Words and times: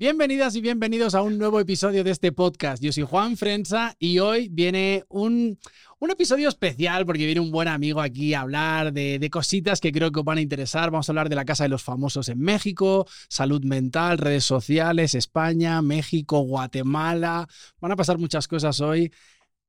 Bienvenidas 0.00 0.56
y 0.56 0.62
bienvenidos 0.62 1.14
a 1.14 1.20
un 1.20 1.36
nuevo 1.36 1.60
episodio 1.60 2.02
de 2.02 2.10
este 2.10 2.32
podcast. 2.32 2.82
Yo 2.82 2.90
soy 2.90 3.02
Juan 3.02 3.36
Frensa 3.36 3.96
y 3.98 4.18
hoy 4.18 4.48
viene 4.48 5.04
un, 5.10 5.58
un 5.98 6.10
episodio 6.10 6.48
especial 6.48 7.04
porque 7.04 7.26
viene 7.26 7.42
un 7.42 7.50
buen 7.50 7.68
amigo 7.68 8.00
aquí 8.00 8.32
a 8.32 8.40
hablar 8.40 8.94
de, 8.94 9.18
de, 9.18 9.28
cositas 9.28 9.78
que 9.78 9.92
creo 9.92 10.10
que 10.10 10.20
os 10.20 10.24
van 10.24 10.38
a 10.38 10.40
interesar. 10.40 10.90
Vamos 10.90 11.06
a 11.06 11.12
hablar 11.12 11.28
de 11.28 11.34
la 11.36 11.44
Casa 11.44 11.64
de 11.64 11.68
los 11.68 11.82
Famosos 11.82 12.30
en 12.30 12.40
México, 12.40 13.06
salud 13.28 13.62
mental, 13.62 14.16
redes 14.16 14.44
sociales, 14.44 15.14
España, 15.14 15.82
México, 15.82 16.40
Guatemala. 16.40 17.46
Van 17.78 17.92
a 17.92 17.96
pasar 17.96 18.16
muchas 18.16 18.48
cosas 18.48 18.80
hoy. 18.80 19.12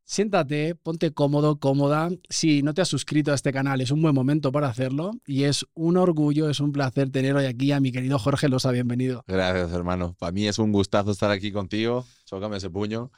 Siéntate, 0.06 0.76
ponte 0.76 1.14
cómodo, 1.14 1.60
cómoda. 1.60 2.10
Si 2.30 2.64
no 2.64 2.74
te 2.74 2.82
has 2.82 2.90
suscrito 2.90 3.32
a 3.32 3.36
este 3.36 3.54
canal, 3.54 3.80
es 3.82 3.92
un 3.92 4.02
buen 4.02 4.14
momento 4.14 4.52
para 4.52 4.68
hacerlo 4.68 5.12
y 5.26 5.44
es 5.44 5.66
un 5.74 5.96
orgullo, 5.98 6.50
es 6.50 6.60
un 6.60 6.72
placer 6.72 7.10
tener 7.12 7.36
hoy 7.36 7.46
aquí 7.46 7.72
a 7.72 7.80
mi 7.80 7.92
querido 7.92 8.20
Jorge 8.20 8.50
Losa. 8.50 8.72
Bienvenido. 8.72 9.24
Gracias, 9.28 9.72
hermano. 9.72 10.16
Para 10.20 10.32
mí 10.32 10.48
es 10.48 10.60
un 10.60 10.72
gustazo 10.72 11.12
estar 11.12 11.32
aquí 11.32 11.52
contigo. 11.52 12.06
Chócame 12.26 12.58
ese 12.58 12.70
puño. 12.70 13.12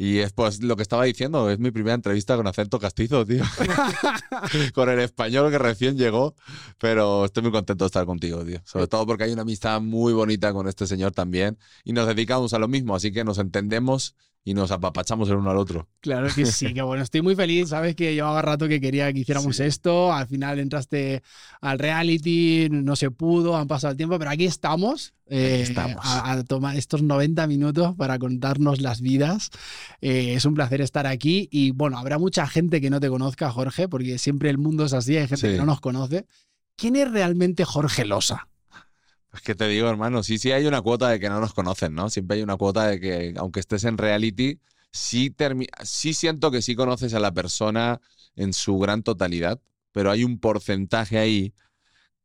Y 0.00 0.18
es 0.18 0.32
pues 0.32 0.62
lo 0.62 0.76
que 0.76 0.82
estaba 0.82 1.04
diciendo, 1.04 1.50
es 1.50 1.58
mi 1.58 1.72
primera 1.72 1.94
entrevista 1.94 2.36
con 2.36 2.46
acento 2.46 2.78
castizo, 2.78 3.26
tío. 3.26 3.42
con 4.72 4.88
el 4.88 5.00
español 5.00 5.50
que 5.50 5.58
recién 5.58 5.98
llegó, 5.98 6.36
pero 6.78 7.24
estoy 7.24 7.42
muy 7.42 7.50
contento 7.50 7.84
de 7.84 7.86
estar 7.86 8.06
contigo, 8.06 8.44
tío. 8.44 8.60
Sobre 8.64 8.86
todo 8.86 9.04
porque 9.06 9.24
hay 9.24 9.32
una 9.32 9.42
amistad 9.42 9.80
muy 9.80 10.12
bonita 10.12 10.52
con 10.52 10.68
este 10.68 10.86
señor 10.86 11.10
también 11.10 11.58
y 11.82 11.92
nos 11.92 12.06
dedicamos 12.06 12.54
a 12.54 12.60
lo 12.60 12.68
mismo, 12.68 12.94
así 12.94 13.10
que 13.10 13.24
nos 13.24 13.38
entendemos 13.38 14.14
y 14.44 14.54
nos 14.54 14.70
apapachamos 14.70 15.28
el 15.28 15.36
uno 15.36 15.50
al 15.50 15.58
otro. 15.58 15.88
Claro 16.00 16.28
que 16.34 16.46
sí, 16.46 16.72
que 16.72 16.80
bueno, 16.82 17.02
estoy 17.02 17.20
muy 17.22 17.34
feliz, 17.34 17.68
sabes 17.68 17.94
que 17.94 18.14
llevaba 18.14 18.40
rato 18.40 18.66
que 18.66 18.80
quería 18.80 19.12
que 19.12 19.20
hiciéramos 19.20 19.56
sí. 19.56 19.64
esto, 19.64 20.12
al 20.12 20.26
final 20.26 20.58
entraste 20.58 21.22
al 21.60 21.78
reality, 21.78 22.68
no 22.70 22.96
se 22.96 23.10
pudo, 23.10 23.56
han 23.56 23.68
pasado 23.68 23.90
el 23.90 23.96
tiempo, 23.96 24.18
pero 24.18 24.30
aquí 24.30 24.46
estamos, 24.46 25.12
eh, 25.26 25.60
estamos. 25.62 25.96
A, 26.02 26.32
a, 26.32 26.44
tomar 26.44 26.76
estos 26.76 27.02
90 27.02 27.46
minutos 27.46 27.94
para 27.96 28.18
contarnos 28.18 28.80
las 28.80 29.00
vidas. 29.00 29.50
Eh, 30.00 30.34
es 30.34 30.44
un 30.44 30.54
placer 30.54 30.80
estar 30.80 31.06
aquí 31.06 31.48
y 31.50 31.72
bueno, 31.72 31.98
habrá 31.98 32.18
mucha 32.18 32.46
gente 32.46 32.80
que 32.80 32.90
no 32.90 33.00
te 33.00 33.08
conozca, 33.08 33.50
Jorge, 33.50 33.88
porque 33.88 34.18
siempre 34.18 34.50
el 34.50 34.58
mundo 34.58 34.86
es 34.86 34.94
así, 34.94 35.16
hay 35.16 35.28
gente 35.28 35.46
sí. 35.46 35.52
que 35.52 35.58
no 35.58 35.66
nos 35.66 35.80
conoce. 35.80 36.26
¿Quién 36.76 36.96
es 36.96 37.10
realmente 37.10 37.64
Jorge 37.64 38.04
Losa? 38.04 38.48
Es 39.32 39.42
que 39.42 39.54
te 39.54 39.68
digo, 39.68 39.88
hermano, 39.88 40.22
sí, 40.22 40.38
sí 40.38 40.52
hay 40.52 40.66
una 40.66 40.80
cuota 40.80 41.10
de 41.10 41.20
que 41.20 41.28
no 41.28 41.40
nos 41.40 41.52
conocen, 41.52 41.94
¿no? 41.94 42.08
Siempre 42.08 42.38
hay 42.38 42.42
una 42.42 42.56
cuota 42.56 42.86
de 42.86 42.98
que, 43.00 43.34
aunque 43.36 43.60
estés 43.60 43.84
en 43.84 43.98
reality, 43.98 44.60
sí, 44.90 45.34
sí 45.82 46.14
siento 46.14 46.50
que 46.50 46.62
sí 46.62 46.74
conoces 46.74 47.12
a 47.14 47.20
la 47.20 47.32
persona 47.32 48.00
en 48.36 48.52
su 48.52 48.78
gran 48.78 49.02
totalidad, 49.02 49.60
pero 49.92 50.10
hay 50.10 50.24
un 50.24 50.38
porcentaje 50.38 51.18
ahí 51.18 51.54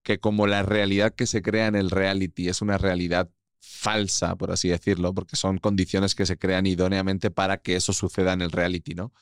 que 0.04 0.20
como 0.20 0.48
la 0.48 0.64
realidad 0.64 1.14
que 1.16 1.28
se 1.28 1.42
crea 1.42 1.68
en 1.68 1.76
el 1.76 1.90
reality 1.92 2.50
es 2.50 2.62
una 2.62 2.78
realidad 2.78 3.30
falsa, 3.60 4.36
por 4.36 4.52
así 4.52 4.70
decirlo, 4.70 5.14
porque 5.14 5.36
son 5.36 5.58
condiciones 5.58 6.16
que 6.16 6.26
se 6.26 6.38
crean 6.38 6.66
idóneamente 6.68 7.32
para 7.32 7.58
que 7.58 7.76
eso 7.76 7.94
suceda 7.94 8.34
en 8.34 8.42
el 8.42 8.52
reality, 8.52 8.96
¿no? 8.96 9.14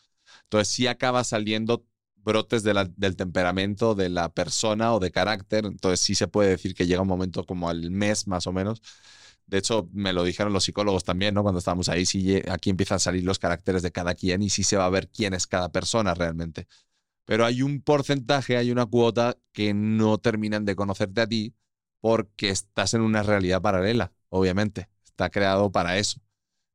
Entonces 0.44 0.74
sí 0.74 0.88
acaba 0.88 1.24
saliendo 1.24 1.86
brotes 2.24 2.64
del 2.64 3.16
temperamento 3.16 3.96
de 3.96 4.10
la 4.10 4.30
persona 4.34 4.94
o 4.94 5.00
de 5.00 5.12
carácter. 5.12 5.66
Entonces 5.66 6.00
sí 6.00 6.16
se 6.16 6.28
puede 6.28 6.50
decir 6.50 6.74
que 6.76 6.88
llega 6.88 7.02
un 7.02 7.08
momento 7.08 7.46
como 7.46 7.70
al 7.70 7.92
mes 7.92 8.28
más 8.28 8.48
o 8.48 8.54
menos. 8.54 8.82
De 9.48 9.58
hecho, 9.58 9.90
me 9.92 10.14
lo 10.14 10.24
dijeron 10.24 10.54
los 10.54 10.64
psicólogos 10.64 11.04
también, 11.04 11.34
¿no? 11.34 11.44
Cuando 11.44 11.60
estábamos 11.60 11.90
ahí, 11.90 12.06
sí, 12.06 12.42
aquí 12.50 12.70
empiezan 12.70 12.98
a 12.98 13.00
salir 13.00 13.24
los 13.24 13.40
caracteres 13.40 13.82
de 13.82 13.92
cada 13.92 14.16
quien 14.16 14.42
y 14.42 14.50
sí 14.50 14.64
se 14.64 14.78
va 14.78 14.86
a 14.86 14.90
ver 14.90 15.10
quién 15.10 15.34
es 15.34 15.48
cada 15.48 15.72
persona 15.72 16.14
realmente. 16.14 16.68
Pero 17.26 17.46
hay 17.46 17.62
un 17.62 17.82
porcentaje, 17.82 18.58
hay 18.58 18.72
una 18.72 18.86
cuota 18.86 19.38
que 19.52 19.74
no 19.74 20.18
terminan 20.18 20.66
de 20.66 20.76
conocerte 20.76 21.22
a 21.22 21.28
ti 21.28 21.54
porque 22.00 22.50
estás 22.50 22.94
en 22.94 23.02
una 23.02 23.24
realidad 23.24 23.62
paralela, 23.62 24.14
obviamente. 24.30 24.90
Está 25.06 25.30
creado 25.30 25.72
para 25.72 25.98
eso. 25.98 26.22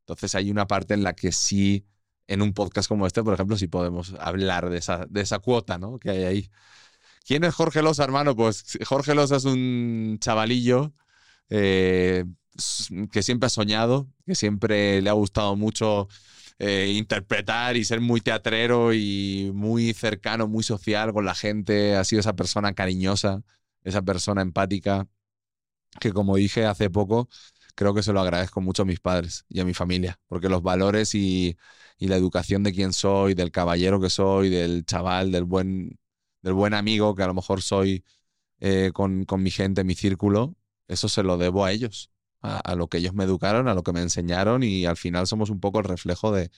Entonces 0.00 0.34
hay 0.34 0.50
una 0.50 0.67
parte 0.67 0.94
en 0.94 1.02
la 1.02 1.14
que 1.14 1.33
sí 1.33 1.86
en 2.28 2.42
un 2.42 2.52
podcast 2.52 2.88
como 2.88 3.06
este, 3.06 3.22
por 3.22 3.34
ejemplo, 3.34 3.56
si 3.56 3.66
podemos 3.69 4.14
hablar 4.20 4.70
de 4.70 4.78
esa, 4.78 5.06
de 5.08 5.20
esa 5.20 5.38
cuota 5.38 5.78
¿no? 5.78 5.98
que 5.98 6.11
hay 6.11 6.24
ahí. 6.24 6.51
¿Quién 7.24 7.45
es 7.45 7.55
Jorge 7.55 7.83
Losa, 7.83 8.05
hermano? 8.05 8.36
Pues 8.36 8.78
Jorge 8.86 9.14
Losa 9.14 9.36
es 9.36 9.45
un 9.45 10.18
chavalillo 10.20 10.92
eh, 11.51 12.24
que 13.12 13.23
siempre 13.23 13.46
ha 13.46 13.51
soñado, 13.51 14.08
que 14.24 14.34
siempre 14.34 15.02
le 15.02 15.11
ha 15.11 15.14
gustado 15.14 15.56
mucho 15.56 16.08
eh, 16.58 16.92
interpretar 16.96 17.77
y 17.77 17.84
ser 17.84 18.01
muy 18.01 18.20
teatrero 18.20 18.92
y 18.95 19.51
muy 19.55 19.92
cercano, 19.92 20.48
muy 20.48 20.62
social 20.62 21.12
con 21.12 21.24
la 21.24 21.34
gente. 21.34 21.96
Ha 21.96 22.05
sido 22.05 22.20
esa 22.20 22.36
persona 22.36 22.74
cariñosa, 22.74 23.42
esa 23.83 24.02
persona 24.02 24.42
empática, 24.42 25.08
que 26.01 26.12
como 26.12 26.36
dije 26.36 26.67
hace 26.67 26.90
poco, 26.90 27.28
creo 27.74 27.95
que 27.95 28.02
se 28.02 28.12
lo 28.12 28.20
agradezco 28.20 28.61
mucho 28.61 28.83
a 28.83 28.86
mis 28.86 29.01
padres 29.01 29.45
y 29.48 29.61
a 29.61 29.64
mi 29.64 29.74
familia, 29.74 30.20
porque 30.28 30.48
los 30.48 30.62
valores 30.62 31.14
y, 31.14 31.56
y, 31.98 32.08
la 32.08 32.17
educación 32.17 32.62
de 32.62 32.73
quién 32.73 32.92
soy, 32.92 33.34
del 33.34 33.51
caballero 33.51 34.01
que 34.01 34.11
soy, 34.11 34.48
del 34.48 34.84
chaval, 34.84 35.33
del 35.33 35.45
buen, 35.45 35.98
del 36.42 36.55
buen 36.55 36.74
amigo 36.74 37.14
que 37.14 37.23
a 37.23 37.27
lo 37.27 37.34
mejor 37.34 37.62
soy 37.62 38.05
eh, 38.61 38.90
con, 38.92 39.24
con, 39.24 39.42
mi 39.42 39.51
gente, 39.51 39.84
mi 39.84 39.95
círculo, 39.95 40.57
eso 40.89 41.08
se 41.08 41.23
lo 41.23 41.36
debo 41.36 41.64
a 41.64 41.73
ellos, 41.73 42.11
a, 42.40 42.58
a, 42.58 42.74
lo 42.74 42.89
que 42.89 42.98
ellos 42.98 43.14
me 43.14 43.24
educaron, 43.24 43.68
a 43.68 43.74
lo 43.74 43.83
que 43.83 43.92
me 43.92 44.01
enseñaron 44.01 44.62
y 44.62 44.86
al 44.86 44.96
final 44.96 45.27
somos 45.27 45.51
un 45.51 45.61
poco 45.61 45.79
el 45.79 45.84
reflejo 45.84 46.33
de, 46.33 46.51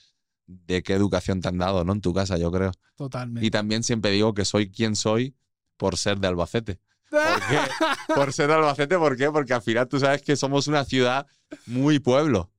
de 0.48 0.82
qué 0.82 0.94
educación 0.94 1.40
te 1.40 1.48
han 1.48 1.58
dado, 1.58 1.84
¿no? 1.84 1.92
En 1.92 2.00
tu 2.00 2.14
casa, 2.14 2.38
yo 2.38 2.50
creo. 2.50 2.72
Totalmente. 2.96 3.46
Y 3.46 3.50
también 3.50 3.82
siempre 3.82 4.10
digo 4.10 4.34
que 4.34 4.44
soy 4.44 4.70
quien 4.70 4.96
soy 4.96 5.36
por 5.76 5.96
ser 5.96 6.18
de 6.18 6.28
Albacete. 6.28 6.80
¿Por 7.10 7.20
qué? 7.20 7.58
Por 8.14 8.32
ser 8.32 8.48
de 8.48 8.54
Albacete, 8.54 8.98
¿por 8.98 9.16
qué? 9.16 9.30
Porque 9.30 9.54
al 9.54 9.62
final 9.62 9.88
tú 9.88 10.00
sabes 10.00 10.22
que 10.22 10.36
somos 10.36 10.66
una 10.66 10.84
ciudad 10.84 11.26
muy 11.66 11.98
pueblo. 11.98 12.50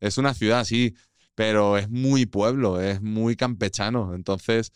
Es 0.00 0.18
una 0.18 0.34
ciudad, 0.34 0.64
sí, 0.64 0.94
pero 1.36 1.78
es 1.78 1.90
muy 1.90 2.26
pueblo, 2.26 2.80
es 2.80 3.02
muy 3.02 3.36
campechano. 3.36 4.14
Entonces, 4.14 4.72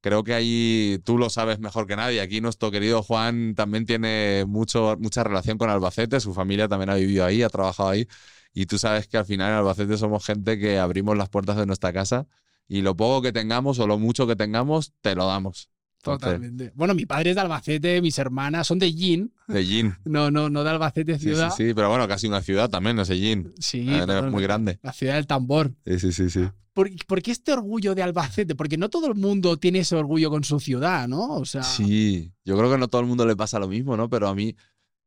creo 0.00 0.24
que 0.24 0.34
ahí 0.34 1.00
tú 1.04 1.18
lo 1.18 1.30
sabes 1.30 1.58
mejor 1.60 1.86
que 1.88 1.96
nadie. 1.96 2.20
Aquí 2.20 2.40
nuestro 2.40 2.70
querido 2.70 3.02
Juan 3.02 3.54
también 3.56 3.86
tiene 3.86 4.44
mucho, 4.46 4.96
mucha 5.00 5.24
relación 5.24 5.58
con 5.58 5.70
Albacete, 5.70 6.20
su 6.20 6.34
familia 6.34 6.68
también 6.68 6.90
ha 6.90 6.96
vivido 6.96 7.24
ahí, 7.24 7.42
ha 7.42 7.48
trabajado 7.50 7.90
ahí. 7.90 8.08
Y 8.54 8.66
tú 8.66 8.78
sabes 8.78 9.08
que 9.08 9.16
al 9.18 9.24
final 9.26 9.50
en 9.50 9.56
Albacete 9.58 9.96
somos 9.98 10.24
gente 10.26 10.58
que 10.58 10.78
abrimos 10.78 11.16
las 11.16 11.30
puertas 11.30 11.56
de 11.56 11.66
nuestra 11.66 11.92
casa 11.92 12.26
y 12.68 12.82
lo 12.82 12.96
poco 12.96 13.22
que 13.22 13.32
tengamos 13.32 13.78
o 13.78 13.86
lo 13.86 13.98
mucho 13.98 14.26
que 14.26 14.36
tengamos, 14.36 14.92
te 15.00 15.14
lo 15.14 15.26
damos. 15.26 15.70
Totalmente. 16.02 16.72
Bueno, 16.74 16.94
mi 16.94 17.06
padre 17.06 17.30
es 17.30 17.36
de 17.36 17.42
Albacete, 17.42 18.02
mis 18.02 18.18
hermanas 18.18 18.66
son 18.66 18.78
de 18.78 18.92
Gin. 18.92 19.32
De 19.46 19.64
Gin. 19.64 19.94
No, 20.04 20.30
no, 20.30 20.50
no 20.50 20.64
de 20.64 20.70
Albacete 20.70 21.18
ciudad. 21.18 21.50
Sí, 21.50 21.56
sí, 21.56 21.68
sí, 21.68 21.74
pero 21.74 21.88
bueno, 21.88 22.08
casi 22.08 22.26
una 22.26 22.42
ciudad 22.42 22.68
también, 22.68 22.98
ese 22.98 23.14
Gin. 23.16 23.52
Sí. 23.58 23.88
Es 23.88 24.24
muy 24.24 24.42
grande. 24.42 24.80
La 24.82 24.92
ciudad 24.92 25.14
del 25.14 25.28
tambor. 25.28 25.72
Sí, 25.86 26.00
sí, 26.00 26.12
sí, 26.12 26.28
sí. 26.28 26.48
¿Por, 26.72 26.90
¿Por, 27.06 27.22
qué 27.22 27.30
este 27.30 27.52
orgullo 27.52 27.94
de 27.94 28.02
Albacete? 28.02 28.54
Porque 28.54 28.78
no 28.78 28.88
todo 28.88 29.06
el 29.06 29.14
mundo 29.14 29.58
tiene 29.58 29.80
ese 29.80 29.94
orgullo 29.94 30.30
con 30.30 30.42
su 30.42 30.58
ciudad, 30.58 31.06
¿no? 31.06 31.36
O 31.36 31.44
sea... 31.44 31.62
Sí, 31.62 32.32
yo 32.44 32.56
creo 32.56 32.70
que 32.70 32.78
no 32.78 32.88
todo 32.88 33.02
el 33.02 33.06
mundo 33.06 33.26
le 33.26 33.36
pasa 33.36 33.58
lo 33.58 33.68
mismo, 33.68 33.96
¿no? 33.96 34.08
Pero 34.08 34.28
a 34.28 34.34
mí 34.34 34.56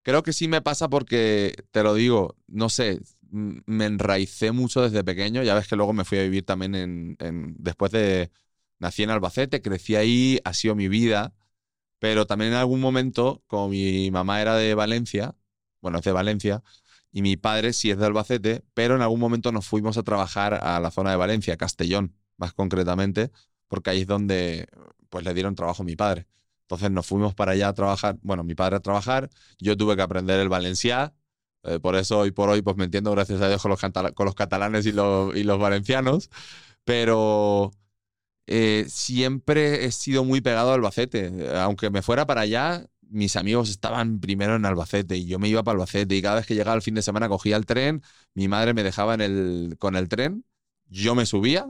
creo 0.04 0.24
que 0.24 0.32
sí 0.32 0.48
me 0.48 0.62
pasa 0.62 0.88
porque, 0.88 1.56
te 1.72 1.84
lo 1.84 1.96
digo, 1.96 2.38
no 2.48 2.70
sé, 2.70 3.02
me 3.32 3.86
enraicé 3.86 4.52
mucho 4.52 4.82
desde 4.82 5.04
pequeño. 5.04 5.44
Ya 5.44 5.56
ves 5.56 5.68
que 5.68 5.76
luego 5.76 5.92
me 5.92 6.06
fui 6.06 6.20
a 6.20 6.24
vivir 6.24 6.46
también 6.46 6.76
en, 6.76 7.18
en 7.20 7.56
después 7.58 7.92
de... 7.92 8.30
Nací 8.80 9.04
en 9.04 9.10
Albacete, 9.10 9.62
crecí 9.62 9.96
ahí, 9.96 10.40
ha 10.44 10.54
sido 10.54 10.76
mi 10.76 10.88
vida. 10.88 11.34
Pero 12.00 12.28
también 12.28 12.52
en 12.52 12.58
algún 12.58 12.82
momento, 12.82 13.44
como 13.48 13.70
mi 13.70 14.12
mamá 14.12 14.42
era 14.42 14.56
de 14.56 14.76
Valencia, 14.76 15.36
bueno, 15.82 16.00
es 16.00 16.04
de 16.04 16.12
Valencia, 16.12 16.64
y 17.12 17.22
mi 17.22 17.38
padre 17.38 17.74
sí 17.74 17.92
es 17.92 17.98
de 17.98 18.06
Albacete, 18.06 18.64
pero 18.74 18.96
en 18.96 19.02
algún 19.02 19.20
momento 19.20 19.52
nos 19.52 19.66
fuimos 19.66 19.98
a 19.98 20.04
trabajar 20.04 20.56
a 20.56 20.80
la 20.80 20.92
zona 20.92 21.12
de 21.12 21.16
Valencia, 21.18 21.58
Castellón, 21.58 22.14
más 22.38 22.54
concretamente, 22.54 23.32
porque 23.68 23.92
ahí 23.92 24.02
es 24.02 24.08
donde 24.08 24.68
pues 25.10 25.24
le 25.24 25.34
dieron 25.34 25.56
trabajo 25.56 25.84
a 25.84 25.86
mi 25.86 25.96
padre. 25.96 26.28
Entonces 26.64 26.92
nos 26.92 27.06
fuimos 27.06 27.34
para 27.34 27.54
allá 27.54 27.70
a 27.70 27.74
trabajar, 27.74 28.18
bueno, 28.22 28.44
mi 28.44 28.56
padre 28.56 28.78
a 28.78 28.80
trabajar, 28.82 29.30
yo 29.60 29.78
tuve 29.78 29.96
que 29.96 30.02
aprender 30.02 30.40
el 30.40 30.50
valenciá, 30.50 31.14
eh, 31.64 31.80
por 31.80 31.96
eso 31.96 32.20
hoy 32.20 32.32
por 32.32 32.50
hoy 32.50 32.62
pues 32.62 32.76
me 32.78 32.86
entiendo 32.86 33.12
gracias 33.12 33.42
a 33.42 33.48
Dios 33.48 33.62
con 33.62 33.70
los, 33.70 34.36
catalanes 34.36 34.86
y 34.86 34.92
los 34.92 35.60
valencianos, 35.60 36.30
pero 36.84 37.72
eh, 38.48 38.86
siempre 38.88 39.86
he 39.86 39.92
sido 39.92 40.24
muy 40.24 40.42
pegado 40.42 40.72
a 40.72 40.76
Albacete. 40.76 41.50
Aunque 41.58 41.90
me 41.90 42.02
fuera 42.02 42.26
para 42.26 42.42
allá, 42.42 42.86
mis 43.10 43.36
amigos 43.36 43.70
estaban 43.70 44.20
primero 44.20 44.56
en 44.56 44.66
Albacete 44.66 45.18
y 45.18 45.26
yo 45.26 45.40
me 45.40 45.48
iba 45.48 45.64
para 45.64 45.76
Albacete 45.76 46.16
y 46.16 46.22
cada 46.22 46.36
vez 46.36 46.46
que 46.46 46.56
llegaba 46.56 46.76
el 46.76 46.82
fin 46.82 46.96
de 46.96 47.02
semana 47.02 47.30
cogía 47.30 47.58
el 47.58 47.66
tren, 47.66 48.02
mi 48.34 48.48
madre 48.48 48.74
me 48.74 48.84
dejaba 48.84 49.14
en 49.14 49.22
el, 49.22 49.76
con 49.80 49.96
el 49.96 50.10
tren, 50.10 50.46
yo 50.88 51.16
me 51.16 51.26
subía, 51.26 51.68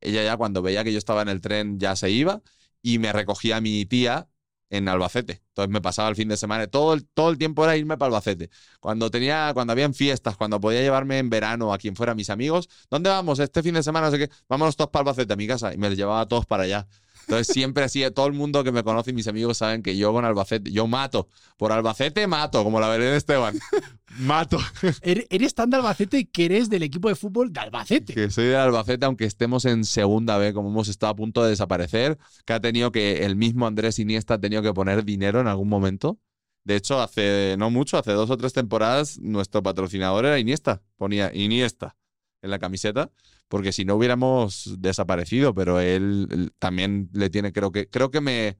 ella 0.00 0.24
ya 0.24 0.36
cuando 0.36 0.62
veía 0.62 0.84
que 0.84 0.92
yo 0.92 0.98
estaba 0.98 1.22
en 1.22 1.28
el 1.28 1.40
tren 1.40 1.78
ya 1.78 1.96
se 1.96 2.10
iba 2.10 2.42
y 2.82 2.98
me 2.98 3.12
recogía 3.12 3.60
mi 3.60 3.84
tía 3.86 4.28
en 4.70 4.88
Albacete. 4.88 5.42
Entonces 5.48 5.72
me 5.72 5.80
pasaba 5.80 6.08
el 6.08 6.16
fin 6.16 6.28
de 6.28 6.36
semana, 6.36 6.66
todo 6.66 6.94
el, 6.94 7.06
todo 7.06 7.30
el 7.30 7.38
tiempo 7.38 7.64
era 7.64 7.76
irme 7.76 7.96
para 7.96 8.08
Albacete. 8.08 8.50
Cuando 8.80 9.10
tenía, 9.10 9.50
cuando 9.54 9.72
habían 9.72 9.94
fiestas, 9.94 10.36
cuando 10.36 10.60
podía 10.60 10.80
llevarme 10.80 11.18
en 11.18 11.30
verano 11.30 11.72
a 11.72 11.78
quien 11.78 11.96
fuera 11.96 12.14
mis 12.14 12.30
amigos, 12.30 12.68
¿dónde 12.90 13.10
vamos? 13.10 13.38
Este 13.38 13.62
fin 13.62 13.74
de 13.74 13.82
semana, 13.82 14.06
no 14.06 14.12
sé 14.12 14.18
qué, 14.18 14.30
vámonos 14.48 14.76
todos 14.76 14.90
para 14.90 15.02
Albacete, 15.02 15.32
a 15.32 15.36
mi 15.36 15.46
casa. 15.46 15.72
Y 15.72 15.78
me 15.78 15.88
los 15.88 15.96
llevaba 15.98 16.26
todos 16.26 16.46
para 16.46 16.64
allá. 16.64 16.86
Entonces 17.26 17.52
siempre 17.52 17.82
así, 17.82 18.04
todo 18.14 18.26
el 18.26 18.34
mundo 18.34 18.62
que 18.62 18.70
me 18.70 18.84
conoce 18.84 19.10
y 19.10 19.14
mis 19.14 19.26
amigos 19.26 19.58
saben 19.58 19.82
que 19.82 19.96
yo 19.96 20.12
con 20.12 20.24
Albacete, 20.24 20.70
yo 20.70 20.86
mato. 20.86 21.28
Por 21.56 21.72
Albacete 21.72 22.26
mato, 22.28 22.62
como 22.62 22.78
la 22.78 22.88
Belén 22.88 23.14
Esteban. 23.14 23.58
mato. 24.20 24.58
Eres 25.02 25.26
eres 25.30 25.54
tan 25.54 25.70
de 25.70 25.78
Albacete 25.78 26.28
que 26.28 26.44
eres 26.44 26.70
del 26.70 26.84
equipo 26.84 27.08
de 27.08 27.16
fútbol 27.16 27.52
de 27.52 27.60
Albacete. 27.60 28.14
Que 28.14 28.30
soy 28.30 28.44
de 28.44 28.56
Albacete, 28.56 29.06
aunque 29.06 29.24
estemos 29.24 29.64
en 29.64 29.84
segunda 29.84 30.38
B, 30.38 30.52
como 30.52 30.68
hemos 30.68 30.86
estado 30.86 31.12
a 31.12 31.16
punto 31.16 31.42
de 31.42 31.50
desaparecer, 31.50 32.16
que 32.44 32.52
ha 32.52 32.60
tenido 32.60 32.92
que, 32.92 33.24
el 33.24 33.34
mismo 33.34 33.66
Andrés 33.66 33.98
Iniesta 33.98 34.34
ha 34.34 34.40
tenido 34.40 34.62
que 34.62 34.72
poner 34.72 35.04
dinero 35.04 35.40
en 35.40 35.48
algún 35.48 35.68
momento. 35.68 36.20
De 36.62 36.76
hecho, 36.76 37.00
hace 37.00 37.56
no 37.58 37.70
mucho, 37.70 37.98
hace 37.98 38.12
dos 38.12 38.30
o 38.30 38.36
tres 38.36 38.52
temporadas, 38.52 39.18
nuestro 39.18 39.64
patrocinador 39.64 40.26
era 40.26 40.38
Iniesta. 40.38 40.82
Ponía 40.96 41.32
Iniesta 41.34 41.96
en 42.42 42.50
la 42.50 42.58
camiseta, 42.60 43.10
porque 43.48 43.72
si 43.72 43.84
no 43.84 43.94
hubiéramos 43.96 44.74
desaparecido, 44.78 45.54
pero 45.54 45.80
él, 45.80 46.52
también 46.58 47.10
le 47.12 47.30
tiene, 47.30 47.52
creo 47.52 47.72
que, 47.72 47.88
creo 47.88 48.10
que 48.10 48.20
me, 48.20 48.58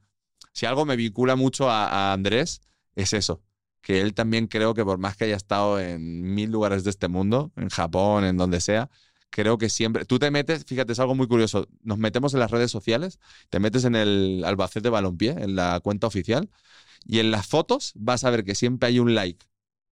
si 0.52 0.66
algo 0.66 0.84
me 0.84 0.96
vincula 0.96 1.36
mucho 1.36 1.70
a, 1.70 1.88
a 1.88 2.12
Andrés, 2.12 2.60
es 2.94 3.12
eso. 3.12 3.42
Que 3.82 4.00
él 4.00 4.14
también 4.14 4.48
creo 4.48 4.74
que 4.74 4.84
por 4.84 4.98
más 4.98 5.16
que 5.16 5.24
haya 5.24 5.36
estado 5.36 5.78
en 5.80 6.34
mil 6.34 6.50
lugares 6.50 6.82
de 6.82 6.90
este 6.90 7.08
mundo, 7.08 7.52
en 7.56 7.68
Japón, 7.68 8.24
en 8.24 8.36
donde 8.36 8.60
sea, 8.60 8.90
creo 9.36 9.58
que 9.58 9.68
siempre. 9.68 10.06
Tú 10.06 10.18
te 10.18 10.30
metes, 10.30 10.64
fíjate, 10.64 10.92
es 10.92 10.98
algo 10.98 11.14
muy 11.14 11.28
curioso. 11.28 11.68
Nos 11.82 11.98
metemos 11.98 12.32
en 12.32 12.40
las 12.40 12.50
redes 12.50 12.70
sociales, 12.70 13.20
te 13.50 13.60
metes 13.60 13.84
en 13.84 13.94
el 13.94 14.42
Albacete 14.46 14.88
Balompié, 14.88 15.32
en 15.32 15.56
la 15.56 15.78
cuenta 15.80 16.06
oficial, 16.06 16.50
y 17.04 17.18
en 17.18 17.30
las 17.30 17.46
fotos 17.46 17.92
vas 17.96 18.24
a 18.24 18.30
ver 18.30 18.44
que 18.44 18.54
siempre 18.54 18.88
hay 18.88 18.98
un 18.98 19.14
like 19.14 19.44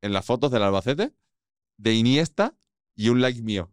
en 0.01 0.13
las 0.13 0.25
fotos 0.25 0.50
del 0.50 0.63
Albacete 0.63 1.13
de 1.78 1.94
Iniesta 1.94 2.56
y 2.95 3.10
un 3.10 3.19
like 3.19 3.42
mío. 3.42 3.72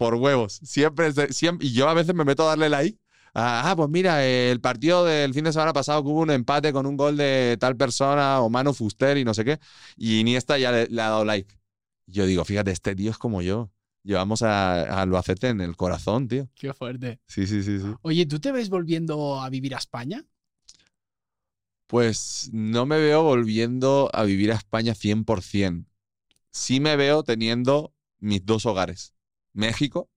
Por 0.00 0.14
huevos. 0.14 0.60
Siempre, 0.64 1.12
siempre 1.30 1.66
y 1.66 1.72
yo 1.74 1.86
a 1.86 1.92
veces 1.92 2.14
me 2.14 2.24
meto 2.24 2.44
a 2.44 2.46
darle 2.46 2.70
like. 2.70 2.98
Ah, 3.34 3.74
pues 3.76 3.90
mira, 3.90 4.24
el 4.24 4.58
partido 4.58 5.04
del 5.04 5.34
fin 5.34 5.44
de 5.44 5.52
semana 5.52 5.74
pasado 5.74 6.02
que 6.02 6.08
hubo 6.08 6.20
un 6.20 6.30
empate 6.30 6.72
con 6.72 6.86
un 6.86 6.96
gol 6.96 7.18
de 7.18 7.58
tal 7.60 7.76
persona 7.76 8.40
o 8.40 8.48
Manu 8.48 8.72
Fuster 8.72 9.18
y 9.18 9.26
no 9.26 9.34
sé 9.34 9.44
qué. 9.44 9.60
Y 9.98 10.20
Iniesta 10.20 10.56
ya 10.56 10.72
le, 10.72 10.86
le 10.86 11.02
ha 11.02 11.10
dado 11.10 11.26
like. 11.26 11.54
Yo 12.06 12.24
digo, 12.24 12.46
fíjate, 12.46 12.70
este 12.70 12.96
tío 12.96 13.10
es 13.10 13.18
como 13.18 13.42
yo. 13.42 13.70
Llevamos 14.02 14.40
a, 14.40 14.84
a 14.84 15.02
Albacete 15.02 15.48
en 15.48 15.60
el 15.60 15.76
corazón, 15.76 16.28
tío. 16.28 16.48
Qué 16.54 16.72
fuerte. 16.72 17.20
Sí, 17.26 17.46
sí, 17.46 17.62
sí, 17.62 17.78
sí. 17.78 17.92
Oye, 18.00 18.24
¿tú 18.24 18.40
te 18.40 18.52
ves 18.52 18.70
volviendo 18.70 19.38
a 19.38 19.50
vivir 19.50 19.74
a 19.74 19.78
España? 19.78 20.24
Pues 21.88 22.48
no 22.54 22.86
me 22.86 22.98
veo 22.98 23.22
volviendo 23.22 24.08
a 24.14 24.24
vivir 24.24 24.50
a 24.50 24.54
España 24.54 24.94
100%. 24.94 25.84
Sí 26.50 26.80
me 26.80 26.96
veo 26.96 27.22
teniendo 27.22 27.92
mis 28.18 28.46
dos 28.46 28.64
hogares, 28.64 29.12
México 29.52 30.10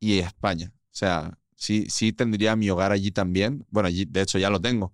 y 0.00 0.18
España. 0.20 0.72
O 0.76 0.80
sea, 0.92 1.38
sí, 1.56 1.86
sí 1.90 2.12
tendría 2.12 2.56
mi 2.56 2.70
hogar 2.70 2.92
allí 2.92 3.10
también. 3.12 3.66
Bueno, 3.70 3.88
allí, 3.88 4.04
de 4.06 4.22
hecho 4.22 4.38
ya 4.38 4.50
lo 4.50 4.60
tengo. 4.60 4.92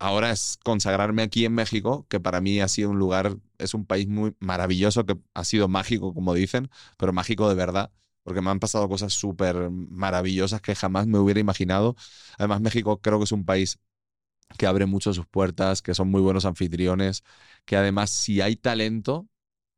Ahora 0.00 0.30
es 0.30 0.58
consagrarme 0.64 1.22
aquí 1.22 1.44
en 1.44 1.54
México, 1.54 2.06
que 2.08 2.20
para 2.20 2.40
mí 2.40 2.60
ha 2.60 2.68
sido 2.68 2.90
un 2.90 2.98
lugar, 3.00 3.36
es 3.58 3.74
un 3.74 3.84
país 3.84 4.06
muy 4.08 4.34
maravilloso, 4.38 5.04
que 5.04 5.16
ha 5.34 5.44
sido 5.44 5.66
mágico, 5.68 6.14
como 6.14 6.34
dicen, 6.34 6.70
pero 6.96 7.12
mágico 7.12 7.48
de 7.48 7.56
verdad, 7.56 7.90
porque 8.22 8.40
me 8.40 8.50
han 8.50 8.60
pasado 8.60 8.88
cosas 8.88 9.12
súper 9.12 9.70
maravillosas 9.70 10.60
que 10.62 10.76
jamás 10.76 11.06
me 11.08 11.18
hubiera 11.18 11.40
imaginado. 11.40 11.96
Además, 12.38 12.60
México 12.60 13.00
creo 13.00 13.18
que 13.18 13.24
es 13.24 13.32
un 13.32 13.44
país 13.44 13.78
que 14.58 14.66
abre 14.66 14.86
mucho 14.86 15.12
sus 15.14 15.26
puertas, 15.26 15.82
que 15.82 15.94
son 15.94 16.10
muy 16.10 16.20
buenos 16.22 16.44
anfitriones, 16.44 17.24
que 17.64 17.76
además 17.76 18.10
si 18.10 18.40
hay 18.40 18.56
talento, 18.56 19.28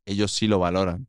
ellos 0.07 0.33
sí 0.33 0.49
lo 0.49 0.59
valoran. 0.61 1.09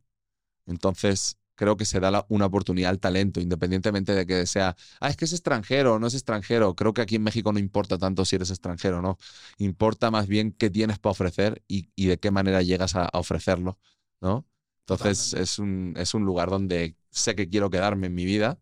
Entonces, 0.68 1.38
creo 1.62 1.78
que 1.78 1.86
se 1.86 2.00
da 2.00 2.10
la- 2.12 2.26
una 2.30 2.48
oportunidad 2.48 2.90
al 2.90 3.00
talento, 3.00 3.40
independientemente 3.40 4.14
de 4.16 4.26
que 4.26 4.48
sea, 4.48 4.76
ah, 5.00 5.10
es 5.10 5.16
que 5.18 5.26
es 5.26 5.34
extranjero 5.34 5.94
o 5.96 6.00
no 6.00 6.08
es 6.08 6.16
extranjero. 6.16 6.76
Creo 6.76 6.94
que 6.94 7.02
aquí 7.04 7.16
en 7.18 7.24
México 7.24 7.54
no 7.54 7.60
importa 7.60 7.98
tanto 8.00 8.26
si 8.26 8.36
eres 8.36 8.50
extranjero 8.50 8.98
o 9.00 9.02
no. 9.04 9.18
Importa 9.60 10.10
más 10.12 10.28
bien 10.28 10.52
qué 10.54 10.70
tienes 10.72 10.98
para 11.00 11.12
ofrecer 11.12 11.64
y, 11.68 11.90
y 11.96 12.08
de 12.08 12.18
qué 12.20 12.32
manera 12.32 12.64
llegas 12.64 12.96
a, 12.96 13.06
a 13.06 13.20
ofrecerlo, 13.20 13.80
¿no? 14.22 14.48
Entonces, 14.82 15.34
es 15.34 15.60
un, 15.60 15.94
es 15.98 16.14
un 16.16 16.26
lugar 16.26 16.50
donde 16.50 16.96
sé 17.12 17.36
que 17.36 17.48
quiero 17.50 17.70
quedarme 17.70 18.08
en 18.08 18.16
mi 18.16 18.26
vida 18.26 18.60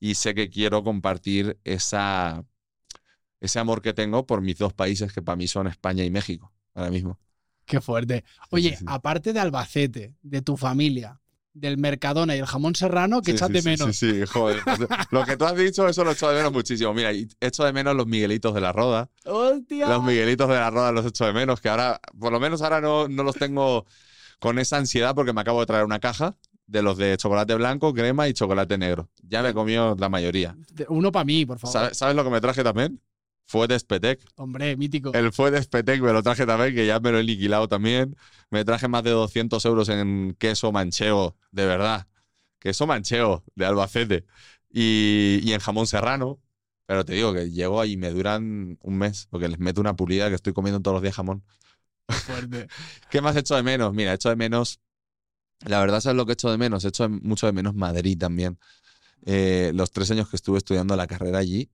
y 0.00 0.14
sé 0.14 0.34
que 0.34 0.48
quiero 0.50 0.82
compartir 0.84 1.58
esa, 1.64 2.44
ese 3.40 3.58
amor 3.58 3.82
que 3.82 3.94
tengo 3.94 4.26
por 4.26 4.40
mis 4.42 4.58
dos 4.58 4.72
países 4.74 5.12
que 5.12 5.22
para 5.22 5.36
mí 5.36 5.48
son 5.48 5.66
España 5.66 6.04
y 6.04 6.10
México, 6.10 6.52
ahora 6.74 6.90
mismo. 6.90 7.18
Qué 7.66 7.80
fuerte. 7.80 8.24
Oye, 8.50 8.70
sí, 8.70 8.76
sí. 8.76 8.86
aparte 8.86 9.32
de 9.32 9.40
Albacete, 9.40 10.14
de 10.22 10.42
tu 10.42 10.56
familia, 10.56 11.20
del 11.60 11.78
Mercadona 11.78 12.36
y 12.36 12.38
el 12.38 12.46
jamón 12.46 12.74
serrano, 12.74 13.20
que 13.20 13.32
Sí, 13.32 13.36
echas 13.36 13.48
sí, 13.48 13.52
de 13.54 13.62
menos. 13.62 13.96
Sí, 13.96 14.10
sí, 14.12 14.26
joder. 14.26 14.60
Lo 15.10 15.24
que 15.24 15.36
tú 15.36 15.44
has 15.44 15.56
dicho, 15.56 15.88
eso 15.88 16.04
lo 16.04 16.12
echo 16.12 16.28
de 16.28 16.36
menos 16.36 16.52
muchísimo. 16.52 16.94
Mira, 16.94 17.10
echo 17.40 17.64
de 17.64 17.72
menos 17.72 17.94
los 17.94 18.06
Miguelitos 18.06 18.54
de 18.54 18.60
la 18.60 18.72
Roda. 18.72 19.10
¡Hostia! 19.24 19.88
Los 19.88 20.02
Miguelitos 20.04 20.48
de 20.48 20.54
la 20.54 20.70
Roda 20.70 20.92
los 20.92 21.06
echo 21.06 21.26
de 21.26 21.32
menos, 21.32 21.60
que 21.60 21.68
ahora, 21.68 22.00
por 22.18 22.32
lo 22.32 22.40
menos 22.40 22.62
ahora 22.62 22.80
no, 22.80 23.08
no 23.08 23.22
los 23.22 23.36
tengo 23.36 23.86
con 24.38 24.58
esa 24.58 24.76
ansiedad 24.76 25.14
porque 25.14 25.32
me 25.32 25.40
acabo 25.40 25.60
de 25.60 25.66
traer 25.66 25.84
una 25.84 25.98
caja 25.98 26.36
de 26.66 26.82
los 26.82 26.96
de 26.98 27.16
chocolate 27.16 27.54
blanco, 27.54 27.92
crema 27.94 28.28
y 28.28 28.34
chocolate 28.34 28.78
negro. 28.78 29.08
Ya 29.22 29.42
me 29.42 29.48
he 29.50 29.54
comido 29.54 29.96
la 29.98 30.08
mayoría. 30.08 30.56
Uno 30.88 31.10
para 31.10 31.24
mí, 31.24 31.46
por 31.46 31.58
favor. 31.58 31.72
¿Sabes, 31.72 31.98
sabes 31.98 32.14
lo 32.14 32.24
que 32.24 32.30
me 32.30 32.40
traje 32.40 32.62
también? 32.62 33.00
Fue 33.50 33.66
de 33.66 33.78
Spetec. 33.78 34.20
Hombre, 34.36 34.76
mítico. 34.76 35.10
El 35.14 35.32
fue 35.32 35.50
de 35.50 35.62
Spetec 35.62 36.02
me 36.02 36.12
lo 36.12 36.22
traje 36.22 36.44
también, 36.44 36.74
que 36.74 36.86
ya 36.86 37.00
me 37.00 37.10
lo 37.10 37.18
he 37.18 37.22
liquilado 37.22 37.66
también. 37.66 38.14
Me 38.50 38.62
traje 38.62 38.88
más 38.88 39.02
de 39.02 39.10
200 39.10 39.64
euros 39.64 39.88
en 39.88 40.36
queso 40.38 40.70
manchego, 40.70 41.34
de 41.50 41.64
verdad. 41.64 42.06
Queso 42.58 42.86
manchego 42.86 43.42
de 43.54 43.64
Albacete. 43.64 44.26
Y, 44.70 45.40
y 45.42 45.52
en 45.54 45.60
jamón 45.60 45.86
serrano. 45.86 46.38
Pero 46.84 47.06
te 47.06 47.14
digo 47.14 47.32
que 47.32 47.50
llego 47.50 47.82
y 47.86 47.96
me 47.96 48.10
duran 48.10 48.78
un 48.82 48.98
mes, 48.98 49.26
porque 49.30 49.48
les 49.48 49.58
meto 49.58 49.80
una 49.80 49.96
pulida 49.96 50.28
que 50.28 50.34
estoy 50.34 50.52
comiendo 50.52 50.80
todos 50.80 50.96
los 50.96 51.02
días 51.02 51.14
jamón. 51.14 51.42
Fuerte. 52.08 52.68
¿Qué 53.10 53.20
más 53.22 53.36
echo 53.36 53.56
de 53.56 53.62
menos? 53.62 53.94
Mira, 53.94 54.12
echo 54.12 54.28
de 54.28 54.36
menos. 54.36 54.80
La 55.66 55.80
verdad, 55.80 56.00
¿sabes 56.00 56.16
lo 56.16 56.26
que 56.26 56.32
echo 56.34 56.50
de 56.50 56.58
menos? 56.58 56.84
Echo 56.84 57.04
de- 57.08 57.08
mucho 57.22 57.46
de 57.46 57.52
menos 57.52 57.74
Madrid 57.74 58.18
también. 58.18 58.58
Eh, 59.26 59.72
los 59.74 59.90
tres 59.90 60.10
años 60.10 60.28
que 60.28 60.36
estuve 60.36 60.58
estudiando 60.58 60.96
la 60.96 61.06
carrera 61.06 61.38
allí 61.38 61.70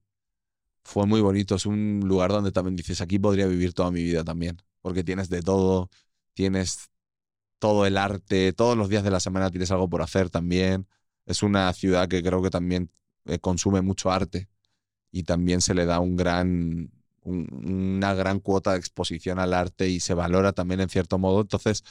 fue 0.85 1.07
muy 1.07 1.21
bonito. 1.21 1.55
Es 1.57 1.67
un 1.67 2.01
lugar 2.05 2.31
donde 2.31 2.53
también 2.53 2.77
dices, 2.77 3.01
aquí 3.01 3.19
podría 3.19 3.47
vivir 3.47 3.73
toda 3.75 3.91
mi 3.91 4.03
vida 4.03 4.25
también. 4.25 4.59
Porque 4.83 5.05
tienes 5.05 5.29
de 5.31 5.43
todo, 5.43 5.91
tienes 6.35 6.91
todo 7.59 7.87
el 7.87 7.97
arte, 7.97 8.53
todos 8.53 8.77
los 8.77 8.89
días 8.89 9.05
de 9.05 9.11
la 9.11 9.21
semana 9.21 9.51
tienes 9.51 9.71
algo 9.71 9.89
por 9.89 10.03
hacer 10.03 10.31
también. 10.31 10.87
Es 11.27 11.43
una 11.43 11.73
ciudad 11.73 12.09
que 12.09 12.23
creo 12.23 12.43
que 12.43 12.51
también 12.51 12.91
eh, 13.27 13.39
consume 13.39 13.83
mucho 13.83 14.11
arte 14.13 14.49
y 15.13 15.25
también 15.25 15.61
se 15.63 15.75
le 15.75 15.87
da 15.87 16.01
una 16.01 16.91
gran 18.15 18.41
cuota 18.41 18.73
de 18.73 18.79
exposición 18.79 19.39
al 19.39 19.55
arte 19.55 19.89
y 19.89 20.01
se 20.01 20.15
valora 20.15 20.53
también 20.53 20.81
en 20.81 20.89
cierto 20.91 21.19
modo. 21.19 21.43
Entonces, 21.43 21.85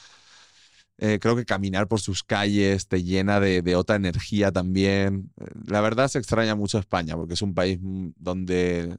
eh, 0.98 1.18
creo 1.20 1.36
que 1.36 1.44
caminar 1.44 1.88
por 1.88 2.00
sus 2.00 2.22
calles 2.22 2.88
te 2.88 3.02
llena 3.02 3.40
de, 3.40 3.62
de 3.62 3.76
otra 3.76 3.96
energía 3.96 4.52
también. 4.52 5.32
Eh, 5.40 5.46
La 5.66 5.80
verdad 5.80 6.08
se 6.08 6.18
extraña 6.18 6.54
mucho 6.54 6.78
España 6.78 7.16
porque 7.16 7.34
es 7.34 7.42
un 7.42 7.54
país 7.54 7.78
mm, 7.80 8.10
donde 8.16 8.96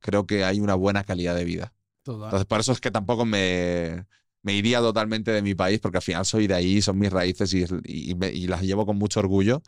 creo 0.00 0.26
que 0.26 0.44
hay 0.44 0.60
una 0.60 0.74
buena 0.74 1.04
calidad 1.04 1.34
de 1.36 1.44
vida. 1.44 1.74
Total. 2.02 2.24
Entonces, 2.26 2.46
por 2.46 2.60
eso 2.60 2.72
es 2.72 2.80
que 2.80 2.90
tampoco 2.90 3.24
me, 3.24 4.06
me 4.42 4.54
iría 4.54 4.80
totalmente 4.80 5.30
de 5.30 5.42
mi 5.42 5.54
país, 5.54 5.78
porque 5.80 5.98
al 5.98 6.02
final 6.02 6.24
soy 6.26 6.46
de 6.48 6.54
ahí, 6.54 6.82
son 6.82 6.98
mis 6.98 7.10
raíces 7.12 7.52
y, 7.54 7.64
y 7.84 8.14
me- 8.16 8.32
y 8.32 8.46
las 8.48 8.62
llevo 8.62 8.84
con 8.86 8.96
mucho 8.98 9.20
orgullo 9.20 9.62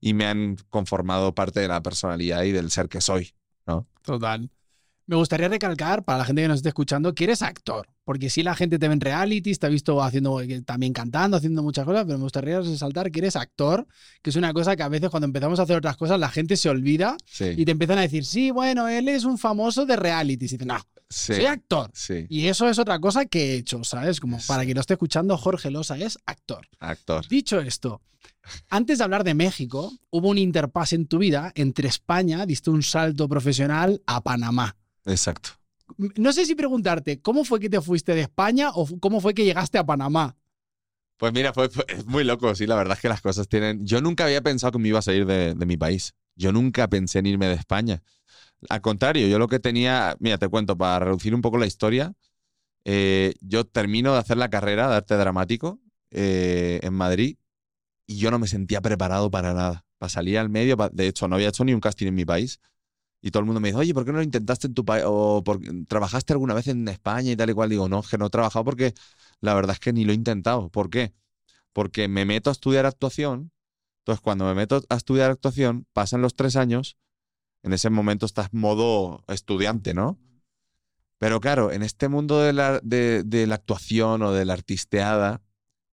y 0.00 0.14
me 0.14 0.26
han 0.26 0.56
conformado 0.70 1.34
parte 1.34 1.60
de 1.60 1.68
la 1.68 1.82
personalidad 1.82 2.42
y 2.44 2.52
del 2.52 2.70
ser 2.70 2.88
que 2.88 3.00
soy. 3.00 3.32
Total. 4.02 4.50
Me 5.06 5.16
gustaría 5.16 5.48
recalcar, 5.48 6.04
para 6.04 6.18
la 6.18 6.24
gente 6.24 6.42
que 6.42 6.48
nos 6.48 6.58
esté 6.58 6.68
escuchando, 6.68 7.14
que 7.14 7.24
eres 7.24 7.42
actor. 7.42 7.88
Porque 8.08 8.30
sí 8.30 8.42
la 8.42 8.54
gente 8.54 8.78
te 8.78 8.88
ve 8.88 8.94
en 8.94 9.02
realities, 9.02 9.58
te 9.58 9.66
ha 9.66 9.68
visto 9.68 10.02
haciendo, 10.02 10.40
eh, 10.40 10.62
también 10.62 10.94
cantando, 10.94 11.36
haciendo 11.36 11.62
muchas 11.62 11.84
cosas, 11.84 12.06
pero 12.06 12.16
me 12.16 12.24
gustaría 12.24 12.58
resaltar 12.58 13.10
que 13.10 13.18
eres 13.18 13.36
actor, 13.36 13.86
que 14.22 14.30
es 14.30 14.36
una 14.36 14.54
cosa 14.54 14.76
que 14.76 14.82
a 14.82 14.88
veces 14.88 15.10
cuando 15.10 15.26
empezamos 15.26 15.60
a 15.60 15.64
hacer 15.64 15.76
otras 15.76 15.98
cosas 15.98 16.18
la 16.18 16.30
gente 16.30 16.56
se 16.56 16.70
olvida 16.70 17.18
Sí, 17.26 17.52
y 17.54 17.66
te 17.66 17.72
empiezan 17.72 17.98
a 17.98 18.00
decir, 18.00 18.24
sí, 18.24 18.50
bueno, 18.50 18.88
él 18.88 19.10
es 19.10 19.24
un 19.24 19.36
famoso 19.36 19.84
de 19.84 19.96
realities. 19.96 20.52
Y 20.52 20.56
dices, 20.56 20.66
no, 20.66 20.78
sí, 21.10 21.34
soy 21.34 21.44
actor. 21.44 21.90
sí, 21.92 22.24
Y 22.30 22.46
eso 22.46 22.66
es 22.70 22.78
otra 22.78 22.98
cosa 22.98 23.26
que 23.26 23.52
he 23.52 23.54
hecho, 23.56 23.84
¿sabes? 23.84 24.20
Como 24.20 24.38
para 24.46 24.64
quien 24.64 24.76
lo 24.76 24.80
esté 24.80 24.94
escuchando, 24.94 25.36
Jorge 25.36 25.70
Losa 25.70 25.98
es 25.98 26.16
actor. 26.24 26.66
actor. 26.78 27.28
Dicho 27.28 27.60
esto, 27.60 28.00
antes 28.70 28.96
de 28.96 29.04
hablar 29.04 29.22
de 29.22 29.34
México, 29.34 29.92
hubo 30.08 30.30
un 30.30 30.38
interpase 30.38 30.96
en 30.96 31.08
tu 31.08 31.18
vida 31.18 31.52
entre 31.54 31.88
España, 31.88 32.46
diste 32.46 32.70
un 32.70 32.82
salto 32.82 33.28
profesional 33.28 34.00
a 34.06 34.22
Panamá. 34.22 34.76
Exacto. 35.04 35.50
No 35.98 36.32
sé 36.32 36.46
si 36.46 36.54
preguntarte, 36.54 37.20
¿cómo 37.20 37.44
fue 37.44 37.58
que 37.58 37.68
te 37.68 37.80
fuiste 37.80 38.14
de 38.14 38.22
España 38.22 38.70
o 38.72 38.86
cómo 39.00 39.20
fue 39.20 39.34
que 39.34 39.44
llegaste 39.44 39.78
a 39.78 39.84
Panamá? 39.84 40.36
Pues 41.16 41.32
mira, 41.32 41.52
fue, 41.52 41.68
muy 42.06 42.22
loco, 42.22 42.54
sí, 42.54 42.66
la 42.66 42.76
verdad 42.76 42.96
es 42.96 43.02
que 43.02 43.08
las 43.08 43.20
cosas 43.20 43.48
tienen... 43.48 43.84
Yo 43.84 44.00
nunca 44.00 44.24
había 44.24 44.40
pensado 44.40 44.70
que 44.72 44.78
me 44.78 44.88
iba 44.88 45.00
a 45.00 45.02
salir 45.02 45.26
de, 45.26 45.54
mi 45.66 45.76
país. 45.76 46.14
Yo 46.36 46.52
nunca 46.52 46.88
pensé 46.88 47.18
en 47.18 47.26
irme 47.26 47.48
de 47.48 47.54
España. 47.54 48.02
Al 48.68 48.80
contrario, 48.80 49.26
yo 49.26 49.40
lo 49.40 49.48
que 49.48 49.58
tenía... 49.58 50.16
Mira, 50.20 50.38
te 50.38 50.48
cuento, 50.48 50.78
para 50.78 51.04
reducir 51.06 51.34
un 51.34 51.42
poco 51.42 51.58
la 51.58 51.66
historia, 51.66 52.14
eh, 52.84 53.34
yo 53.40 53.64
termino 53.64 54.12
de 54.12 54.18
hacer 54.18 54.36
la 54.36 54.48
carrera 54.48 54.88
de 54.88 54.94
arte 54.94 55.16
dramático 55.16 55.80
eh, 56.12 56.78
en 56.82 56.94
Madrid 56.94 57.36
y 58.06 58.18
yo 58.18 58.30
no 58.30 58.38
me 58.38 58.46
sentía 58.46 58.80
preparado 58.80 59.30
para 59.30 59.52
nada. 59.52 59.84
Para 59.98 60.10
salir 60.10 60.38
al 60.38 60.48
medio, 60.48 60.76
de 60.92 61.08
hecho, 61.08 61.26
no 61.26 61.34
había 61.34 61.48
hecho 61.48 61.64
ni 61.64 61.74
un 61.74 61.80
casting 61.80 62.06
en 62.06 62.14
mi 62.14 62.24
país. 62.24 62.60
Y 63.20 63.30
todo 63.30 63.40
el 63.40 63.46
mundo 63.46 63.60
me 63.60 63.68
dice, 63.68 63.78
oye, 63.78 63.94
¿por 63.94 64.04
qué 64.04 64.12
no 64.12 64.18
lo 64.18 64.24
intentaste 64.24 64.68
en 64.68 64.74
tu 64.74 64.84
país? 64.84 65.04
O 65.06 65.42
¿trabajaste 65.88 66.32
alguna 66.32 66.54
vez 66.54 66.68
en 66.68 66.86
España 66.88 67.32
y 67.32 67.36
tal 67.36 67.50
y 67.50 67.52
cual? 67.52 67.68
Digo, 67.70 67.88
no, 67.88 68.00
es 68.00 68.08
que 68.08 68.18
no 68.18 68.26
he 68.26 68.30
trabajado 68.30 68.64
porque 68.64 68.94
la 69.40 69.54
verdad 69.54 69.74
es 69.74 69.80
que 69.80 69.92
ni 69.92 70.04
lo 70.04 70.12
he 70.12 70.14
intentado. 70.14 70.68
¿Por 70.70 70.88
qué? 70.90 71.14
Porque 71.72 72.08
me 72.08 72.24
meto 72.24 72.50
a 72.50 72.52
estudiar 72.52 72.86
actuación. 72.86 73.50
Entonces, 74.00 74.20
cuando 74.20 74.44
me 74.44 74.54
meto 74.54 74.82
a 74.88 74.96
estudiar 74.96 75.30
actuación, 75.30 75.86
pasan 75.92 76.22
los 76.22 76.34
tres 76.36 76.56
años. 76.56 76.96
En 77.62 77.72
ese 77.72 77.90
momento 77.90 78.24
estás 78.24 78.52
modo 78.52 79.24
estudiante, 79.26 79.94
¿no? 79.94 80.18
Pero 81.18 81.40
claro, 81.40 81.72
en 81.72 81.82
este 81.82 82.08
mundo 82.08 82.40
de 82.40 82.52
la, 82.52 82.80
de 82.80 83.46
la 83.48 83.56
actuación 83.56 84.22
o 84.22 84.32
de 84.32 84.44
la 84.44 84.52
artisteada, 84.52 85.42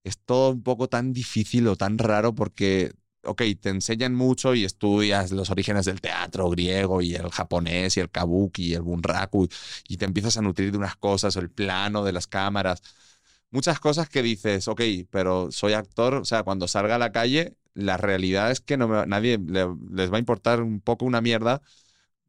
es 0.06 0.18
todo 0.24 0.52
un 0.52 0.62
poco 0.62 0.88
tan 0.88 1.12
difícil 1.12 1.66
o 1.66 1.74
tan 1.74 1.98
raro 1.98 2.32
porque, 2.32 2.92
ok, 3.26 3.42
te 3.60 3.70
enseñan 3.70 4.14
mucho 4.14 4.54
y 4.54 4.64
estudias 4.64 5.32
los 5.32 5.50
orígenes 5.50 5.86
del 5.86 6.00
teatro 6.00 6.48
griego 6.50 7.02
y 7.02 7.14
el 7.14 7.30
japonés 7.30 7.96
y 7.96 8.00
el 8.00 8.10
kabuki 8.10 8.66
y 8.68 8.74
el 8.74 8.82
bunraku 8.82 9.48
y 9.88 9.96
te 9.96 10.04
empiezas 10.04 10.36
a 10.36 10.42
nutrir 10.42 10.72
de 10.72 10.78
unas 10.78 10.96
cosas, 10.96 11.36
el 11.36 11.50
plano 11.50 12.04
de 12.04 12.12
las 12.12 12.26
cámaras, 12.26 12.82
muchas 13.50 13.80
cosas 13.80 14.08
que 14.08 14.22
dices, 14.22 14.68
ok, 14.68 14.82
pero 15.10 15.50
soy 15.52 15.72
actor, 15.74 16.14
o 16.14 16.24
sea, 16.24 16.42
cuando 16.42 16.68
salga 16.68 16.96
a 16.96 16.98
la 16.98 17.12
calle, 17.12 17.56
la 17.74 17.96
realidad 17.96 18.50
es 18.50 18.60
que 18.60 18.76
no 18.76 18.88
me- 18.88 19.06
nadie 19.06 19.38
le- 19.38 19.66
les 19.92 20.10
va 20.12 20.16
a 20.16 20.20
importar 20.20 20.62
un 20.62 20.80
poco 20.80 21.04
una 21.04 21.20
mierda 21.20 21.62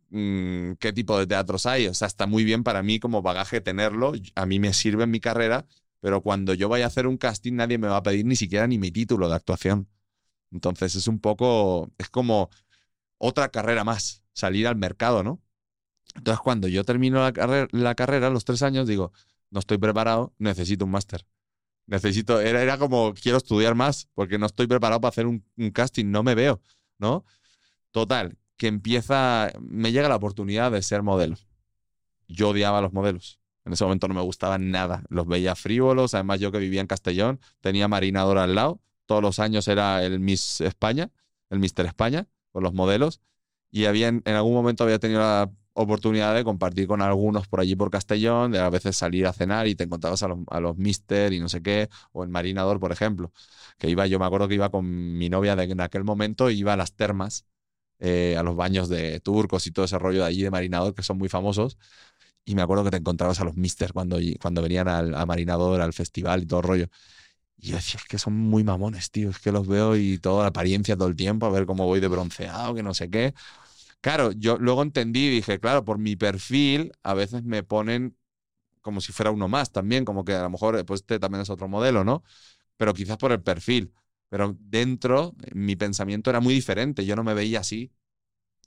mm, 0.09 0.73
qué 0.79 0.93
tipo 0.93 1.17
de 1.19 1.27
teatros 1.27 1.65
hay. 1.65 1.87
O 1.87 1.93
sea, 1.93 2.07
está 2.07 2.27
muy 2.27 2.43
bien 2.43 2.63
para 2.63 2.83
mí 2.83 2.99
como 2.99 3.21
bagaje 3.21 3.61
tenerlo. 3.61 4.13
A 4.35 4.45
mí 4.45 4.59
me 4.59 4.73
sirve 4.73 5.03
en 5.05 5.11
mi 5.11 5.19
carrera, 5.19 5.65
pero 5.99 6.21
cuando 6.21 6.53
yo 6.53 6.69
vaya 6.69 6.85
a 6.85 6.87
hacer 6.87 7.07
un 7.07 7.17
casting, 7.17 7.53
nadie 7.55 7.77
me 7.77 7.87
va 7.87 7.97
a 7.97 8.03
pedir 8.03 8.25
ni 8.25 8.35
siquiera 8.35 8.67
ni 8.67 8.77
mi 8.77 8.91
título 8.91 9.29
de 9.29 9.35
actuación. 9.35 9.87
Entonces 10.51 10.95
es 10.95 11.07
un 11.07 11.19
poco, 11.19 11.91
es 11.97 12.09
como 12.09 12.49
otra 13.17 13.49
carrera 13.49 13.83
más, 13.83 14.23
salir 14.33 14.67
al 14.67 14.75
mercado, 14.77 15.23
¿no? 15.23 15.41
Entonces 16.15 16.41
cuando 16.41 16.67
yo 16.67 16.83
termino 16.83 17.21
la, 17.21 17.33
carre- 17.33 17.67
la 17.71 17.95
carrera, 17.95 18.27
a 18.27 18.29
los 18.29 18.45
tres 18.45 18.63
años, 18.63 18.87
digo, 18.87 19.11
no 19.51 19.59
estoy 19.59 19.77
preparado, 19.77 20.33
necesito 20.39 20.85
un 20.85 20.91
máster. 20.91 21.25
Necesito, 21.87 22.41
era, 22.41 22.61
era 22.63 22.77
como, 22.79 23.13
quiero 23.13 23.37
estudiar 23.37 23.75
más, 23.75 24.09
porque 24.15 24.37
no 24.39 24.45
estoy 24.47 24.67
preparado 24.67 25.01
para 25.01 25.09
hacer 25.09 25.27
un, 25.27 25.45
un 25.57 25.71
casting, 25.71 26.05
no 26.11 26.23
me 26.23 26.35
veo, 26.35 26.61
¿no? 26.99 27.25
Total, 27.91 28.37
que 28.57 28.67
empieza, 28.67 29.51
me 29.61 29.91
llega 29.91 30.09
la 30.09 30.17
oportunidad 30.17 30.71
de 30.71 30.81
ser 30.83 31.03
modelo. 31.03 31.37
Yo 32.27 32.49
odiaba 32.49 32.81
los 32.81 32.93
modelos. 32.93 33.39
En 33.65 33.73
ese 33.73 33.83
momento 33.83 34.07
no 34.07 34.13
me 34.13 34.21
gustaban 34.21 34.71
nada. 34.71 35.03
Los 35.09 35.27
veía 35.27 35.55
frívolos. 35.55 36.13
Además, 36.13 36.39
yo 36.39 36.51
que 36.51 36.59
vivía 36.59 36.81
en 36.81 36.87
Castellón, 36.87 37.39
tenía 37.61 37.87
Marinador 37.87 38.37
al 38.37 38.55
lado. 38.55 38.81
Todos 39.07 39.23
los 39.23 39.39
años 39.39 39.67
era 39.67 40.03
el 40.03 40.19
Miss 40.19 40.61
España, 40.61 41.09
el 41.49 41.59
Mister 41.59 41.87
España, 41.87 42.27
con 42.51 42.61
los 42.63 42.73
modelos. 42.73 43.21
Y 43.71 43.85
había, 43.85 44.09
en 44.09 44.21
en 44.25 44.35
algún 44.35 44.53
momento 44.53 44.83
había 44.83 44.99
tenido 44.99 45.21
la 45.21 45.51
oportunidad 45.73 46.35
de 46.35 46.43
compartir 46.43 46.87
con 46.87 47.01
algunos 47.01 47.47
por 47.47 47.59
allí 47.59 47.75
por 47.75 47.89
Castellón, 47.91 48.51
de 48.51 48.59
a 48.59 48.69
veces 48.69 48.97
salir 48.97 49.27
a 49.27 49.33
cenar 49.33 49.67
y 49.67 49.75
te 49.75 49.83
encontrabas 49.83 50.23
a 50.23 50.27
los, 50.27 50.39
a 50.49 50.73
Mister 50.75 51.33
y 51.33 51.39
no 51.39 51.49
sé 51.49 51.61
qué, 51.61 51.89
o 52.11 52.23
el 52.23 52.29
Marinador, 52.29 52.79
por 52.79 52.91
ejemplo. 52.91 53.31
Que 53.77 53.89
iba, 53.89 54.07
yo 54.07 54.19
me 54.19 54.25
acuerdo 54.25 54.47
que 54.47 54.55
iba 54.55 54.69
con 54.69 54.85
mi 55.17 55.29
novia 55.29 55.55
de, 55.55 55.63
en 55.63 55.81
aquel 55.81 56.03
momento, 56.03 56.49
iba 56.49 56.73
a 56.73 56.77
las 56.77 56.93
termas 56.93 57.45
eh, 57.99 58.35
a 58.37 58.43
los 58.43 58.55
baños 58.55 58.89
de 58.89 59.19
turcos 59.19 59.67
y 59.67 59.71
todo 59.71 59.85
ese 59.85 59.97
rollo 59.99 60.21
de 60.21 60.27
allí 60.27 60.43
de 60.43 60.51
Marinador, 60.51 60.93
que 60.95 61.03
son 61.03 61.17
muy 61.17 61.29
famosos. 61.29 61.77
Y 62.45 62.55
me 62.55 62.61
acuerdo 62.61 62.83
que 62.85 62.91
te 62.91 62.97
encontrabas 62.97 63.39
a 63.41 63.43
los 63.43 63.55
Mister 63.57 63.93
cuando, 63.93 64.17
cuando 64.41 64.61
venían 64.61 64.87
al, 64.87 65.27
Marinador, 65.27 65.81
al 65.81 65.93
festival 65.93 66.43
y 66.43 66.45
todo 66.47 66.61
el 66.61 66.65
rollo. 66.65 66.87
Y 67.57 67.69
yo 67.69 67.75
decía, 67.77 67.99
es 67.99 68.07
que 68.07 68.19
son 68.19 68.33
muy 68.35 68.63
mamones, 68.63 69.11
tío. 69.11 69.29
Es 69.29 69.39
que 69.39 69.51
los 69.51 69.67
veo 69.67 69.95
y 69.95 70.19
toda 70.19 70.43
la 70.43 70.49
apariencia 70.49 70.95
todo 70.95 71.07
el 71.07 71.15
tiempo, 71.15 71.45
a 71.45 71.49
ver 71.49 71.65
cómo 71.65 71.85
voy 71.85 71.99
de 71.99 72.07
bronceado, 72.07 72.75
que 72.75 72.83
no 72.83 72.93
sé 72.93 73.09
qué. 73.09 73.33
Claro, 74.01 74.31
yo 74.33 74.57
luego 74.59 74.83
entendí 74.83 75.29
dije, 75.29 75.59
claro, 75.59 75.85
por 75.85 75.97
mi 75.99 76.15
perfil 76.15 76.91
a 77.03 77.13
veces 77.13 77.43
me 77.43 77.63
ponen 77.63 78.15
como 78.81 79.01
si 79.01 79.11
fuera 79.13 79.31
uno 79.31 79.47
más 79.49 79.71
también, 79.71 80.05
como 80.05 80.25
que 80.25 80.33
a 80.35 80.43
lo 80.43 80.49
mejor 80.49 80.83
pues 80.85 81.01
este 81.01 81.19
también 81.19 81.41
es 81.41 81.49
otro 81.49 81.67
modelo, 81.67 82.03
¿no? 82.03 82.23
Pero 82.77 82.93
quizás 82.93 83.17
por 83.17 83.31
el 83.33 83.41
perfil. 83.43 83.93
Pero 84.29 84.55
dentro 84.59 85.35
mi 85.53 85.75
pensamiento 85.75 86.29
era 86.31 86.41
muy 86.41 86.53
diferente, 86.55 87.05
yo 87.05 87.15
no 87.15 87.23
me 87.23 87.33
veía 87.33 87.61
así. 87.61 87.91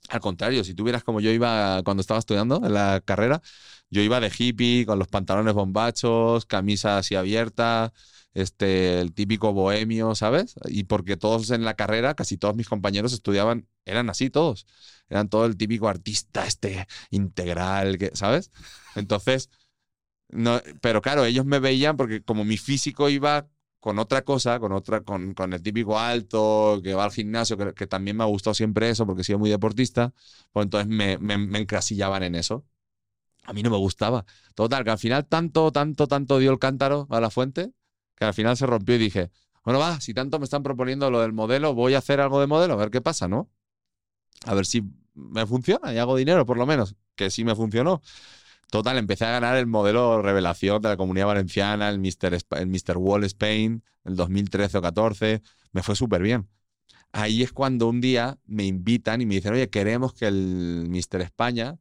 Al 0.09 0.19
contrario, 0.19 0.63
si 0.63 0.73
tú 0.73 0.83
vieras 0.83 1.03
como 1.03 1.21
yo 1.21 1.31
iba 1.31 1.81
cuando 1.83 2.01
estaba 2.01 2.19
estudiando 2.19 2.61
en 2.65 2.73
la 2.73 3.01
carrera, 3.05 3.41
yo 3.89 4.01
iba 4.01 4.19
de 4.19 4.31
hippie, 4.35 4.85
con 4.85 4.99
los 4.99 5.07
pantalones 5.07 5.53
bombachos, 5.53 6.45
camisa 6.45 6.97
así 6.97 7.15
abierta, 7.15 7.93
este, 8.33 8.99
el 9.01 9.13
típico 9.13 9.53
bohemio, 9.53 10.15
¿sabes? 10.15 10.55
Y 10.67 10.85
porque 10.85 11.17
todos 11.17 11.51
en 11.51 11.65
la 11.65 11.75
carrera, 11.75 12.13
casi 12.15 12.37
todos 12.37 12.55
mis 12.55 12.69
compañeros 12.69 13.13
estudiaban, 13.13 13.67
eran 13.85 14.09
así 14.09 14.29
todos. 14.29 14.65
Eran 15.09 15.29
todo 15.29 15.45
el 15.45 15.57
típico 15.57 15.87
artista 15.87 16.45
este 16.45 16.87
integral, 17.09 17.97
¿sabes? 18.13 18.51
Entonces, 18.95 19.49
no, 20.29 20.61
pero 20.81 21.01
claro, 21.01 21.25
ellos 21.25 21.45
me 21.45 21.59
veían 21.59 21.97
porque 21.97 22.23
como 22.23 22.45
mi 22.45 22.57
físico 22.57 23.09
iba 23.09 23.49
con 23.81 23.99
otra 23.99 24.23
cosa, 24.23 24.59
con 24.59 24.71
otra, 24.73 25.01
con, 25.01 25.33
con 25.33 25.53
el 25.53 25.61
típico 25.61 25.99
alto, 25.99 26.79
que 26.83 26.93
va 26.93 27.03
al 27.05 27.11
gimnasio, 27.11 27.57
que, 27.73 27.87
también 27.87 28.15
me 28.17 28.23
ha 28.23 28.27
gustado 28.27 28.53
siempre 28.53 28.89
eso, 28.89 29.05
porque 29.07 29.21
he 29.23 29.25
sido 29.25 29.39
muy 29.39 29.49
deportista, 29.49 30.13
pues 30.53 30.65
entonces 30.65 30.87
me, 30.87 31.17
me, 31.17 31.37
me 31.37 31.59
en 31.59 32.35
eso. 32.35 32.65
A 33.43 33.53
mí 33.53 33.63
no 33.63 33.71
me 33.71 33.77
gustaba. 33.77 34.25
Total, 34.55 34.83
que 34.83 34.91
al 34.91 34.99
final 34.99 35.25
tanto, 35.27 35.71
tanto, 35.71 36.07
tanto 36.07 36.37
dio 36.39 36.51
el 36.51 36.59
cántaro 36.59 37.07
a 37.09 37.19
la 37.19 37.29
fuente, 37.31 37.73
que 38.21 38.25
al 38.25 38.35
final 38.35 38.55
se 38.55 38.67
rompió 38.67 38.93
y 38.93 38.99
dije, 38.99 39.31
bueno, 39.65 39.79
va, 39.79 39.99
si 39.99 40.13
tanto 40.13 40.37
me 40.37 40.43
están 40.43 40.61
proponiendo 40.61 41.09
lo 41.09 41.21
del 41.21 41.33
modelo, 41.33 41.73
voy 41.73 41.95
a 41.95 41.97
hacer 41.97 42.21
algo 42.21 42.39
de 42.39 42.45
modelo, 42.45 42.75
a 42.75 42.77
ver 42.77 42.91
qué 42.91 43.01
pasa, 43.01 43.27
¿no? 43.27 43.49
A 44.45 44.53
ver 44.53 44.67
si 44.67 44.83
me 45.15 45.47
funciona 45.47 45.91
y 45.91 45.97
hago 45.97 46.15
dinero, 46.15 46.45
por 46.45 46.55
lo 46.59 46.67
menos, 46.67 46.95
que 47.15 47.31
sí 47.31 47.43
me 47.43 47.55
funcionó. 47.55 48.03
Total, 48.69 48.99
empecé 48.99 49.25
a 49.25 49.31
ganar 49.31 49.57
el 49.57 49.65
modelo 49.65 50.21
revelación 50.21 50.83
de 50.83 50.89
la 50.89 50.97
comunidad 50.97 51.25
valenciana, 51.25 51.89
el 51.89 51.97
Mr. 51.97 52.37
El 52.51 52.67
Mr. 52.67 52.97
Wall 52.97 53.23
Spain, 53.23 53.83
el 54.03 54.15
2013 54.15 54.77
o 54.77 54.81
14. 54.83 55.41
Me 55.71 55.81
fue 55.81 55.95
súper 55.95 56.21
bien. 56.21 56.47
Ahí 57.11 57.41
es 57.41 57.51
cuando 57.51 57.89
un 57.89 58.01
día 58.01 58.37
me 58.45 58.65
invitan 58.65 59.19
y 59.21 59.25
me 59.25 59.33
dicen, 59.33 59.53
oye, 59.53 59.67
queremos 59.71 60.13
que 60.13 60.27
el 60.27 60.87
Mr. 60.91 61.21
España 61.21 61.79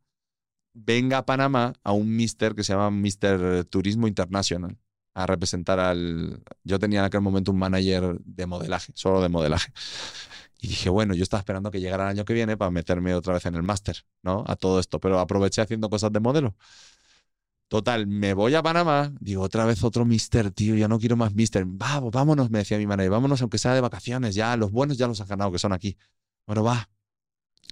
venga 0.73 1.19
a 1.19 1.27
Panamá 1.27 1.75
a 1.85 1.93
un 1.93 2.17
Mr. 2.17 2.55
que 2.55 2.65
se 2.65 2.73
llama 2.73 2.91
Mr. 2.91 3.67
Turismo 3.67 4.09
International 4.09 4.79
a 5.23 5.27
representar 5.27 5.81
al... 5.81 6.43
Yo 6.65 6.79
tenía 6.79 7.01
en 7.01 7.05
aquel 7.07 7.21
momento 7.21 7.53
un 7.53 7.59
manager 7.59 8.19
de 8.25 8.47
modelaje, 8.47 8.93
solo 8.95 9.21
de 9.23 9.29
modelaje. 9.29 9.73
Y 10.61 10.69
dije, 10.69 10.91
bueno, 10.91 11.15
yo 11.15 11.23
estaba 11.23 11.41
esperando 11.41 11.71
que 11.71 11.81
llegara 11.81 12.05
el 12.05 12.11
año 12.11 12.25
que 12.25 12.35
viene 12.35 12.57
para 12.57 12.71
meterme 12.71 13.15
otra 13.15 13.35
vez 13.35 13.47
en 13.47 13.55
el 13.55 13.63
máster, 13.63 14.05
¿no? 14.23 14.45
A 14.47 14.57
todo 14.57 14.79
esto, 14.79 15.01
pero 15.01 15.19
aproveché 15.19 15.63
haciendo 15.63 15.89
cosas 15.89 16.13
de 16.13 16.21
modelo. 16.21 16.55
Total, 17.69 18.07
me 18.07 18.35
voy 18.35 18.55
a 18.57 18.63
Panamá, 18.63 19.13
digo, 19.21 19.43
otra 19.43 19.65
vez 19.65 19.85
otro 19.85 20.05
mister, 20.05 20.51
tío, 20.51 20.75
ya 20.75 20.89
no 20.89 20.99
quiero 20.99 21.17
más 21.17 21.35
mister. 21.35 21.65
Vamos, 21.67 22.11
vámonos, 22.11 22.51
me 22.51 22.59
decía 22.59 22.77
mi 22.79 22.87
manager, 22.87 23.11
vámonos 23.11 23.41
aunque 23.43 23.59
sea 23.59 23.75
de 23.75 23.81
vacaciones, 23.81 24.35
ya, 24.35 24.57
los 24.57 24.73
buenos 24.73 24.99
ya 24.99 25.07
los 25.07 25.21
has 25.21 25.29
ganado, 25.29 25.53
que 25.53 25.59
son 25.61 25.73
aquí. 25.73 25.97
Bueno, 26.47 26.65
va, 26.65 26.91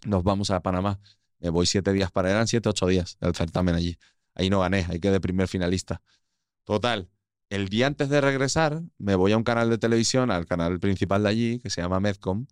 nos 0.07 0.23
vamos 0.23 0.51
a 0.51 0.61
Panamá. 0.61 1.01
Me 1.41 1.51
voy 1.51 1.67
siete 1.67 1.93
días 1.93 2.11
para, 2.13 2.31
eran 2.31 2.47
siete, 2.47 2.69
ocho 2.69 2.87
días 2.87 3.17
el 3.21 3.35
certamen 3.35 3.75
allí. 3.75 3.99
Ahí 4.35 4.51
no 4.51 4.61
gané, 4.61 4.87
ahí 4.89 5.01
quedé 5.01 5.21
primer 5.21 5.49
finalista. 5.49 6.01
Total, 6.65 7.09
el 7.51 7.69
día 7.69 7.87
antes 7.87 8.09
de 8.09 8.21
regresar, 8.21 8.83
me 8.99 9.15
voy 9.15 9.33
a 9.33 9.37
un 9.37 9.45
canal 9.45 9.71
de 9.71 9.79
televisión, 9.79 10.31
al 10.31 10.47
canal 10.47 10.79
principal 10.81 11.23
de 11.23 11.29
allí, 11.29 11.59
que 11.61 11.71
se 11.71 11.81
llama 11.81 12.01
Medcom, 12.01 12.47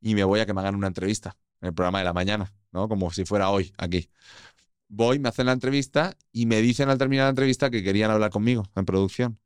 y 0.00 0.14
me 0.14 0.24
voy 0.24 0.40
a 0.40 0.46
que 0.46 0.52
me 0.52 0.60
hagan 0.60 0.74
una 0.74 0.86
entrevista 0.86 1.36
en 1.60 1.68
el 1.68 1.74
programa 1.74 1.98
de 1.98 2.04
la 2.04 2.12
mañana, 2.12 2.52
¿no? 2.72 2.88
Como 2.88 3.10
si 3.10 3.24
fuera 3.24 3.50
hoy, 3.50 3.72
aquí. 3.78 4.10
Voy, 4.88 5.18
me 5.18 5.30
hacen 5.30 5.46
la 5.46 5.52
entrevista 5.52 6.16
y 6.30 6.46
me 6.46 6.60
dicen 6.60 6.90
al 6.90 6.98
terminar 6.98 7.24
la 7.24 7.30
entrevista 7.30 7.70
que 7.70 7.82
querían 7.82 8.10
hablar 8.10 8.30
conmigo 8.30 8.64
en 8.76 8.84
producción. 8.84 9.40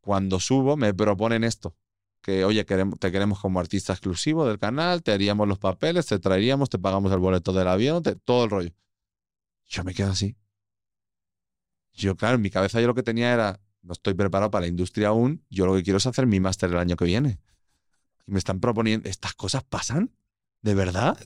Cuando 0.00 0.38
subo, 0.38 0.76
me 0.76 0.92
proponen 0.92 1.44
esto. 1.44 1.74
Que, 2.20 2.44
oye, 2.44 2.64
queremos, 2.66 2.98
te 2.98 3.10
queremos 3.10 3.40
como 3.40 3.58
artista 3.58 3.94
exclusivo 3.94 4.46
del 4.46 4.58
canal, 4.58 5.02
te 5.02 5.12
haríamos 5.12 5.48
los 5.48 5.58
papeles, 5.58 6.06
te 6.06 6.18
traeríamos, 6.18 6.68
te 6.70 6.78
pagamos 6.78 7.10
el 7.12 7.18
boleto 7.18 7.52
del 7.52 7.68
avión, 7.68 8.02
todo 8.24 8.44
el 8.44 8.50
rollo. 8.50 8.70
Yo 9.66 9.82
me 9.84 9.94
quedo 9.94 10.10
así. 10.10 10.36
Yo, 11.94 12.16
claro, 12.16 12.36
en 12.36 12.42
mi 12.42 12.50
cabeza 12.50 12.80
yo 12.80 12.86
lo 12.86 12.94
que 12.94 13.02
tenía 13.02 13.32
era, 13.32 13.60
no 13.84 13.92
estoy 13.92 14.14
preparado 14.14 14.50
para 14.50 14.62
la 14.62 14.68
industria 14.68 15.08
aún, 15.08 15.44
yo 15.50 15.66
lo 15.66 15.74
que 15.74 15.82
quiero 15.84 15.98
es 15.98 16.06
hacer 16.06 16.26
mi 16.26 16.40
máster 16.40 16.70
el 16.70 16.78
año 16.78 16.96
que 16.96 17.04
viene. 17.06 17.38
Y 18.26 18.32
me 18.32 18.38
están 18.38 18.60
proponiendo, 18.60 19.08
¿estas 19.08 19.34
cosas 19.34 19.64
pasan? 19.64 20.12
¿De 20.62 20.74
verdad? 20.74 21.18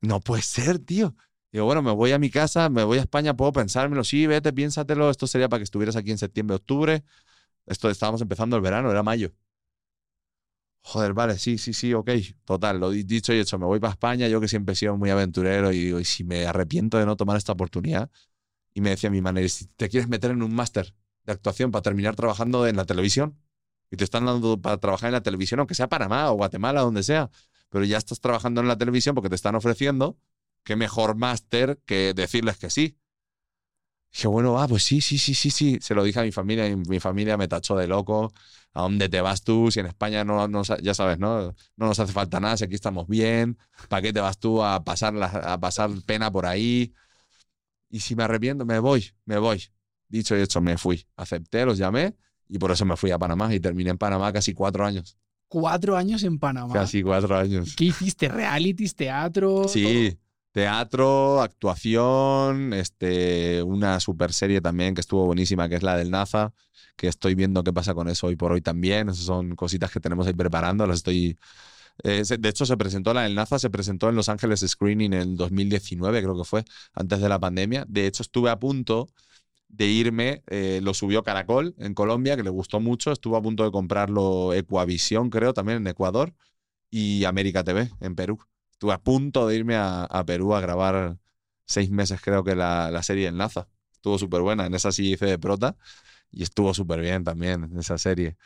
No 0.00 0.20
puede 0.20 0.42
ser, 0.42 0.78
tío. 0.78 1.14
Digo, 1.52 1.64
bueno, 1.64 1.82
me 1.82 1.92
voy 1.92 2.12
a 2.12 2.18
mi 2.18 2.30
casa, 2.30 2.68
me 2.68 2.84
voy 2.84 2.98
a 2.98 3.02
España, 3.02 3.34
puedo 3.36 3.52
pensármelo. 3.52 4.04
Sí, 4.04 4.26
vete, 4.26 4.52
piénsatelo. 4.52 5.10
Esto 5.10 5.26
sería 5.26 5.48
para 5.48 5.60
que 5.60 5.64
estuvieras 5.64 5.96
aquí 5.96 6.10
en 6.10 6.18
septiembre, 6.18 6.56
octubre. 6.56 7.04
Esto 7.66 7.90
estábamos 7.90 8.22
empezando 8.22 8.56
el 8.56 8.62
verano, 8.62 8.90
era 8.90 9.02
mayo. 9.02 9.32
Joder, 10.82 11.14
vale, 11.14 11.36
sí, 11.38 11.58
sí, 11.58 11.72
sí, 11.72 11.92
ok. 11.94 12.10
Total, 12.44 12.78
lo 12.78 12.90
di- 12.90 13.02
dicho 13.02 13.32
y 13.32 13.38
hecho, 13.40 13.58
me 13.58 13.66
voy 13.66 13.80
para 13.80 13.92
España. 13.92 14.28
Yo 14.28 14.40
que 14.40 14.48
siempre 14.48 14.72
he 14.74 14.76
sido 14.76 14.96
muy 14.96 15.10
aventurero 15.10 15.72
y 15.72 16.04
si 16.04 16.22
me 16.24 16.46
arrepiento 16.46 16.98
de 16.98 17.06
no 17.06 17.16
tomar 17.16 17.36
esta 17.36 17.52
oportunidad. 17.52 18.10
Y 18.74 18.80
me 18.82 18.90
decía 18.90 19.10
mi 19.10 19.22
manager, 19.22 19.50
si 19.50 19.66
te 19.68 19.88
quieres 19.88 20.08
meter 20.08 20.30
en 20.32 20.42
un 20.42 20.54
máster 20.54 20.94
de 21.26 21.32
actuación 21.32 21.70
para 21.70 21.82
terminar 21.82 22.16
trabajando 22.16 22.66
en 22.66 22.76
la 22.76 22.84
televisión 22.86 23.38
y 23.90 23.96
te 23.96 24.04
están 24.04 24.26
dando 24.26 24.60
para 24.60 24.78
trabajar 24.78 25.08
en 25.08 25.12
la 25.12 25.22
televisión, 25.22 25.60
aunque 25.60 25.74
sea 25.74 25.88
Panamá 25.88 26.30
o 26.30 26.34
Guatemala, 26.34 26.80
donde 26.80 27.02
sea, 27.02 27.30
pero 27.68 27.84
ya 27.84 27.98
estás 27.98 28.20
trabajando 28.20 28.60
en 28.60 28.68
la 28.68 28.78
televisión 28.78 29.14
porque 29.14 29.28
te 29.28 29.34
están 29.34 29.54
ofreciendo, 29.54 30.18
qué 30.64 30.76
mejor 30.76 31.16
máster 31.16 31.80
que 31.84 32.14
decirles 32.14 32.58
que 32.58 32.70
sí. 32.70 32.98
Dije, 34.12 34.28
bueno, 34.28 34.58
ah, 34.58 34.66
pues 34.66 34.82
sí, 34.84 35.00
sí, 35.00 35.18
sí, 35.18 35.34
sí, 35.34 35.50
sí. 35.50 35.78
Se 35.80 35.94
lo 35.94 36.02
dije 36.02 36.20
a 36.20 36.22
mi 36.22 36.32
familia 36.32 36.66
y 36.68 36.76
mi 36.76 37.00
familia 37.00 37.36
me 37.36 37.48
tachó 37.48 37.76
de 37.76 37.86
loco. 37.86 38.32
¿A 38.72 38.82
dónde 38.82 39.08
te 39.08 39.20
vas 39.20 39.42
tú? 39.42 39.70
Si 39.70 39.80
en 39.80 39.86
España 39.86 40.24
no, 40.24 40.48
no 40.48 40.62
ya 40.62 40.94
sabes, 40.94 41.18
¿no? 41.18 41.54
No 41.76 41.86
nos 41.86 41.98
hace 42.00 42.12
falta 42.12 42.40
nada, 42.40 42.56
si 42.56 42.64
aquí 42.64 42.74
estamos 42.74 43.08
bien. 43.08 43.58
¿Para 43.88 44.02
qué 44.02 44.12
te 44.12 44.20
vas 44.20 44.38
tú 44.38 44.62
a 44.62 44.84
pasar, 44.84 45.14
a 45.22 45.60
pasar 45.60 45.90
pena 46.06 46.30
por 46.30 46.46
ahí? 46.46 46.94
Y 47.90 48.00
si 48.00 48.16
me 48.16 48.24
arrepiento, 48.24 48.64
me 48.64 48.78
voy, 48.78 49.12
me 49.24 49.38
voy. 49.38 49.70
Dicho 50.08 50.36
y 50.36 50.40
hecho, 50.40 50.60
me 50.60 50.78
fui. 50.78 51.06
Acepté, 51.16 51.64
los 51.64 51.78
llamé 51.78 52.14
y 52.48 52.58
por 52.58 52.70
eso 52.70 52.84
me 52.84 52.96
fui 52.96 53.10
a 53.10 53.18
Panamá 53.18 53.52
y 53.54 53.60
terminé 53.60 53.90
en 53.90 53.98
Panamá 53.98 54.32
casi 54.32 54.54
cuatro 54.54 54.84
años. 54.84 55.16
Cuatro 55.48 55.96
años 55.96 56.22
en 56.22 56.38
Panamá. 56.38 56.72
Casi 56.72 57.02
cuatro 57.02 57.36
años. 57.36 57.74
¿Qué 57.76 57.86
hiciste? 57.86 58.28
¿Realities, 58.28 58.94
teatro? 58.94 59.68
Sí, 59.68 60.18
teatro, 60.52 61.40
actuación, 61.40 62.72
este, 62.72 63.62
una 63.62 64.00
super 64.00 64.32
serie 64.32 64.60
también 64.60 64.94
que 64.94 65.00
estuvo 65.00 65.26
buenísima, 65.26 65.68
que 65.68 65.76
es 65.76 65.82
la 65.82 65.96
del 65.96 66.10
NASA, 66.10 66.52
que 66.96 67.08
estoy 67.08 67.34
viendo 67.34 67.62
qué 67.62 67.72
pasa 67.72 67.94
con 67.94 68.08
eso 68.08 68.26
hoy 68.28 68.36
por 68.36 68.52
hoy 68.52 68.60
también. 68.60 69.08
Esas 69.08 69.24
son 69.24 69.54
cositas 69.54 69.90
que 69.90 70.00
tenemos 70.00 70.26
ahí 70.26 70.34
preparando, 70.34 70.86
las 70.86 70.98
estoy... 70.98 71.38
Eh, 72.02 72.22
de 72.38 72.48
hecho, 72.48 72.66
se 72.66 72.76
presentó 72.76 73.14
la 73.14 73.22
del 73.22 73.34
NASA, 73.34 73.58
se 73.58 73.70
presentó 73.70 74.08
en 74.08 74.16
Los 74.16 74.28
Ángeles 74.28 74.60
Screening 74.66 75.14
en 75.14 75.36
2019, 75.36 76.22
creo 76.22 76.36
que 76.36 76.44
fue, 76.44 76.64
antes 76.92 77.20
de 77.20 77.28
la 77.28 77.38
pandemia. 77.38 77.86
De 77.88 78.06
hecho, 78.06 78.22
estuve 78.22 78.50
a 78.50 78.58
punto 78.58 79.08
de 79.68 79.86
irme, 79.86 80.42
eh, 80.46 80.80
lo 80.82 80.94
subió 80.94 81.22
Caracol 81.22 81.74
en 81.78 81.94
Colombia, 81.94 82.36
que 82.36 82.42
le 82.42 82.50
gustó 82.50 82.80
mucho, 82.80 83.12
estuvo 83.12 83.36
a 83.36 83.42
punto 83.42 83.64
de 83.64 83.70
comprarlo 83.70 84.54
Ecuavisión, 84.54 85.30
creo, 85.30 85.54
también 85.54 85.78
en 85.78 85.86
Ecuador, 85.88 86.34
y 86.90 87.24
América 87.24 87.64
TV 87.64 87.90
en 88.00 88.14
Perú. 88.14 88.38
Estuve 88.72 88.92
a 88.92 88.98
punto 88.98 89.46
de 89.46 89.56
irme 89.56 89.76
a, 89.76 90.24
Perú 90.26 90.54
a 90.54 90.60
grabar 90.60 91.18
seis 91.66 91.90
meses, 91.90 92.20
creo 92.22 92.44
que 92.44 92.54
la, 92.54 92.90
la 92.90 93.02
serie 93.02 93.28
Enlaza. 93.28 93.68
Estuvo 93.92 94.18
súper 94.18 94.42
buena, 94.42 94.66
en 94.66 94.74
esa 94.74 94.92
sí 94.92 95.12
hice 95.12 95.26
de 95.26 95.38
prota, 95.38 95.76
y 96.30 96.42
estuvo 96.42 96.74
súper 96.74 97.00
bien 97.00 97.24
también 97.24 97.64
en 97.64 97.78
esa 97.78 97.98
serie. 97.98 98.36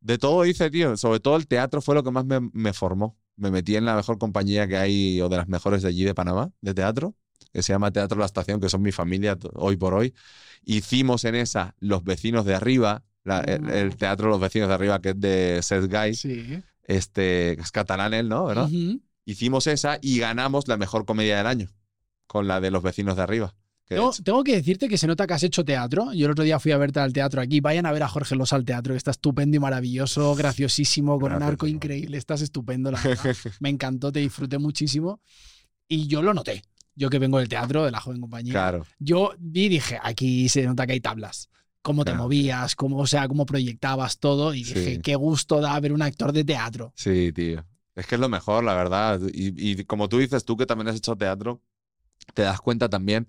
De 0.00 0.18
todo 0.18 0.46
hice, 0.46 0.70
tío, 0.70 0.96
sobre 0.96 1.20
todo 1.20 1.36
el 1.36 1.46
teatro 1.48 1.80
fue 1.82 1.94
lo 1.94 2.04
que 2.04 2.10
más 2.10 2.24
me, 2.24 2.40
me 2.52 2.72
formó. 2.72 3.16
Me 3.36 3.50
metí 3.50 3.76
en 3.76 3.84
la 3.84 3.96
mejor 3.96 4.18
compañía 4.18 4.66
que 4.68 4.76
hay, 4.76 5.20
o 5.20 5.28
de 5.28 5.36
las 5.38 5.48
mejores 5.48 5.82
de 5.82 5.88
allí 5.88 6.04
de 6.04 6.14
Panamá, 6.14 6.52
de 6.60 6.74
teatro, 6.74 7.14
que 7.52 7.62
se 7.62 7.72
llama 7.72 7.90
Teatro 7.90 8.18
La 8.18 8.26
Estación, 8.26 8.60
que 8.60 8.68
son 8.68 8.82
mi 8.82 8.92
familia 8.92 9.36
hoy 9.54 9.76
por 9.76 9.94
hoy. 9.94 10.14
Hicimos 10.64 11.24
en 11.24 11.34
esa 11.34 11.74
Los 11.78 12.04
Vecinos 12.04 12.44
de 12.44 12.54
Arriba, 12.54 13.04
el, 13.24 13.96
Teatro 13.96 14.28
Los 14.28 14.40
Vecinos 14.40 14.68
de 14.68 14.74
Arriba, 14.74 15.00
que 15.00 15.10
es 15.10 15.20
de 15.20 15.60
Seth 15.62 15.90
Guy, 15.90 16.14
sí. 16.14 16.62
este, 16.84 17.60
es 17.60 17.70
catalán 17.72 18.14
él, 18.14 18.28
¿no? 18.28 18.46
¿verdad? 18.46 18.68
Hicimos 19.24 19.66
esa 19.66 19.98
y 20.00 20.18
ganamos 20.18 20.68
la 20.68 20.76
mejor 20.76 21.04
comedia 21.04 21.36
del 21.38 21.46
año, 21.46 21.68
con 22.26 22.48
la 22.48 22.60
de 22.60 22.70
Los 22.70 22.82
Vecinos 22.82 23.16
de 23.16 23.22
Arriba. 23.22 23.54
Tengo, 23.88 24.44
que 24.44 24.54
decirte 24.54 24.86
que 24.86 24.98
se 24.98 25.06
nota 25.06 25.26
que 25.26 25.32
has 25.32 25.42
hecho 25.42 25.64
teatro. 25.64 26.12
Yo 26.12 26.26
el 26.26 26.32
otro 26.32 26.44
día 26.44 26.60
fui 26.60 26.72
a 26.72 26.76
verte 26.76 27.00
al 27.00 27.14
teatro 27.14 27.40
aquí. 27.40 27.60
Vayan 27.60 27.86
a 27.86 27.92
ver 27.92 28.02
a 28.02 28.08
Jorge 28.08 28.36
Losa 28.36 28.54
al 28.56 28.66
teatro, 28.66 28.92
que 28.92 28.98
está 28.98 29.12
estupendo 29.12 29.56
y 29.56 29.60
maravilloso, 29.60 30.34
graciosísimo, 30.36 31.18
con 31.18 31.32
un 31.32 31.42
arco 31.42 31.66
increíble. 31.66 32.18
Estás 32.18 32.42
estupendo, 32.42 32.90
la 32.90 33.00
verdad. 33.02 33.34
Me 33.60 33.70
encantó, 33.70 34.12
te 34.12 34.20
disfruté 34.20 34.58
muchísimo. 34.58 35.22
Y 35.88 36.06
yo 36.06 36.20
lo 36.20 36.34
noté 36.34 36.62
yo 36.98 37.08
que 37.10 37.18
vengo 37.18 37.38
del 37.38 37.48
teatro, 37.48 37.84
de 37.84 37.92
la 37.92 38.00
joven 38.00 38.20
compañía, 38.20 38.52
claro. 38.52 38.84
yo 38.98 39.32
vi 39.38 39.66
y 39.66 39.68
dije, 39.68 39.98
aquí 40.02 40.48
se 40.48 40.64
nota 40.64 40.86
que 40.86 40.94
hay 40.94 41.00
tablas. 41.00 41.48
Cómo 41.80 42.04
te 42.04 42.12
movías, 42.12 42.74
cómo, 42.74 42.98
o 42.98 43.06
sea, 43.06 43.28
cómo 43.28 43.46
proyectabas 43.46 44.18
todo. 44.18 44.52
Y 44.52 44.64
dije, 44.64 45.00
qué 45.00 45.14
gusto 45.14 45.60
da 45.60 45.78
ver 45.80 45.92
un 45.92 46.02
actor 46.02 46.32
de 46.32 46.44
teatro. 46.44 46.92
Sí, 46.96 47.32
tío. 47.32 47.64
Es 47.94 48.06
que 48.06 48.16
es 48.16 48.20
lo 48.20 48.28
mejor, 48.28 48.62
la 48.64 48.74
verdad. 48.74 49.20
Y, 49.32 49.84
como 49.84 50.08
tú 50.08 50.18
dices, 50.18 50.44
tú 50.44 50.56
que 50.56 50.66
también 50.66 50.88
has 50.88 50.96
hecho 50.96 51.16
teatro, 51.16 51.62
te 52.34 52.42
das 52.42 52.60
cuenta 52.60 52.90
también. 52.90 53.26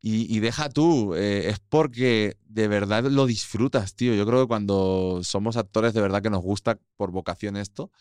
Y, 0.00 0.40
deja 0.40 0.68
tú, 0.68 1.14
eh, 1.14 1.48
es 1.50 1.60
porque 1.60 2.36
de 2.44 2.66
verdad 2.66 3.04
lo 3.04 3.26
disfrutas, 3.26 3.94
tío. 3.94 4.14
Yo 4.14 4.26
creo 4.26 4.40
que 4.40 4.48
cuando 4.48 5.20
somos 5.22 5.56
actores, 5.56 5.94
de 5.94 6.00
verdad 6.00 6.22
que 6.22 6.30
nos 6.30 6.42
gusta 6.42 6.80
por 6.96 7.12
vocación 7.12 7.56
esto, 7.56 7.92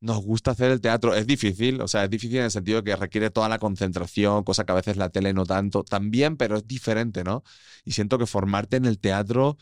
nos 0.00 0.24
gusta 0.24 0.52
hacer 0.52 0.70
el 0.70 0.80
teatro. 0.80 1.14
Es 1.14 1.26
difícil, 1.26 1.80
o 1.80 1.88
sea, 1.88 2.04
es 2.04 2.10
difícil 2.10 2.38
en 2.38 2.44
el 2.44 2.50
sentido 2.50 2.82
que 2.82 2.96
requiere 2.96 3.30
toda 3.30 3.48
la 3.48 3.58
concentración, 3.58 4.44
cosa 4.44 4.64
que 4.64 4.72
a 4.72 4.76
veces 4.76 4.96
la 4.96 5.10
tele 5.10 5.32
no 5.32 5.44
tanto, 5.44 5.84
también, 5.84 6.36
pero 6.36 6.56
es 6.56 6.66
diferente, 6.66 7.22
¿no? 7.22 7.42
Y 7.84 7.92
siento 7.92 8.18
que 8.18 8.26
formarte 8.26 8.76
en 8.76 8.86
el 8.86 8.98
teatro 8.98 9.58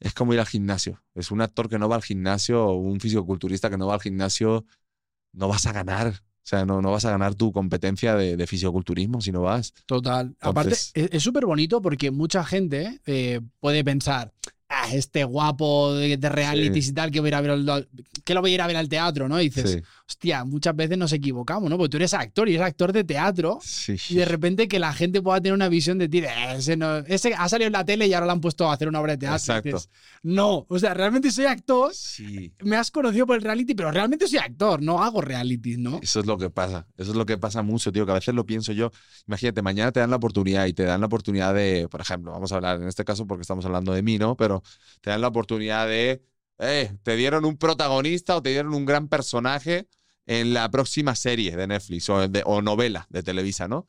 es 0.00 0.14
como 0.14 0.34
ir 0.34 0.40
al 0.40 0.46
gimnasio. 0.46 1.02
Es 1.14 1.30
un 1.30 1.40
actor 1.40 1.68
que 1.68 1.78
no 1.78 1.88
va 1.88 1.96
al 1.96 2.02
gimnasio 2.02 2.64
o 2.64 2.74
un 2.74 3.00
fisicoculturista 3.00 3.70
que 3.70 3.78
no 3.78 3.86
va 3.86 3.94
al 3.94 4.00
gimnasio, 4.00 4.64
no 5.32 5.48
vas 5.48 5.66
a 5.66 5.72
ganar. 5.72 6.08
O 6.08 6.46
sea, 6.46 6.66
no, 6.66 6.82
no 6.82 6.90
vas 6.90 7.06
a 7.06 7.10
ganar 7.10 7.34
tu 7.34 7.52
competencia 7.52 8.14
de, 8.16 8.36
de 8.36 8.46
fisicoculturismo 8.46 9.22
si 9.22 9.32
no 9.32 9.42
vas. 9.42 9.72
Total. 9.86 10.36
Aparte, 10.40 10.76
es 10.94 11.22
súper 11.22 11.46
bonito 11.46 11.80
porque 11.80 12.10
mucha 12.10 12.44
gente 12.44 13.00
eh, 13.06 13.40
puede 13.60 13.82
pensar, 13.82 14.34
Ah, 14.84 14.94
este 14.94 15.24
guapo 15.24 15.94
de, 15.94 16.16
reality 16.28 16.78
y 16.78 16.92
tal, 16.92 17.10
que, 17.10 17.20
voy 17.20 17.32
a, 17.32 17.40
ver 17.40 17.86
que 18.22 18.34
lo 18.34 18.42
voy 18.42 18.50
a 18.50 18.54
ir 18.54 18.60
a 18.60 18.66
ver 18.66 18.76
al 18.76 18.88
teatro, 18.88 19.28
¿no? 19.28 19.40
Y 19.40 19.48
dices, 19.48 19.82
hostia, 20.06 20.44
muchas 20.44 20.76
veces 20.76 20.98
nos 20.98 21.12
equivocamos, 21.12 21.70
¿no? 21.70 21.78
Porque 21.78 21.90
tú 21.90 21.96
eres 21.96 22.12
actor 22.12 22.48
y 22.48 22.54
eres 22.54 22.66
actor 22.66 22.92
de 22.92 23.04
teatro 23.04 23.58
y 24.10 24.14
de 24.14 24.24
repente 24.24 24.68
que 24.68 24.78
la 24.78 24.92
gente 24.92 25.22
pueda 25.22 25.40
tener 25.40 25.54
una 25.54 25.68
visión 25.68 25.98
de 25.98 26.08
ti, 26.08 26.22
ese, 26.56 26.76
no, 26.76 26.98
ese 26.98 27.34
ha 27.34 27.48
salido 27.48 27.68
en 27.68 27.72
la 27.72 27.84
tele 27.84 28.06
y 28.06 28.12
ahora 28.12 28.26
lo 28.26 28.32
han 28.32 28.40
puesto 28.40 28.68
a 28.68 28.74
hacer 28.74 28.88
una 28.88 29.00
obra 29.00 29.12
de 29.12 29.18
teatro. 29.18 29.36
Exacto. 29.36 29.90
no, 30.22 30.66
o 30.68 30.78
sea, 30.78 30.92
realmente 30.94 31.30
soy 31.30 31.46
actor, 31.46 31.92
me 32.62 32.76
has 32.76 32.90
conocido 32.90 33.26
por 33.26 33.36
el 33.36 33.42
reality, 33.42 33.74
pero 33.74 33.90
realmente 33.90 34.28
soy 34.28 34.38
actor, 34.38 34.82
no 34.82 35.02
hago 35.02 35.20
reality, 35.20 35.76
¿no? 35.78 36.00
Eso 36.02 36.20
es 36.20 36.26
lo 36.26 36.36
que 36.36 36.50
pasa, 36.50 36.86
eso 36.98 37.12
es 37.12 37.16
lo 37.16 37.24
que 37.24 37.38
pasa 37.38 37.62
mucho, 37.62 37.90
tío, 37.90 38.04
que 38.04 38.12
a 38.12 38.16
veces 38.16 38.34
lo 38.34 38.44
pienso 38.44 38.72
yo. 38.72 38.90
Imagínate, 39.26 39.62
mañana 39.62 39.90
te 39.90 40.00
dan 40.00 40.10
la 40.10 40.16
oportunidad 40.16 40.66
y 40.66 40.74
te 40.74 40.84
dan 40.84 41.00
la 41.00 41.06
oportunidad 41.06 41.54
de, 41.54 41.88
por 41.90 42.02
ejemplo, 42.02 42.32
vamos 42.32 42.52
a 42.52 42.56
hablar 42.56 42.80
en 42.80 42.88
este 42.88 43.04
caso 43.04 43.26
porque 43.26 43.42
estamos 43.42 43.64
hablando 43.64 43.92
de 43.92 44.02
mí, 44.02 44.18
¿no? 44.18 44.36
Pero 44.36 44.62
te 45.00 45.10
dan 45.10 45.22
la 45.22 45.28
oportunidad 45.28 45.88
de, 45.88 46.22
eh, 46.58 46.92
te 47.02 47.16
dieron 47.16 47.44
un 47.44 47.56
protagonista 47.56 48.36
o 48.36 48.42
te 48.42 48.50
dieron 48.50 48.74
un 48.74 48.84
gran 48.84 49.08
personaje 49.08 49.88
en 50.26 50.54
la 50.54 50.70
próxima 50.70 51.14
serie 51.14 51.56
de 51.56 51.66
Netflix 51.66 52.08
o, 52.08 52.28
de, 52.28 52.44
novela 52.62 53.06
de 53.10 53.22
Televisa, 53.22 53.68
¿no? 53.68 53.86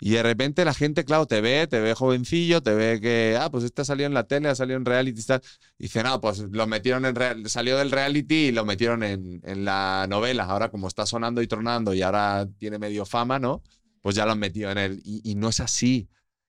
Y 0.00 0.10
de 0.10 0.22
repente 0.22 0.64
la 0.64 0.74
gente, 0.74 1.04
claro, 1.04 1.26
te 1.26 1.40
ve, 1.40 1.66
te 1.66 1.80
ve 1.80 1.94
jovencillo, 1.94 2.62
te 2.62 2.74
ve 2.74 3.00
que, 3.00 3.38
ah, 3.40 3.50
pues 3.50 3.64
este 3.64 3.84
salió 3.84 4.06
en 4.06 4.14
la 4.14 4.24
tele, 4.24 4.48
ha 4.48 4.54
salido 4.54 4.76
en 4.76 4.84
reality 4.84 5.20
y 5.20 5.24
tal. 5.24 5.42
Y 5.78 5.84
dice, 5.84 6.02
no, 6.02 6.20
pues 6.20 6.40
lo 6.40 6.66
metieron 6.66 7.06
en 7.06 7.14
real, 7.14 7.48
salió 7.48 7.78
del 7.78 7.90
reality 7.90 8.48
y 8.48 8.52
lo 8.52 8.64
metieron 8.64 9.02
en, 9.02 9.40
en, 9.44 9.64
la 9.64 10.06
novela. 10.08 10.44
Ahora, 10.44 10.70
como 10.70 10.88
está 10.88 11.06
sonando 11.06 11.40
y 11.42 11.46
tronando 11.46 11.94
y 11.94 12.02
ahora 12.02 12.46
tiene 12.58 12.78
medio 12.78 13.06
fama, 13.06 13.38
¿no? 13.38 13.62
Pues 14.02 14.16
ya 14.16 14.26
lo 14.26 14.32
han 14.32 14.40
metido 14.40 14.70
en 14.70 14.78
él. 14.78 15.00
Y, 15.04 15.30
y 15.30 15.36
no 15.36 15.48
es 15.48 15.60
así. 15.60 16.08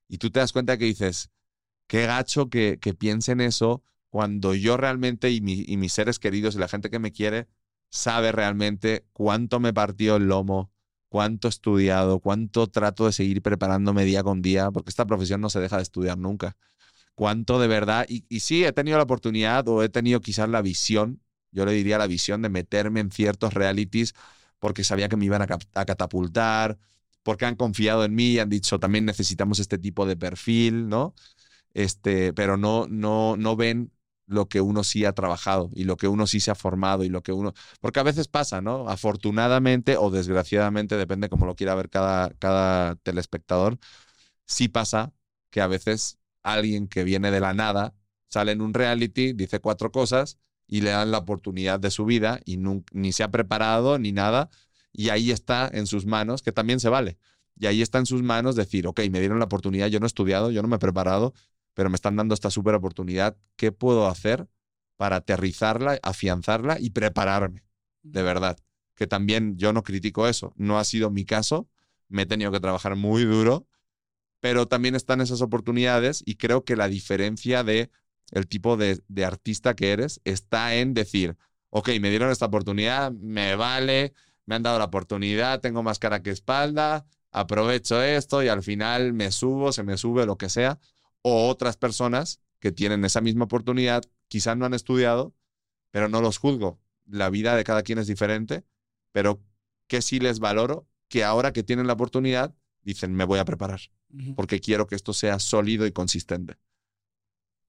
Y 0.09 0.17
tú 0.17 0.31
te 0.31 0.39
das 0.39 0.51
cuenta 0.51 0.77
que 0.77 0.85
dices, 0.85 1.29
qué 1.87 2.07
gacho 2.07 2.49
que, 2.49 2.79
que 2.81 2.93
piensen 2.93 3.41
eso 3.41 3.83
cuando 4.09 4.53
yo 4.53 4.77
realmente 4.77 5.31
y, 5.31 5.41
mis 5.41 5.93
seres 5.93 6.19
queridos 6.19 6.55
y 6.55 6.59
la 6.59 6.67
gente 6.67 6.89
que 6.89 6.99
me 6.99 7.11
quiere 7.11 7.47
sabe 7.89 8.31
realmente 8.31 9.05
cuánto 9.13 9.59
me 9.59 9.73
partió 9.73 10.17
el 10.17 10.27
lomo, 10.27 10.71
cuánto 11.09 11.47
he 11.47 11.49
estudiado, 11.49 12.19
cuánto 12.19 12.67
trato 12.67 13.05
de 13.05 13.13
seguir 13.13 13.41
preparándome 13.41 14.05
día 14.05 14.23
con 14.23 14.41
día, 14.41 14.71
porque 14.71 14.89
esta 14.89 15.05
profesión 15.05 15.41
no 15.41 15.49
se 15.49 15.59
deja 15.59 15.77
de 15.77 15.83
estudiar 15.83 16.17
nunca. 16.17 16.57
Cuánto 17.15 17.59
de 17.59 17.67
verdad, 17.67 18.05
y, 18.09 18.25
y 18.29 18.41
sí, 18.41 18.65
he 18.65 18.73
tenido 18.73 18.97
la 18.97 19.03
oportunidad 19.03 19.67
o 19.69 19.83
he 19.83 19.89
tenido 19.89 20.21
quizás 20.21 20.49
la 20.49 20.61
visión, 20.61 21.21
yo 21.51 21.65
le 21.65 21.71
diría 21.73 21.97
la 21.97 22.07
visión 22.07 22.41
de 22.41 22.49
meterme 22.49 22.99
en 22.99 23.11
ciertos 23.11 23.53
realities 23.53 24.13
porque 24.59 24.83
sabía 24.83 25.09
que 25.09 25.17
me 25.17 25.25
iban 25.25 25.41
a, 25.41 25.47
a 25.75 25.85
catapultar, 25.85 26.77
porque 27.23 27.45
han 27.45 27.55
confiado 27.55 28.03
en 28.05 28.15
mí 28.15 28.33
y 28.33 28.39
han 28.39 28.49
dicho 28.49 28.79
también 28.79 29.05
necesitamos 29.05 29.59
este 29.59 29.77
tipo 29.77 30.05
de 30.05 30.17
perfil, 30.17 30.89
¿no? 30.89 31.15
este, 31.75 32.33
pero 32.33 32.57
no, 32.57 32.87
no, 32.87 33.37
no 33.37 33.55
ven 33.55 33.91
lo 34.27 34.47
que 34.47 34.61
uno 34.61 34.83
sí 34.83 35.05
ha 35.05 35.13
trabajado 35.13 35.69
y 35.73 35.83
lo 35.83 35.97
que 35.97 36.07
uno 36.07 36.27
sí 36.27 36.39
se 36.39 36.51
ha 36.51 36.55
formado 36.55 37.03
y 37.03 37.09
lo 37.09 37.21
que 37.23 37.31
uno... 37.31 37.53
Porque 37.79 37.99
a 37.99 38.03
veces 38.03 38.27
pasa, 38.27 38.61
¿no? 38.61 38.89
Afortunadamente 38.89 39.97
o 39.97 40.09
desgraciadamente, 40.09 40.97
depende 40.97 41.29
cómo 41.29 41.45
lo 41.45 41.55
quiera 41.55 41.75
ver 41.75 41.89
cada, 41.89 42.29
cada 42.39 42.95
telespectador, 42.95 43.77
sí 44.45 44.67
pasa 44.67 45.13
que 45.49 45.61
a 45.61 45.67
veces 45.67 46.17
alguien 46.43 46.87
que 46.87 47.03
viene 47.03 47.31
de 47.31 47.39
la 47.39 47.53
nada 47.53 47.93
sale 48.27 48.51
en 48.51 48.61
un 48.61 48.73
reality, 48.73 49.33
dice 49.33 49.59
cuatro 49.59 49.91
cosas 49.91 50.37
y 50.67 50.81
le 50.81 50.91
dan 50.91 51.11
la 51.11 51.19
oportunidad 51.19 51.79
de 51.79 51.91
su 51.91 52.05
vida 52.05 52.39
y 52.45 52.57
ni 52.91 53.11
se 53.11 53.23
ha 53.23 53.31
preparado 53.31 53.99
ni 53.99 54.11
nada 54.11 54.49
y 54.91 55.09
ahí 55.09 55.31
está 55.31 55.69
en 55.71 55.87
sus 55.87 56.05
manos, 56.05 56.41
que 56.41 56.51
también 56.51 56.79
se 56.79 56.89
vale. 56.89 57.17
Y 57.57 57.67
ahí 57.67 57.81
está 57.81 57.99
en 57.99 58.05
sus 58.05 58.21
manos 58.23 58.55
decir, 58.55 58.87
ok, 58.87 59.01
me 59.11 59.19
dieron 59.19 59.39
la 59.39 59.45
oportunidad, 59.45 59.87
yo 59.87 59.99
no 59.99 60.05
he 60.05 60.07
estudiado, 60.07 60.51
yo 60.51 60.61
no 60.61 60.67
me 60.67 60.77
he 60.77 60.79
preparado, 60.79 61.33
pero 61.75 61.91
me 61.91 61.95
están 61.95 62.15
dando 62.15 62.33
esta 62.33 62.49
súper 62.49 62.73
oportunidad. 62.73 63.37
¿Qué 63.55 63.71
puedo 63.71 64.07
hacer 64.07 64.47
para 64.97 65.17
aterrizarla, 65.17 65.99
afianzarla 66.01 66.77
y 66.79 66.89
prepararme? 66.89 67.63
De 68.01 68.23
verdad. 68.23 68.57
Que 68.95 69.05
también 69.05 69.57
yo 69.57 69.73
no 69.73 69.83
critico 69.83 70.27
eso. 70.27 70.53
No 70.55 70.79
ha 70.79 70.83
sido 70.85 71.11
mi 71.11 71.25
caso. 71.25 71.69
Me 72.07 72.23
he 72.23 72.25
tenido 72.25 72.51
que 72.51 72.59
trabajar 72.59 72.95
muy 72.95 73.25
duro, 73.25 73.67
pero 74.39 74.67
también 74.67 74.95
están 74.95 75.21
esas 75.21 75.41
oportunidades 75.41 76.23
y 76.25 76.35
creo 76.35 76.63
que 76.63 76.75
la 76.75 76.87
diferencia 76.87 77.63
de 77.63 77.91
el 78.31 78.47
tipo 78.47 78.77
de, 78.77 79.03
de 79.07 79.25
artista 79.25 79.75
que 79.75 79.91
eres 79.91 80.21
está 80.23 80.75
en 80.75 80.93
decir, 80.93 81.37
ok, 81.69 81.89
me 81.99 82.09
dieron 82.09 82.31
esta 82.31 82.45
oportunidad, 82.45 83.11
me 83.11 83.55
vale, 83.55 84.13
me 84.45 84.55
han 84.55 84.63
dado 84.63 84.79
la 84.79 84.85
oportunidad, 84.85 85.59
tengo 85.59 85.83
más 85.83 85.99
cara 85.99 86.21
que 86.21 86.29
espalda, 86.29 87.05
aprovecho 87.31 88.01
esto 88.01 88.43
y 88.43 88.47
al 88.47 88.63
final 88.63 89.13
me 89.13 89.31
subo, 89.31 89.71
se 89.71 89.83
me 89.83 89.97
sube, 89.97 90.25
lo 90.25 90.37
que 90.37 90.49
sea. 90.49 90.79
O 91.27 91.49
otras 91.49 91.75
personas 91.75 92.39
que 92.59 92.71
tienen 92.71 93.03
esa 93.03 93.19
misma 93.19 93.45
oportunidad, 93.45 94.03
quizás 94.27 94.55
no 94.55 94.67
han 94.67 94.75
estudiado, 94.75 95.33
pero 95.89 96.07
no 96.07 96.21
los 96.21 96.37
juzgo. 96.37 96.79
La 97.07 97.31
vida 97.31 97.55
de 97.55 97.63
cada 97.63 97.81
quien 97.81 97.97
es 97.97 98.05
diferente, 98.05 98.63
pero 99.11 99.41
que 99.87 100.03
sí 100.03 100.19
les 100.19 100.37
valoro 100.37 100.87
que 101.07 101.23
ahora 101.23 101.51
que 101.51 101.63
tienen 101.63 101.87
la 101.87 101.93
oportunidad, 101.93 102.53
dicen, 102.83 103.15
me 103.15 103.23
voy 103.23 103.39
a 103.39 103.45
preparar, 103.45 103.81
porque 104.35 104.59
quiero 104.59 104.85
que 104.85 104.93
esto 104.93 105.13
sea 105.13 105.39
sólido 105.39 105.87
y 105.87 105.91
consistente 105.91 106.59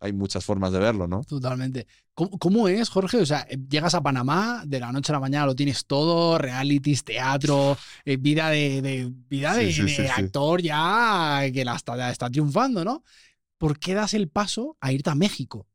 hay 0.01 0.13
muchas 0.13 0.45
formas 0.45 0.73
de 0.73 0.79
verlo, 0.79 1.07
¿no? 1.07 1.25
Totalmente. 1.25 1.87
¿Cómo, 2.15 2.69
es, 2.69 2.89
Jorge? 2.89 3.19
O 3.19 3.27
sea, 3.27 3.47
llegas 3.49 3.95
a 3.95 4.03
Panamá, 4.03 4.63
de 4.67 4.81
la 4.81 4.93
noche 4.93 5.13
a 5.13 5.15
la 5.15 5.21
mañana 5.21 5.47
lo 5.47 5.55
tienes 5.55 5.85
todo, 5.87 6.39
realities, 6.39 7.05
teatro, 7.05 7.77
eh, 8.05 8.17
vida 8.17 8.49
de, 8.51 9.13
vida 9.29 9.55
de, 9.55 10.11
actor 10.15 10.63
ya 10.63 11.43
que 11.53 11.65
la 11.65 11.77
está, 11.77 12.11
está 12.11 12.31
triunfando, 12.31 12.85
¿no? 12.85 13.05
¿Por 13.59 13.79
qué 13.79 13.95
das 13.95 14.15
el 14.15 14.29
paso 14.29 14.77
a 14.81 14.93
irte 14.93 15.11
a 15.11 15.15
México? 15.15 15.67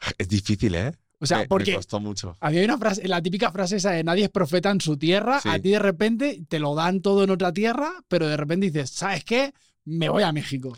Es 0.18 0.28
difícil, 0.28 0.74
¿eh? 0.74 0.92
O 1.18 1.26
sea, 1.26 1.46
porque 1.48 1.70
me 1.70 1.76
costó 1.78 1.98
mucho. 1.98 2.36
Había 2.40 2.64
una 2.64 2.76
frase, 2.76 3.08
la 3.08 3.22
típica 3.22 3.50
frase 3.50 3.76
esa 3.76 3.90
de 3.92 4.04
nadie 4.04 4.24
es 4.24 4.30
profeta 4.30 4.70
en 4.70 4.80
su 4.80 4.98
tierra, 4.98 5.40
a 5.42 5.58
ti 5.58 5.70
de 5.70 5.78
repente 5.78 6.42
te 6.46 6.58
lo 6.58 6.74
dan 6.74 7.00
todo 7.00 7.24
en 7.24 7.30
otra 7.30 7.52
tierra, 7.52 8.04
pero 8.08 8.28
de 8.28 8.36
repente 8.36 8.66
dices, 8.66 8.90
¿sabes 8.90 9.24
qué? 9.24 9.54
Me 9.84 10.10
voy 10.10 10.24
a 10.24 10.32
México. 10.32 10.76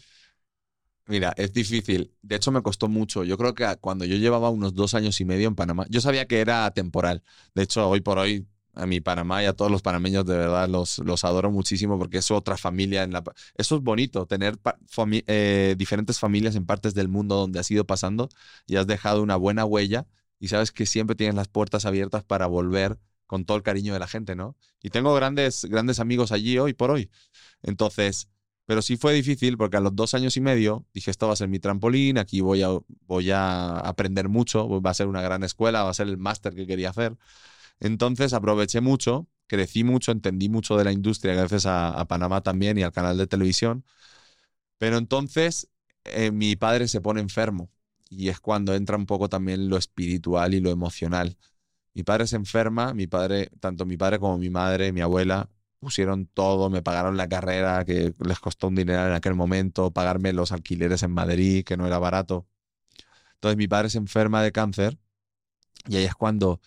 Mira, 1.09 1.33
es 1.37 1.53
difícil. 1.55 2.13
De 2.21 2.37
hecho, 2.37 2.53
me 2.53 2.63
costó 2.63 2.87
mucho. 2.87 3.25
Yo 3.25 3.39
creo 3.39 3.55
que 3.55 3.67
cuando 3.81 4.05
yo 4.05 4.17
llevaba 4.17 4.51
unos 4.51 4.75
dos 4.75 4.95
años 4.95 5.21
y 5.21 5.25
medio 5.25 5.49
en 5.49 5.55
Panamá, 5.55 5.87
yo 5.89 6.03
sabía 6.03 6.27
que 6.27 6.41
era 6.41 6.71
temporal. 6.73 7.23
De 7.55 7.63
hecho, 7.63 7.89
hoy 7.89 8.01
por 8.03 8.19
hoy, 8.19 8.47
a 8.79 8.87
mi 8.87 9.01
Panamá 9.01 9.43
y 9.43 9.47
a 9.47 9.53
todos 9.53 9.71
los 9.71 9.83
panameños, 9.83 10.25
de 10.25 10.37
verdad, 10.37 10.69
los, 10.69 10.99
los 10.99 11.25
adoro 11.25 11.51
muchísimo 11.51 11.99
porque 11.99 12.19
es 12.19 12.31
otra 12.31 12.57
familia. 12.57 13.03
En 13.03 13.13
la, 13.13 13.23
eso 13.57 13.77
es 13.77 13.83
bonito, 13.83 14.27
tener 14.27 14.59
eh, 15.27 15.75
diferentes 15.77 16.19
familias 16.19 16.55
en 16.57 16.65
partes 16.65 16.95
del 16.95 17.09
mundo 17.09 17.37
donde 17.37 17.59
has 17.59 17.71
ido 17.71 17.85
pasando 17.87 18.29
y 18.67 18.77
has 18.77 18.87
dejado 18.87 19.23
una 19.23 19.37
buena 19.37 19.65
huella 19.65 20.07
y 20.41 20.49
sabes 20.49 20.73
que 20.73 20.87
siempre 20.87 21.17
tienes 21.17 21.35
las 21.35 21.49
puertas 21.49 21.85
abiertas 21.85 22.25
para 22.25 22.47
volver 22.47 22.99
con 23.27 23.45
todo 23.45 23.57
el 23.57 23.63
cariño 23.63 23.93
de 23.93 23.99
la 23.99 24.07
gente, 24.07 24.37
¿no? 24.37 24.57
Y 24.83 24.91
tengo 24.91 25.15
grandes, 25.15 25.65
grandes 25.67 26.01
amigos 26.01 26.33
allí 26.33 26.59
hoy 26.59 26.73
por 26.73 26.91
hoy. 26.91 27.11
Entonces, 27.63 28.29
pero 28.65 28.83
sí 28.83 28.97
fue 28.97 29.13
difícil 29.15 29.57
porque 29.57 29.79
a 29.79 29.81
los 29.81 29.97
dos 29.97 30.15
años 30.15 30.37
y 30.37 30.41
medio 30.41 30.87
dije, 30.95 31.11
esto 31.11 31.27
va 31.27 31.33
a 31.33 31.37
ser 31.37 31.49
mi 31.49 31.59
trampolín, 31.59 32.19
aquí 32.19 32.41
voy 32.41 32.63
a, 32.63 32.69
voy 33.07 33.31
a 33.31 33.79
aprender 33.79 34.29
mucho, 34.29 34.81
va 34.81 34.91
a 34.91 34.95
ser 34.95 35.09
una 35.09 35.23
gran 35.23 35.43
escuela, 35.43 35.85
va 35.85 35.91
a 35.91 35.95
ser 35.95 36.09
el 36.09 36.19
máster 36.19 36.55
que 36.55 36.67
quería 36.67 36.91
hacer. 36.91 37.17
Entonces 37.81 38.33
aproveché 38.33 38.81
mucho, 38.81 39.29
crecí 39.47 39.85
mucho, 39.85 40.13
entendí 40.13 40.49
mucho 40.49 40.77
de 40.77 40.85
la 40.85 40.93
industria 40.93 41.35
gracias 41.35 41.67
a, 41.67 42.05
Panamá 42.09 42.43
también 42.43 42.79
y 42.79 42.83
al 42.83 42.93
canal 42.93 43.19
de 43.19 43.27
televisión. 43.27 43.85
Pero 44.79 44.99
entonces 44.99 45.69
eh, 46.05 46.31
mi 46.31 46.57
padre 46.57 46.89
se 46.89 47.01
pone 47.01 47.21
enfermo 47.21 47.71
y 48.11 48.29
es 48.29 48.41
cuando 48.41 48.75
entra 48.75 48.97
un 48.97 49.07
poco 49.07 49.29
también 49.29 49.69
lo 49.69 49.77
espiritual 49.77 50.55
y 50.55 50.61
lo 50.61 50.71
emocional. 50.71 51.37
Mi 51.95 52.05
padre 52.05 52.27
se 52.27 52.37
enferma, 52.37 52.95
mi 52.95 53.07
padre, 53.07 53.51
tanto 53.61 53.87
mi 53.87 53.97
padre 53.97 54.19
como 54.19 54.39
mi 54.39 54.51
madre, 54.51 54.93
mi 54.93 55.01
abuela, 55.01 55.51
pusieron 55.81 56.27
todo, 56.27 56.71
me 56.71 56.83
pagaron 56.83 57.17
la 57.17 57.29
carrera, 57.29 57.85
que 57.85 58.15
les 58.21 58.41
costó 58.41 58.69
un 58.69 58.77
dinero 58.77 59.07
en 59.07 59.13
aquel 59.13 59.35
momento, 59.35 59.93
pagarme 59.93 60.33
los 60.33 60.53
alquileres 60.53 61.03
en 61.03 61.13
Madrid, 61.13 61.65
que 61.65 61.77
no 61.77 61.87
era 61.87 61.99
barato. 61.99 62.47
Entonces 63.35 63.57
mi 63.59 63.69
padre 63.69 63.91
se 63.91 63.99
enferma 63.99 64.43
de 64.43 64.53
cáncer 64.53 64.99
y 65.89 65.97
ahí 65.97 66.05
es 66.05 66.15
cuando 66.15 66.61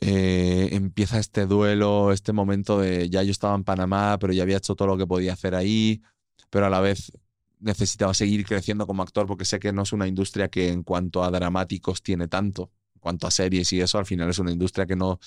eh, 0.00 0.70
empieza 0.72 1.18
este 1.18 1.46
duelo, 1.46 2.12
este 2.12 2.32
momento 2.32 2.80
de 2.80 3.10
ya 3.10 3.22
yo 3.22 3.30
estaba 3.30 3.54
en 3.54 3.64
Panamá, 3.64 4.18
pero 4.20 4.32
ya 4.32 4.42
había 4.42 4.58
hecho 4.58 4.74
todo 4.74 4.88
lo 4.88 4.96
que 4.98 5.06
podía 5.06 5.32
hacer 5.32 5.54
ahí, 5.54 6.02
pero 6.50 6.66
a 6.66 6.70
la 6.70 6.80
vez 6.80 7.12
necesitaba 7.60 8.14
seguir 8.14 8.44
creciendo 8.46 8.86
como 8.86 9.02
actor 9.02 9.26
porque 9.26 9.44
sé 9.44 9.58
que 9.58 9.72
no 9.72 9.82
es 9.82 9.92
una 9.92 10.06
industria 10.06 10.48
que 10.48 10.68
en 10.68 10.82
cuanto 10.84 11.24
a 11.24 11.30
dramáticos 11.30 12.02
tiene 12.02 12.28
tanto, 12.28 12.70
en 12.94 13.00
cuanto 13.00 13.26
a 13.26 13.30
series 13.30 13.72
y 13.72 13.80
eso, 13.80 13.98
al 13.98 14.06
final 14.06 14.30
es 14.30 14.38
una 14.38 14.52
industria 14.52 14.86
que 14.86 14.96
no 14.96 15.18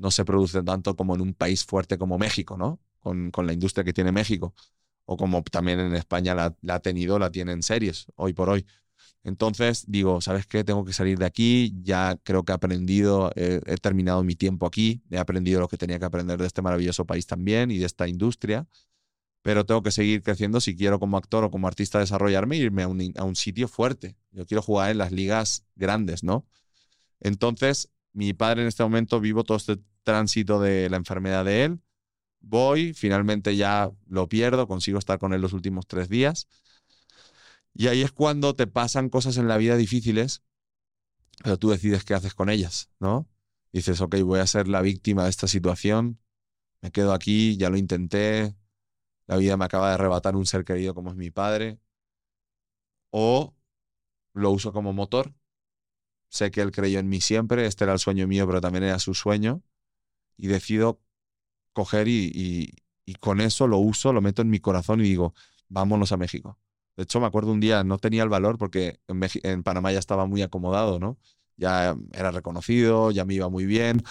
no 0.00 0.10
se 0.10 0.24
produce 0.24 0.62
tanto 0.62 0.96
como 0.96 1.14
en 1.14 1.20
un 1.20 1.34
país 1.34 1.64
fuerte 1.64 1.98
como 1.98 2.18
México, 2.18 2.56
¿no? 2.56 2.80
Con, 3.00 3.30
la 3.46 3.52
industria 3.52 3.84
que 3.84 3.92
tiene 3.92 4.12
México. 4.12 4.54
O 5.04 5.16
como 5.16 5.42
también 5.42 5.78
en 5.78 5.94
España 5.94 6.34
la, 6.34 6.56
ha 6.68 6.80
tenido, 6.80 7.18
la 7.18 7.30
tienen 7.30 7.62
series, 7.62 8.06
hoy 8.16 8.32
por 8.32 8.48
hoy. 8.48 8.66
Entonces 9.22 9.84
digo, 9.86 10.20
¿sabes 10.20 10.46
qué? 10.46 10.64
Tengo 10.64 10.84
que 10.84 10.92
salir 10.92 11.18
de 11.18 11.26
aquí, 11.26 11.74
ya 11.82 12.16
creo 12.22 12.44
que 12.44 12.52
he 12.52 12.54
aprendido, 12.54 13.30
he, 13.36 13.60
terminado 13.76 14.24
mi 14.24 14.34
tiempo 14.34 14.66
aquí, 14.66 15.02
he 15.10 15.18
aprendido 15.18 15.60
lo 15.60 15.68
que 15.68 15.76
tenía 15.76 15.98
que 15.98 16.06
aprender 16.06 16.38
de 16.38 16.46
este 16.46 16.62
maravilloso 16.62 17.04
país 17.04 17.26
también 17.26 17.70
y 17.70 17.78
de 17.78 17.86
esta 17.86 18.08
industria, 18.08 18.66
pero 19.42 19.66
tengo 19.66 19.82
que 19.82 19.90
seguir 19.90 20.22
creciendo 20.22 20.60
si 20.60 20.74
quiero 20.76 20.98
como 20.98 21.18
actor 21.18 21.44
o 21.44 21.50
como 21.50 21.66
artista 21.68 21.98
desarrollarme 21.98 22.56
e 22.56 22.60
irme 22.60 22.82
a 22.82 23.24
un 23.24 23.36
sitio 23.36 23.68
fuerte. 23.68 24.16
Yo 24.32 24.46
quiero 24.46 24.62
jugar 24.62 24.90
en 24.90 24.98
las 24.98 25.12
ligas 25.12 25.64
grandes, 25.76 26.22
¿no? 26.22 26.46
Entonces, 27.20 27.90
mi 28.12 28.32
padre 28.32 28.62
en 28.62 28.68
este 28.68 28.82
momento 28.82 29.20
vivo 29.20 29.44
todo 29.44 29.58
este 29.58 29.78
tránsito 30.02 30.60
de 30.60 30.90
la 30.90 30.96
enfermedad 30.96 31.44
de 31.44 31.64
él. 31.64 31.80
Voy, 32.40 32.94
finalmente 32.94 33.54
ya 33.56 33.90
lo 34.08 34.28
pierdo, 34.28 34.66
consigo 34.66 34.98
estar 34.98 35.18
con 35.18 35.34
él 35.34 35.42
los 35.42 35.52
últimos 35.52 35.86
tres 35.86 36.08
días. 36.08 36.48
Y 37.74 37.88
ahí 37.88 38.02
es 38.02 38.12
cuando 38.12 38.54
te 38.54 38.66
pasan 38.66 39.08
cosas 39.08 39.36
en 39.36 39.48
la 39.48 39.56
vida 39.56 39.76
difíciles, 39.76 40.42
pero 41.42 41.58
tú 41.58 41.70
decides 41.70 42.04
qué 42.04 42.14
haces 42.14 42.34
con 42.34 42.50
ellas, 42.50 42.90
¿no? 42.98 43.28
Dices, 43.72 44.00
ok, 44.00 44.16
voy 44.22 44.40
a 44.40 44.46
ser 44.46 44.68
la 44.68 44.82
víctima 44.82 45.24
de 45.24 45.30
esta 45.30 45.46
situación, 45.46 46.20
me 46.80 46.90
quedo 46.90 47.12
aquí, 47.12 47.56
ya 47.56 47.70
lo 47.70 47.76
intenté, 47.76 48.56
la 49.26 49.36
vida 49.36 49.56
me 49.56 49.64
acaba 49.64 49.88
de 49.88 49.94
arrebatar 49.94 50.34
un 50.36 50.46
ser 50.46 50.64
querido 50.64 50.94
como 50.94 51.10
es 51.10 51.16
mi 51.16 51.30
padre, 51.30 51.78
o 53.10 53.54
lo 54.32 54.50
uso 54.50 54.72
como 54.72 54.92
motor, 54.92 55.34
sé 56.28 56.50
que 56.50 56.60
él 56.60 56.72
creyó 56.72 56.98
en 56.98 57.08
mí 57.08 57.20
siempre, 57.20 57.66
este 57.66 57.84
era 57.84 57.92
el 57.92 57.98
sueño 57.98 58.26
mío, 58.26 58.46
pero 58.46 58.60
también 58.60 58.84
era 58.84 58.98
su 58.98 59.14
sueño, 59.14 59.62
y 60.36 60.48
decido 60.48 61.00
coger 61.72 62.08
y, 62.08 62.74
con 63.20 63.40
eso 63.40 63.66
lo 63.66 63.78
uso, 63.78 64.12
lo 64.12 64.20
meto 64.20 64.42
en 64.42 64.50
mi 64.50 64.60
corazón 64.60 65.00
y 65.00 65.04
digo, 65.04 65.34
vámonos 65.68 66.12
a 66.12 66.16
México. 66.16 66.58
De 67.00 67.04
hecho, 67.04 67.18
me 67.18 67.26
acuerdo 67.26 67.50
un 67.50 67.60
día, 67.60 67.82
no 67.82 67.96
tenía 67.96 68.22
el 68.22 68.28
valor 68.28 68.58
porque 68.58 69.00
en, 69.08 69.62
Panamá 69.62 69.90
ya 69.90 69.98
estaba 69.98 70.26
muy 70.26 70.42
acomodado, 70.42 70.98
¿no? 70.98 71.16
Ya 71.56 71.96
era 72.12 72.30
reconocido, 72.30 73.10
ya 73.10 73.24
me 73.24 73.32
iba 73.32 73.48
muy 73.48 73.64
bien. 73.64 74.02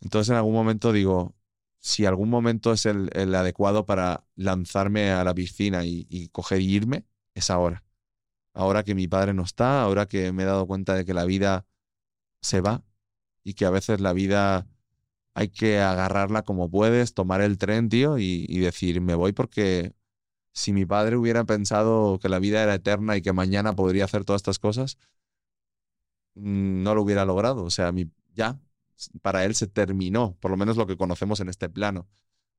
Entonces, 0.00 0.30
en 0.30 0.34
algún 0.34 0.52
momento 0.52 0.90
digo, 0.90 1.36
si 1.78 2.04
algún 2.04 2.28
momento 2.28 2.72
es 2.72 2.86
el, 2.86 3.08
adecuado 3.36 3.86
para 3.86 4.26
lanzarme 4.34 5.12
a 5.12 5.22
la 5.22 5.32
piscina 5.32 5.84
y, 5.84 6.08
y, 6.10 6.26
coger 6.30 6.60
y 6.60 6.74
irme, 6.74 7.04
es 7.34 7.50
ahora. 7.50 7.84
Ahora 8.52 8.82
que 8.82 8.96
mi 8.96 9.06
padre 9.06 9.32
no 9.32 9.44
está, 9.44 9.82
ahora 9.82 10.06
que 10.06 10.32
me 10.32 10.42
he 10.42 10.46
dado 10.46 10.66
cuenta 10.66 10.94
de 10.94 11.04
que 11.04 11.14
la 11.14 11.24
vida 11.24 11.66
se 12.42 12.60
va 12.60 12.82
y 13.44 13.54
que 13.54 13.64
a 13.64 13.70
veces 13.70 14.00
la 14.00 14.12
vida 14.12 14.66
hay 15.34 15.50
que 15.50 15.80
agarrarla 15.80 16.42
como 16.42 16.70
puedes, 16.70 17.14
tomar 17.14 17.42
el 17.42 17.58
tren, 17.58 17.90
tío, 17.90 18.18
y, 18.18 18.58
decir, 18.58 19.00
me 19.02 19.14
voy 19.14 19.32
porque 19.32 19.94
si 20.56 20.72
mi 20.72 20.86
padre 20.86 21.16
hubiera 21.16 21.44
pensado 21.44 22.18
que 22.18 22.30
la 22.30 22.38
vida 22.38 22.62
era 22.62 22.74
eterna 22.74 23.14
y 23.16 23.22
que 23.22 23.34
mañana 23.34 23.76
podría 23.76 24.06
hacer 24.06 24.24
todas 24.24 24.40
estas 24.40 24.58
cosas, 24.58 24.96
mm, 26.34 26.82
no 26.82 26.94
lo 26.94 27.02
hubiera 27.02 27.26
logrado. 27.26 27.62
O 27.64 27.70
sea, 27.70 27.92
mi, 27.92 28.10
ya, 28.34 28.58
para 29.20 29.44
él 29.44 29.54
se 29.54 29.66
terminó, 29.66 30.34
por 30.40 30.50
lo 30.50 30.56
menos 30.56 30.78
lo 30.78 30.86
que 30.86 30.96
conocemos 30.96 31.40
en 31.40 31.50
este 31.50 31.68
plano. 31.68 32.08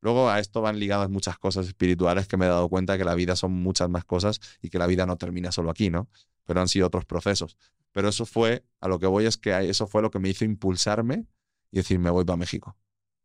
Luego 0.02 0.30
a 0.30 0.40
esto 0.40 0.62
van 0.62 0.80
ligadas 0.80 1.10
muchas 1.10 1.40
cosas 1.40 1.66
espirituales 1.68 2.28
que 2.28 2.38
me 2.38 2.46
he 2.46 2.50
dado 2.50 2.70
cuenta 2.70 3.00
que 3.00 3.04
la 3.04 3.16
vida 3.16 3.36
son 3.36 3.52
muchas 3.54 3.90
más 3.90 4.06
cosas 4.06 4.40
y 4.62 4.70
que 4.70 4.78
la 4.78 4.86
vida 4.86 5.08
no 5.08 5.18
termina 5.18 5.52
solo 5.52 5.72
aquí, 5.72 5.90
¿no? 5.90 6.08
Pero 6.46 6.62
han 6.62 6.68
sido 6.68 6.86
otros 6.86 7.06
procesos. 7.06 7.58
Pero 7.94 8.10
eso 8.10 8.28
fue, 8.28 8.64
a 8.80 8.88
lo 8.88 9.00
que 9.00 9.08
voy 9.08 9.26
es 9.26 9.38
que 9.38 9.70
eso 9.70 9.88
fue 9.88 10.04
lo 10.04 10.12
que 10.12 10.20
me 10.20 10.30
hizo 10.30 10.46
impulsarme 10.46 11.26
y 11.72 11.78
decir, 11.78 11.98
me 11.98 12.12
voy 12.12 12.26
para 12.26 12.38
México. 12.38 12.78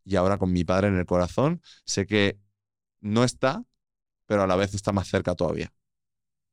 Y 0.02 0.16
ahora 0.16 0.38
con 0.38 0.50
mi 0.50 0.64
padre 0.64 0.88
en 0.88 0.96
el 0.96 1.04
corazón, 1.04 1.60
sé 1.84 2.06
que 2.06 2.38
no 3.02 3.22
está, 3.22 3.66
pero 4.32 4.44
a 4.44 4.46
la 4.46 4.56
vez 4.56 4.72
está 4.72 4.92
más 4.92 5.08
cerca 5.08 5.34
todavía 5.34 5.74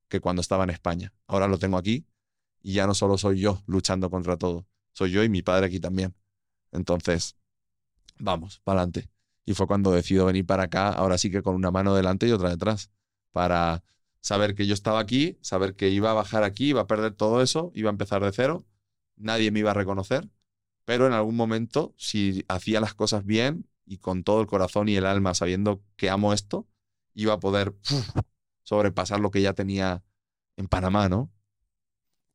que 0.09 0.19
cuando 0.19 0.41
estaba 0.41 0.65
en 0.65 0.71
España. 0.71 1.13
Ahora 1.27 1.47
lo 1.47 1.57
tengo 1.57 1.77
aquí 1.77 2.05
y 2.61 2.73
ya 2.73 2.85
no 2.85 2.93
solo 2.93 3.17
soy 3.17 3.39
yo 3.39 3.63
luchando 3.67 4.09
contra 4.09 4.35
todo, 4.35 4.67
soy 4.91 5.11
yo 5.11 5.23
y 5.23 5.29
mi 5.29 5.43
padre 5.43 5.67
aquí 5.67 5.79
también. 5.79 6.13
Entonces, 6.73 7.37
vamos, 8.17 8.59
para 8.65 8.81
adelante. 8.81 9.09
Y 9.45 9.53
fue 9.53 9.65
cuando 9.65 9.91
decido 9.93 10.25
venir 10.25 10.45
para 10.45 10.63
acá, 10.63 10.89
ahora 10.89 11.17
sí 11.17 11.31
que 11.31 11.41
con 11.41 11.55
una 11.55 11.71
mano 11.71 11.95
delante 11.95 12.27
y 12.27 12.33
otra 12.33 12.49
detrás, 12.49 12.91
para 13.31 13.81
saber 14.19 14.55
que 14.55 14.67
yo 14.67 14.73
estaba 14.73 14.99
aquí, 14.99 15.37
saber 15.39 15.77
que 15.77 15.87
iba 15.87 16.11
a 16.11 16.13
bajar 16.13 16.43
aquí, 16.43 16.71
iba 16.71 16.81
a 16.81 16.87
perder 16.87 17.13
todo 17.13 17.41
eso, 17.41 17.71
iba 17.75 17.89
a 17.89 17.93
empezar 17.93 18.21
de 18.21 18.33
cero, 18.33 18.65
nadie 19.15 19.51
me 19.51 19.59
iba 19.59 19.71
a 19.71 19.75
reconocer 19.75 20.29
pero 20.89 21.05
en 21.05 21.13
algún 21.13 21.35
momento, 21.35 21.93
si 21.97 22.43
hacía 22.47 22.81
las 22.81 22.95
cosas 22.95 23.23
bien 23.23 23.69
y 23.85 23.99
con 23.99 24.23
todo 24.23 24.41
el 24.41 24.47
corazón 24.47 24.89
y 24.89 24.95
el 24.95 25.05
alma, 25.05 25.35
sabiendo 25.35 25.83
que 25.95 26.09
amo 26.09 26.33
esto, 26.33 26.67
iba 27.13 27.33
a 27.33 27.39
poder 27.39 27.75
sobrepasar 28.63 29.19
lo 29.19 29.31
que 29.31 29.41
ya 29.41 29.53
tenía 29.53 30.03
en 30.55 30.67
Panamá, 30.67 31.09
¿no? 31.09 31.31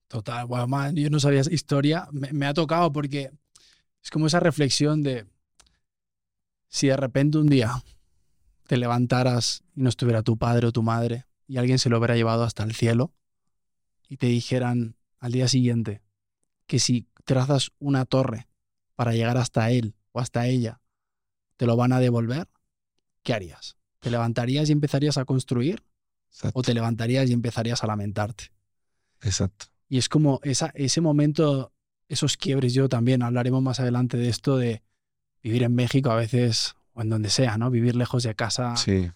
Total, 0.09 0.47
bueno, 0.47 0.93
yo 0.93 1.11
no 1.11 1.19
sabía 1.19 1.43
historia, 1.51 2.09
me, 2.13 2.47
ha 2.47 2.55
tocado 2.55 2.93
porque 2.93 3.31
es 4.03 4.11
como 4.11 4.27
esa 4.27 4.39
reflexión 4.41 5.03
de 5.03 5.27
si 6.69 6.89
de 6.89 6.97
repente 6.97 7.39
un 7.39 7.49
día 7.49 7.83
te 8.67 8.77
levantaras 8.77 9.65
y 9.75 9.83
no 9.83 9.89
estuviera 9.89 10.23
tu 10.23 10.37
padre 10.37 10.67
o 10.67 10.73
tu 10.73 10.83
madre 10.83 11.27
y 11.47 11.57
alguien 11.57 11.79
se 11.79 11.89
lo 11.89 11.99
hubiera 11.99 12.17
llevado 12.17 12.45
hasta 12.45 12.63
el 12.63 12.75
cielo 12.75 13.13
y 14.09 14.17
te 14.17 14.27
dijeran 14.27 14.97
al 15.19 15.33
día 15.33 15.49
siguiente 15.49 16.03
que 16.67 16.79
si 16.79 17.09
trazas 17.25 17.71
una 17.79 18.05
torre 18.05 18.49
para 18.95 19.13
llegar 19.13 19.37
hasta 19.37 19.71
él 19.71 19.95
o 20.13 20.21
hasta 20.21 20.47
ella, 20.47 20.81
te 21.57 21.67
lo 21.67 21.77
van 21.77 21.93
a 21.93 22.01
devolver, 22.01 22.49
¿qué 23.23 23.35
harías? 23.35 23.77
¿Te 24.05 24.11
levantarías 24.11 24.69
y 24.69 24.73
empezarías 24.73 25.17
a 25.17 25.25
construir? 25.25 25.83
Exacto. 26.29 26.59
¿O 26.59 26.63
te 26.63 26.75
levantarías 26.75 27.29
y 27.31 27.33
empezarías 27.33 27.83
a 27.83 27.87
lamentarte? 27.87 28.51
Exacto. 29.23 29.67
Y 29.89 29.97
es 29.97 30.11
como 30.11 30.41
esa, 30.43 30.71
ese 30.75 31.01
momento, 31.01 31.73
esos 32.09 32.37
quiebres, 32.37 32.75
yo 32.75 32.89
también 32.91 33.23
hablaremos 33.23 33.63
más 33.63 33.81
adelante 33.81 34.19
de 34.19 34.29
esto 34.29 34.59
de 34.59 34.83
vivir 35.43 35.63
en 35.63 35.75
México 35.75 36.11
a 36.11 36.17
veces, 36.17 36.75
o 36.93 37.01
en 37.01 37.09
donde 37.09 37.31
sea, 37.31 37.57
¿no? 37.57 37.71
Vivir 37.71 37.97
lejos 37.97 38.23
de 38.25 38.35
casa, 38.35 38.77
Sí. 38.77 39.11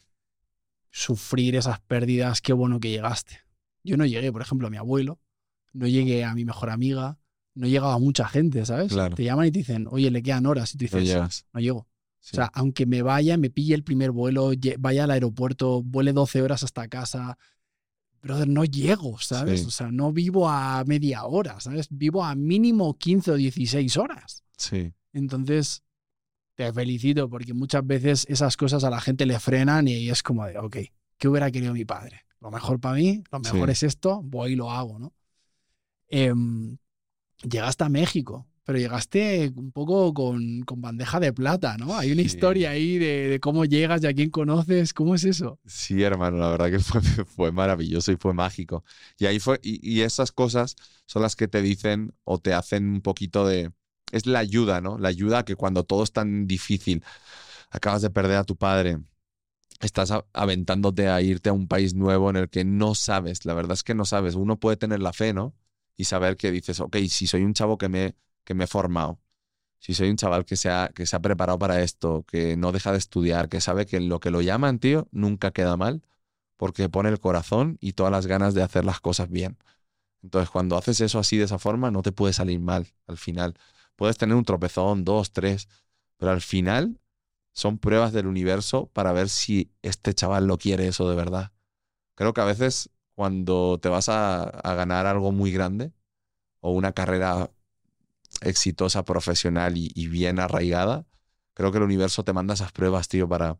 sufrir 0.91 1.55
esas 1.57 1.81
pérdidas, 1.81 2.41
qué 2.41 2.53
bueno 2.53 2.81
que 2.81 2.89
llegaste. 2.91 3.41
Yo 3.85 3.97
no 3.97 4.07
llegué, 4.07 4.33
por 4.33 4.41
ejemplo, 4.43 4.69
a 4.69 4.71
mi 4.71 4.77
abuelo, 4.79 5.21
no 5.73 5.87
llegué 5.87 6.25
a 6.25 6.35
mi 6.35 6.45
mejor 6.47 6.71
amiga, 6.71 7.19
no 7.55 7.67
llegaba 7.67 7.95
a 7.95 7.99
mucha 7.99 8.27
gente, 8.29 8.65
¿sabes? 8.65 8.93
Claro. 8.93 9.17
Te 9.17 9.25
llaman 9.25 9.49
y 9.49 9.51
te 9.51 9.59
dicen, 9.59 9.87
oye, 9.91 10.11
le 10.11 10.23
quedan 10.23 10.47
horas, 10.47 10.75
y 10.75 10.79
tú 10.79 10.85
dices, 10.85 11.47
no 11.53 11.61
llego. 11.61 11.88
Sí. 12.21 12.31
O 12.33 12.37
sea, 12.37 12.51
aunque 12.55 12.85
me 12.87 13.03
vaya, 13.03 13.37
me 13.37 13.49
pille 13.51 13.75
el 13.75 13.85
primer 13.85 14.11
vuelo, 14.11 14.51
vaya 14.79 15.05
al 15.05 15.11
aeropuerto, 15.13 15.83
vuele 15.83 16.13
12 16.13 16.43
horas 16.43 16.63
hasta 16.63 16.89
casa, 16.89 17.39
brother, 18.23 18.49
no 18.49 18.65
llego, 18.65 19.19
¿sabes? 19.19 19.61
Sí. 19.61 19.67
O 19.67 19.71
sea, 19.71 19.91
no 19.91 20.13
vivo 20.13 20.49
a 20.49 20.83
media 20.85 21.25
hora, 21.25 21.61
¿sabes? 21.61 21.87
Vivo 21.91 22.25
a 22.25 22.35
mínimo 22.35 22.99
15 22.99 23.31
o 23.31 23.35
16 23.37 23.97
horas. 23.97 24.43
sí. 24.57 24.93
Entonces, 25.15 25.83
te 26.55 26.71
felicito 26.73 27.31
porque 27.31 27.55
muchas 27.55 27.85
veces 27.87 28.27
esas 28.29 28.57
cosas 28.57 28.85
a 28.85 28.91
la 28.91 29.01
gente 29.01 29.25
le 29.27 29.39
frenan 29.41 29.87
y 29.89 30.11
es 30.11 30.23
como 30.23 30.45
de, 30.45 30.59
ok, 30.59 30.77
¿qué 31.17 31.29
hubiera 31.29 31.51
querido 31.51 31.73
mi 31.73 31.85
padre? 31.85 32.23
Lo 32.41 32.51
mejor 32.51 32.79
para 32.81 32.97
mí, 32.97 33.23
lo 33.33 33.39
mejor 33.41 33.69
Sí. 33.69 33.73
es 33.73 33.83
esto, 33.85 34.21
voy 34.23 34.53
y 34.53 34.57
lo 34.57 34.71
hago, 34.71 34.99
¿no? 34.99 35.15
Em, 36.09 36.77
llegaste 37.43 37.85
a 37.85 37.89
México, 37.89 38.48
pero 38.69 38.79
llegaste 38.79 39.51
un 39.57 39.73
poco 39.73 40.13
con, 40.13 40.61
con 40.63 40.83
bandeja 40.83 41.21
de 41.21 41.33
plata, 41.33 41.79
¿no? 41.79 41.97
Hay 41.97 42.13
una 42.13 42.21
Sí. 42.21 42.27
historia 42.27 42.71
ahí 42.73 42.99
de, 42.99 43.29
de 43.29 43.41
cómo 43.41 43.65
llegas 43.65 44.03
y 44.03 44.07
a 44.09 44.13
quién 44.13 44.29
conoces, 44.29 44.93
¿cómo 44.93 45.15
es 45.15 45.25
eso? 45.25 45.59
Sí, 45.67 46.03
hermano, 46.03 46.37
la 46.39 46.51
verdad 46.51 46.71
que 46.71 46.79
fue, 46.81 47.01
fue 47.25 47.53
maravilloso 47.53 48.13
y 48.13 48.17
fue 48.17 48.35
mágico. 48.35 48.85
Y 49.19 49.25
ahí 49.27 49.41
fue, 49.41 49.59
y, 49.63 49.81
y 49.89 50.03
esas 50.03 50.33
cosas 50.33 50.77
son 51.07 51.23
las 51.23 51.35
que 51.35 51.49
te 51.49 51.63
dicen 51.63 52.15
o 52.25 52.39
te 52.39 52.53
hacen 52.55 52.87
un 52.89 53.01
poquito 53.01 53.47
de. 53.47 53.73
Es 54.13 54.27
la 54.27 54.39
ayuda, 54.41 54.81
¿no? 54.83 54.99
La 54.99 55.09
ayuda 55.09 55.45
que 55.45 55.57
cuando 55.57 55.85
todo 55.85 56.03
es 56.05 56.13
tan 56.13 56.47
difícil, 56.47 57.05
acabas 57.71 58.03
de 58.03 58.11
perder 58.11 58.39
a 58.39 58.45
tu 58.45 58.57
padre, 58.57 58.99
estás 59.81 60.13
aventándote 60.33 61.09
a 61.09 61.21
irte 61.23 61.51
a 61.51 61.53
un 61.53 61.69
país 61.69 61.95
nuevo 61.95 62.31
en 62.31 62.37
el 62.37 62.49
que 62.51 62.65
no 62.65 62.95
sabes, 62.95 63.45
la 63.47 63.55
verdad 63.55 63.73
es 63.75 63.83
que 63.85 63.95
no 63.95 64.05
sabes. 64.05 64.35
Uno 64.35 64.59
puede 64.59 64.77
tener 64.77 65.01
la 65.01 65.13
fe, 65.13 65.33
¿no? 65.33 65.55
Y 65.97 66.05
saber 66.05 66.37
que 66.37 66.51
dices, 66.51 66.81
ok, 66.81 66.97
si 67.09 67.27
soy 67.27 67.43
un 67.45 67.55
chavo 67.55 67.79
que 67.79 67.89
me, 67.89 68.17
que 68.49 68.55
me 68.55 68.65
he 68.65 68.67
formado, 68.67 69.21
si 69.79 69.93
soy 69.93 70.09
un 70.09 70.17
chaval 70.17 70.47
que 70.47 70.57
se, 70.57 70.71
ha, 70.71 70.89
que 70.95 71.05
se 71.05 71.15
ha 71.15 71.21
preparado 71.21 71.59
para 71.59 71.83
esto, 71.83 72.25
que 72.27 72.57
no 72.57 72.73
deja 72.73 72.93
de 72.93 72.99
estudiar, 72.99 73.51
que 73.51 73.61
sabe 73.61 73.85
que 73.85 74.01
lo 74.01 74.21
que 74.21 74.31
lo 74.31 74.41
llaman, 74.41 74.79
tío, 74.79 75.07
nunca 75.13 75.51
queda 75.51 75.77
mal, 75.77 76.03
porque 76.57 76.89
pone 76.89 77.11
el 77.11 77.21
corazón 77.21 77.77
y 77.83 77.93
todas 77.93 78.11
las 78.11 78.27
ganas 78.27 78.55
de 78.55 78.63
hacer 78.63 78.87
las 78.87 79.01
cosas 79.01 79.29
bien. 79.29 79.59
Entonces, 80.23 80.49
cuando 80.49 80.79
haces 80.79 81.03
eso 81.03 81.19
así 81.19 81.37
de 81.37 81.45
esa 81.45 81.59
forma, 81.59 81.91
no 81.91 82.01
te 82.01 82.11
puede 82.11 82.33
salir 82.33 82.59
mal 82.59 82.87
al 83.07 83.19
final. 83.19 83.55
Puedes 83.97 84.17
tener 84.17 84.35
un 84.35 84.47
tropezón, 84.47 85.05
dos, 85.05 85.33
tres, 85.33 85.69
pero 86.17 86.33
al 86.33 86.41
final 86.41 86.99
son 87.53 87.77
pruebas 87.77 88.15
del 88.15 88.29
universo 88.29 88.87
para 88.95 89.13
ver 89.13 89.29
si 89.29 89.71
este 89.83 90.15
chaval 90.15 90.47
lo 90.47 90.57
quiere 90.57 90.89
eso 90.89 91.11
de 91.11 91.17
verdad. 91.17 91.53
Creo 92.15 92.33
que 92.33 92.41
a 92.41 92.45
veces 92.45 92.89
cuando 93.15 93.79
te 93.79 93.91
vas 93.91 94.09
a, 94.09 94.45
a 94.45 94.75
ganar 94.75 95.05
algo 95.07 95.33
muy 95.33 95.53
grande 95.53 95.93
o 96.61 96.73
una 96.73 96.93
carrera 96.93 97.51
exitosa, 98.43 99.05
profesional 99.05 99.75
y, 99.77 100.07
bien 100.09 100.39
arraigada, 100.41 101.07
creo 101.55 101.73
que 101.73 101.79
el 101.79 101.85
universo 101.85 102.25
te 102.25 102.33
manda 102.33 102.55
esas 102.55 102.73
pruebas, 102.73 103.09
tío, 103.09 103.29
para, 103.29 103.59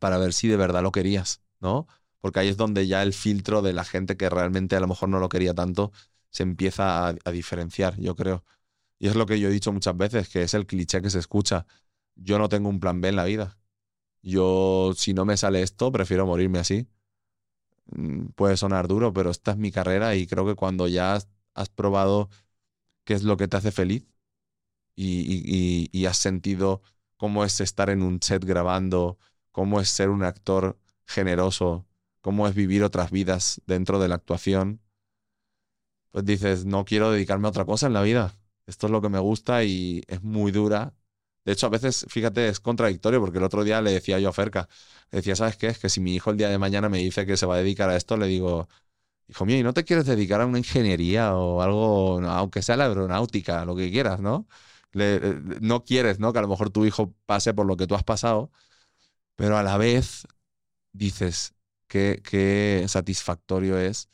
para 0.00 0.18
ver 0.18 0.32
si 0.32 0.48
de 0.48 0.56
verdad 0.56 0.82
lo 0.82 0.92
querías, 0.92 1.42
¿no? 1.60 1.86
Porque 2.20 2.40
ahí 2.40 2.48
es 2.48 2.56
donde 2.56 2.86
ya 2.86 3.02
el 3.02 3.12
filtro 3.12 3.62
de 3.62 3.72
la 3.72 3.84
gente 3.84 4.16
que 4.16 4.30
realmente 4.30 4.76
a 4.76 4.80
lo 4.80 4.88
mejor 4.88 5.08
no 5.08 5.18
lo 5.18 5.28
quería 5.28 5.54
tanto 5.54 5.92
se 6.30 6.42
empieza 6.44 7.08
a, 7.08 7.14
a 7.24 7.30
diferenciar, 7.30 7.98
yo 8.00 8.16
creo. 8.16 8.44
Y 8.98 9.08
es 9.08 9.16
lo 9.16 9.26
que 9.26 9.40
yo 9.40 9.48
he 9.48 9.52
dicho 9.52 9.72
muchas 9.72 9.96
veces, 9.96 10.28
que 10.30 10.42
es 10.44 10.54
el 10.54 10.66
cliché 10.66 11.02
que 11.02 11.10
se 11.10 11.18
escucha. 11.20 11.66
Yo 12.16 12.38
no 12.38 12.48
tengo 12.48 12.68
un 12.70 12.80
plan 12.80 13.00
B 13.00 13.08
en 13.10 13.16
la 13.16 13.24
vida. 13.24 13.58
Yo, 14.22 14.92
si 14.96 15.14
no 15.14 15.24
me 15.26 15.36
sale 15.38 15.62
esto, 15.62 15.92
prefiero 15.92 16.26
morirme 16.26 16.60
así. 16.60 16.88
Mm, 17.86 18.28
Puede 18.34 18.56
sonar 18.56 18.88
duro, 18.88 19.12
pero 19.12 19.30
esta 19.30 19.52
es 19.52 19.56
mi 19.56 19.70
carrera 19.72 20.14
y 20.14 20.26
creo 20.26 20.46
que 20.46 20.54
cuando 20.54 20.88
ya 20.88 21.18
has 21.54 21.68
probado 21.70 22.28
qué 23.04 23.14
es 23.14 23.22
lo 23.22 23.36
que 23.36 23.48
te 23.48 23.56
hace 23.56 23.72
feliz 23.72 24.06
y, 24.94 26.06
has 26.06 26.16
sentido 26.18 26.82
cómo 27.16 27.44
es 27.44 27.60
estar 27.60 27.90
en 27.90 28.02
un 28.02 28.20
set 28.22 28.44
grabando, 28.44 29.18
cómo 29.52 29.80
es 29.80 29.88
ser 29.88 30.10
un 30.10 30.24
actor 30.24 30.78
generoso, 31.06 31.86
cómo 32.20 32.48
es 32.48 32.54
vivir 32.54 32.82
otras 32.84 33.10
vidas 33.10 33.60
dentro 33.66 33.98
de 33.98 34.08
la 34.08 34.16
actuación, 34.16 34.80
pues 36.10 36.24
dices, 36.24 36.64
no 36.66 36.84
quiero 36.84 37.10
dedicarme 37.10 37.46
a 37.48 37.50
otra 37.50 37.64
cosa 37.64 37.86
en 37.86 37.94
la 37.94 38.02
vida. 38.02 38.34
Esto 38.66 38.86
es 38.86 38.92
lo 38.92 39.00
que 39.00 39.08
me 39.08 39.18
gusta 39.18 39.64
y 39.64 40.02
es 40.08 40.22
muy 40.22 40.52
dura. 40.52 40.94
De 41.44 41.52
hecho, 41.52 41.66
a 41.66 41.70
veces, 41.70 42.06
fíjate, 42.08 42.48
es 42.48 42.60
contradictorio 42.60 43.20
porque 43.20 43.38
el 43.38 43.44
otro 43.44 43.64
día 43.64 43.80
le 43.82 43.92
decía 43.92 44.18
yo 44.20 44.28
a 44.28 44.32
Ferca, 44.32 44.68
le 45.10 45.18
decía, 45.18 45.36
¿sabes 45.36 45.56
qué? 45.56 45.68
Es 45.68 45.78
que 45.78 45.88
si 45.88 46.00
mi 46.00 46.14
hijo 46.14 46.30
el 46.30 46.36
día 46.36 46.48
de 46.48 46.58
mañana 46.58 46.88
me 46.88 46.98
dice 46.98 47.26
que 47.26 47.36
se 47.36 47.46
va 47.46 47.56
a 47.56 47.58
dedicar 47.58 47.90
a 47.90 47.96
esto, 47.96 48.16
le 48.16 48.26
digo, 48.26 48.68
hijo 49.28 49.46
mío, 49.46 49.58
¿y 49.58 49.62
no 49.62 49.72
te 49.74 49.84
quieres 49.84 50.06
dedicar 50.06 50.40
a 50.40 50.46
una 50.46 50.58
ingeniería 50.58 51.34
o 51.36 51.62
algo, 51.62 52.20
aunque 52.28 52.62
sea 52.62 52.76
la 52.76 52.86
aeronáutica, 52.86 53.64
lo 53.64 53.76
que 53.76 53.90
quieras, 53.90 54.20
¿no? 54.20 54.46
Eh, 54.94 55.40
no 55.60 55.84
quieres, 55.84 56.18
¿no? 56.20 56.32
Que 56.32 56.38
a 56.40 56.42
lo 56.42 56.48
mejor 56.48 56.70
tu 56.70 56.84
hijo 56.84 57.14
pase 57.26 57.54
por 57.54 57.66
lo 57.66 57.76
que 57.76 57.86
tú 57.86 57.94
has 57.94 58.04
pasado, 58.04 58.50
pero 59.36 59.56
a 59.58 59.62
la 59.62 59.78
vez 59.78 60.26
dices, 60.92 61.54
qué, 61.88 62.22
qué 62.24 62.84
satisfactorio 62.88 63.78
es 63.78 64.08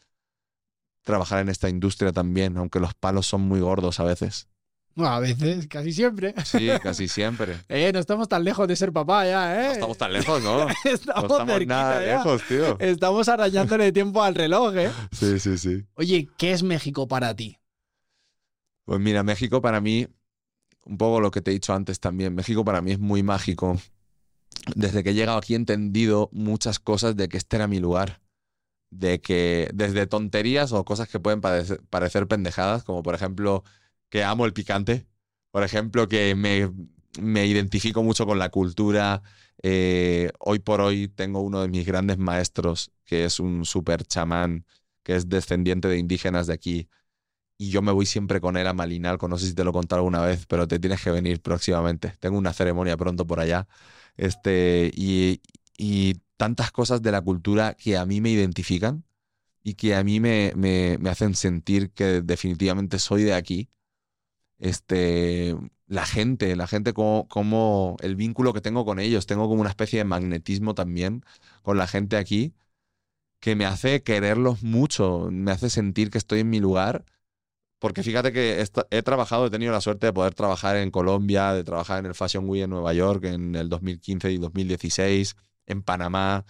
trabajar 1.02 1.40
en 1.40 1.48
esta 1.48 1.68
industria 1.68 2.12
también, 2.12 2.56
aunque 2.58 2.80
los 2.80 2.94
palos 2.94 3.26
son 3.26 3.42
muy 3.42 3.60
gordos 3.60 4.00
a 4.00 4.04
veces. 4.04 4.48
Bueno, 4.98 5.12
a 5.14 5.20
veces, 5.20 5.68
casi 5.68 5.92
siempre. 5.92 6.34
Sí, 6.44 6.68
casi 6.82 7.06
siempre. 7.06 7.56
Eh, 7.68 7.92
no 7.92 8.00
estamos 8.00 8.28
tan 8.28 8.42
lejos 8.42 8.66
de 8.66 8.74
ser 8.74 8.92
papá 8.92 9.24
ya, 9.24 9.54
¿eh? 9.62 9.66
No 9.66 9.72
estamos 9.74 9.98
tan 9.98 10.12
lejos, 10.12 10.42
¿no? 10.42 10.66
No 10.66 10.72
estamos, 10.82 11.22
estamos 11.22 11.52
cerquita 11.52 11.74
nada 11.74 12.04
ya. 12.04 12.16
lejos, 12.16 12.42
tío. 12.48 12.76
Estamos 12.80 13.28
arañándole 13.28 13.92
tiempo 13.92 14.24
al 14.24 14.34
reloj, 14.34 14.76
¿eh? 14.76 14.90
Sí, 15.12 15.38
sí, 15.38 15.56
sí. 15.56 15.84
Oye, 15.94 16.28
¿qué 16.36 16.50
es 16.50 16.64
México 16.64 17.06
para 17.06 17.36
ti? 17.36 17.60
Pues 18.86 18.98
mira, 18.98 19.22
México 19.22 19.62
para 19.62 19.80
mí, 19.80 20.08
un 20.84 20.98
poco 20.98 21.20
lo 21.20 21.30
que 21.30 21.42
te 21.42 21.52
he 21.52 21.54
dicho 21.54 21.74
antes 21.74 22.00
también, 22.00 22.34
México 22.34 22.64
para 22.64 22.82
mí 22.82 22.90
es 22.90 22.98
muy 22.98 23.22
mágico. 23.22 23.78
Desde 24.74 25.04
que 25.04 25.10
he 25.10 25.14
llegado 25.14 25.38
aquí 25.38 25.52
he 25.52 25.56
entendido 25.56 26.28
muchas 26.32 26.80
cosas 26.80 27.14
de 27.14 27.28
que 27.28 27.36
este 27.36 27.54
era 27.54 27.68
mi 27.68 27.78
lugar. 27.78 28.20
De 28.90 29.20
que 29.20 29.70
desde 29.72 30.08
tonterías 30.08 30.72
o 30.72 30.84
cosas 30.84 31.08
que 31.08 31.20
pueden 31.20 31.40
parecer, 31.40 31.82
parecer 31.88 32.26
pendejadas, 32.26 32.82
como 32.82 33.04
por 33.04 33.14
ejemplo 33.14 33.62
que 34.10 34.24
amo 34.24 34.46
el 34.46 34.52
picante, 34.52 35.06
por 35.50 35.62
ejemplo 35.62 36.08
que 36.08 36.34
me, 36.34 36.70
me 37.20 37.46
identifico 37.46 38.02
mucho 38.02 38.26
con 38.26 38.38
la 38.38 38.50
cultura. 38.50 39.22
Eh, 39.62 40.30
hoy 40.38 40.60
por 40.60 40.80
hoy 40.80 41.08
tengo 41.08 41.40
uno 41.40 41.60
de 41.62 41.68
mis 41.68 41.86
grandes 41.86 42.18
maestros, 42.18 42.92
que 43.04 43.24
es 43.24 43.40
un 43.40 43.64
super 43.64 44.04
chamán, 44.04 44.64
que 45.02 45.16
es 45.16 45.28
descendiente 45.28 45.88
de 45.88 45.98
indígenas 45.98 46.46
de 46.46 46.54
aquí, 46.54 46.88
y 47.56 47.70
yo 47.70 47.82
me 47.82 47.92
voy 47.92 48.06
siempre 48.06 48.40
con 48.40 48.56
él 48.56 48.66
a 48.66 48.72
Malinalco. 48.72 49.28
No 49.28 49.38
sé 49.38 49.46
si 49.48 49.54
te 49.54 49.64
lo 49.64 49.70
he 49.70 49.72
contado 49.72 49.98
alguna 50.00 50.20
vez, 50.22 50.46
pero 50.46 50.68
te 50.68 50.78
tienes 50.78 51.02
que 51.02 51.10
venir 51.10 51.40
próximamente. 51.42 52.14
Tengo 52.20 52.38
una 52.38 52.52
ceremonia 52.52 52.96
pronto 52.96 53.26
por 53.26 53.40
allá. 53.40 53.66
Este, 54.16 54.90
y, 54.94 55.40
y 55.76 56.14
tantas 56.36 56.70
cosas 56.70 57.02
de 57.02 57.12
la 57.12 57.20
cultura 57.20 57.74
que 57.74 57.96
a 57.96 58.06
mí 58.06 58.20
me 58.20 58.30
identifican 58.30 59.04
y 59.64 59.74
que 59.74 59.94
a 59.96 60.04
mí 60.04 60.20
me, 60.20 60.52
me, 60.56 60.98
me 61.00 61.10
hacen 61.10 61.34
sentir 61.34 61.90
que 61.92 62.22
definitivamente 62.22 62.98
soy 62.98 63.24
de 63.24 63.34
aquí. 63.34 63.70
Este, 64.58 65.56
la 65.86 66.06
gente, 66.06 66.56
la 66.56 66.66
gente 66.66 66.92
como, 66.92 67.28
como 67.28 67.96
el 68.00 68.16
vínculo 68.16 68.52
que 68.52 68.60
tengo 68.60 68.84
con 68.84 68.98
ellos, 69.00 69.26
tengo 69.26 69.48
como 69.48 69.60
una 69.60 69.70
especie 69.70 69.98
de 70.00 70.04
magnetismo 70.04 70.74
también 70.74 71.24
con 71.62 71.78
la 71.78 71.86
gente 71.86 72.16
aquí 72.16 72.54
que 73.40 73.56
me 73.56 73.66
hace 73.66 74.02
quererlos 74.02 74.62
mucho, 74.62 75.28
me 75.30 75.52
hace 75.52 75.70
sentir 75.70 76.10
que 76.10 76.18
estoy 76.18 76.40
en 76.40 76.50
mi 76.50 76.60
lugar. 76.60 77.04
Porque 77.78 78.02
fíjate 78.02 78.32
que 78.32 78.64
he 78.90 79.02
trabajado, 79.02 79.46
he 79.46 79.50
tenido 79.50 79.72
la 79.72 79.80
suerte 79.80 80.06
de 80.06 80.12
poder 80.12 80.34
trabajar 80.34 80.76
en 80.76 80.90
Colombia, 80.90 81.52
de 81.52 81.64
trabajar 81.64 82.00
en 82.00 82.06
el 82.06 82.14
Fashion 82.14 82.48
Week 82.48 82.64
en 82.64 82.70
Nueva 82.70 82.92
York 82.94 83.24
en 83.24 83.54
el 83.54 83.68
2015 83.68 84.32
y 84.32 84.38
2016, 84.38 85.36
en 85.66 85.82
Panamá, 85.82 86.44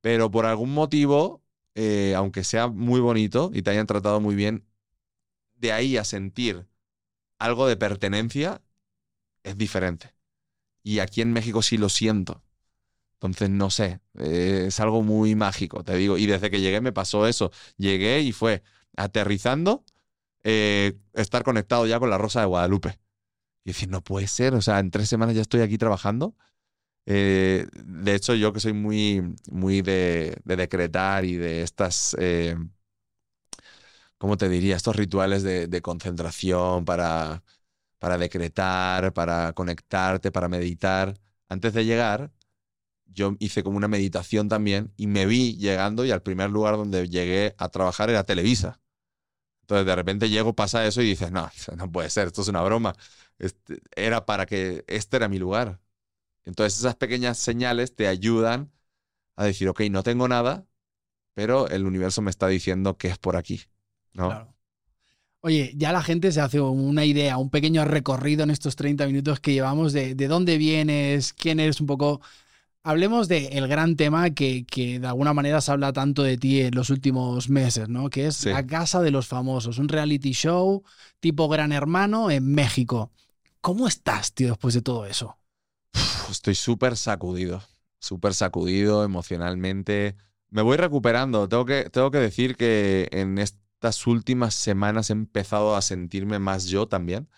pero 0.00 0.30
por 0.30 0.46
algún 0.46 0.74
motivo, 0.74 1.42
eh, 1.74 2.14
aunque 2.16 2.44
sea 2.44 2.68
muy 2.68 3.00
bonito 3.00 3.50
y 3.54 3.62
te 3.62 3.70
hayan 3.70 3.86
tratado 3.86 4.20
muy 4.20 4.34
bien, 4.34 4.66
de 5.56 5.72
ahí 5.72 5.96
a 5.96 6.04
sentir 6.04 6.66
algo 7.42 7.66
de 7.66 7.76
pertenencia 7.76 8.62
es 9.42 9.58
diferente. 9.58 10.14
Y 10.82 11.00
aquí 11.00 11.20
en 11.22 11.32
México 11.32 11.62
sí 11.62 11.76
lo 11.76 11.88
siento. 11.88 12.42
Entonces, 13.14 13.50
no 13.50 13.70
sé, 13.70 14.00
eh, 14.18 14.64
es 14.68 14.80
algo 14.80 15.02
muy 15.02 15.34
mágico, 15.34 15.84
te 15.84 15.96
digo. 15.96 16.18
Y 16.18 16.26
desde 16.26 16.50
que 16.50 16.60
llegué 16.60 16.80
me 16.80 16.92
pasó 16.92 17.26
eso. 17.26 17.52
Llegué 17.76 18.20
y 18.20 18.32
fue 18.32 18.62
aterrizando, 18.96 19.84
eh, 20.44 20.98
estar 21.14 21.44
conectado 21.44 21.86
ya 21.86 21.98
con 21.98 22.10
la 22.10 22.18
Rosa 22.18 22.40
de 22.40 22.46
Guadalupe. 22.46 22.98
Y 23.64 23.70
decir, 23.70 23.88
no 23.88 24.02
puede 24.02 24.26
ser, 24.28 24.54
o 24.54 24.62
sea, 24.62 24.80
en 24.80 24.90
tres 24.90 25.08
semanas 25.08 25.36
ya 25.36 25.42
estoy 25.42 25.60
aquí 25.62 25.78
trabajando. 25.78 26.36
Eh, 27.06 27.66
de 27.74 28.14
hecho, 28.14 28.34
yo 28.34 28.52
que 28.52 28.60
soy 28.60 28.72
muy, 28.72 29.34
muy 29.50 29.82
de, 29.82 30.36
de 30.44 30.56
decretar 30.56 31.24
y 31.24 31.36
de 31.36 31.62
estas, 31.62 32.16
¿cómo 34.22 34.36
te 34.36 34.48
diría? 34.48 34.76
Estos 34.76 34.94
rituales 34.94 35.42
de, 35.42 35.82
concentración 35.82 36.84
para, 36.84 37.42
para 37.98 38.18
decretar, 38.18 39.12
para 39.12 39.52
conectarte, 39.52 40.30
para 40.30 40.48
meditar. 40.48 41.18
Antes 41.48 41.74
de 41.74 41.84
llegar, 41.84 42.30
yo 43.06 43.36
hice 43.40 43.64
como 43.64 43.78
una 43.78 43.88
meditación 43.88 44.48
también 44.48 44.92
y 44.96 45.08
me 45.08 45.26
vi 45.26 45.56
llegando 45.56 46.04
y 46.04 46.12
al 46.12 46.22
primer 46.22 46.50
lugar 46.50 46.76
donde 46.76 47.08
llegué 47.08 47.56
a 47.58 47.68
trabajar 47.70 48.10
era 48.10 48.22
Televisa. 48.22 48.80
Entonces 49.62 49.86
de 49.86 49.96
repente 49.96 50.28
llego, 50.30 50.54
pasa 50.54 50.86
eso 50.86 51.02
y 51.02 51.06
dices, 51.06 51.32
no, 51.32 51.50
no 51.76 51.90
puede 51.90 52.08
ser, 52.08 52.28
esto 52.28 52.42
es 52.42 52.48
una 52.48 52.62
broma. 52.62 52.94
Este, 53.40 53.80
era 53.96 54.24
para 54.24 54.46
que 54.46 54.84
este 54.86 55.16
era 55.16 55.28
mi 55.28 55.38
lugar. 55.40 55.80
Entonces 56.44 56.78
esas 56.78 56.94
pequeñas 56.96 57.38
señales 57.38 57.96
te 57.96 58.06
ayudan 58.06 58.72
a 59.36 59.46
decir, 59.46 59.68
ok, 59.68 59.80
no 59.90 60.04
tengo 60.04 60.28
nada, 60.28 60.64
pero 61.34 61.68
el 61.68 61.86
universo 61.86 62.22
me 62.22 62.30
está 62.30 62.46
diciendo 62.48 62.96
que 62.98 63.08
es 63.08 63.18
por 63.18 63.36
aquí. 63.36 63.62
¿No? 64.14 64.28
Claro. 64.28 64.54
Oye, 65.40 65.72
ya 65.76 65.92
la 65.92 66.02
gente 66.02 66.30
se 66.30 66.40
hace 66.40 66.60
una 66.60 67.04
idea, 67.04 67.36
un 67.36 67.50
pequeño 67.50 67.84
recorrido 67.84 68.44
en 68.44 68.50
estos 68.50 68.76
30 68.76 69.06
minutos 69.06 69.40
que 69.40 69.52
llevamos 69.52 69.92
de, 69.92 70.14
de 70.14 70.28
dónde 70.28 70.56
vienes, 70.56 71.32
quién 71.32 71.58
eres 71.58 71.80
un 71.80 71.86
poco. 71.88 72.20
Hablemos 72.84 73.28
del 73.28 73.52
el 73.52 73.68
gran 73.68 73.96
tema 73.96 74.30
que, 74.30 74.64
que, 74.66 75.00
de 75.00 75.06
alguna 75.06 75.34
manera 75.34 75.60
se 75.60 75.72
habla 75.72 75.92
tanto 75.92 76.22
de 76.22 76.36
ti 76.38 76.60
en 76.62 76.74
los 76.74 76.90
últimos 76.90 77.48
meses, 77.48 77.88
¿no? 77.88 78.10
Que 78.10 78.26
es 78.28 78.36
Sí. 78.36 78.50
La 78.50 78.66
Casa 78.66 79.00
de 79.00 79.10
los 79.10 79.26
Famosos, 79.28 79.78
un 79.78 79.88
reality 79.88 80.32
show 80.32 80.84
tipo 81.20 81.48
Gran 81.48 81.72
Hermano 81.72 82.30
en 82.30 82.52
México. 82.52 83.12
¿Cómo 83.60 83.86
estás, 83.88 84.32
tío, 84.34 84.48
después 84.48 84.74
de 84.74 84.82
todo 84.82 85.06
eso? 85.06 85.38
Estoy 86.30 86.54
súper 86.54 86.96
sacudido, 86.96 87.62
súper 88.00 88.34
sacudido 88.34 89.04
emocionalmente. 89.04 90.16
Me 90.50 90.62
voy 90.62 90.76
recuperando. 90.76 91.48
Tengo 91.48 91.64
que, 91.64 91.90
tengo 91.90 92.10
que 92.10 92.18
decir 92.18 92.56
que 92.56 93.08
en 93.12 93.38
estas 93.82 94.06
últimas 94.06 94.54
semanas 94.54 95.10
he 95.10 95.12
empezado 95.12 95.74
a 95.74 95.82
sentirme 95.82 96.38
más 96.38 96.66
yo 96.66 96.86
también. 96.86 97.28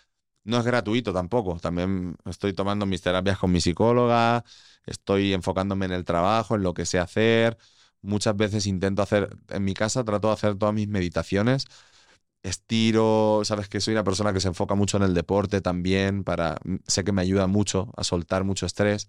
No 0.44 0.58
es 0.58 0.64
gratuito 0.64 1.12
tampoco. 1.14 1.58
También 1.58 2.16
estoy 2.26 2.52
tomando 2.52 2.84
mis 2.86 3.00
terapias 3.02 3.38
con 3.38 3.50
mi 3.52 3.60
psicóloga, 3.62 4.44
estoy 4.86 5.32
enfocándome 5.32 5.86
en 5.86 5.92
el 5.92 6.04
trabajo, 6.04 6.56
en 6.56 6.62
lo 6.62 6.74
que 6.74 6.84
sé 6.86 6.98
hacer. 6.98 7.56
Muchas 8.02 8.36
veces 8.36 8.66
intento 8.66 9.02
hacer, 9.02 9.30
en 9.50 9.64
mi 9.64 9.74
casa 9.74 10.04
trato 10.04 10.28
de 10.28 10.34
hacer 10.34 10.56
todas 10.56 10.74
mis 10.74 10.88
meditaciones. 10.88 11.66
Estiro, 12.42 13.42
sabes 13.44 13.68
que 13.68 13.80
soy 13.80 13.94
una 13.94 14.04
persona 14.04 14.32
que 14.34 14.40
se 14.40 14.48
enfoca 14.48 14.74
mucho 14.74 14.98
en 14.98 15.04
el 15.04 15.14
deporte 15.14 15.62
también, 15.62 16.24
para, 16.24 16.58
sé 16.86 17.04
que 17.04 17.12
me 17.12 17.22
ayuda 17.22 17.46
mucho 17.46 17.92
a 17.96 18.04
soltar 18.04 18.44
mucho 18.44 18.66
estrés. 18.66 19.08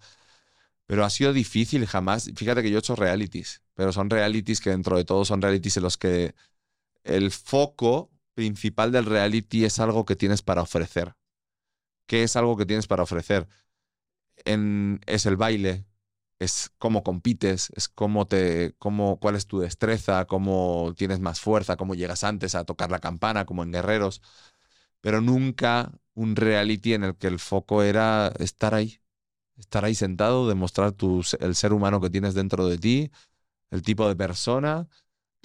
Pero 0.86 1.04
ha 1.04 1.10
sido 1.10 1.32
difícil 1.34 1.86
jamás. 1.86 2.30
Fíjate 2.36 2.62
que 2.62 2.70
yo 2.70 2.78
he 2.78 2.80
hecho 2.80 2.96
realities, 2.96 3.62
pero 3.74 3.92
son 3.92 4.10
realities 4.10 4.60
que 4.60 4.70
dentro 4.70 4.96
de 4.96 5.04
todo 5.04 5.24
son 5.26 5.42
realities 5.42 5.76
en 5.78 5.82
los 5.82 5.98
que 5.98 6.34
el 7.06 7.30
foco 7.30 8.10
principal 8.34 8.92
del 8.92 9.06
reality 9.06 9.64
es 9.64 9.78
algo 9.78 10.04
que 10.04 10.16
tienes 10.16 10.42
para 10.42 10.62
ofrecer. 10.62 11.14
¿Qué 12.06 12.22
es 12.22 12.36
algo 12.36 12.56
que 12.56 12.66
tienes 12.66 12.86
para 12.86 13.02
ofrecer? 13.02 13.48
En, 14.44 15.00
es 15.06 15.26
el 15.26 15.36
baile, 15.36 15.86
es 16.38 16.70
cómo 16.78 17.02
compites, 17.02 17.70
es 17.76 17.88
cómo 17.88 18.26
te, 18.26 18.74
cómo, 18.78 19.18
cuál 19.20 19.36
es 19.36 19.46
tu 19.46 19.60
destreza, 19.60 20.26
cómo 20.26 20.94
tienes 20.96 21.20
más 21.20 21.40
fuerza, 21.40 21.76
cómo 21.76 21.94
llegas 21.94 22.24
antes 22.24 22.54
a 22.54 22.64
tocar 22.64 22.90
la 22.90 23.00
campana, 23.00 23.46
como 23.46 23.62
en 23.62 23.72
Guerreros. 23.72 24.22
Pero 25.00 25.20
nunca 25.20 25.92
un 26.14 26.36
reality 26.36 26.94
en 26.94 27.04
el 27.04 27.16
que 27.16 27.28
el 27.28 27.38
foco 27.38 27.82
era 27.82 28.28
estar 28.38 28.74
ahí, 28.74 29.00
estar 29.58 29.84
ahí 29.84 29.94
sentado, 29.94 30.48
demostrar 30.48 30.92
tu, 30.92 31.24
el 31.40 31.54
ser 31.56 31.72
humano 31.72 32.00
que 32.00 32.10
tienes 32.10 32.34
dentro 32.34 32.66
de 32.68 32.78
ti, 32.78 33.10
el 33.70 33.82
tipo 33.82 34.08
de 34.08 34.16
persona. 34.16 34.88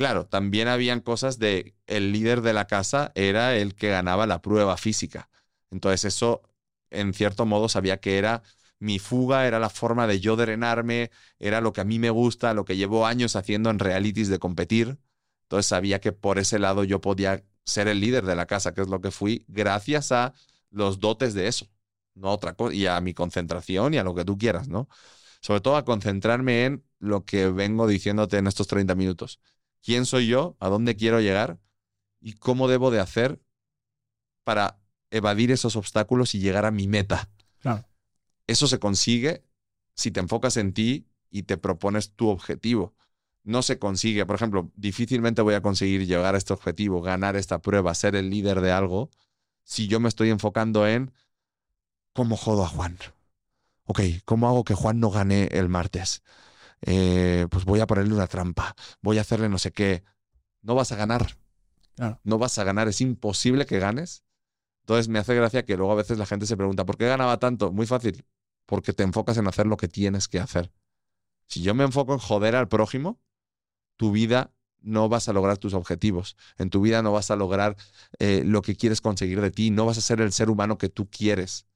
Claro, 0.02 0.26
también 0.26 0.68
habían 0.68 1.00
cosas 1.00 1.38
de 1.38 1.76
el 1.86 2.12
líder 2.12 2.42
de 2.42 2.54
la 2.54 2.66
casa 2.66 3.12
era 3.14 3.56
el 3.56 3.76
que 3.76 3.90
ganaba 3.92 4.26
la 4.26 4.42
prueba 4.42 4.76
física. 4.76 5.30
Entonces 5.70 6.06
eso, 6.06 6.42
en 6.90 7.14
cierto 7.14 7.46
modo, 7.46 7.70
sabía 7.70 8.00
que 8.00 8.18
era 8.18 8.42
mi 8.80 8.98
fuga, 8.98 9.46
era 9.46 9.60
la 9.60 9.70
forma 9.70 10.08
de 10.08 10.20
yo 10.20 10.36
drenarme, 10.36 11.12
era 11.38 11.62
lo 11.62 11.72
que 11.72 11.82
a 11.82 11.84
mí 11.84 12.00
me 12.00 12.10
gusta, 12.10 12.56
lo 12.56 12.66
que 12.66 12.78
llevo 12.78 13.06
años 13.06 13.36
haciendo 13.36 13.70
en 13.70 13.78
realities 13.78 14.28
de 14.30 14.40
competir. 14.40 14.98
Entonces 15.44 15.68
sabía 15.68 16.02
que 16.02 16.12
por 16.14 16.40
ese 16.40 16.58
lado 16.58 16.84
yo 16.84 17.00
podía 17.00 17.44
ser 17.64 17.88
el 17.88 18.00
líder 18.00 18.26
de 18.26 18.36
la 18.36 18.48
casa, 18.48 18.74
que 18.74 18.82
es 18.82 18.88
lo 18.88 19.02
que 19.02 19.12
fui, 19.12 19.46
gracias 19.48 20.12
a 20.12 20.34
los 20.72 21.00
dotes 21.00 21.36
de 21.36 21.48
eso, 21.48 21.68
no 22.16 22.32
otra 22.32 22.56
cosa, 22.56 22.74
y 22.74 22.88
a 22.88 23.00
mi 23.02 23.14
concentración 23.14 23.94
y 23.94 24.00
a 24.00 24.04
lo 24.04 24.16
que 24.16 24.26
tú 24.26 24.36
quieras, 24.40 24.68
¿no? 24.68 24.90
Sobre 25.42 25.62
todo 25.62 25.76
a 25.76 25.86
concentrarme 25.86 26.66
en 26.66 26.84
lo 27.00 27.24
que 27.26 27.50
vengo 27.50 27.86
diciéndote 27.88 28.38
en 28.38 28.48
estos 28.48 28.66
30 28.68 28.96
minutos. 28.96 29.40
¿Quién 29.82 30.06
soy 30.06 30.28
yo? 30.28 30.56
¿A 30.60 30.70
dónde 30.70 30.96
quiero 30.96 31.20
llegar? 31.20 31.60
¿Y 32.20 32.34
cómo 32.34 32.68
debo 32.68 32.92
de 32.92 33.00
hacer 33.00 33.42
para 34.44 34.80
evadir 35.10 35.52
esos 35.52 35.76
obstáculos 35.76 36.36
y 36.36 36.40
llegar 36.40 36.66
a 36.66 36.72
mi 36.72 36.88
meta? 36.88 37.30
Claro. 37.60 37.86
Eso 38.48 38.68
se 38.68 38.80
consigue 38.80 39.44
si 39.96 40.12
te 40.12 40.20
enfocas 40.20 40.58
en 40.58 40.74
ti 40.74 41.08
y 41.30 41.44
te 41.44 41.58
propones 41.58 42.12
tu 42.14 42.30
objetivo. 42.30 42.94
No 43.44 43.64
se 43.64 43.80
consigue, 43.80 44.26
por 44.26 44.36
ejemplo, 44.36 44.72
difícilmente 44.76 45.42
voy 45.42 45.56
a 45.56 45.62
conseguir 45.62 46.06
llegar 46.06 46.36
a 46.36 46.38
este 46.38 46.54
objetivo, 46.54 47.02
ganar 47.02 47.36
esta 47.36 47.62
prueba, 47.62 47.96
ser 47.96 48.16
el 48.16 48.30
líder 48.30 48.62
de 48.62 48.72
algo, 48.72 49.10
si 49.64 49.88
yo 49.88 50.00
me 50.00 50.10
estoy 50.10 50.30
enfocando 50.30 50.88
en 50.88 51.12
cómo 52.14 52.38
jodo 52.38 52.64
a 52.64 52.68
Juan. 52.68 52.98
Ok, 53.86 54.02
¿cómo 54.26 54.48
hago 54.48 54.64
que 54.64 54.76
Juan 54.76 55.00
no 55.00 55.10
gane 55.10 55.46
el 55.52 55.70
martes? 55.70 56.22
Eh, 56.82 57.48
pues 57.50 57.66
voy 57.66 57.80
a 57.80 57.88
ponerle 57.88 58.14
una 58.14 58.28
trampa, 58.28 58.76
voy 59.02 59.18
a 59.18 59.22
hacerle 59.22 59.50
no 59.50 59.58
sé 59.58 59.72
qué. 59.72 60.04
No 60.62 60.76
vas 60.76 60.92
a 60.92 60.96
ganar. 60.96 61.38
Claro. 61.96 62.20
No 62.24 62.38
vas 62.38 62.58
a 62.58 62.64
ganar, 62.64 62.88
es 62.88 63.02
imposible 63.02 63.66
que 63.66 63.80
ganes. 63.80 64.24
Entonces 64.82 65.08
me 65.08 65.20
hace 65.20 65.36
gracia 65.36 65.64
que 65.64 65.78
luego 65.78 65.92
a 65.92 65.96
veces 65.96 66.18
la 66.18 66.26
gente 66.26 66.46
se 66.46 66.58
pregunta, 66.58 66.86
¿por 66.86 66.98
qué 66.98 67.08
ganaba 67.08 67.38
tanto? 67.38 67.72
Muy 67.72 67.86
fácil, 67.86 68.26
porque 68.66 68.94
te 68.94 69.04
enfocas 69.04 69.38
en 69.38 69.48
hacer 69.48 69.68
lo 69.68 69.78
que 69.78 69.88
tienes 69.88 70.28
que 70.28 70.40
hacer. 70.40 70.72
Si 71.48 71.62
yo 71.62 71.76
me 71.76 71.84
enfoco 71.84 72.14
en 72.14 72.20
joder 72.20 72.56
al 72.56 72.68
prójimo, 72.68 73.20
tu 73.98 74.12
vida 74.12 74.54
no 74.80 75.10
vas 75.10 75.30
a 75.30 75.34
lograr 75.34 75.58
tus 75.58 75.74
objetivos. 75.74 76.36
En 76.58 76.70
tu 76.70 76.82
vida 76.82 77.02
no 77.02 77.12
vas 77.12 77.30
a 77.32 77.36
lograr 77.36 77.76
eh, 78.20 78.44
lo 78.46 78.62
que 78.62 78.76
quieres 78.76 79.02
conseguir 79.02 79.42
de 79.42 79.52
ti. 79.52 79.70
No 79.70 79.86
vas 79.86 79.98
a 79.98 80.02
ser 80.02 80.22
el 80.22 80.32
ser 80.32 80.50
humano 80.50 80.78
que 80.78 80.90
tú 80.90 81.10
quieres. 81.10 81.68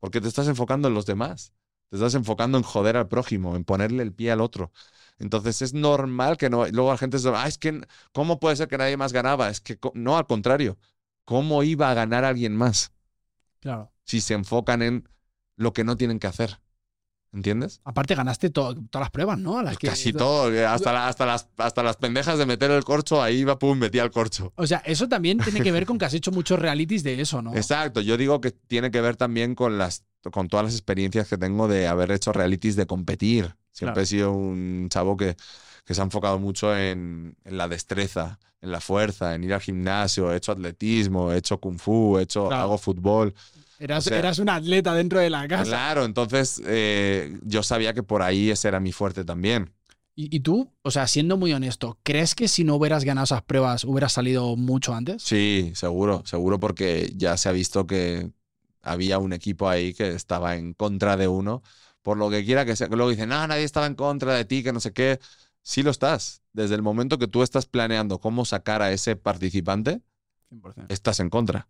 Porque 0.00 0.20
te 0.20 0.28
estás 0.28 0.48
enfocando 0.48 0.88
en 0.88 0.94
los 0.94 1.06
demás. 1.06 1.52
Te 1.92 1.96
estás 1.96 2.14
enfocando 2.14 2.56
en 2.56 2.64
joder 2.64 2.96
al 2.96 3.06
prójimo, 3.06 3.54
en 3.54 3.64
ponerle 3.64 4.02
el 4.02 4.14
pie 4.14 4.30
al 4.32 4.40
otro. 4.40 4.72
Entonces 5.18 5.60
es 5.60 5.74
normal 5.74 6.38
que 6.38 6.48
no. 6.48 6.66
Luego 6.68 6.90
la 6.90 6.96
gente 6.96 7.18
dice, 7.18 7.30
ah, 7.34 7.46
es 7.46 7.58
que, 7.58 7.82
¿cómo 8.14 8.40
puede 8.40 8.56
ser 8.56 8.66
que 8.66 8.78
nadie 8.78 8.96
más 8.96 9.12
ganaba? 9.12 9.50
Es 9.50 9.60
que 9.60 9.78
no, 9.92 10.16
al 10.16 10.26
contrario. 10.26 10.78
¿Cómo 11.26 11.62
iba 11.62 11.90
a 11.90 11.94
ganar 11.94 12.24
alguien 12.24 12.56
más? 12.56 12.92
Claro. 13.60 13.92
Si 14.06 14.22
se 14.22 14.32
enfocan 14.32 14.80
en 14.80 15.06
lo 15.56 15.74
que 15.74 15.84
no 15.84 15.98
tienen 15.98 16.18
que 16.18 16.28
hacer. 16.28 16.60
¿Entiendes? 17.30 17.82
Aparte 17.84 18.14
ganaste 18.14 18.48
to 18.48 18.74
todas 18.88 19.04
las 19.04 19.10
pruebas, 19.10 19.38
¿no? 19.38 19.60
Las 19.60 19.76
que, 19.76 19.88
Casi 19.88 20.14
todo, 20.14 20.50
eh, 20.50 20.64
hasta, 20.64 20.94
la- 20.94 21.08
hasta, 21.08 21.26
las, 21.26 21.50
hasta 21.58 21.82
las 21.82 21.98
pendejas 21.98 22.38
de 22.38 22.46
meter 22.46 22.70
el 22.70 22.84
corcho, 22.84 23.22
ahí 23.22 23.40
iba, 23.40 23.58
pum, 23.58 23.78
metía 23.78 24.02
el 24.02 24.10
corcho. 24.10 24.50
O 24.56 24.66
sea, 24.66 24.78
eso 24.86 25.08
también 25.08 25.36
tiene 25.36 25.60
que 25.60 25.72
ver 25.72 25.84
con 25.84 25.98
que 25.98 26.06
has 26.06 26.14
hecho 26.14 26.32
muchos 26.32 26.58
realities 26.58 27.02
de 27.02 27.20
eso, 27.20 27.42
¿no? 27.42 27.54
Exacto, 27.54 28.00
yo 28.00 28.16
digo 28.16 28.40
que 28.40 28.50
tiene 28.50 28.90
que 28.90 29.02
ver 29.02 29.16
también 29.16 29.54
con, 29.54 29.76
las, 29.76 30.04
con 30.30 30.48
todas 30.48 30.64
las 30.66 30.74
experiencias 30.74 31.28
que 31.28 31.36
tengo 31.38 31.68
de 31.68 31.86
haber 31.88 32.10
hecho 32.12 32.32
realities 32.32 32.76
de 32.76 32.86
competir. 32.86 33.54
Siempre 33.72 33.94
Claro. 33.94 34.00
he 34.02 34.06
sido 34.06 34.32
un 34.32 34.88
chavo 34.90 35.16
que, 35.16 35.36
que 35.84 35.94
se 35.94 36.00
ha 36.00 36.04
enfocado 36.04 36.38
mucho 36.38 36.76
en, 36.76 37.36
en 37.44 37.56
la 37.58 37.68
destreza, 37.68 38.38
en 38.60 38.70
la 38.70 38.80
fuerza, 38.80 39.34
en 39.34 39.44
ir 39.44 39.54
al 39.54 39.60
gimnasio, 39.60 40.32
he 40.32 40.36
hecho 40.36 40.52
atletismo, 40.52 41.32
he 41.32 41.38
hecho 41.38 41.58
kung 41.58 41.78
fu, 41.78 42.18
he 42.18 42.22
hecho, 42.22 42.46
Claro. 42.48 42.62
hago 42.62 42.78
fútbol. 42.78 43.34
Eras, 43.78 44.06
o 44.06 44.10
sea- 44.10 44.18
eras 44.20 44.38
un 44.38 44.48
atleta 44.48 44.94
dentro 44.94 45.18
de 45.18 45.28
la 45.30 45.48
casa. 45.48 45.64
Claro, 45.64 46.04
entonces 46.04 46.62
eh, 46.64 47.36
yo 47.42 47.62
sabía 47.64 47.92
que 47.94 48.02
por 48.04 48.22
ahí 48.22 48.50
ese 48.50 48.68
era 48.68 48.78
mi 48.78 48.92
fuerte 48.92 49.24
también. 49.24 49.72
Y, 50.14 50.36
y 50.36 50.40
tú, 50.40 50.70
o 50.82 50.90
sea, 50.90 51.06
siendo 51.08 51.36
muy 51.38 51.52
honesto, 51.54 51.98
¿crees 52.02 52.34
que 52.34 52.46
si 52.46 52.62
no 52.64 52.76
hubieras 52.76 53.02
ganado 53.02 53.24
esas 53.24 53.42
pruebas 53.42 53.82
hubieras 53.84 54.12
salido 54.12 54.54
mucho 54.56 54.94
antes? 54.94 55.22
Sí, 55.22 55.72
seguro, 55.74 56.22
seguro 56.26 56.60
porque 56.60 57.10
ya 57.16 57.36
se 57.38 57.48
ha 57.48 57.52
visto 57.52 57.86
que 57.86 58.30
había 58.82 59.18
un 59.18 59.32
equipo 59.32 59.68
ahí 59.68 59.94
que 59.94 60.10
estaba 60.10 60.56
en 60.56 60.74
contra 60.74 61.16
de 61.16 61.28
uno, 61.28 61.62
por 62.02 62.18
lo 62.18 62.30
que 62.30 62.44
quiera 62.44 62.64
que 62.64 62.76
sea, 62.76 62.88
luego 62.88 63.10
dicen, 63.10 63.28
no, 63.28 63.46
nadie 63.46 63.64
estaba 63.64 63.86
en 63.86 63.94
contra 63.94 64.34
de 64.34 64.44
ti, 64.44 64.62
que 64.62 64.72
no 64.72 64.80
sé 64.80 64.92
qué. 64.92 65.20
Sí 65.62 65.82
lo 65.82 65.90
estás. 65.90 66.42
Desde 66.52 66.74
el 66.74 66.82
momento 66.82 67.18
que 67.18 67.28
tú 67.28 67.42
estás 67.42 67.66
planeando 67.66 68.18
cómo 68.20 68.44
sacar 68.44 68.82
a 68.82 68.92
ese 68.92 69.16
participante, 69.16 70.02
100%. 70.48 70.92
estás 70.92 71.20
en 71.20 71.30
contra. 71.30 71.68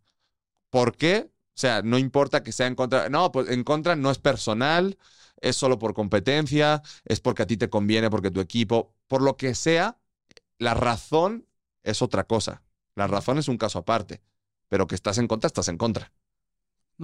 ¿Por 0.71 0.97
qué? 0.97 1.31
O 1.55 1.59
sea, 1.59 1.83
no 1.83 1.99
importa 1.99 2.43
que 2.43 2.53
sea 2.53 2.67
en 2.67 2.75
contra. 2.75 3.11
No, 3.11 3.31
pues 3.31 3.51
en 3.51 3.63
contra 3.63 3.95
no 3.95 4.11
es 4.11 4.19
personal, 4.19 4.99
es 5.41 5.57
solo 5.57 5.79
por 5.79 5.93
competencia, 5.93 6.83
es 7.05 7.21
porque 7.21 7.43
a 7.43 7.47
ti 7.47 7.59
te 7.59 7.69
conviene, 7.69 8.09
porque 8.09 8.31
tu 8.31 8.41
equipo, 8.41 8.95
por 9.07 9.21
lo 9.21 9.37
que 9.37 9.55
sea, 9.55 9.99
la 10.59 10.75
razón 10.75 11.47
es 11.83 12.01
otra 12.01 12.25
cosa. 12.25 12.63
La 12.95 13.07
razón 13.07 13.39
es 13.39 13.49
un 13.49 13.59
caso 13.59 13.79
aparte. 13.81 14.23
Pero 14.69 14.87
que 14.87 14.95
estás 14.95 15.19
en 15.19 15.29
contra, 15.29 15.49
estás 15.49 15.69
en 15.69 15.77
contra. 15.77 16.13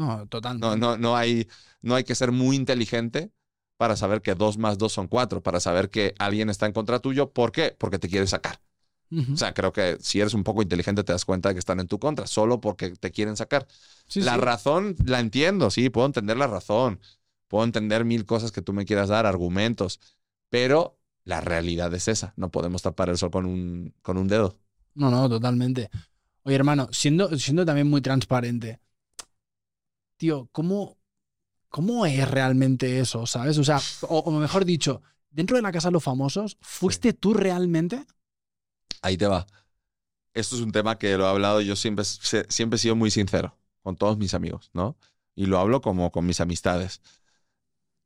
No, 0.03 0.27
total. 0.29 0.59
No, 0.61 0.77
no, 0.77 0.97
no, 0.97 1.17
hay, 1.17 1.49
no 1.83 1.95
hay 1.95 2.05
que 2.05 2.15
ser 2.15 2.33
muy 2.33 2.57
inteligente 2.57 3.31
para 3.77 3.97
saber 3.97 4.23
que 4.23 4.35
dos 4.35 4.59
más 4.59 4.77
dos 4.79 4.93
son 4.93 5.07
cuatro, 5.07 5.43
para 5.43 5.61
saber 5.61 5.89
que 5.91 6.15
alguien 6.19 6.51
está 6.51 6.67
en 6.67 6.73
contra 6.73 6.99
tuyo. 7.01 7.33
¿Por 7.33 7.53
qué? 7.53 7.77
Porque 7.79 7.99
te 7.99 8.09
quiere 8.09 8.27
sacar. 8.27 8.61
Ujú. 9.11 9.35
O 9.35 9.39
sea, 9.39 9.55
creo 9.55 9.73
que 9.73 9.99
si 10.01 10.21
eres 10.21 10.35
un 10.35 10.45
poco 10.45 10.63
inteligente 10.63 11.05
te 11.05 11.13
das 11.13 11.25
cuenta 11.25 11.51
de 11.51 11.55
que 11.57 11.61
están 11.61 11.81
en 11.81 11.89
tu 11.89 11.99
contra, 12.01 12.27
solo 12.27 12.61
porque 12.61 12.91
te 12.93 13.11
quieren 13.13 13.37
sacar. 13.37 13.67
Sí, 14.07 14.21
la 14.21 14.33
sí. 14.33 14.39
razón 14.39 14.97
la 15.05 15.21
entiendo, 15.21 15.71
sí, 15.71 15.91
puedo 15.91 16.07
entender 16.07 16.37
la 16.39 16.47
razón, 16.49 17.01
puedo 17.49 17.65
entender 17.65 18.05
mil 18.05 18.27
cosas 18.27 18.53
que 18.53 18.63
tú 18.63 18.73
me 18.75 18.87
quieras 18.87 19.09
dar, 19.11 19.27
argumentos, 19.27 20.01
pero 20.51 20.99
la 21.25 21.41
realidad 21.41 21.95
es 21.95 22.09
esa, 22.09 22.35
no 22.37 22.51
podemos 22.51 22.83
tapar 22.83 23.11
el 23.11 23.19
sol 23.19 23.31
con 23.31 23.47
un, 23.47 23.95
con 24.03 24.19
un 24.19 24.29
dedo. 24.29 24.59
No, 24.95 25.11
no, 25.11 25.29
totalmente. 25.29 25.91
Oye, 26.45 26.57
hermano, 26.57 26.89
siendo, 26.93 27.37
siendo 27.39 27.65
también 27.65 27.89
muy 27.89 28.01
transparente, 28.03 28.81
tío, 30.19 30.49
¿cómo, 30.53 30.99
¿cómo 31.71 32.05
es 32.05 32.31
realmente 32.31 33.01
eso? 33.01 33.27
¿Sabes? 33.27 33.57
O 33.59 33.65
sea, 33.65 33.81
o, 34.03 34.19
o 34.19 34.31
mejor 34.33 34.67
dicho, 34.67 35.03
dentro 35.31 35.57
de 35.57 35.63
la 35.63 35.73
casa 35.73 35.89
de 35.89 35.93
los 35.93 36.05
famosos, 36.05 36.59
¿fuiste 36.61 37.15
tú 37.15 37.33
realmente? 37.33 38.05
Ahí 39.01 39.17
te 39.17 39.27
va. 39.27 39.47
Esto 40.35 40.57
es 40.57 40.63
un 40.63 40.73
tema 40.73 40.99
que 40.99 41.17
lo 41.17 41.25
he 41.25 41.29
hablado, 41.29 41.61
yo 41.61 41.75
siempre, 41.77 42.05
siempre 42.05 42.77
he 42.77 42.79
sido 42.79 42.97
muy 42.97 43.11
sincero 43.11 43.57
con 43.83 43.97
todos 43.97 44.19
mis 44.19 44.35
amigos, 44.35 44.71
¿no? 44.73 44.97
Y 45.35 45.47
lo 45.47 45.59
hablo 45.59 45.81
como 45.81 46.11
con 46.13 46.27
mis 46.27 46.41
amistades. 46.41 47.01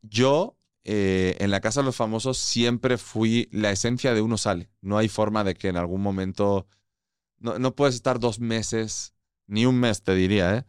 Yo, 0.03 0.57
eh, 0.85 1.37
en 1.41 1.51
la 1.51 1.61
Casa 1.61 1.81
de 1.81 1.87
los 1.87 1.97
Famosos, 1.97 2.39
siempre 2.39 2.99
fui, 2.99 3.49
la 3.53 3.71
esencia 3.71 4.15
de 4.15 4.21
uno 4.21 4.39
sale. 4.39 4.71
No 4.81 4.99
hay 4.99 5.09
forma 5.09 5.45
de 5.45 5.55
que 5.55 5.69
en 5.69 5.77
algún 5.77 6.03
momento, 6.03 6.67
no, 7.39 7.59
no 7.59 7.75
puedes 7.75 7.95
estar 7.95 8.21
dos 8.21 8.39
meses, 8.39 9.15
ni 9.47 9.67
un 9.67 9.81
mes 9.81 10.03
te 10.03 10.15
diría, 10.15 10.57
¿eh? 10.57 10.65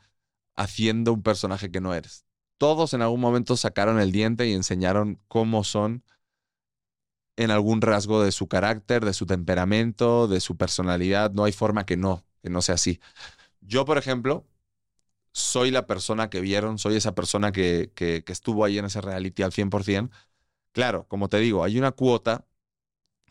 Haciendo 0.55 1.13
un 1.13 1.23
personaje 1.23 1.71
que 1.71 1.81
no 1.81 1.93
eres. 1.93 2.25
Todos 2.57 2.93
en 2.93 3.01
algún 3.01 3.19
momento 3.19 3.57
sacaron 3.57 3.99
el 3.99 4.11
diente 4.11 4.47
y 4.47 4.53
enseñaron 4.53 5.19
cómo 5.27 5.63
son 5.63 6.03
en 7.35 7.51
algún 7.51 7.81
rasgo 7.81 8.23
de 8.23 8.31
su 8.31 8.47
carácter, 8.47 9.03
de 9.05 9.13
su 9.13 9.25
temperamento, 9.25 10.27
de 10.27 10.39
su 10.39 10.55
personalidad. 10.55 11.31
No 11.31 11.43
hay 11.43 11.51
forma 11.51 11.85
que 11.85 11.97
no, 11.97 12.23
que 12.41 12.49
no 12.49 12.61
sea 12.61 12.75
así. 12.75 12.99
Yo, 13.61 13.85
por 13.85 13.97
ejemplo, 13.97 14.45
soy 15.31 15.71
la 15.71 15.87
persona 15.87 16.29
que 16.29 16.41
vieron, 16.41 16.77
soy 16.77 16.95
esa 16.95 17.15
persona 17.15 17.51
que, 17.51 17.91
que, 17.95 18.23
estuvo 18.27 18.65
ahí 18.65 18.77
en 18.77 18.85
ese 18.85 19.01
reality 19.01 19.43
al 19.43 19.51
100%. 19.51 20.11
Claro, 20.71 21.07
como 21.07 21.29
te 21.29 21.39
digo, 21.39 21.63
hay 21.63 21.77
una 21.77 21.91
cuota 21.91 22.45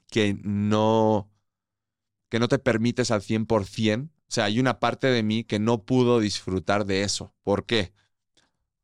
que 0.08 0.36
no, 0.42 1.30
que 2.28 2.38
no 2.38 2.48
te 2.48 2.58
permites 2.58 3.10
al 3.10 3.22
100%. 3.22 4.10
Sea, 4.32 4.44
hay 4.44 4.58
una 4.60 4.80
parte 4.80 5.08
de 5.08 5.22
mí 5.22 5.44
que 5.44 5.58
no 5.58 5.84
pudo 5.84 6.18
disfrutar 6.18 6.86
de 6.86 7.02
eso. 7.02 7.34
¿Por 7.42 7.66
qué? 7.66 7.92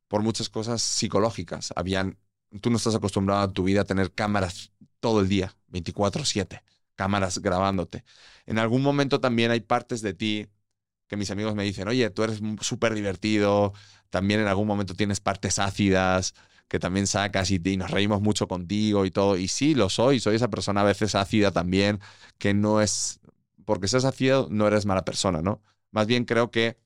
Por 0.06 0.22
muchas 0.22 0.50
cosas 0.50 0.82
psicológicas. 0.82 1.72
Habían, 1.74 2.18
tú 2.60 2.68
no 2.70 2.76
estás 2.76 2.94
acostumbrado 2.94 3.40
a 3.42 3.52
tu 3.52 3.64
vida 3.64 3.80
a 3.80 3.84
tener 3.84 4.12
cámaras 4.12 4.72
todo 5.00 5.20
el 5.22 5.28
día, 5.28 5.56
24/7, 5.68 6.62
cámaras 6.96 7.38
grabándote. 7.38 8.04
En 8.44 8.58
algún 8.58 8.82
momento 8.82 9.20
también 9.20 9.50
hay 9.50 9.60
partes 9.60 10.02
de 10.02 10.12
ti 10.12 10.48
que 11.08 11.16
mis 11.16 11.30
amigos 11.30 11.54
me 11.54 11.64
dicen, 11.64 11.88
oye, 11.88 12.10
tú 12.10 12.24
eres 12.24 12.40
súper 12.60 12.94
divertido, 12.94 13.72
también 14.10 14.40
en 14.40 14.48
algún 14.48 14.66
momento 14.66 14.94
tienes 14.94 15.20
partes 15.20 15.58
ácidas 15.58 16.34
que 16.68 16.78
también 16.78 17.06
sacas 17.06 17.50
y, 17.50 17.60
y 17.64 17.76
nos 17.78 17.90
reímos 17.90 18.20
mucho 18.20 18.48
contigo 18.48 19.06
y 19.06 19.10
todo. 19.10 19.38
Y 19.38 19.48
sí, 19.48 19.74
lo 19.74 19.88
soy, 19.90 20.20
soy 20.20 20.36
esa 20.36 20.48
persona 20.50 20.82
a 20.82 20.84
veces 20.84 21.14
ácida 21.14 21.52
también, 21.52 22.00
que 22.38 22.54
no 22.54 22.82
es, 22.82 23.20
porque 23.68 23.86
seas 23.86 24.06
ácido 24.06 24.48
no 24.50 24.66
eres 24.66 24.86
mala 24.86 25.04
persona, 25.04 25.42
¿no? 25.42 25.60
Más 25.90 26.06
bien 26.06 26.24
creo 26.24 26.50
que 26.50 26.78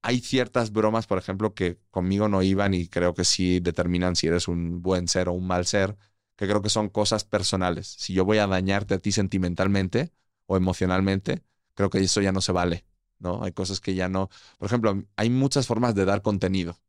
hay 0.00 0.20
ciertas 0.20 0.70
bromas, 0.70 1.08
por 1.08 1.18
ejemplo, 1.18 1.54
que 1.54 1.80
conmigo 1.90 2.28
no 2.28 2.40
iban 2.44 2.72
y 2.72 2.86
creo 2.86 3.14
que 3.14 3.24
sí 3.24 3.58
determinan 3.58 4.14
si 4.14 4.28
eres 4.28 4.46
un 4.46 4.80
buen 4.80 5.08
ser 5.08 5.28
o 5.28 5.32
un 5.32 5.44
mal 5.44 5.66
ser, 5.66 5.96
que 6.36 6.46
creo 6.46 6.62
que 6.62 6.68
son 6.68 6.88
cosas 6.88 7.24
personales. 7.24 7.88
Si 7.98 8.12
yo 8.14 8.24
voy 8.24 8.38
a 8.38 8.46
dañarte 8.46 8.94
a 8.94 8.98
ti 9.00 9.10
sentimentalmente 9.10 10.12
o 10.46 10.56
emocionalmente, 10.56 11.42
creo 11.74 11.90
que 11.90 11.98
eso 11.98 12.20
ya 12.20 12.30
no 12.30 12.42
se 12.42 12.52
vale, 12.52 12.84
¿no? 13.18 13.42
Hay 13.42 13.50
cosas 13.50 13.80
que 13.80 13.96
ya 13.96 14.08
no... 14.08 14.30
Por 14.58 14.66
ejemplo, 14.66 15.02
hay 15.16 15.30
muchas 15.30 15.66
formas 15.66 15.96
de 15.96 16.04
dar 16.04 16.22
contenido 16.22 16.80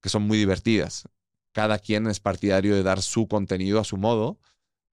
que 0.00 0.08
son 0.08 0.24
muy 0.24 0.38
divertidas. 0.38 1.08
Cada 1.52 1.78
quien 1.78 2.08
es 2.08 2.18
partidario 2.18 2.74
de 2.74 2.82
dar 2.82 3.00
su 3.00 3.28
contenido 3.28 3.78
a 3.78 3.84
su 3.84 3.96
modo, 3.96 4.40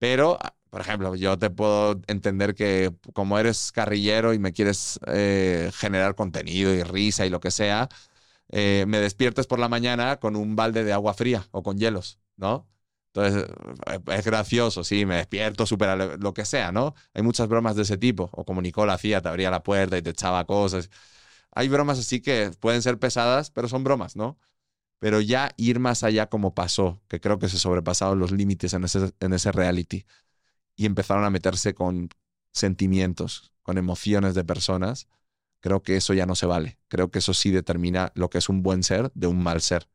pero, 0.04 0.38
por 0.68 0.82
ejemplo, 0.82 1.14
yo 1.14 1.38
te 1.38 1.48
puedo 1.48 1.98
entender 2.08 2.54
que 2.54 2.94
como 3.14 3.38
eres 3.38 3.72
carrillero 3.72 4.34
y 4.34 4.38
me 4.38 4.52
quieres 4.52 5.00
eh, 5.06 5.70
generar 5.74 6.14
contenido 6.14 6.74
y 6.74 6.82
risa 6.82 7.24
y 7.24 7.30
lo 7.30 7.40
que 7.40 7.50
sea, 7.50 7.88
eh, 8.50 8.84
me 8.86 8.98
despiertes 8.98 9.46
por 9.46 9.58
la 9.58 9.70
mañana 9.70 10.18
con 10.18 10.36
un 10.36 10.56
balde 10.56 10.84
de 10.84 10.92
agua 10.92 11.14
fría 11.14 11.48
o 11.52 11.62
con 11.62 11.78
hielos, 11.78 12.18
¿no? 12.36 12.68
Entonces, 13.14 13.48
eh, 13.86 14.00
es 14.08 14.26
gracioso, 14.26 14.84
sí, 14.84 15.06
me 15.06 15.16
despierto 15.16 15.64
súper, 15.64 16.20
lo 16.20 16.34
que 16.34 16.44
sea, 16.44 16.70
¿no? 16.70 16.94
Hay 17.14 17.22
muchas 17.22 17.48
bromas 17.48 17.74
de 17.76 17.82
ese 17.82 17.96
tipo. 17.96 18.28
O 18.32 18.44
como 18.44 18.60
Nicole 18.60 18.92
hacía, 18.92 19.22
te 19.22 19.30
abría 19.30 19.50
la 19.50 19.62
puerta 19.62 19.96
y 19.96 20.02
te 20.02 20.10
echaba 20.10 20.44
cosas. 20.44 20.90
Hay 21.52 21.68
bromas 21.70 21.98
así 21.98 22.20
que 22.20 22.50
pueden 22.60 22.82
ser 22.82 22.98
pesadas, 22.98 23.50
pero 23.50 23.68
son 23.68 23.84
bromas, 23.84 24.16
¿no? 24.16 24.38
Pero 25.04 25.20
ya 25.20 25.50
ir 25.58 25.80
más 25.80 26.02
allá 26.02 26.30
como 26.30 26.54
pasó, 26.54 27.02
que 27.08 27.20
creo 27.20 27.38
que 27.38 27.50
se 27.50 27.58
sobrepasaron 27.58 28.18
los 28.18 28.32
límites 28.32 28.72
en 28.72 28.84
ese, 28.84 29.12
en 29.20 29.34
ese 29.34 29.52
reality 29.52 30.06
y 30.76 30.86
empezaron 30.86 31.24
a 31.24 31.30
meterse 31.30 31.74
con 31.74 32.08
sentimientos, 32.52 33.52
con 33.60 33.76
emociones 33.76 34.34
de 34.34 34.44
personas, 34.44 35.08
creo 35.60 35.82
que 35.82 35.98
eso 35.98 36.14
ya 36.14 36.24
no 36.24 36.34
se 36.34 36.46
vale. 36.46 36.78
Creo 36.88 37.10
que 37.10 37.18
eso 37.18 37.34
sí 37.34 37.50
determina 37.50 38.12
lo 38.14 38.30
que 38.30 38.38
es 38.38 38.48
un 38.48 38.62
buen 38.62 38.82
ser 38.82 39.12
de 39.14 39.26
un 39.26 39.42
mal 39.42 39.60
ser. 39.60 39.90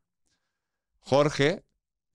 Jorge, 1.00 1.64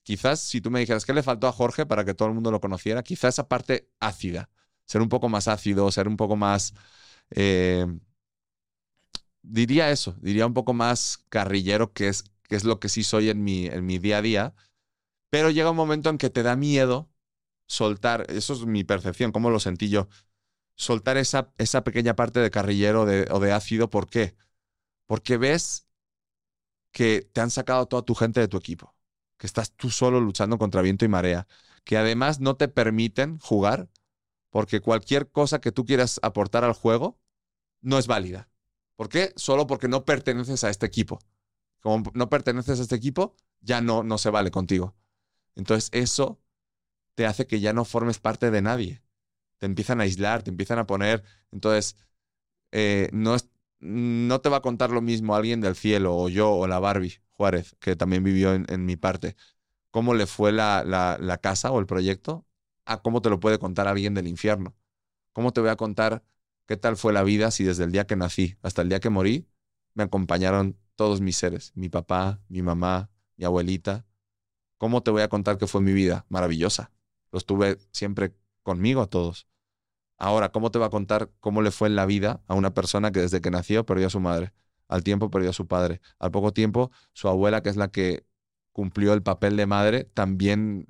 quizás 0.03 0.39
si 0.39 0.61
tú 0.61 0.71
me 0.71 0.79
dijeras 0.79 1.05
qué 1.05 1.13
le 1.13 1.21
faltó 1.21 1.47
a 1.47 1.51
Jorge 1.51 1.85
para 1.85 2.05
que 2.05 2.13
todo 2.13 2.29
el 2.29 2.33
mundo 2.33 2.49
lo 2.49 2.61
conociera, 2.61 3.03
quizás 3.03 3.35
esa 3.35 3.49
parte 3.49 3.89
ácida, 3.99 4.49
ser 4.85 5.01
un 5.01 5.09
poco 5.09 5.27
más 5.27 5.49
ácido, 5.49 5.91
ser 5.91 6.07
un 6.07 6.15
poco 6.15 6.37
más... 6.37 6.73
eh, 7.31 7.85
diría 9.41 9.91
eso, 9.91 10.15
diría 10.21 10.47
un 10.47 10.53
poco 10.53 10.73
más 10.73 11.19
carrillero, 11.29 11.93
que 11.93 12.07
es, 12.07 12.23
que 12.49 12.55
es 12.55 12.63
lo 12.63 12.79
que 12.79 12.89
sí 12.89 13.03
soy 13.03 13.29
en 13.29 13.43
mi, 13.43 13.67
en 13.67 13.85
mi 13.85 13.99
día 13.99 14.19
a 14.19 14.21
día, 14.21 14.55
pero 15.29 15.49
llega 15.51 15.71
un 15.71 15.77
momento 15.77 16.09
en 16.09 16.17
que 16.17 16.29
te 16.29 16.43
da 16.43 16.55
miedo 16.55 17.09
soltar, 17.67 18.25
eso 18.29 18.53
es 18.53 18.65
mi 18.65 18.83
percepción, 18.83 19.31
cómo 19.31 19.49
lo 19.51 19.59
sentí 19.59 19.89
yo, 19.89 20.09
soltar 20.75 21.17
esa, 21.17 21.53
esa 21.57 21.83
pequeña 21.83 22.15
parte 22.15 22.39
de 22.41 22.51
carrillero 22.51 23.05
de- 23.05 23.27
o 23.31 23.39
de 23.41 23.53
ácido, 23.53 23.89
¿por 23.89 24.07
qué? 24.09 24.35
Porque 25.07 25.37
ves 25.37 25.87
que 26.91 27.21
te 27.33 27.41
han 27.41 27.51
sacado 27.51 27.87
toda 27.87 28.03
tu 28.03 28.15
gente 28.15 28.39
de 28.39 28.47
tu 28.47 28.57
equipo, 28.57 28.95
que 29.37 29.47
estás 29.47 29.71
tú 29.73 29.89
solo 29.89 30.19
luchando 30.21 30.57
contra 30.57 30.81
viento 30.81 31.05
y 31.05 31.07
marea, 31.09 31.47
que 31.83 31.97
además 31.97 32.39
no 32.39 32.55
te 32.55 32.67
permiten 32.67 33.39
jugar, 33.39 33.89
porque 34.49 34.81
cualquier 34.81 35.29
cosa 35.31 35.61
que 35.61 35.71
tú 35.71 35.85
quieras 35.85 36.19
aportar 36.23 36.63
al 36.63 36.73
juego 36.73 37.19
no 37.81 37.99
es 37.99 38.07
válida. 38.07 38.49
¿Por 38.95 39.09
qué? 39.09 39.33
Solo 39.35 39.67
porque 39.67 39.87
no 39.89 40.05
perteneces 40.05 40.63
a 40.63 40.71
este 40.71 40.85
equipo. 40.87 41.19
Como 41.85 42.11
no 42.15 42.29
perteneces 42.31 42.79
a 42.79 42.83
este 42.83 42.95
equipo, 42.97 43.37
ya 43.61 43.81
no, 43.81 44.03
no 44.03 44.17
se 44.17 44.31
vale 44.31 44.51
contigo. 44.51 44.97
Entonces 45.55 45.89
eso 45.93 46.41
te 47.15 47.25
hace 47.27 47.47
que 47.47 47.59
ya 47.61 47.73
no 47.73 47.85
formes 47.85 48.19
parte 48.19 48.51
de 48.51 48.61
nadie. 48.63 49.03
Te 49.59 49.67
empiezan 49.67 50.01
a 50.01 50.05
aislar, 50.05 50.43
te 50.43 50.51
empiezan 50.51 50.79
a 50.79 50.87
poner. 50.87 51.23
Entonces, 51.51 51.97
eh, 52.71 53.09
no, 53.13 53.35
es- 53.35 53.49
no 53.79 54.41
te 54.41 54.49
va 54.49 54.57
a 54.57 54.61
contar 54.61 54.91
lo 54.91 55.01
mismo 55.01 55.35
alguien 55.35 55.61
del 55.61 55.75
cielo, 55.75 56.15
o 56.17 56.29
yo, 56.29 56.51
o 56.53 56.67
la 56.67 56.79
Barbie 56.79 57.21
Juárez, 57.33 57.75
que 57.79 57.95
también 57.95 58.23
vivió 58.23 58.53
en, 58.53 58.85
mi 58.85 58.95
parte, 58.97 59.35
cómo 59.91 60.13
le 60.15 60.27
fue 60.27 60.51
la, 60.53 60.83
la- 60.85 61.17
la 61.19 61.37
casa 61.39 61.71
o 61.71 61.79
el 61.79 61.85
proyecto, 61.87 62.45
a 62.85 63.01
cómo 63.03 63.21
te 63.21 63.29
lo 63.31 63.39
puede 63.41 63.59
contar 63.59 63.87
alguien 63.89 64.13
del 64.15 64.27
infierno. 64.27 64.75
¿Cómo 65.33 65.53
te 65.53 65.61
voy 65.61 65.69
a 65.71 65.75
contar 65.77 66.23
qué 66.67 66.77
tal 66.77 66.97
fue 66.97 67.13
la 67.13 67.23
vida 67.23 67.51
si 67.51 67.63
desde 67.63 67.83
el 67.85 67.91
día 67.91 68.07
que 68.07 68.15
nací 68.15 68.57
hasta 68.63 68.81
el 68.83 68.89
día 68.89 68.99
que 69.01 69.09
morí 69.09 69.47
me 69.95 70.03
acompañaron 70.03 70.77
todos 70.95 71.21
mis 71.21 71.37
seres, 71.37 71.71
mi 71.75 71.89
papá, 71.89 72.41
mi 72.47 72.61
mamá, 72.61 73.09
mi 73.37 73.45
abuelita? 73.45 74.05
¿Cómo 74.77 75.01
te 75.03 75.11
voy 75.11 75.21
a 75.21 75.29
contar 75.29 75.57
qué 75.57 75.67
fue 75.67 75.81
mi 75.81 75.93
vida? 75.93 76.25
Maravillosa. 76.29 76.91
Los 77.31 77.45
tuve 77.45 77.77
siempre 77.91 78.35
conmigo 78.63 79.01
a 79.01 79.07
todos. 79.07 79.47
Ahora, 80.17 80.49
¿cómo 80.49 80.71
te 80.71 80.79
va 80.79 80.87
a 80.87 80.89
contar 80.89 81.29
cómo 81.39 81.61
le 81.61 81.71
fue 81.71 81.87
en 81.87 81.95
la 81.95 82.05
vida 82.05 82.41
a 82.47 82.53
una 82.53 82.73
persona 82.73 83.11
que 83.11 83.21
desde 83.21 83.41
que 83.41 83.51
nació 83.51 83.85
perdió 83.85 84.07
a 84.07 84.09
su 84.09 84.19
madre? 84.19 84.53
Al 84.87 85.03
tiempo 85.03 85.29
perdió 85.29 85.49
a 85.49 85.53
su 85.53 85.67
padre. 85.67 86.01
Al 86.19 86.31
poco 86.31 86.53
tiempo, 86.53 86.91
su 87.13 87.27
abuela, 87.27 87.61
que 87.61 87.69
es 87.69 87.75
la 87.75 87.89
que 87.89 88.25
cumplió 88.71 89.13
el 89.13 89.23
papel 89.23 89.57
de 89.57 89.65
madre, 89.65 90.05
también 90.13 90.87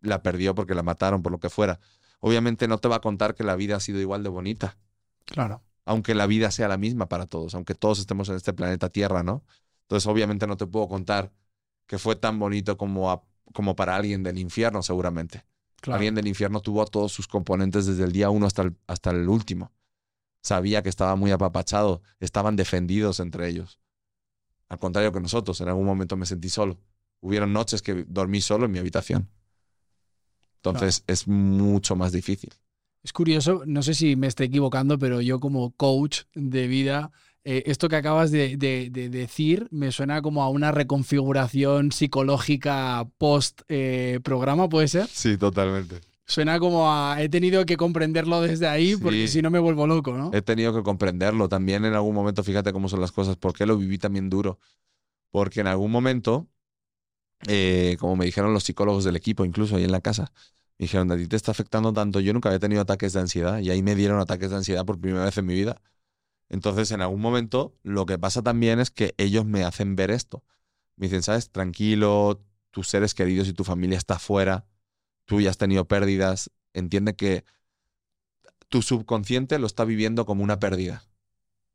la 0.00 0.22
perdió 0.22 0.54
porque 0.54 0.74
la 0.74 0.82
mataron, 0.82 1.22
por 1.22 1.32
lo 1.32 1.40
que 1.40 1.50
fuera. 1.50 1.80
Obviamente 2.20 2.68
no 2.68 2.78
te 2.78 2.88
va 2.88 2.96
a 2.96 3.00
contar 3.00 3.34
que 3.34 3.44
la 3.44 3.56
vida 3.56 3.76
ha 3.76 3.80
sido 3.80 4.00
igual 4.00 4.22
de 4.22 4.28
bonita. 4.28 4.78
Claro. 5.24 5.62
Aunque 5.86 6.14
la 6.14 6.26
vida 6.26 6.50
sea 6.50 6.68
la 6.68 6.76
misma 6.76 7.08
para 7.08 7.26
todos, 7.26 7.54
aunque 7.54 7.74
todos 7.74 8.00
estemos 8.00 8.28
en 8.28 8.34
este 8.36 8.52
planeta 8.52 8.90
Tierra, 8.90 9.22
¿no? 9.22 9.44
Entonces, 9.82 10.06
obviamente 10.08 10.46
no 10.46 10.56
te 10.56 10.66
puedo 10.66 10.88
contar 10.88 11.32
que 11.86 11.98
fue 11.98 12.16
tan 12.16 12.38
bonito 12.38 12.76
como, 12.76 13.24
como 13.52 13.76
para 13.76 13.94
alguien 13.96 14.24
del 14.24 14.38
infierno, 14.38 14.82
seguramente. 14.82 15.46
Alguien 15.86 16.16
del 16.16 16.26
infierno 16.26 16.60
tuvo 16.60 16.82
a 16.82 16.86
todos 16.86 17.12
sus 17.12 17.28
componentes 17.28 17.86
desde 17.86 18.02
el 18.02 18.10
día 18.10 18.28
uno 18.30 18.46
hasta 18.46 18.62
el, 18.62 18.76
hasta 18.88 19.10
el 19.10 19.28
último. 19.28 19.72
Sabía 20.42 20.82
que 20.82 20.88
estaba 20.88 21.14
muy 21.14 21.30
apapachado, 21.30 22.02
estaban 22.18 22.56
defendidos 22.56 23.20
entre 23.20 23.48
ellos. 23.48 23.78
Al 24.68 24.80
contrario 24.80 25.12
que 25.12 25.20
nosotros, 25.20 25.60
en 25.60 25.68
algún 25.68 25.86
momento 25.86 26.16
me 26.16 26.26
sentí 26.26 26.48
solo. 26.48 26.80
Hubieron 27.20 27.52
noches 27.52 27.82
que 27.82 28.04
dormí 28.08 28.40
solo 28.40 28.66
en 28.66 28.72
mi 28.72 28.80
habitación. 28.80 29.30
Entonces 30.56 31.04
es 31.06 31.28
mucho 31.28 31.94
más 31.94 32.10
difícil. 32.10 32.52
Es 33.06 33.12
curioso, 33.12 33.62
no 33.66 33.84
sé 33.84 33.94
si 33.94 34.16
me 34.16 34.26
estoy 34.26 34.46
equivocando, 34.46 34.98
pero 34.98 35.20
yo 35.20 35.38
como 35.38 35.70
coach 35.76 36.22
de 36.34 36.66
vida, 36.66 37.12
eh, 37.44 37.62
esto 37.66 37.88
que 37.88 37.94
acabas 37.94 38.32
de, 38.32 38.56
decir 38.90 39.68
me 39.70 39.92
suena 39.92 40.22
como 40.22 40.42
a 40.42 40.48
una 40.48 40.72
reconfiguración 40.72 41.92
psicológica 41.92 43.08
post 43.16 43.60
eh, 43.68 44.18
programa, 44.24 44.68
¿puede 44.68 44.88
ser? 44.88 45.06
Sí, 45.06 45.38
totalmente. 45.38 46.00
Suena 46.24 46.58
como 46.58 46.92
a 46.92 47.22
he 47.22 47.28
tenido 47.28 47.64
que 47.64 47.76
comprenderlo 47.76 48.40
desde 48.40 48.66
ahí 48.66 48.96
porque 48.96 49.28
si 49.28 49.40
no 49.40 49.52
me 49.52 49.60
vuelvo 49.60 49.86
loco, 49.86 50.12
¿no? 50.14 50.32
He 50.34 50.42
tenido 50.42 50.74
que 50.74 50.82
comprenderlo 50.82 51.48
también 51.48 51.84
en 51.84 51.94
algún 51.94 52.12
momento, 52.12 52.42
fíjate 52.42 52.72
cómo 52.72 52.88
son 52.88 53.00
las 53.00 53.12
cosas, 53.12 53.36
¿por 53.36 53.52
qué 53.52 53.66
lo 53.66 53.78
viví 53.78 53.98
también 53.98 54.28
duro? 54.28 54.58
Porque 55.30 55.60
en 55.60 55.68
algún 55.68 55.92
momento, 55.92 56.48
eh, 57.46 57.96
como 58.00 58.16
me 58.16 58.24
dijeron 58.24 58.52
los 58.52 58.64
psicólogos 58.64 59.04
del 59.04 59.14
equipo, 59.14 59.44
incluso 59.44 59.76
ahí 59.76 59.84
en 59.84 59.92
la 59.92 60.00
casa, 60.00 60.32
me 60.78 60.84
dijeron, 60.84 61.10
a 61.10 61.16
ti 61.16 61.26
te 61.26 61.36
está 61.36 61.52
afectando 61.52 61.92
tanto, 61.92 62.20
yo 62.20 62.32
nunca 62.32 62.50
había 62.50 62.58
tenido 62.58 62.82
ataques 62.82 63.14
de 63.14 63.20
ansiedad 63.20 63.58
y 63.60 63.70
ahí 63.70 63.82
me 63.82 63.94
dieron 63.94 64.20
ataques 64.20 64.50
de 64.50 64.56
ansiedad 64.56 64.84
por 64.84 65.00
primera 65.00 65.24
vez 65.24 65.36
en 65.38 65.46
mi 65.46 65.54
vida. 65.54 65.80
Entonces, 66.48 66.90
en 66.90 67.00
algún 67.00 67.20
momento, 67.20 67.74
lo 67.82 68.06
que 68.06 68.18
pasa 68.18 68.42
también 68.42 68.78
es 68.78 68.90
que 68.90 69.14
ellos 69.16 69.46
me 69.46 69.64
hacen 69.64 69.96
ver 69.96 70.10
esto. 70.10 70.44
Me 70.96 71.06
dicen, 71.06 71.22
sabes, 71.22 71.50
tranquilo, 71.50 72.42
tus 72.70 72.88
seres 72.88 73.14
queridos 73.14 73.48
y 73.48 73.54
tu 73.54 73.64
familia 73.64 73.96
está 73.96 74.18
fuera, 74.18 74.66
tú 75.24 75.40
ya 75.40 75.50
has 75.50 75.58
tenido 75.58 75.86
pérdidas, 75.86 76.50
entiende 76.74 77.16
que 77.16 77.44
tu 78.68 78.82
subconsciente 78.82 79.58
lo 79.58 79.66
está 79.66 79.84
viviendo 79.84 80.26
como 80.26 80.44
una 80.44 80.60
pérdida. 80.60 81.04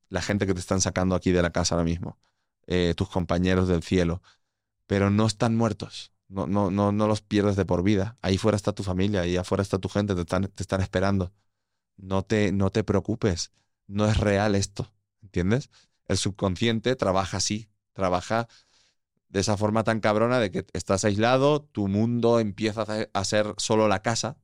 La 0.10 0.22
gente 0.22 0.45
que 0.45 0.54
te 0.54 0.60
están 0.60 0.82
sacando 0.82 1.16
aquí 1.16 1.32
de 1.32 1.41
la 1.41 1.52
casa 1.52 1.76
ahora 1.76 1.86
mismo, 1.86 2.20
eh, 2.68 2.93
tus 2.95 3.10
compañeros 3.10 3.68
del 3.68 3.82
cielo, 3.82 4.22
pero 4.86 5.10
no 5.10 5.26
están 5.26 5.56
muertos 5.56 6.12
no, 6.32 6.48
no, 6.48 6.72
no, 6.72 6.92
no 6.94 7.08
los 7.08 7.22
pierdes 7.22 7.58
de 7.58 7.66
por 7.66 7.84
vida. 7.84 8.18
Ahí 8.22 8.38
fuera 8.38 8.56
está 8.56 8.72
tu 8.72 8.84
familia, 8.84 9.22
ahí 9.22 9.36
afuera 9.36 9.62
está 9.62 9.80
tu 9.80 9.90
gente, 9.90 10.16
te 10.16 10.22
están, 10.22 10.44
te 10.48 10.64
están 10.64 10.82
esperando. 10.82 11.34
No 11.98 12.24
te, 12.24 12.52
no 12.54 12.72
te 12.72 12.84
preocupes, 12.84 13.52
no 13.88 14.06
es 14.08 14.18
real 14.18 14.56
esto, 14.56 14.92
¿entiendes? 15.22 15.70
El 16.08 16.18
subconsciente 16.18 16.96
trabaja 16.96 17.38
así, 17.38 17.70
trabaja 17.94 18.48
de 19.28 19.42
esa 19.42 19.58
forma 19.58 19.84
tan 19.84 20.00
cabrona 20.00 20.40
de 20.40 20.52
que 20.52 20.66
estás 20.74 21.06
aislado, 21.06 21.62
tu 21.64 21.88
mundo 21.90 22.40
empieza 22.40 22.86
a 23.14 23.26
ser 23.26 23.54
solo 23.58 23.88
la 23.88 24.02
casa, 24.02 24.38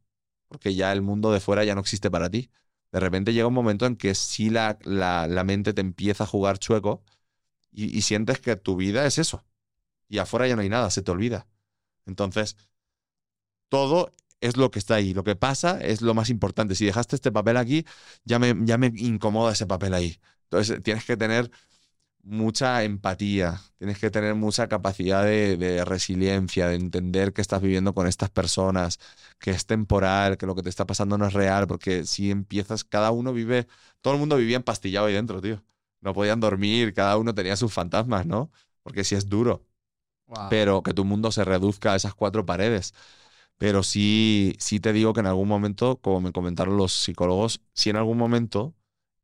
porque 0.49 0.75
ya 0.75 0.91
el 0.91 1.01
mundo 1.01 1.31
de 1.31 1.39
fuera 1.39 1.63
ya 1.63 1.73
no 1.73 1.81
existe 1.81 2.11
para 2.11 2.29
ti. 2.29 2.51
De 2.91 2.99
repente 2.99 3.33
llega 3.33 3.47
un 3.47 3.53
momento 3.53 3.85
en 3.85 3.95
que 3.95 4.13
sí 4.13 4.49
la, 4.49 4.77
la, 4.83 5.43
mente 5.43 5.73
te 5.73 5.81
empieza 5.81 6.23
a 6.25 6.27
jugar 6.27 6.57
chueco 6.57 7.03
y 7.71 8.01
sientes 8.01 8.39
que 8.39 8.55
tu 8.55 8.75
vida 8.75 9.05
es 9.05 9.17
eso. 9.17 9.45
Y 10.09 10.19
afuera 10.19 10.47
ya 10.47 10.55
no 10.55 10.61
hay 10.61 10.69
nada, 10.69 10.89
se 10.89 11.01
te 11.01 11.11
olvida. 11.11 11.47
Entonces, 12.07 12.57
todo 13.69 14.13
es 14.41 14.57
lo 14.57 14.71
que 14.71 14.79
está 14.79 14.95
ahí. 14.95 15.13
Lo 15.13 15.23
que 15.23 15.35
pasa 15.35 15.79
es 15.81 16.01
lo 16.01 16.13
más 16.13 16.29
importante. 16.29 16.75
Si 16.75 16.85
dejaste 16.85 17.15
este 17.15 17.31
papel 17.31 17.57
aquí, 17.57 17.85
ya 18.23 18.39
me, 18.39 18.55
ya 18.65 18.77
me 18.77 18.91
incomoda 18.95 19.53
ese 19.53 19.67
papel 19.67 19.93
ahí. 19.93 20.19
Entonces, 20.43 20.81
tienes 20.83 21.05
que 21.05 21.17
tener 21.17 21.51
mucha 22.23 22.83
empatía, 22.83 23.61
tienes 23.77 23.99
que 23.99 24.11
tener 24.11 24.35
mucha 24.35 24.67
capacidad 24.67 25.23
de, 25.23 25.83
resiliencia, 25.85 26.67
de 26.67 26.75
entender 26.75 27.33
que 27.33 27.41
estás 27.41 27.61
viviendo 27.61 27.93
con 27.93 28.07
estas 28.07 28.29
personas, 28.29 28.99
que 29.39 29.51
es 29.51 29.65
temporal, 29.65 30.37
que 30.37 30.45
lo 30.45 30.55
que 30.55 30.63
te 30.63 30.69
está 30.69 30.85
pasando 30.85 31.17
no 31.17 31.25
es 31.27 31.33
real, 31.33 31.67
porque 31.67 32.05
si 32.05 32.31
empiezas, 32.31 32.83
cada 32.83 33.11
uno 33.11 33.33
vive, 33.33 33.67
todo 34.01 34.13
el 34.15 34.19
mundo 34.19 34.37
vivía 34.37 34.57
empastillado 34.57 35.07
ahí 35.07 35.13
dentro, 35.13 35.41
tío. 35.41 35.63
No 36.01 36.13
podían 36.13 36.39
dormir, 36.39 36.93
cada 36.93 37.17
uno 37.17 37.33
tenía 37.33 37.55
sus 37.55 37.73
fantasmas, 37.73 38.25
¿no? 38.25 38.51
Porque 38.83 39.03
si 39.03 39.15
es 39.15 39.29
duro 39.29 39.65
pero 40.49 40.83
que 40.83 40.93
tu 40.93 41.05
mundo 41.05 41.31
se 41.31 41.45
reduzca 41.45 41.93
a 41.93 41.95
esas 41.95 42.13
cuatro 42.13 42.45
paredes. 42.45 42.93
Pero 43.57 43.83
sí, 43.83 44.55
sí 44.59 44.79
te 44.79 44.93
digo 44.93 45.13
que 45.13 45.21
en 45.21 45.27
algún 45.27 45.47
momento, 45.47 45.97
como 46.01 46.21
me 46.21 46.31
comentaron 46.31 46.77
los 46.77 46.93
psicólogos, 46.93 47.61
si 47.73 47.89
en 47.89 47.95
algún 47.97 48.17
momento 48.17 48.75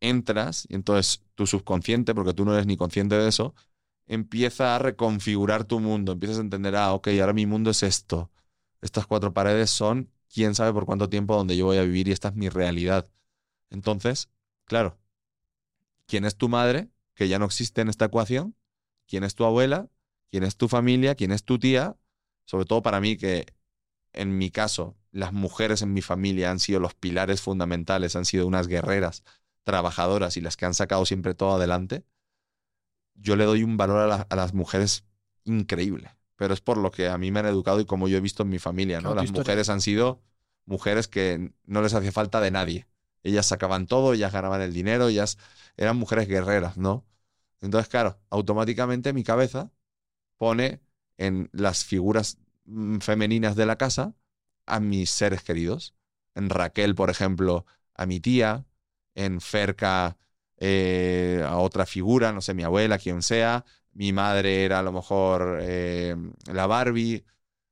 entras 0.01 0.65
y 0.69 0.75
entonces 0.75 1.23
tu 1.35 1.47
subconsciente, 1.47 2.15
porque 2.15 2.33
tú 2.33 2.45
no 2.45 2.53
eres 2.53 2.65
ni 2.65 2.77
consciente 2.77 3.15
de 3.15 3.29
eso, 3.29 3.53
empieza 4.07 4.75
a 4.75 4.79
reconfigurar 4.79 5.65
tu 5.65 5.79
mundo, 5.79 6.13
empiezas 6.13 6.39
a 6.39 6.41
entender, 6.41 6.75
ah, 6.75 6.93
ok, 6.93 7.09
ahora 7.19 7.33
mi 7.33 7.45
mundo 7.45 7.69
es 7.71 7.83
esto. 7.83 8.31
Estas 8.81 9.07
cuatro 9.07 9.33
paredes 9.33 9.69
son 9.69 10.09
quién 10.33 10.55
sabe 10.55 10.73
por 10.73 10.85
cuánto 10.85 11.09
tiempo 11.09 11.35
donde 11.35 11.55
yo 11.57 11.65
voy 11.65 11.77
a 11.77 11.83
vivir 11.83 12.07
y 12.07 12.11
esta 12.11 12.29
es 12.29 12.35
mi 12.35 12.49
realidad. 12.49 13.09
Entonces, 13.69 14.29
claro, 14.65 14.97
¿quién 16.07 16.25
es 16.25 16.35
tu 16.37 16.49
madre? 16.49 16.89
Que 17.15 17.27
ya 17.27 17.39
no 17.39 17.45
existe 17.45 17.81
en 17.81 17.89
esta 17.89 18.05
ecuación. 18.05 18.55
¿Quién 19.07 19.23
es 19.23 19.35
tu 19.35 19.45
abuela? 19.45 19.89
Quién 20.33 20.43
es 20.45 20.57
tu 20.57 20.67
familia, 20.67 21.13
quién 21.13 21.31
es 21.31 21.43
tu 21.43 21.59
tía, 21.59 21.95
sobre 22.45 22.65
todo 22.65 22.81
para 22.81 22.99
mí 22.99 23.17
que 23.17 23.45
en 24.13 24.35
mi 24.35 24.49
caso 24.49 24.97
las 25.11 25.31
mujeres 25.31 25.83
en 25.83 25.93
mi 25.93 26.01
familia 26.01 26.49
han 26.49 26.57
sido 26.57 26.79
los 26.79 26.95
pilares 26.95 27.39
fundamentales, 27.39 28.15
han 28.15 28.25
sido 28.25 28.47
unas 28.47 28.67
guerreras, 28.67 29.21
trabajadoras 29.63 30.35
y 30.35 30.41
las 30.41 30.57
que 30.57 30.65
han 30.65 30.73
sacado 30.73 31.05
siempre 31.05 31.35
todo 31.35 31.53
adelante, 31.53 32.03
yo 33.13 33.35
le 33.35 33.45
doy 33.45 33.61
un 33.61 33.77
valor 33.77 34.25
a, 34.27 34.35
las 34.35 34.55
mujeres 34.55 35.03
increíble, 35.43 36.09
pero 36.35 36.55
es 36.55 36.61
por 36.61 36.79
lo 36.79 36.89
que 36.89 37.09
a 37.09 37.17
mí 37.19 37.29
me 37.29 37.41
han 37.41 37.45
educado 37.45 37.79
y 37.79 37.85
como 37.85 38.07
yo 38.07 38.17
he 38.17 38.19
visto 38.19 38.41
en 38.41 38.49
mi 38.49 38.57
familia, 38.57 39.01
¿no? 39.01 39.13
las 39.13 39.31
mujeres 39.31 39.69
han 39.69 39.81
sido 39.81 40.19
mujeres 40.65 41.07
que 41.07 41.51
no 41.65 41.83
les 41.83 41.93
hacía 41.93 42.11
falta 42.11 42.41
de 42.41 42.49
nadie. 42.49 42.87
Ellas 43.21 43.45
sacaban 43.45 43.85
todo, 43.85 44.15
ellas 44.15 44.33
ganaban 44.33 44.61
el 44.61 44.73
dinero, 44.73 45.09
ellas 45.09 45.37
eran 45.77 45.95
mujeres 45.95 46.27
guerreras, 46.27 46.75
¿no? 46.75 47.05
Entonces, 47.61 47.87
claro, 47.87 48.19
automáticamente 48.31 49.13
mi 49.13 49.23
cabeza 49.23 49.71
pone 50.37 50.81
en 51.17 51.49
las 51.53 51.85
figuras 51.85 52.37
mm, 52.65 52.99
femeninas 52.99 53.55
de 53.55 53.65
la 53.65 53.77
casa 53.77 54.15
a 54.65 54.79
mis 54.79 55.09
seres 55.09 55.43
queridos. 55.43 55.95
En 56.35 56.49
Raquel, 56.49 56.95
por 56.95 57.09
ejemplo, 57.09 57.65
a 57.95 58.05
mi 58.05 58.19
tía, 58.19 58.65
en 59.15 59.41
Ferca 59.41 60.17
eh, 60.57 61.43
a 61.45 61.57
otra 61.57 61.85
figura, 61.85 62.31
no 62.31 62.41
sé, 62.41 62.53
mi 62.53 62.63
abuela, 62.63 62.97
quien 62.97 63.21
sea, 63.21 63.65
mi 63.93 64.13
madre 64.13 64.65
era 64.65 64.79
a 64.79 64.83
lo 64.83 64.91
mejor 64.91 65.59
eh, 65.61 66.15
la 66.51 66.67
Barbie. 66.67 67.25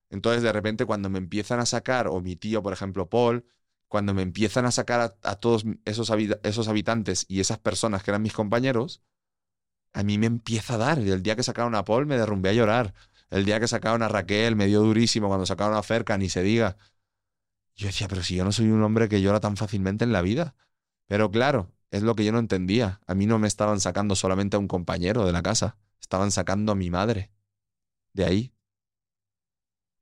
Entonces, 0.09 0.43
de 0.43 0.51
repente, 0.51 0.85
cuando 0.85 1.09
me 1.09 1.19
empiezan 1.19 1.59
a 1.59 1.65
sacar, 1.65 2.07
o 2.07 2.21
mi 2.21 2.35
tío, 2.35 2.61
por 2.63 2.73
ejemplo, 2.73 3.09
Paul, 3.09 3.45
cuando 3.87 4.13
me 4.13 4.21
empiezan 4.21 4.65
a 4.65 4.71
sacar 4.71 5.17
a, 5.23 5.35
todos 5.35 5.65
esos, 5.85 6.11
esos 6.43 6.67
habitantes 6.67 7.25
y 7.27 7.39
esas 7.39 7.59
personas 7.59 8.03
que 8.03 8.11
eran 8.11 8.21
mis 8.21 8.33
compañeros, 8.33 9.01
a 9.93 10.03
mí 10.03 10.17
me 10.17 10.27
empieza 10.27 10.75
a 10.75 10.77
dar. 10.77 10.99
El 10.99 11.23
día 11.23 11.35
que 11.35 11.43
sacaron 11.43 11.75
a 11.75 11.83
Paul 11.83 12.05
me 12.05 12.17
derrumbé 12.17 12.49
a 12.49 12.53
llorar. 12.53 12.93
El 13.29 13.45
día 13.45 13.59
que 13.59 13.67
sacaron 13.67 14.03
a 14.03 14.07
Raquel 14.07 14.55
me 14.55 14.67
dio 14.67 14.81
durísimo. 14.81 15.27
Cuando 15.27 15.45
sacaron 15.45 15.75
a 15.75 15.83
Ferca, 15.83 16.17
ni 16.17 16.29
se 16.29 16.43
diga. 16.43 16.77
Yo 17.75 17.87
decía, 17.87 18.07
pero 18.07 18.23
si 18.23 18.35
yo 18.35 18.43
no 18.43 18.51
soy 18.51 18.67
un 18.67 18.83
hombre 18.83 19.09
que 19.09 19.21
llora 19.21 19.39
tan 19.39 19.57
fácilmente 19.57 20.03
en 20.03 20.11
la 20.11 20.21
vida. 20.21 20.55
Pero 21.07 21.31
claro, 21.31 21.71
es 21.89 22.03
lo 22.03 22.15
que 22.15 22.25
yo 22.25 22.31
no 22.31 22.39
entendía. 22.39 23.01
A 23.07 23.15
mí 23.15 23.25
no 23.25 23.39
me 23.39 23.47
estaban 23.47 23.79
sacando 23.79 24.15
solamente 24.15 24.57
a 24.57 24.59
un 24.59 24.67
compañero 24.67 25.25
de 25.25 25.31
la 25.31 25.41
casa. 25.41 25.77
Estaban 25.99 26.31
sacando 26.31 26.73
a 26.73 26.75
mi 26.75 26.89
madre. 26.89 27.31
De 28.13 28.25
ahí. 28.25 28.53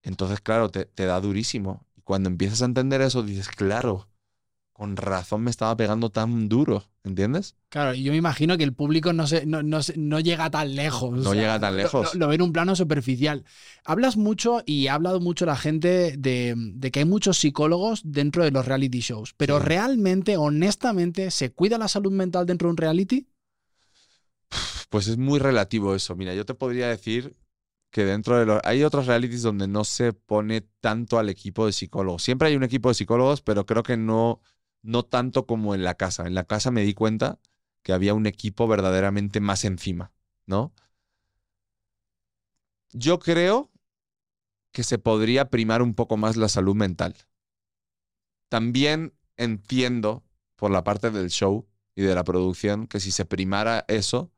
Entonces, 0.02 0.42
claro, 0.42 0.70
te, 0.70 0.86
te 0.86 1.06
da 1.06 1.20
durísimo. 1.22 1.86
Y 1.96 2.02
cuando 2.02 2.30
empiezas 2.30 2.62
a 2.62 2.66
entender 2.66 3.02
eso, 3.02 3.24
dices, 3.24 3.48
claro, 3.50 4.09
con 4.80 4.96
razón 4.96 5.42
me 5.42 5.52
estaba 5.52 5.76
pegando 5.76 6.10
tan 6.10 6.48
duro, 6.48 6.86
¿entiendes? 7.04 7.58
Claro, 7.68 7.94
y 7.94 8.02
yo 8.02 8.14
me 8.14 8.18
imagino 8.18 8.58
que 8.58 8.64
el 8.64 8.72
público 8.72 9.12
no, 9.12 9.28
se, 9.28 9.46
no, 9.46 9.62
no, 9.62 10.20
llega 10.22 10.50
tan 10.50 10.74
lejos. 10.74 11.22
No 11.22 11.34
llega 11.34 11.60
tan 11.60 11.76
lejos. 11.76 12.16
Lo, 12.16 12.30
ve 12.30 12.36
en 12.36 12.44
un 12.44 12.54
plano 12.54 12.78
superficial. 12.78 13.44
Hablas 13.84 14.16
mucho 14.16 14.64
y 14.66 14.88
ha 14.88 14.94
hablado 14.94 15.20
mucho 15.20 15.46
la 15.46 15.58
gente 15.58 16.16
de, 16.18 16.56
que 16.94 17.00
hay 17.00 17.06
muchos 17.06 17.38
psicólogos 17.40 18.04
dentro 18.06 18.46
de 18.46 18.52
los 18.52 18.66
reality 18.66 19.02
shows, 19.02 19.34
pero 19.36 19.60
realmente, 19.60 20.38
honestamente, 20.38 21.30
¿se 21.30 21.52
cuida 21.52 21.78
la 21.78 21.90
salud 21.90 22.14
mental 22.14 22.46
dentro 22.46 22.70
de 22.70 22.72
un 22.72 22.78
reality? 22.78 23.28
Pues 24.90 25.10
es 25.10 25.18
muy 25.18 25.40
relativo 25.40 25.94
eso. 25.94 26.16
Mira, 26.16 26.34
yo 26.34 26.46
te 26.46 26.54
podría 26.54 26.88
decir 26.88 27.36
que 27.92 28.06
dentro 28.06 28.40
de 28.40 28.46
los... 28.46 28.62
Hay 28.64 28.86
otros 28.86 29.08
realities 29.08 29.42
donde 29.42 29.68
no 29.68 29.84
se 29.84 30.14
pone 30.14 30.62
tanto 30.80 31.20
al 31.20 31.28
equipo 31.28 31.66
de 31.66 31.74
psicólogos. 31.74 32.24
Siempre 32.24 32.48
hay 32.48 32.56
un 32.56 32.64
equipo 32.64 32.88
de 32.88 32.96
psicólogos, 32.96 33.42
pero 33.42 33.66
creo 33.66 33.84
que 33.84 33.98
no 33.98 34.40
no 34.82 35.04
tanto 35.04 35.46
como 35.46 35.76
en 35.76 35.84
la 35.84 35.96
casa. 35.96 36.28
En 36.28 36.36
la 36.36 36.46
casa 36.46 36.72
me 36.72 36.84
di 36.84 36.94
cuenta 36.94 37.40
que 37.84 37.94
había 37.94 38.14
un 38.14 38.26
equipo 38.26 38.68
verdaderamente 38.68 39.40
más 39.40 39.66
encima, 39.66 40.12
¿no? 40.46 40.74
Yo 42.92 43.20
creo 43.20 43.72
que 44.72 44.84
se 44.84 44.98
podría 44.98 45.50
primar 45.50 45.82
un 45.82 45.94
poco 45.94 46.18
más 46.18 46.38
la 46.38 46.50
salud 46.50 46.76
mental. 46.76 47.16
También 48.50 49.14
entiendo 49.38 50.24
por 50.56 50.72
la 50.72 50.84
parte 50.84 51.12
del 51.12 51.30
show 51.30 51.68
y 51.96 52.02
de 52.02 52.16
la 52.16 52.24
producción, 52.24 52.88
que 52.88 53.00
si 53.00 53.12
se 53.12 53.26
primara 53.26 53.86
eso, 53.88 54.32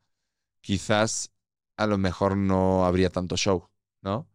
quizás 0.62 1.32
a 1.78 1.88
lo 1.88 1.98
mejor 1.98 2.38
no 2.38 2.86
habría 2.86 3.10
tanto 3.10 3.38
show, 3.38 3.70
¿no? 4.02 4.28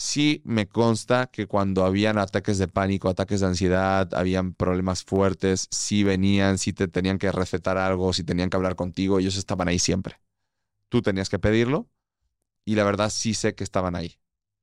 Sí 0.00 0.40
me 0.46 0.66
consta 0.66 1.26
que 1.26 1.46
cuando 1.46 1.84
habían 1.84 2.16
ataques 2.16 2.56
de 2.56 2.68
pánico, 2.68 3.10
ataques 3.10 3.40
de 3.40 3.48
ansiedad, 3.48 4.08
habían 4.14 4.54
problemas 4.54 5.04
fuertes, 5.04 5.68
si 5.70 6.04
venían, 6.04 6.56
si 6.56 6.72
te 6.72 6.88
tenían 6.88 7.18
que 7.18 7.30
recetar 7.30 7.76
algo, 7.76 8.14
si 8.14 8.24
tenían 8.24 8.48
que 8.48 8.56
hablar 8.56 8.76
contigo, 8.76 9.18
ellos 9.18 9.36
estaban 9.36 9.68
ahí 9.68 9.78
siempre. 9.78 10.18
Tú 10.88 11.02
tenías 11.02 11.28
que 11.28 11.38
pedirlo 11.38 11.90
y 12.64 12.76
la 12.76 12.84
verdad 12.84 13.10
sí 13.10 13.34
sé 13.34 13.54
que 13.54 13.64
estaban 13.64 13.96
ahí. 13.96 14.18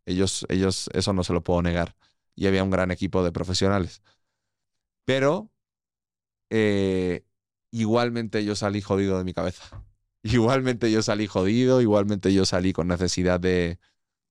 Ellos, 0.08 0.46
ellos, 0.50 0.90
eso 0.94 1.14
no 1.14 1.24
se 1.24 1.34
lo 1.34 1.44
puedo 1.44 1.62
negar. 1.62 1.96
Y 2.36 2.48
había 2.48 2.64
un 2.64 2.72
gran 2.72 2.92
equipo 2.92 3.24
de 3.24 3.32
profesionales. 3.32 4.02
Pero 5.06 5.52
eh, 6.50 7.24
igualmente 7.72 8.44
yo 8.44 8.56
salí 8.56 8.82
jodido 8.82 9.18
de 9.20 9.24
mi 9.24 9.34
cabeza. 9.34 9.84
Igualmente 10.24 10.92
yo 10.92 11.04
salí 11.04 11.28
jodido, 11.28 11.80
igualmente 11.82 12.34
yo 12.34 12.46
salí 12.46 12.74
con 12.74 12.88
necesidad 12.88 13.40
de, 13.40 13.80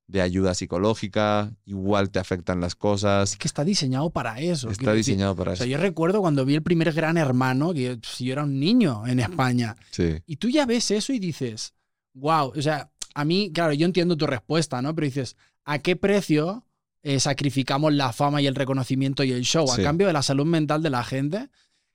de 0.08 0.20
ayuda 0.22 0.54
psicológica, 0.54 1.52
igual 1.64 2.10
te 2.10 2.18
afectan 2.18 2.60
las 2.60 2.74
cosas. 2.74 3.32
Es 3.32 3.36
que 3.36 3.48
está 3.48 3.64
diseñado 3.64 4.10
para 4.10 4.40
eso. 4.40 4.70
Está 4.70 4.92
decir. 4.92 5.14
diseñado 5.14 5.34
para 5.34 5.50
O 5.50 5.54
eso. 5.54 5.64
sea, 5.64 5.70
yo 5.70 5.78
recuerdo 5.78 6.20
cuando 6.20 6.44
vi 6.44 6.54
el 6.54 6.62
primer 6.62 6.92
Gran 6.92 7.16
Hermano, 7.16 7.72
que 7.74 7.82
yo, 7.82 7.98
pues, 7.98 8.18
yo 8.20 8.32
era 8.32 8.44
un 8.44 8.60
niño 8.60 9.06
en 9.06 9.18
España, 9.20 9.76
Sí, 9.90 10.16
y 10.26 10.36
tú 10.36 10.48
ya 10.48 10.64
ves 10.66 10.90
eso 10.92 11.12
y 11.12 11.18
dices, 11.18 11.74
wow, 12.14 12.52
o 12.56 12.62
sea, 12.62 12.90
a 13.14 13.24
mí, 13.24 13.50
claro, 13.52 13.72
yo 13.72 13.84
entiendo 13.86 14.16
tu 14.16 14.26
respuesta, 14.26 14.80
¿no? 14.82 14.94
Pero 14.94 15.06
dices, 15.06 15.36
¿a 15.64 15.78
qué 15.80 15.96
precio 15.96 16.64
eh, 17.02 17.18
sacrificamos 17.20 17.92
la 17.92 18.12
fama 18.12 18.40
y 18.42 18.46
el 18.46 18.54
reconocimiento 18.54 19.24
y 19.24 19.32
el 19.32 19.42
show 19.42 19.70
a 19.70 19.76
Sí. 19.76 19.82
cambio 19.82 20.06
de 20.06 20.12
la 20.12 20.22
salud 20.22 20.44
mental 20.46 20.82
de 20.82 20.90
la 20.90 21.02
gente? 21.04 21.48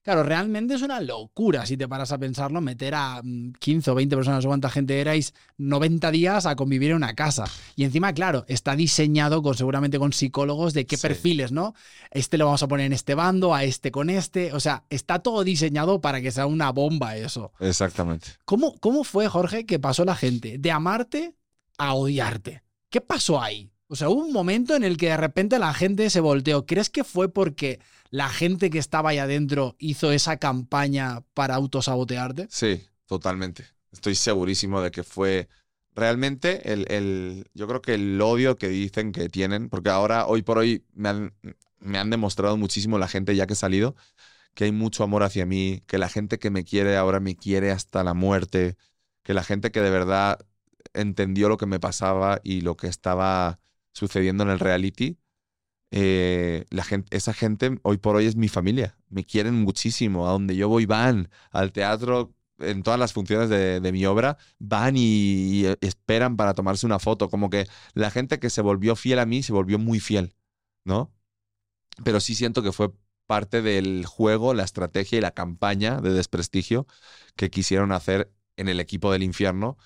Claro, 0.03 0.23
realmente 0.23 0.73
es 0.73 0.81
una 0.81 0.99
locura 0.99 1.65
si 1.67 1.77
te 1.77 1.87
paras 1.87 2.11
a 2.11 2.17
pensarlo, 2.17 2.59
meter 2.59 2.95
a 2.95 3.21
mm, 3.23 3.53
15 3.59 3.91
o 3.91 3.95
20 3.95 4.15
personas 4.15 4.43
o 4.43 4.47
cuánta 4.47 4.69
gente 4.71 4.99
erais 4.99 5.35
90 5.57 6.09
días 6.09 6.47
a 6.47 6.55
convivir 6.55 6.89
en 6.89 6.97
una 6.97 7.13
casa. 7.13 7.43
Y 7.75 7.83
encima, 7.83 8.11
claro, 8.13 8.43
está 8.47 8.75
diseñado 8.75 9.43
con 9.43 9.55
seguramente 9.55 9.99
con 9.99 10.11
psicólogos 10.11 10.73
de 10.73 10.87
qué 10.87 10.97
Sí. 10.97 11.03
perfiles, 11.03 11.51
¿no? 11.51 11.75
Este 12.09 12.39
lo 12.39 12.45
vamos 12.45 12.63
a 12.63 12.67
poner 12.67 12.87
en 12.87 12.93
este 12.93 13.13
bando, 13.13 13.53
a 13.53 13.63
este 13.63 13.91
con 13.91 14.09
este. 14.09 14.53
O 14.53 14.59
sea, 14.59 14.85
está 14.89 15.19
todo 15.19 15.43
diseñado 15.43 16.01
para 16.01 16.19
que 16.19 16.31
sea 16.31 16.47
una 16.47 16.71
bomba 16.71 17.15
eso. 17.15 17.51
exactamente. 17.59 18.27
¿Cómo, 18.45 18.75
¿Cómo 18.79 19.03
fue, 19.03 19.27
Jorge, 19.27 19.65
que 19.67 19.77
pasó 19.79 20.03
la 20.03 20.15
gente 20.15 20.57
de 20.57 20.71
amarte 20.71 21.35
a 21.77 21.93
odiarte? 21.93 22.63
¿Qué 22.89 23.01
pasó 23.01 23.41
ahí? 23.41 23.70
O 23.91 23.95
sea, 23.97 24.07
hubo 24.07 24.23
un 24.23 24.31
momento 24.31 24.73
en 24.73 24.85
el 24.85 24.95
que 24.95 25.07
de 25.07 25.17
repente 25.17 25.59
la 25.59 25.73
gente 25.73 26.09
se 26.09 26.21
volteó. 26.21 26.65
¿Crees 26.65 26.89
que 26.89 27.03
fue 27.03 27.27
porque 27.27 27.81
la 28.09 28.29
gente 28.29 28.69
que 28.69 28.79
estaba 28.79 29.09
ahí 29.09 29.17
adentro 29.17 29.75
hizo 29.79 30.13
esa 30.13 30.37
campaña 30.37 31.25
para 31.33 31.55
autosabotearte? 31.55 32.47
Sí, 32.49 32.85
totalmente. 33.05 33.65
Estoy 33.91 34.15
segurísimo 34.15 34.79
de 34.79 34.91
que 34.91 35.03
fue 35.03 35.49
realmente 35.93 36.71
el, 36.71 36.89
el- 36.89 37.49
yo 37.53 37.67
creo 37.67 37.81
que 37.81 37.95
el 37.95 38.21
odio 38.21 38.55
que 38.55 38.69
dicen 38.69 39.11
que 39.11 39.27
tienen, 39.27 39.67
porque 39.67 39.89
ahora, 39.89 40.25
hoy 40.25 40.41
por 40.41 40.57
hoy, 40.57 40.85
me 40.93 41.09
han, 41.09 41.33
me 41.79 41.97
han 41.97 42.09
demostrado 42.09 42.55
muchísimo 42.55 42.97
la 42.97 43.09
gente 43.09 43.35
ya 43.35 43.45
que 43.45 43.53
he 43.53 43.55
salido, 43.57 43.97
que 44.53 44.65
hay 44.65 44.71
mucho 44.71 45.03
amor 45.03 45.23
hacia 45.23 45.45
mí, 45.45 45.83
que 45.87 45.97
la 45.97 46.09
gente 46.09 46.39
que 46.39 46.49
me 46.49 46.63
quiere 46.63 46.97
ahora 46.97 47.19
me 47.19 47.35
quiere 47.35 47.71
hasta 47.71 48.03
la 48.05 48.13
muerte, 48.13 48.77
que 49.23 49.33
la 49.33 49.43
gente 49.43 49.71
que 49.71 49.81
de 49.81 49.89
verdad 49.89 50.39
entendió 50.93 51.49
lo 51.49 51.57
que 51.57 51.65
me 51.65 51.79
pasaba 51.79 52.39
y 52.43 52.61
lo 52.61 52.77
que 52.77 52.87
estaba 52.87 53.59
sucediendo 53.93 54.43
en 54.43 54.49
el 54.49 54.59
reality, 54.59 55.17
eh, 55.91 56.65
esa 57.09 57.33
gente 57.33 57.79
hoy 57.83 57.97
por 57.97 58.15
hoy 58.15 58.25
es 58.25 58.35
mi 58.35 58.47
familia. 58.47 58.97
Me 59.09 59.23
quieren 59.25 59.55
muchísimo. 59.55 60.27
A 60.27 60.31
donde 60.31 60.55
yo 60.55 60.69
voy 60.69 60.85
van. 60.85 61.29
Al 61.51 61.71
teatro, 61.73 62.33
en 62.59 62.83
todas 62.83 62.99
las 62.99 63.13
funciones 63.13 63.49
de, 63.49 63.79
de 63.81 63.91
mi 63.91 64.05
obra, 64.05 64.37
van 64.59 64.95
y, 64.97 65.65
y 65.65 65.65
esperan 65.81 66.37
para 66.37 66.53
tomarse 66.53 66.85
una 66.85 66.99
foto. 66.99 67.29
Como 67.29 67.49
que 67.49 67.67
la 67.93 68.11
gente 68.11 68.39
que 68.39 68.49
se 68.49 68.61
volvió 68.61 68.95
fiel 68.95 69.19
a 69.19 69.25
mí 69.25 69.43
se 69.43 69.53
volvió 69.53 69.79
muy 69.79 69.99
fiel, 69.99 70.33
¿no? 70.85 71.13
Pero 72.03 72.19
sí 72.19 72.35
siento 72.35 72.63
que 72.63 72.71
fue 72.71 72.91
parte 73.27 73.61
del 73.61 74.05
juego, 74.05 74.53
la 74.53 74.63
estrategia 74.63 75.17
y 75.17 75.21
la 75.21 75.31
campaña 75.31 76.01
de 76.01 76.11
desprestigio 76.13 76.87
que 77.35 77.49
quisieron 77.49 77.91
hacer 77.91 78.31
en 78.57 78.69
el 78.69 78.79
equipo 78.79 79.11
del 79.11 79.23
infierno. 79.23 79.77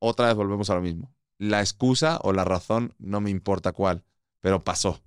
Otra 0.00 0.28
vez 0.28 0.36
volvemos 0.36 0.70
a 0.70 0.76
lo 0.76 0.82
mismo. 0.82 1.15
La 1.38 1.60
excusa 1.60 2.18
o 2.22 2.32
la 2.32 2.44
razón 2.44 2.94
no 2.98 3.20
me 3.20 3.30
importa 3.30 3.72
cuál, 3.72 4.04
pero 4.40 4.64
pasó 4.64 5.02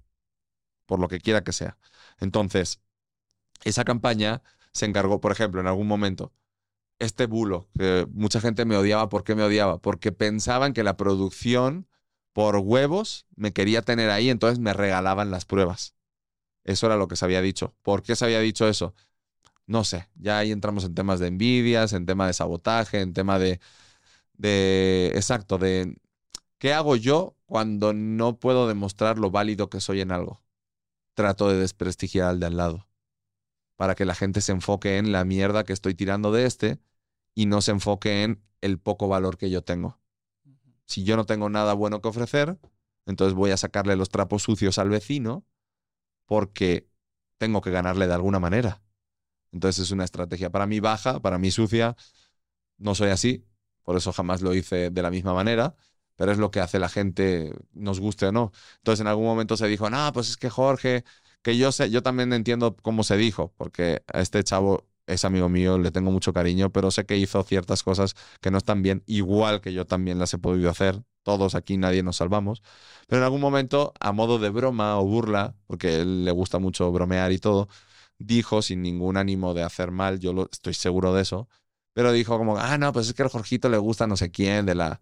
por 0.85 0.99
lo 0.99 1.07
que 1.07 1.19
quiera 1.19 1.43
que 1.43 1.53
sea. 1.53 1.77
Entonces, 2.19 2.81
esa 3.63 3.83
campaña 3.85 4.41
se 4.73 4.85
encargó, 4.85 5.21
por 5.21 5.31
ejemplo, 5.31 5.61
en 5.61 5.67
algún 5.67 5.87
momento, 5.87 6.33
este 6.99 7.27
bulo, 7.27 7.69
que 7.77 8.07
mucha 8.13 8.41
gente 8.41 8.65
me 8.65 8.77
odiaba, 8.77 9.09
¿por 9.09 9.23
qué 9.23 9.35
me 9.35 9.43
odiaba? 9.43 9.79
Porque 9.81 10.11
pensaban 10.11 10.73
que 10.73 10.83
la 10.83 10.97
producción, 10.97 11.87
por 12.33 12.57
huevos, 12.57 13.25
me 13.35 13.53
quería 13.53 13.81
tener 13.83 14.09
ahí, 14.09 14.29
entonces 14.29 14.59
me 14.59 14.73
regalaban 14.73 15.31
las 15.31 15.45
pruebas. 15.45 15.95
Eso 16.65 16.87
era 16.87 16.97
lo 16.97 17.07
que 17.07 17.15
se 17.15 17.25
había 17.25 17.41
dicho. 17.41 17.75
¿Por 17.83 18.03
qué 18.03 18.15
se 18.15 18.25
había 18.25 18.39
dicho 18.39 18.67
eso? 18.67 18.93
No 19.67 19.83
sé, 19.83 20.09
ya 20.15 20.39
ahí 20.39 20.51
entramos 20.51 20.83
en 20.85 20.95
temas 20.95 21.19
de 21.19 21.27
envidias, 21.27 21.93
en 21.93 22.05
tema 22.05 22.27
de 22.27 22.33
sabotaje, 22.33 23.01
en 23.01 23.13
tema 23.13 23.39
de, 23.39 23.59
de, 24.37 25.11
exacto, 25.15 25.57
de 25.57 25.95
qué 26.59 26.73
hago 26.73 26.95
yo 26.95 27.35
cuando 27.45 27.93
no 27.93 28.37
puedo 28.39 28.67
demostrar 28.67 29.17
lo 29.17 29.31
válido 29.31 29.69
que 29.69 29.81
soy 29.81 30.01
en 30.01 30.11
algo 30.11 30.41
trato 31.19 31.49
de 31.49 31.57
desprestigiar 31.57 32.29
al 32.29 32.39
de 32.39 32.45
al 32.45 32.55
lado. 32.55 32.87
Para 33.75 33.93
que 33.93 34.05
la 34.05 34.15
gente 34.15 34.39
se 34.39 34.53
enfoque 34.53 34.97
en 34.97 35.11
la 35.11 35.25
mierda 35.25 35.65
que 35.65 35.73
estoy 35.73 35.93
tirando 35.93 36.31
de 36.31 36.45
este 36.45 36.79
y 37.35 37.45
no 37.45 37.61
se 37.61 37.71
enfoque 37.71 38.23
en 38.23 38.41
el 38.61 38.79
poco 38.79 39.09
valor 39.09 39.37
que 39.37 39.49
yo 39.49 39.61
tengo. 39.61 39.99
Si 40.85 41.03
yo 41.03 41.17
no 41.17 41.25
tengo 41.25 41.49
nada 41.49 41.73
bueno 41.73 42.01
que 42.01 42.07
ofrecer, 42.07 42.57
entonces 43.05 43.33
voy 43.33 43.51
a 43.51 43.57
sacarle 43.57 43.97
los 43.97 44.07
trapos 44.07 44.43
sucios 44.43 44.77
al 44.79 44.87
vecino 44.87 45.45
porque 46.25 46.87
tengo 47.37 47.59
que 47.59 47.71
ganarle 47.71 48.07
de 48.07 48.13
alguna 48.13 48.39
manera. 48.39 48.81
Entonces 49.51 49.83
es 49.83 49.91
una 49.91 50.05
estrategia 50.05 50.49
para 50.51 50.67
mí 50.67 50.79
baja, 50.79 51.19
para 51.19 51.37
mí 51.37 51.51
sucia. 51.51 51.97
No 52.77 52.95
soy 52.95 53.09
así, 53.09 53.45
por 53.83 53.97
eso 53.97 54.13
jamás 54.13 54.41
lo 54.41 54.53
hice 54.53 54.89
de 54.89 55.01
la 55.01 55.11
misma 55.11 55.33
manera, 55.33 55.75
pero 56.19 56.33
es 56.33 56.37
lo 56.37 56.51
que 56.51 56.59
hace 56.59 56.79
la 56.79 56.89
gente, 56.89 57.53
nos 57.71 58.01
guste 58.01 58.25
o 58.25 58.33
no. 58.33 58.51
Entonces 58.79 58.99
en 58.99 59.07
algún 59.07 59.23
momento 59.23 59.55
se 59.55 59.67
dijo, 59.67 59.89
no, 59.89 60.11
pues 60.11 60.29
es 60.29 60.35
que 60.35 60.49
Jorge, 60.49 61.05
que 61.41 61.57
yo 61.57 61.71
sé, 61.71 61.89
yo 61.91 62.03
también 62.03 62.33
entiendo 62.33 62.75
cómo 62.81 63.03
se 63.05 63.15
dijo, 63.15 63.53
porque 63.55 64.03
a 64.11 64.19
este 64.19 64.43
chavo 64.43 64.85
es 65.07 65.23
amigo 65.23 65.47
mío, 65.47 65.77
le 65.77 65.91
tengo 65.91 66.11
mucho 66.11 66.33
cariño, 66.33 66.71
pero 66.71 66.91
sé 66.91 67.05
que 67.05 67.15
hizo 67.15 67.41
ciertas 67.43 67.83
cosas 67.83 68.15
que 68.41 68.51
no 68.51 68.57
están 68.57 68.81
bien, 68.81 69.01
igual 69.05 69.61
que 69.61 69.71
yo 69.71 69.85
también 69.85 70.19
las 70.19 70.33
he 70.33 70.39
podido 70.39 70.69
hacer. 70.69 71.01
Todos 71.23 71.55
aquí, 71.55 71.77
nadie 71.77 72.03
nos 72.03 72.17
salvamos. 72.17 72.63
Pero 73.07 73.21
en 73.21 73.23
algún 73.23 73.39
momento, 73.39 73.93
a 74.01 74.11
modo 74.11 74.39
de 74.39 74.49
broma 74.49 74.99
o 74.99 75.05
burla, 75.05 75.55
porque 75.67 76.01
él 76.01 76.25
le 76.25 76.31
gusta 76.31 76.59
mucho 76.59 76.91
bromear 76.91 77.31
y 77.31 77.39
todo, 77.39 77.69
dijo 78.17 78.61
sin 78.61 78.81
ningún 78.81 79.15
ánimo 79.15 79.53
de 79.53 79.63
hacer 79.63 79.91
mal, 79.91 80.19
yo 80.19 80.33
lo, 80.33 80.49
estoy 80.51 80.73
seguro 80.73 81.13
de 81.13 81.21
eso, 81.21 81.47
pero 81.93 82.11
dijo 82.11 82.37
como, 82.37 82.57
ah, 82.57 82.77
no, 82.77 82.91
pues 82.91 83.07
es 83.07 83.13
que 83.13 83.23
al 83.23 83.29
Jorgito 83.29 83.69
le 83.69 83.77
gusta 83.77 84.05
no 84.05 84.17
sé 84.17 84.31
quién 84.31 84.65
de 84.65 84.75
la, 84.75 84.99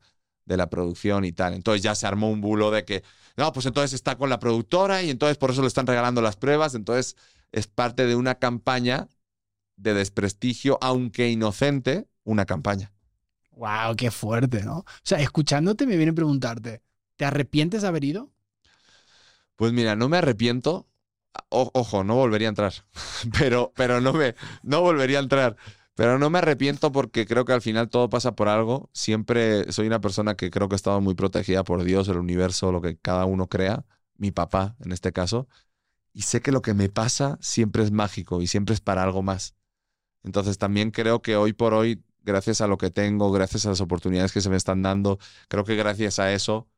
de 0.47 0.57
la 0.57 0.69
producción 0.69 1.25
y 1.25 1.33
tal. 1.33 1.53
Entonces 1.53 1.83
ya 1.83 1.95
se 1.95 2.07
armó 2.07 2.31
un 2.31 2.41
bulo 2.41 2.71
de 2.71 2.85
que, 2.85 3.03
no, 3.37 3.53
pues 3.53 3.65
entonces 3.67 3.93
está 3.93 4.17
con 4.17 4.29
la 4.31 4.39
productora 4.39 5.03
y 5.03 5.11
entonces 5.11 5.37
por 5.37 5.51
eso 5.51 5.61
le 5.61 5.69
están 5.69 5.87
regalando 5.87 6.21
las 6.21 6.37
pruebas. 6.37 6.75
Entonces 6.75 7.17
es 7.51 7.67
parte 7.67 8.05
de 8.07 8.15
una 8.15 8.35
campaña 8.35 9.09
de 9.77 9.93
desprestigio, 9.95 10.77
aunque 10.81 11.29
inocente, 11.29 12.07
una 12.25 12.45
campaña. 12.45 12.93
Wow, 13.51 13.95
qué 13.97 14.11
fuerte, 14.11 14.63
¿no? 14.63 14.79
O 14.79 14.85
sea, 15.03 15.19
escuchándote 15.19 15.87
me 15.87 15.97
viene 15.97 16.11
a 16.11 16.15
preguntarte, 16.15 16.83
¿te 17.15 17.25
arrepientes 17.25 17.81
de 17.81 17.87
haber 17.87 18.03
ido? 18.03 18.31
Pues 19.55 19.73
mira, 19.73 19.95
no 19.95 20.09
me 20.09 20.17
arrepiento. 20.17 20.87
O- 21.49 21.71
ojo, 21.73 22.03
no 22.03 22.15
volvería 22.15 22.47
a 22.47 22.51
entrar. 22.51 22.73
pero, 23.39 23.73
pero 23.75 24.01
no 24.01 24.13
me, 24.13 24.35
no 24.63 24.81
volvería 24.81 25.19
a 25.19 25.23
entrar. 25.23 25.57
Pero 25.97 26.19
no 26.19 26.29
me 26.29 26.37
arrepiento 26.37 26.91
porque 26.91 27.25
creo 27.25 27.43
que 27.43 27.53
al 27.53 27.61
final 27.63 27.89
todo 27.89 28.07
pasa 28.07 28.35
por 28.35 28.49
algo. 28.49 28.91
Siempre 28.93 29.71
soy 29.71 29.87
una 29.87 29.99
persona 29.99 30.35
que 30.35 30.51
creo 30.51 30.69
que 30.69 30.75
he 30.75 30.77
estado 30.77 31.01
muy 31.01 31.15
protegida 31.15 31.63
por 31.63 31.83
Dios, 31.83 32.07
el 32.07 32.17
universo, 32.17 32.71
lo 32.71 32.81
que 32.81 32.97
cada 32.97 33.25
uno 33.25 33.47
crea, 33.49 33.83
mi 34.15 34.29
papá 34.29 34.75
en 34.85 34.91
este 34.91 35.11
caso. 35.11 35.47
Y 36.13 36.21
sé 36.21 36.41
que 36.41 36.51
lo 36.51 36.61
que 36.61 36.75
me 36.75 36.89
pasa 36.89 37.39
siempre 37.41 37.81
es 37.81 37.89
mágico 37.91 38.43
y 38.43 38.47
siempre 38.47 38.75
es 38.75 38.79
para 38.79 39.01
algo 39.01 39.23
más. 39.23 39.55
Entonces 40.23 40.59
también 40.59 40.91
creo 40.91 41.23
que 41.23 41.35
hoy 41.35 41.53
por 41.53 41.73
hoy, 41.73 42.03
gracias 42.21 42.61
a 42.61 42.67
lo 42.67 42.77
que 42.77 42.91
tengo, 42.91 43.31
gracias 43.31 43.65
a 43.65 43.69
las 43.69 43.81
oportunidades 43.81 44.33
que 44.33 44.41
se 44.41 44.51
me 44.51 44.57
están 44.57 44.83
dando, 44.83 45.17
creo 45.47 45.63
que 45.63 45.75
gracias 45.75 46.19
a 46.19 46.31
eso 46.31 46.69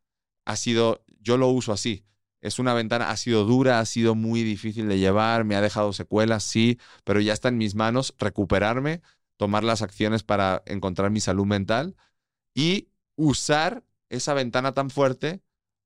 ha 0.45 0.55
sido, 0.55 1.03
yo 1.19 1.35
lo 1.37 1.49
uso 1.49 1.73
así. 1.73 2.05
Es 2.41 2.59
una 2.59 2.73
ventana, 2.73 3.09
ha 3.09 3.17
sido 3.17 3.45
dura, 3.45 3.79
ha 3.79 3.85
sido 3.85 4.15
muy 4.15 4.43
difícil 4.43 4.87
de 4.87 4.99
llevar, 4.99 5.45
me 5.45 5.55
ha 5.55 5.61
dejado 5.61 5.93
secuelas, 5.93 6.43
sí, 6.43 6.79
pero 7.03 7.19
ya 7.21 7.33
está 7.33 7.49
en 7.49 7.57
mis 7.57 7.75
manos 7.75 8.15
recuperarme, 8.17 9.01
tomar 9.37 9.63
las 9.63 9.81
acciones 9.81 10.23
para 10.23 10.63
encontrar 10.65 11.11
mi 11.11 11.19
salud 11.19 11.45
mental 11.45 11.95
y 12.53 12.89
usar 13.15 13.83
esa 14.09 14.33
ventana 14.33 14.73
tan 14.73 14.89
fuerte 14.89 15.41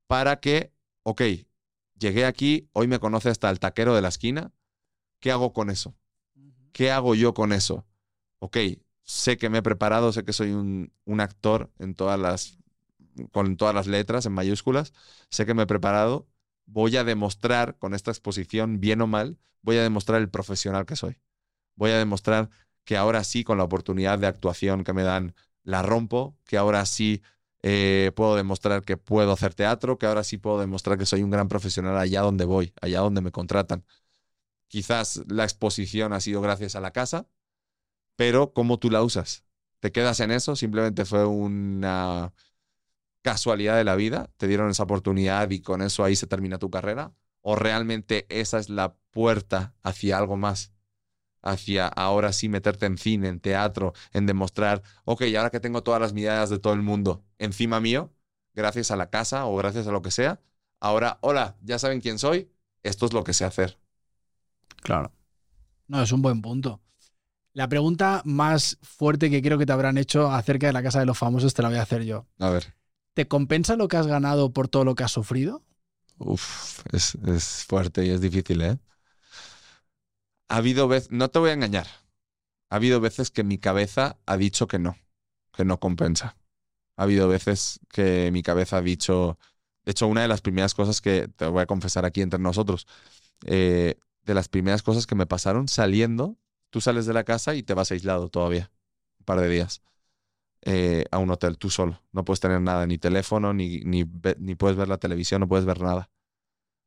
para 0.07 0.39
que, 0.39 0.73
ok, 1.03 1.21
llegué 1.97 2.25
aquí, 2.25 2.69
hoy 2.73 2.87
me 2.87 2.99
conoce 2.99 3.29
hasta 3.29 3.49
el 3.49 3.59
taquero 3.59 3.95
de 3.95 4.01
la 4.01 4.09
esquina, 4.09 4.51
¿qué 5.19 5.31
hago 5.31 5.53
con 5.53 5.69
eso? 5.69 5.95
¿Qué 6.73 6.91
hago 6.91 7.15
yo 7.15 7.33
con 7.33 7.53
eso? 7.53 7.85
ok, 8.43 8.57
sé 9.03 9.37
que 9.37 9.49
me 9.49 9.59
he 9.59 9.61
preparado, 9.63 10.11
sé 10.11 10.25
que 10.25 10.33
soy 10.33 10.51
un, 10.51 10.91
un 11.05 11.21
actor 11.21 11.71
en 11.79 11.95
todas 11.95 12.19
las, 12.19 12.57
con 13.31 13.55
todas 13.57 13.73
las 13.73 13.87
letras 13.87 14.25
en 14.25 14.33
mayúsculas, 14.33 14.93
sé 15.29 15.45
que 15.45 15.53
me 15.53 15.63
he 15.63 15.67
preparado, 15.67 16.27
voy 16.65 16.97
a 16.97 17.03
demostrar 17.03 17.77
con 17.77 17.93
esta 17.93 18.11
exposición, 18.11 18.79
bien 18.79 19.01
o 19.01 19.07
mal, 19.07 19.37
voy 19.61 19.77
a 19.77 19.83
demostrar 19.83 20.21
el 20.21 20.29
profesional 20.29 20.85
que 20.85 20.95
soy. 20.95 21.19
Voy 21.75 21.91
a 21.91 21.97
demostrar 21.97 22.49
que 22.83 22.97
ahora 22.97 23.23
sí, 23.23 23.43
con 23.43 23.57
la 23.57 23.63
oportunidad 23.63 24.19
de 24.19 24.27
actuación 24.27 24.83
que 24.83 24.93
me 24.93 25.03
dan, 25.03 25.35
la 25.63 25.81
rompo, 25.81 26.37
que 26.45 26.57
ahora 26.57 26.85
sí 26.85 27.21
eh, 27.61 28.11
puedo 28.15 28.35
demostrar 28.35 28.83
que 28.83 28.97
puedo 28.97 29.31
hacer 29.31 29.53
teatro, 29.53 29.97
que 29.97 30.05
ahora 30.05 30.23
sí 30.23 30.37
puedo 30.37 30.59
demostrar 30.59 30.97
que 30.97 31.05
soy 31.05 31.23
un 31.23 31.31
gran 31.31 31.47
profesional 31.47 31.97
allá 31.97 32.21
donde 32.21 32.45
voy, 32.45 32.73
allá 32.81 32.99
donde 32.99 33.21
me 33.21 33.31
contratan. 33.31 33.85
Quizás 34.67 35.23
la 35.27 35.43
exposición 35.43 36.13
ha 36.13 36.19
sido 36.19 36.41
gracias 36.41 36.75
a 36.75 36.81
la 36.81 36.91
casa, 36.91 37.27
pero 38.15 38.53
¿cómo 38.53 38.79
tú 38.79 38.89
la 38.89 39.03
usas? 39.03 39.45
¿Te 39.79 39.91
quedas 39.91 40.19
en 40.19 40.31
eso? 40.31 40.55
Simplemente 40.55 41.05
fue 41.05 41.25
una 41.25 42.33
casualidad 43.23 43.77
de 43.77 43.83
la 43.83 43.95
vida, 43.95 44.29
te 44.37 44.47
dieron 44.47 44.69
esa 44.69 44.83
oportunidad 44.83 45.49
y 45.49 45.61
con 45.61 45.81
eso 45.81 46.03
ahí 46.03 46.15
se 46.15 46.27
termina 46.27 46.59
tu 46.59 46.69
carrera. 46.69 47.13
¿O 47.41 47.55
realmente 47.55 48.27
esa 48.29 48.59
es 48.59 48.69
la 48.69 48.95
puerta 49.11 49.73
hacia 49.81 50.17
algo 50.17 50.37
más? 50.37 50.73
hacia 51.43 51.87
ahora 51.87 52.33
sí 52.33 52.49
meterte 52.49 52.85
en 52.85 52.97
cine, 52.97 53.27
en 53.27 53.39
teatro, 53.39 53.93
en 54.13 54.25
demostrar, 54.25 54.81
ok, 55.05 55.23
ahora 55.37 55.49
que 55.49 55.59
tengo 55.59 55.83
todas 55.83 56.01
las 56.01 56.13
miradas 56.13 56.49
de 56.49 56.57
todo 56.57 56.73
el 56.73 56.81
mundo 56.81 57.23
encima 57.37 57.79
mío, 57.79 58.13
gracias 58.53 58.91
a 58.91 58.95
la 58.95 59.09
casa 59.09 59.45
o 59.45 59.55
gracias 59.57 59.85
a 59.87 59.91
lo 59.91 60.01
que 60.01 60.09
sea, 60.09 60.39
ahora, 60.79 61.19
hola, 61.21 61.57
ya 61.61 61.77
saben 61.77 62.01
quién 62.01 62.17
soy, 62.17 62.49
esto 62.81 63.05
es 63.05 63.13
lo 63.13 63.23
que 63.23 63.33
sé 63.33 63.45
hacer. 63.45 63.77
Claro. 64.81 65.11
No, 65.87 66.01
es 66.01 66.11
un 66.11 66.21
buen 66.21 66.41
punto. 66.41 66.81
La 67.53 67.67
pregunta 67.67 68.21
más 68.25 68.79
fuerte 68.81 69.29
que 69.29 69.41
creo 69.41 69.57
que 69.57 69.65
te 69.65 69.73
habrán 69.73 69.97
hecho 69.97 70.31
acerca 70.31 70.67
de 70.67 70.73
la 70.73 70.81
casa 70.81 70.99
de 70.99 71.05
los 71.05 71.17
famosos 71.17 71.53
te 71.53 71.61
la 71.61 71.69
voy 71.69 71.77
a 71.77 71.83
hacer 71.83 72.03
yo. 72.03 72.25
A 72.39 72.49
ver. 72.49 72.73
¿Te 73.13 73.27
compensa 73.27 73.75
lo 73.75 73.87
que 73.87 73.97
has 73.97 74.07
ganado 74.07 74.51
por 74.53 74.67
todo 74.67 74.83
lo 74.85 74.95
que 74.95 75.03
has 75.03 75.11
sufrido? 75.11 75.63
Uf, 76.17 76.81
es, 76.91 77.15
es 77.25 77.65
fuerte 77.65 78.05
y 78.05 78.09
es 78.09 78.21
difícil, 78.21 78.61
¿eh? 78.61 78.79
ha 80.53 80.57
habido 80.57 80.87
veces, 80.87 81.11
no 81.11 81.29
te 81.29 81.39
voy 81.39 81.49
a 81.49 81.53
engañar, 81.53 81.87
ha 82.69 82.75
habido 82.75 82.99
veces 83.01 83.31
que 83.31 83.43
mi 83.43 83.57
cabeza 83.57 84.19
ha 84.25 84.37
dicho 84.37 84.67
que 84.67 84.79
no, 84.79 84.97
que 85.53 85.65
no 85.65 85.79
compensa. 85.79 86.37
Ha 86.97 87.03
habido 87.03 87.27
veces 87.27 87.79
que 87.89 88.31
mi 88.31 88.43
cabeza 88.43 88.77
ha 88.77 88.81
dicho, 88.81 89.39
de 89.85 89.91
hecho, 89.91 90.07
una 90.07 90.21
de 90.21 90.27
las 90.27 90.41
primeras 90.41 90.75
cosas 90.75 91.01
que 91.01 91.27
te 91.27 91.47
voy 91.47 91.63
a 91.63 91.65
confesar 91.65 92.05
aquí 92.05 92.21
entre 92.21 92.39
nosotros, 92.39 92.87
eh, 93.45 93.95
de 94.23 94.33
las 94.35 94.49
primeras 94.49 94.83
cosas 94.83 95.07
que 95.07 95.15
me 95.15 95.25
pasaron 95.25 95.67
saliendo, 95.67 96.37
tú 96.69 96.81
sales 96.81 97.05
de 97.07 97.13
la 97.13 97.23
casa 97.23 97.55
y 97.55 97.63
te 97.63 97.73
vas 97.73 97.91
aislado 97.91 98.29
todavía, 98.29 98.71
un 99.19 99.25
par 99.25 99.41
de 99.41 99.49
días, 99.49 99.81
eh, 100.65 101.05
a 101.11 101.17
un 101.17 101.29
hotel, 101.29 101.57
tú 101.57 101.69
solo. 101.69 102.01
No 102.11 102.23
puedes 102.23 102.39
tener 102.39 102.61
nada, 102.61 102.85
ni 102.87 102.97
teléfono, 102.97 103.53
ni, 103.53 103.79
ni, 103.79 104.05
ni, 104.37 104.55
puedes 104.55 104.77
ver 104.77 104.87
la 104.87 104.97
televisión, 104.97 105.41
no 105.41 105.47
puedes 105.47 105.65
ver 105.65 105.81
nada. 105.81 106.09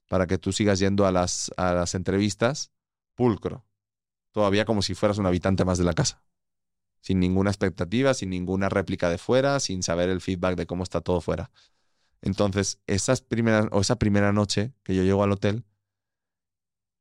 Para 0.09 0.27
que 0.27 0.39
tú 0.39 0.53
sigas 0.53 0.79
yendo 0.79 1.07
a 1.07 1.13
las, 1.13 1.53
a 1.57 1.75
las 1.75 1.95
entrevistas 1.95 2.73
pulcro, 3.15 3.65
todavía 4.33 4.65
como 4.65 4.83
si 4.83 4.95
fueras 4.95 5.19
un 5.19 5.27
habitante 5.27 5.65
más 5.65 5.79
de 5.79 5.85
la 5.85 5.93
casa, 5.93 6.23
sin 7.01 7.21
ninguna 7.21 7.51
expectativa, 7.51 8.15
sin 8.15 8.31
ninguna 8.31 8.69
réplica 8.69 9.11
de 9.11 9.19
fuera, 9.19 9.61
sin 9.61 9.83
saber 9.83 10.09
el 10.09 10.21
feedback 10.21 10.57
de 10.57 10.67
cómo 10.67 10.83
está 10.83 11.01
todo 11.03 11.21
fuera. 11.21 11.51
Entonces, 12.23 12.81
esas 12.87 13.21
primeras, 13.21 13.67
o 13.73 13.81
esa 13.81 13.97
primera 13.97 14.33
noche 14.33 14.73
que 14.85 14.95
yo 14.95 15.03
llego 15.03 15.23
al 15.23 15.33
hotel, 15.33 15.65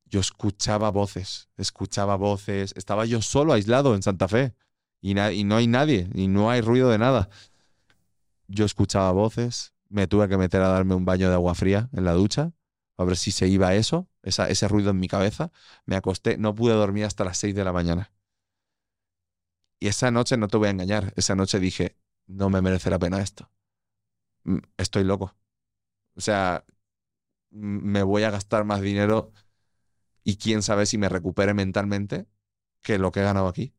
yo 0.06 0.20
escuchaba 0.20 0.92
voces, 0.92 1.50
escuchaba 1.58 2.16
voces, 2.16 2.74
estaba 2.76 3.06
yo 3.06 3.22
solo 3.22 3.54
aislado 3.54 3.96
en 3.96 4.04
Santa 4.04 4.28
Fe 4.28 4.54
y, 5.12 5.44
no 5.44 5.56
hay 5.56 5.68
nadie, 5.68 6.10
y 6.14 6.28
no 6.28 6.50
hay 6.50 6.62
ruido 6.62 6.90
de 6.90 6.98
nada. 6.98 7.30
Yo 8.48 8.66
escuchaba 8.66 9.12
voces, 9.12 9.74
me 9.90 10.08
tuve 10.08 10.28
que 10.28 10.38
meter 10.38 10.62
a 10.62 10.70
darme 10.70 10.96
un 10.96 11.06
baño 11.06 11.30
de 11.30 11.36
agua 11.36 11.54
fría 11.56 11.90
en 11.94 12.06
la 12.06 12.14
ducha 12.14 12.54
a 12.98 13.04
ver 13.04 13.18
si 13.18 13.32
se 13.32 13.48
iba 13.48 13.76
eso, 13.76 14.08
ese 14.24 14.68
ruido 14.68 14.92
en 14.92 15.00
mi 15.00 15.08
cabeza. 15.08 15.52
Me 15.86 15.96
acosté, 15.96 16.38
no 16.38 16.56
pude 16.56 16.74
dormir 16.74 17.06
hasta 17.06 17.26
las 17.26 17.38
6 17.38 17.54
de 17.54 17.64
la 17.64 17.74
mañana. 17.74 18.12
Y 19.80 19.88
esa 19.88 20.12
noche, 20.12 20.38
no 20.38 20.48
te 20.48 20.58
voy 20.58 20.68
a 20.68 20.72
engañar, 20.72 21.14
esa 21.16 21.36
noche 21.36 21.60
dije, 21.60 21.98
no 22.28 22.50
me 22.50 22.62
merece 22.62 22.90
la 22.90 23.00
pena 23.00 23.22
esto. 23.22 23.52
Estoy 24.78 25.04
loco. 25.04 25.36
O 26.16 26.22
sea, 26.22 26.66
me 27.50 28.04
voy 28.04 28.24
a 28.24 28.32
gastar 28.32 28.64
más 28.64 28.82
dinero 28.82 29.34
y 30.24 30.38
quién 30.38 30.64
sabe 30.64 30.86
si 30.86 30.98
me 30.98 31.10
recupere 31.10 31.54
mentalmente 31.54 32.28
que 32.82 32.98
lo 32.98 33.12
que 33.12 33.20
he 33.20 33.24
ganado 33.24 33.48
aquí. 33.48 33.74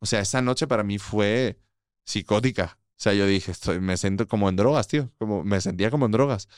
O 0.00 0.06
sea, 0.06 0.20
esa 0.20 0.42
noche 0.42 0.66
para 0.66 0.82
mí 0.84 0.98
fue 0.98 1.58
psicótica. 2.04 2.78
O 2.98 3.02
sea, 3.02 3.14
yo 3.14 3.26
dije, 3.26 3.52
me 3.80 3.96
siento 3.96 4.28
como 4.28 4.48
en 4.48 4.56
drogas, 4.56 4.88
tío. 4.88 5.10
Como, 5.18 5.44
me 5.44 5.60
sentía 5.60 5.90
como 5.90 6.06
en 6.06 6.12
drogas. 6.12 6.48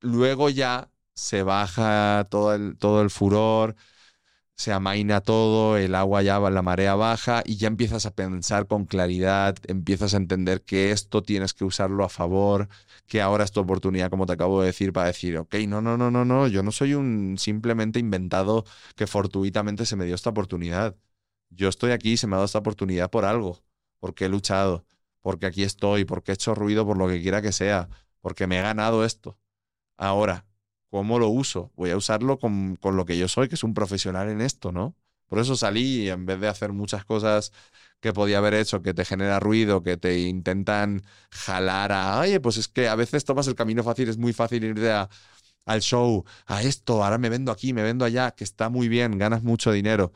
Luego 0.00 0.50
ya 0.50 0.90
se 1.14 1.42
baja 1.42 2.26
todo 2.30 2.54
el, 2.54 2.76
todo 2.78 3.02
el 3.02 3.10
furor, 3.10 3.74
se 4.56 4.72
amaina 4.72 5.20
todo, 5.22 5.76
el 5.78 5.94
agua 5.94 6.22
ya 6.22 6.38
va, 6.38 6.50
la 6.50 6.62
marea 6.62 6.94
baja 6.94 7.42
y 7.46 7.56
ya 7.56 7.68
empiezas 7.68 8.06
a 8.06 8.14
pensar 8.14 8.66
con 8.66 8.86
claridad, 8.86 9.56
empiezas 9.68 10.14
a 10.14 10.18
entender 10.18 10.62
que 10.64 10.92
esto 10.92 11.22
tienes 11.22 11.54
que 11.54 11.64
usarlo 11.64 12.04
a 12.04 12.08
favor, 12.08 12.68
que 13.06 13.20
ahora 13.22 13.44
es 13.44 13.52
tu 13.52 13.60
oportunidad, 13.60 14.10
como 14.10 14.26
te 14.26 14.34
acabo 14.34 14.60
de 14.62 14.68
decir, 14.68 14.92
para 14.92 15.08
decir, 15.08 15.38
ok, 15.38 15.56
no, 15.68 15.82
no, 15.82 15.96
no, 15.98 16.10
no, 16.10 16.24
no, 16.24 16.48
yo 16.48 16.62
no 16.62 16.72
soy 16.72 16.94
un 16.94 17.36
simplemente 17.38 17.98
inventado 18.00 18.64
que 18.96 19.06
fortuitamente 19.06 19.86
se 19.86 19.96
me 19.96 20.06
dio 20.06 20.14
esta 20.14 20.30
oportunidad. 20.30 20.96
Yo 21.56 21.68
estoy 21.68 21.92
aquí 21.92 22.12
y 22.12 22.16
se 22.16 22.26
me 22.26 22.34
ha 22.34 22.36
dado 22.36 22.46
esta 22.46 22.58
oportunidad 22.58 23.10
por 23.10 23.24
algo, 23.24 23.62
porque 23.98 24.26
he 24.26 24.28
luchado, 24.28 24.84
porque 25.20 25.46
aquí 25.46 25.62
estoy, 25.62 26.04
porque 26.04 26.32
he 26.32 26.34
hecho 26.34 26.54
ruido 26.54 26.86
por 26.86 26.98
lo 26.98 27.08
que 27.08 27.20
quiera 27.22 27.42
que 27.42 27.52
sea, 27.52 27.88
porque 28.20 28.46
me 28.46 28.58
he 28.58 28.62
ganado 28.62 29.04
esto. 29.04 29.38
Ahora, 29.96 30.46
¿cómo 30.90 31.18
lo 31.18 31.28
uso? 31.28 31.72
Voy 31.76 31.90
a 31.90 31.96
usarlo 31.96 32.38
con, 32.38 32.78
lo 32.82 33.04
que 33.06 33.18
yo 33.18 33.28
soy, 33.28 33.48
que 33.48 33.54
es 33.56 33.64
un 33.64 33.74
profesional 33.74 34.28
en 34.28 34.40
esto, 34.40 34.72
¿no? 34.72 34.94
Por 35.28 35.38
eso 35.40 35.56
salí 35.56 36.04
y 36.04 36.10
en 36.10 36.26
vez 36.26 36.40
de 36.40 36.48
hacer 36.48 36.72
muchas 36.72 37.04
cosas 37.04 37.52
que 38.00 38.12
podía 38.12 38.38
haber 38.38 38.54
hecho, 38.54 38.82
que 38.82 38.94
te 38.94 39.04
genera 39.04 39.40
ruido, 39.40 39.82
que 39.82 39.96
te 39.96 40.20
intentan 40.20 41.02
jalar 41.30 41.92
a, 41.92 42.20
oye, 42.20 42.40
pues 42.40 42.58
es 42.58 42.68
que 42.68 42.88
a 42.88 42.94
veces 42.94 43.24
tomas 43.24 43.48
el 43.48 43.54
camino 43.54 43.82
fácil, 43.82 44.08
es 44.08 44.18
muy 44.18 44.32
fácil 44.32 44.64
ir 44.64 44.88
al 45.64 45.80
show, 45.80 46.24
a 46.46 46.62
esto, 46.62 47.02
ahora 47.04 47.18
me 47.18 47.28
vendo 47.28 47.50
aquí, 47.52 47.72
me 47.72 47.82
vendo 47.82 48.04
allá, 48.04 48.30
que 48.32 48.44
está 48.44 48.68
muy 48.68 48.88
bien, 48.88 49.18
ganas 49.18 49.42
mucho 49.42 49.72
dinero. 49.72 50.12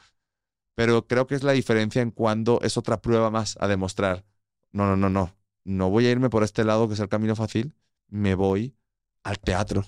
Pero 0.80 1.06
creo 1.06 1.26
que 1.26 1.34
es 1.34 1.42
la 1.42 1.52
diferencia 1.52 2.00
en 2.00 2.10
cuando 2.10 2.58
es 2.62 2.78
otra 2.78 3.02
prueba 3.02 3.30
más 3.30 3.58
a 3.60 3.68
demostrar. 3.68 4.24
No, 4.72 4.86
no, 4.86 4.96
no, 4.96 5.10
no. 5.10 5.36
No 5.62 5.90
voy 5.90 6.06
a 6.06 6.10
irme 6.10 6.30
por 6.30 6.42
este 6.42 6.64
lado 6.64 6.88
que 6.88 6.94
es 6.94 7.00
el 7.00 7.10
camino 7.10 7.36
fácil, 7.36 7.74
me 8.08 8.34
voy 8.34 8.74
al 9.22 9.38
teatro. 9.38 9.84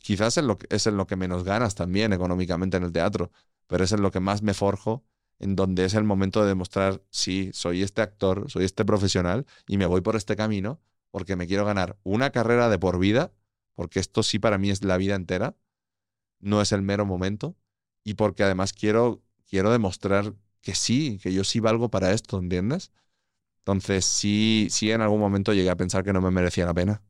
Quizás 0.00 0.36
es, 0.36 0.44
lo 0.44 0.58
es 0.68 0.86
en 0.86 0.98
lo 0.98 1.06
que 1.06 1.16
menos 1.16 1.44
ganas 1.44 1.74
también 1.74 2.12
económicamente 2.12 2.76
en 2.76 2.82
el 2.82 2.92
teatro, 2.92 3.32
pero 3.66 3.84
es 3.84 3.92
en 3.92 4.02
lo 4.02 4.10
que 4.10 4.20
más 4.20 4.42
me 4.42 4.52
forjo, 4.52 5.02
en 5.38 5.56
donde 5.56 5.86
es 5.86 5.94
el 5.94 6.04
momento 6.04 6.42
de 6.42 6.48
demostrar, 6.48 7.00
sí, 7.08 7.48
soy 7.54 7.82
este 7.82 8.02
actor, 8.02 8.50
soy 8.50 8.66
este 8.66 8.84
profesional 8.84 9.46
y 9.66 9.78
me 9.78 9.86
voy 9.86 10.02
por 10.02 10.16
este 10.16 10.36
camino 10.36 10.78
porque 11.10 11.36
me 11.36 11.46
quiero 11.46 11.64
ganar 11.64 11.96
una 12.02 12.32
carrera 12.32 12.68
de 12.68 12.78
por 12.78 12.98
vida, 12.98 13.32
porque 13.74 13.98
esto 13.98 14.22
sí 14.22 14.38
para 14.38 14.58
mí 14.58 14.68
es 14.68 14.84
la 14.84 14.98
vida 14.98 15.14
entera, 15.14 15.56
no 16.38 16.60
es 16.60 16.70
el 16.72 16.82
mero 16.82 17.06
momento, 17.06 17.56
y 18.04 18.12
porque 18.12 18.42
además 18.42 18.74
quiero, 18.74 19.22
quiero 19.52 19.70
demostrar 19.70 20.34
que 20.62 20.74
sí, 20.74 21.18
que 21.22 21.32
yo 21.34 21.44
sí 21.44 21.60
valgo 21.60 21.90
para 21.90 22.12
esto, 22.12 22.38
¿entiendes? 22.38 22.90
Entonces 23.60 24.06
sí, 24.06 24.68
sí 24.70 24.90
en 24.92 25.02
algún 25.02 25.20
momento 25.20 25.52
llegué 25.54 25.70
a 25.70 25.76
pensar 25.76 26.04
que 26.04 26.12
no 26.14 26.22
me 26.22 26.30
merecía 26.32 26.66
la 26.66 26.74
pena. 26.74 27.02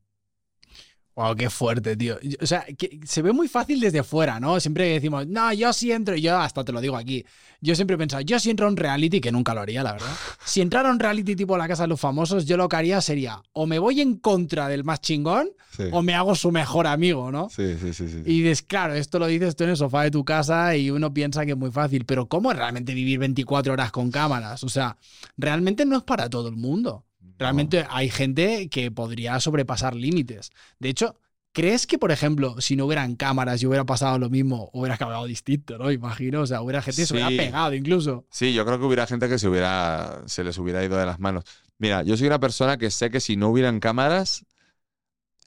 Wow, 1.15 1.37
qué 1.37 1.51
fuerte, 1.51 1.95
tío. 1.95 2.19
O 2.41 2.47
sea, 2.47 2.65
que 2.65 3.01
se 3.05 3.21
ve 3.21 3.33
muy 3.33 3.47
fácil 3.47 3.81
desde 3.81 4.03
fuera, 4.03 4.41
¿no? 4.41 4.59
Siempre 4.61 4.89
decimos, 4.89 5.27
no, 5.27 5.53
yo 5.53 5.73
sí 5.75 5.93
entro, 5.93 6.17
yo 6.17 6.39
hasta 6.39 6.65
te 6.65 6.73
lo 6.73 6.81
digo 6.81 6.97
aquí. 6.97 7.25
Yo 7.61 7.75
siempre 7.75 7.95
he 7.95 7.99
pensado, 7.99 8.23
yo 8.23 8.41
si 8.41 8.51
entro 8.51 8.67
a 8.67 8.71
un 8.71 8.77
reality, 8.77 9.21
que 9.21 9.31
nunca 9.31 9.55
lo 9.55 9.61
haría, 9.61 9.83
la 9.83 9.93
verdad. 9.93 10.11
Si 10.45 10.61
entrara 10.63 10.89
a 10.89 10.93
un 10.93 10.99
reality 10.99 11.37
tipo 11.37 11.57
La 11.57 11.69
Casa 11.69 11.83
de 11.83 11.89
los 11.89 12.01
Famosos, 12.01 12.47
yo 12.47 12.57
lo 12.57 12.69
que 12.69 12.77
haría 12.77 13.01
sería, 13.01 13.43
o 13.53 13.67
me 13.67 13.79
voy 13.79 14.01
en 14.01 14.17
contra 14.17 14.69
del 14.69 14.85
más 14.85 15.01
chingón, 15.01 15.51
o 15.93 16.03
me 16.03 16.15
hago 16.15 16.35
su 16.35 16.51
mejor 16.51 16.87
amigo, 16.87 17.31
¿no? 17.31 17.49
Sí, 17.51 17.77
sí, 17.79 17.93
sí, 17.93 18.09
sí. 18.09 18.23
Y 18.25 18.43
dices, 18.43 18.63
claro, 18.63 18.95
esto 18.95 19.19
lo 19.19 19.27
dices 19.27 19.55
tú 19.55 19.65
en 19.65 19.71
el 19.71 19.77
sofá 19.77 20.03
de 20.03 20.11
tu 20.11 20.25
casa 20.25 20.77
y 20.77 20.91
uno 20.91 21.13
piensa 21.13 21.45
que 21.45 21.53
es 21.53 21.59
muy 21.59 21.71
fácil, 21.71 22.05
pero 22.05 22.27
¿cómo 22.27 22.51
es 22.51 22.57
realmente 22.57 22.95
vivir 22.95 23.19
24 23.19 23.75
horas 23.75 23.93
con 23.93 24.11
cámaras? 24.11 24.65
O 24.65 24.69
sea, 24.69 24.97
realmente 25.37 25.85
no 25.85 25.99
es 25.99 26.03
para 26.03 26.29
todo 26.29 26.49
el 26.49 26.57
mundo. 26.57 27.05
Realmente 27.39 27.87
hay 27.91 28.11
gente 28.11 28.69
que 28.69 28.91
podría 28.91 29.39
sobrepasar 29.41 29.95
límites. 29.95 30.51
De 30.79 30.89
hecho, 30.89 31.17
¿crees 31.53 31.87
que, 31.87 31.99
por 31.99 32.13
ejemplo, 32.13 32.61
si 32.61 32.77
no 32.77 32.87
hubieran 32.87 33.17
cámaras 33.17 33.63
y 33.63 33.67
hubiera 33.67 33.85
pasado 33.85 34.19
lo 34.19 34.31
mismo, 34.31 34.71
hubiera 34.73 34.95
acabado 34.95 35.27
distinto, 35.27 35.79
¿no? 35.79 35.91
Imagino. 35.91 36.43
O 36.43 36.47
sea, 36.47 36.63
hubiera 36.63 36.83
gente 36.83 37.03
que 37.03 37.07
se 37.07 37.15
hubiera 37.15 37.29
pegado 37.29 37.75
incluso. 37.75 38.27
Sí, 38.31 38.53
yo 38.53 38.65
creo 38.65 38.79
que 38.79 38.85
hubiera 38.85 39.07
gente 39.07 39.29
que 39.29 39.39
se 39.39 39.49
hubiera. 39.49 40.23
se 40.27 40.45
les 40.45 40.57
hubiera 40.59 40.85
ido 40.85 40.97
de 40.97 41.07
las 41.07 41.21
manos. 41.21 41.45
Mira, 41.79 42.03
yo 42.03 42.17
soy 42.17 42.29
una 42.29 42.41
persona 42.41 42.77
que 42.77 42.91
sé 42.91 43.11
que 43.11 43.21
si 43.21 43.37
no 43.37 43.49
hubieran 43.49 43.81
cámaras, 43.81 44.45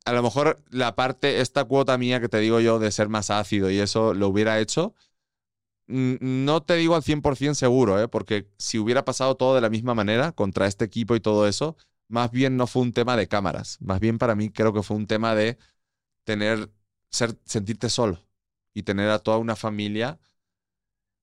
a 0.05 0.13
lo 0.13 0.21
mejor 0.21 0.61
la 0.69 0.95
parte, 0.95 1.41
esta 1.41 1.63
cuota 1.63 1.97
mía 1.97 2.19
que 2.19 2.29
te 2.29 2.39
digo 2.39 2.59
yo 2.59 2.77
de 2.77 2.91
ser 2.91 3.09
más 3.09 3.29
ácido 3.31 3.71
y 3.71 3.79
eso 3.79 4.13
lo 4.13 4.27
hubiera 4.27 4.59
hecho, 4.59 4.93
no 5.87 6.63
te 6.63 6.75
digo 6.75 6.95
al 6.95 7.03
100% 7.03 7.55
seguro, 7.55 8.01
¿eh? 8.01 8.07
porque 8.07 8.47
si 8.57 8.79
hubiera 8.79 9.05
pasado 9.05 9.35
todo 9.35 9.55
de 9.55 9.61
la 9.61 9.69
misma 9.69 9.93
manera 9.93 10.31
contra 10.31 10.67
este 10.67 10.85
equipo 10.85 11.15
y 11.15 11.19
todo 11.19 11.47
eso, 11.47 11.77
más 12.07 12.31
bien 12.31 12.57
no 12.57 12.67
fue 12.67 12.81
un 12.81 12.93
tema 12.93 13.15
de 13.17 13.27
cámaras. 13.27 13.77
Más 13.81 13.99
bien 13.99 14.17
para 14.17 14.35
mí 14.35 14.49
creo 14.49 14.73
que 14.73 14.83
fue 14.83 14.97
un 14.97 15.07
tema 15.07 15.35
de 15.35 15.57
tener, 16.23 16.71
ser, 17.09 17.37
sentirte 17.45 17.89
solo 17.89 18.19
y 18.73 18.83
tener 18.83 19.09
a 19.09 19.19
toda 19.19 19.37
una 19.37 19.55
familia. 19.55 20.19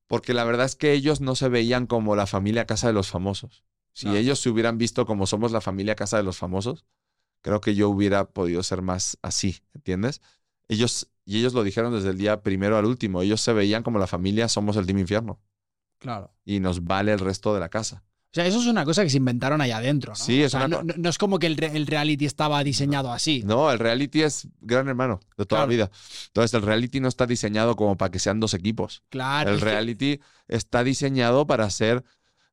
Porque 0.07 0.35
la 0.35 0.45
verdad 0.45 0.67
es 0.67 0.77
que 0.77 0.93
ellos 0.93 1.21
no 1.21 1.35
se 1.35 1.49
veían 1.49 1.87
como 1.87 2.17
la 2.17 2.27
familia 2.27 2.67
Casa 2.67 2.87
de 2.87 2.93
los 2.93 3.11
Famosos. 3.11 3.65
Si 3.95 4.07
No. 4.07 4.15
ellos 4.15 4.41
se 4.41 4.49
hubieran 4.51 4.79
visto 4.79 5.07
como 5.07 5.27
somos 5.27 5.53
la 5.53 5.61
familia 5.61 5.95
Casa 5.95 6.17
de 6.17 6.23
los 6.23 6.39
Famosos, 6.39 6.85
creo 7.43 7.61
que 7.61 7.75
yo 7.75 7.89
hubiera 7.89 8.29
podido 8.29 8.63
ser 8.63 8.83
más 8.83 9.19
así, 9.23 9.63
¿entiendes? 9.75 10.21
Ellos, 10.69 11.09
y 11.25 11.39
ellos 11.39 11.55
lo 11.55 11.63
dijeron 11.63 11.93
desde 11.93 12.11
el 12.11 12.19
día 12.19 12.43
primero 12.43 12.77
al 12.79 12.85
último, 12.85 13.23
ellos 13.23 13.41
se 13.41 13.53
veían 13.53 13.83
como 13.83 13.99
la 13.99 14.07
familia 14.07 14.49
Somos 14.49 14.77
el 14.77 14.87
Team 14.87 14.99
Infierno 14.99 15.41
Claro. 15.99 16.33
y 16.45 16.61
nos 16.61 16.85
vale 16.85 17.13
el 17.13 17.19
resto 17.21 17.55
de 17.55 17.61
la 17.61 17.69
casa. 17.69 18.03
O 18.05 18.35
sea, 18.35 18.47
eso 18.47 18.61
es 18.61 18.67
una 18.67 18.87
cosa 18.87 19.03
que 19.05 19.11
se 19.11 19.19
inventaron 19.19 19.61
allá 19.61 19.77
adentro, 19.77 20.13
¿no? 20.13 20.17
Sí, 20.17 20.43
O 20.43 20.47
es 20.47 20.53
sea, 20.53 20.65
una 20.65 20.83
no, 20.83 20.95
no- 20.97 21.09
es 21.11 21.19
como 21.19 21.39
que 21.39 21.47
el, 21.47 21.59
re- 21.59 21.77
el 21.77 21.87
reality 21.87 22.25
estaba 22.25 22.65
diseñado 22.65 23.13
así. 23.13 23.43
No, 23.45 23.71
el 23.71 23.79
reality 23.79 24.23
es 24.23 24.49
gran 24.63 24.89
hermano 24.89 25.21
de 25.37 25.45
toda 25.45 25.61
Claro. 25.61 25.67
la 25.67 25.67
vida. 25.77 25.91
Entonces, 26.29 26.55
el 26.55 26.63
reality 26.63 26.99
no 27.01 27.09
está 27.09 27.27
diseñado 27.27 27.77
como 27.77 27.99
para 27.99 28.11
que 28.11 28.19
sean 28.19 28.41
dos 28.41 28.55
equipos. 28.55 29.03
Claro. 29.11 29.51
el 29.51 29.59
que- 29.59 29.65
reality 29.67 30.21
está 30.49 30.83
diseñado 30.83 31.47
para 31.47 31.69
ser. 31.69 32.05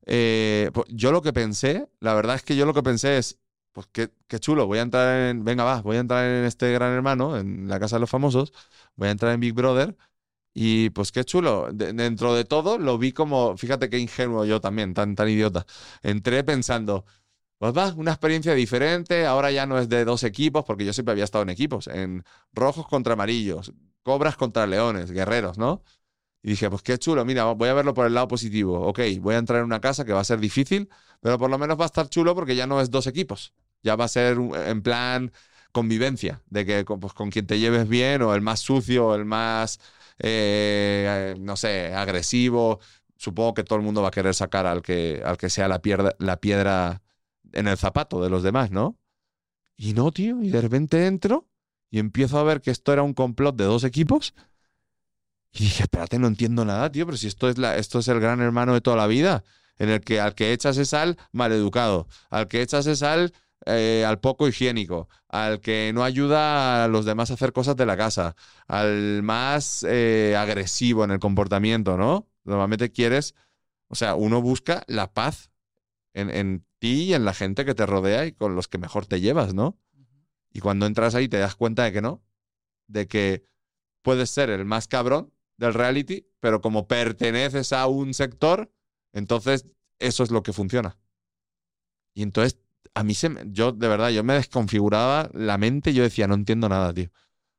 eh, 0.06 0.70
yo 0.88 1.12
lo 1.12 1.22
que 1.22 1.32
pensé, 1.32 1.88
la 2.00 2.14
verdad 2.14 2.36
es 2.36 2.42
que 2.42 2.56
yo 2.56 2.66
lo 2.66 2.74
que 2.74 2.82
pensé 2.82 3.16
es, 3.18 3.38
pues 3.72 3.86
qué, 3.92 4.10
qué 4.28 4.38
chulo, 4.40 4.66
voy 4.66 4.78
a 4.78 4.82
entrar 4.82 5.30
en. 5.30 5.44
Venga, 5.44 5.64
va, 5.64 5.80
voy 5.82 5.96
a 5.96 6.00
entrar 6.00 6.24
en 6.26 6.44
este 6.44 6.72
gran 6.72 6.92
hermano, 6.92 7.36
en 7.38 7.68
la 7.68 7.78
casa 7.80 7.96
de 7.96 8.00
los 8.00 8.10
famosos, 8.10 8.52
voy 8.96 9.08
a 9.08 9.10
entrar 9.12 9.32
en 9.34 9.40
Big 9.40 9.54
Brother. 9.54 9.96
Y 10.54 10.90
pues 10.90 11.12
qué 11.12 11.24
chulo. 11.24 11.68
De- 11.72 11.92
dentro 11.92 12.34
de 12.34 12.44
todo 12.44 12.78
lo 12.78 12.98
vi 12.98 13.12
como, 13.12 13.56
fíjate 13.56 13.88
qué 13.90 13.98
ingenuo 13.98 14.44
yo 14.44 14.60
también, 14.60 14.94
tan, 14.94 15.14
tan 15.16 15.28
idiota. 15.28 15.66
Entré 16.02 16.44
pensando, 16.44 17.04
pues 17.58 17.76
va, 17.76 17.94
una 17.96 18.12
experiencia 18.12 18.54
diferente, 18.54 19.26
ahora 19.26 19.50
ya 19.52 19.66
no 19.66 19.78
es 19.78 19.88
de 19.88 20.04
dos 20.04 20.24
equipos, 20.24 20.64
porque 20.64 20.84
yo 20.86 20.92
siempre 20.92 21.12
había 21.12 21.24
estado 21.24 21.42
en 21.42 21.50
equipos, 21.50 21.88
en 21.88 22.24
rojos 22.52 22.86
contra 22.88 23.14
amarillos, 23.14 23.72
cobras 24.02 24.36
contra 24.36 24.66
leones, 24.66 25.10
guerreros, 25.12 25.58
¿no? 25.58 25.82
Y 26.42 26.50
dije, 26.50 26.70
pues 26.70 26.82
qué 26.82 26.98
chulo, 26.98 27.24
mira, 27.24 27.44
voy 27.52 27.68
a 27.68 27.74
verlo 27.74 27.94
por 27.94 28.06
el 28.06 28.14
lado 28.14 28.28
positivo. 28.28 28.80
Ok, 28.88 29.00
voy 29.20 29.34
a 29.34 29.38
entrar 29.38 29.60
en 29.60 29.66
una 29.66 29.80
casa 29.80 30.04
que 30.04 30.12
va 30.12 30.20
a 30.20 30.24
ser 30.24 30.40
difícil, 30.40 30.88
pero 31.20 31.38
por 31.38 31.50
lo 31.50 31.58
menos 31.58 31.78
va 31.78 31.84
a 31.84 31.86
estar 31.86 32.08
chulo 32.08 32.34
porque 32.34 32.56
ya 32.56 32.66
no 32.66 32.80
es 32.80 32.90
dos 32.90 33.06
equipos. 33.06 33.52
Ya 33.82 33.96
va 33.96 34.04
a 34.04 34.08
ser 34.08 34.36
en 34.66 34.82
plan 34.82 35.32
convivencia, 35.72 36.42
de 36.50 36.66
que 36.66 36.84
pues, 36.84 37.12
con 37.12 37.30
quien 37.30 37.46
te 37.46 37.58
lleves 37.58 37.88
bien, 37.88 38.22
o 38.22 38.34
el 38.34 38.40
más 38.40 38.60
sucio, 38.60 39.08
o 39.08 39.14
el 39.14 39.24
más, 39.24 39.80
eh, 40.18 41.34
no 41.38 41.56
sé, 41.56 41.94
agresivo. 41.94 42.80
Supongo 43.16 43.54
que 43.54 43.64
todo 43.64 43.78
el 43.78 43.84
mundo 43.84 44.02
va 44.02 44.08
a 44.08 44.12
querer 44.12 44.34
sacar 44.34 44.66
al 44.66 44.82
que, 44.82 45.22
al 45.24 45.36
que 45.36 45.50
sea 45.50 45.68
la 45.68 45.80
piedra, 45.82 46.14
la 46.18 46.38
piedra 46.38 47.02
en 47.52 47.68
el 47.68 47.76
zapato 47.76 48.22
de 48.22 48.30
los 48.30 48.42
demás, 48.42 48.70
¿no? 48.70 48.96
Y 49.76 49.92
no, 49.94 50.10
tío, 50.12 50.42
y 50.42 50.50
de 50.50 50.60
repente 50.60 51.06
entro 51.06 51.46
y 51.90 51.98
empiezo 51.98 52.38
a 52.38 52.44
ver 52.44 52.60
que 52.60 52.70
esto 52.70 52.92
era 52.92 53.02
un 53.02 53.14
complot 53.14 53.56
de 53.56 53.64
dos 53.64 53.84
equipos. 53.84 54.34
Y 55.52 55.64
dije, 55.64 55.82
espérate, 55.82 56.18
no 56.18 56.28
entiendo 56.28 56.64
nada, 56.64 56.90
tío, 56.92 57.06
pero 57.06 57.18
si 57.18 57.26
esto 57.26 57.48
es, 57.48 57.58
la, 57.58 57.76
esto 57.76 57.98
es 57.98 58.08
el 58.08 58.20
gran 58.20 58.40
hermano 58.40 58.72
de 58.72 58.80
toda 58.80 58.96
la 58.96 59.08
vida, 59.08 59.42
en 59.78 59.88
el 59.88 60.00
que 60.00 60.20
al 60.20 60.34
que 60.34 60.52
echas 60.52 60.76
es 60.76 60.94
al 60.94 61.16
maleducado, 61.32 62.06
al 62.30 62.46
que 62.46 62.62
echas 62.62 62.86
es 62.86 63.02
al, 63.02 63.32
eh, 63.66 64.04
al 64.06 64.20
poco 64.20 64.48
higiénico, 64.48 65.08
al 65.28 65.60
que 65.60 65.92
no 65.94 66.02
ayuda 66.02 66.84
a 66.84 66.88
los 66.88 67.04
demás 67.04 67.30
a 67.30 67.34
hacer 67.34 67.52
cosas 67.52 67.76
de 67.76 67.86
la 67.86 67.96
casa, 67.96 68.34
al 68.66 69.22
más 69.22 69.84
eh, 69.88 70.34
agresivo 70.36 71.04
en 71.04 71.10
el 71.10 71.18
comportamiento, 71.18 71.96
¿no? 71.96 72.28
Normalmente 72.44 72.90
quieres, 72.90 73.34
o 73.88 73.94
sea, 73.94 74.14
uno 74.14 74.40
busca 74.40 74.82
la 74.86 75.12
paz 75.12 75.50
en, 76.14 76.30
en 76.30 76.64
ti 76.78 77.04
y 77.04 77.14
en 77.14 77.24
la 77.24 77.34
gente 77.34 77.64
que 77.64 77.74
te 77.74 77.86
rodea 77.86 78.26
y 78.26 78.32
con 78.32 78.54
los 78.54 78.68
que 78.68 78.78
mejor 78.78 79.06
te 79.06 79.20
llevas, 79.20 79.54
¿no? 79.54 79.78
Y 80.52 80.60
cuando 80.60 80.86
entras 80.86 81.14
ahí 81.14 81.28
te 81.28 81.38
das 81.38 81.54
cuenta 81.54 81.84
de 81.84 81.92
que 81.92 82.00
no, 82.00 82.22
de 82.88 83.06
que 83.06 83.44
puedes 84.02 84.30
ser 84.30 84.50
el 84.50 84.64
más 84.64 84.88
cabrón 84.88 85.32
del 85.56 85.74
reality, 85.74 86.26
pero 86.40 86.60
como 86.60 86.88
perteneces 86.88 87.72
a 87.72 87.86
un 87.86 88.14
sector, 88.14 88.72
entonces 89.12 89.66
eso 89.98 90.22
es 90.22 90.30
lo 90.30 90.42
que 90.42 90.52
funciona. 90.52 90.98
Y 92.14 92.22
entonces 92.22 92.58
a 92.94 93.02
mí 93.04 93.14
se 93.14 93.28
me, 93.28 93.42
yo 93.46 93.72
de 93.72 93.88
verdad, 93.88 94.10
yo 94.10 94.22
me 94.24 94.34
desconfiguraba 94.34 95.30
la 95.32 95.58
mente 95.58 95.90
y 95.90 95.94
yo 95.94 96.02
decía, 96.02 96.26
no 96.26 96.34
entiendo 96.34 96.68
nada, 96.68 96.92
tío. 96.92 97.08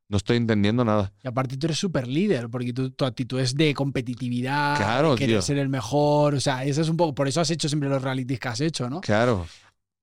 No 0.10 0.18
estoy 0.18 0.36
entendiendo 0.36 0.84
nada. 0.84 1.14
Y 1.24 1.28
aparte 1.30 1.56
tú 1.56 1.68
eres 1.68 1.80
súper 1.80 2.06
líder, 2.06 2.50
porque 2.50 2.74
tu, 2.74 2.92
tu 2.92 3.06
actitud 3.06 3.40
es 3.40 3.56
de 3.56 3.74
competitividad, 3.74 4.76
Claro, 4.76 5.12
de 5.12 5.18
querer 5.18 5.36
tío. 5.38 5.42
ser 5.42 5.58
el 5.58 5.70
mejor. 5.70 6.36
O 6.36 6.40
sea, 6.42 6.66
eso 6.66 6.82
es 6.82 6.90
un 6.90 6.98
poco. 6.98 7.16
Por 7.16 7.30
eso 7.30 7.40
has 7.40 7.50
hecho 7.50 7.70
siempre 7.70 7.88
los 7.88 8.02
realities 8.02 8.38
que 8.40 8.48
has 8.50 8.60
hecho, 8.60 8.90
¿no? 8.90 9.00
Claro. 9.00 9.48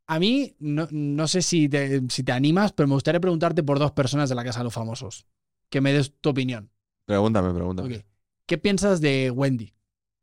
A 0.07 0.19
mí, 0.19 0.57
no, 0.61 0.89
no 0.91 1.29
sé 1.29 1.43
si 1.43 1.69
te, 1.69 2.01
si 2.09 2.23
te 2.23 2.33
animas, 2.33 2.73
pero 2.73 2.89
me 2.89 2.95
gustaría 2.95 3.21
preguntarte 3.21 3.63
por 3.63 3.79
dos 3.79 3.93
personas 3.93 4.31
de 4.31 4.35
la 4.35 4.45
Casa 4.45 4.61
de 4.61 4.65
los 4.65 4.73
Famosos. 4.73 5.27
Que 5.69 5.83
me 5.83 5.93
des 5.93 6.11
tu 6.23 6.31
opinión. 6.31 6.71
Pregúntame, 7.05 7.53
pregúntame. 7.53 7.97
Ok. 7.99 8.05
¿Qué 8.47 8.57
piensas 8.57 9.03
de 9.03 9.31
Wendy? 9.31 9.75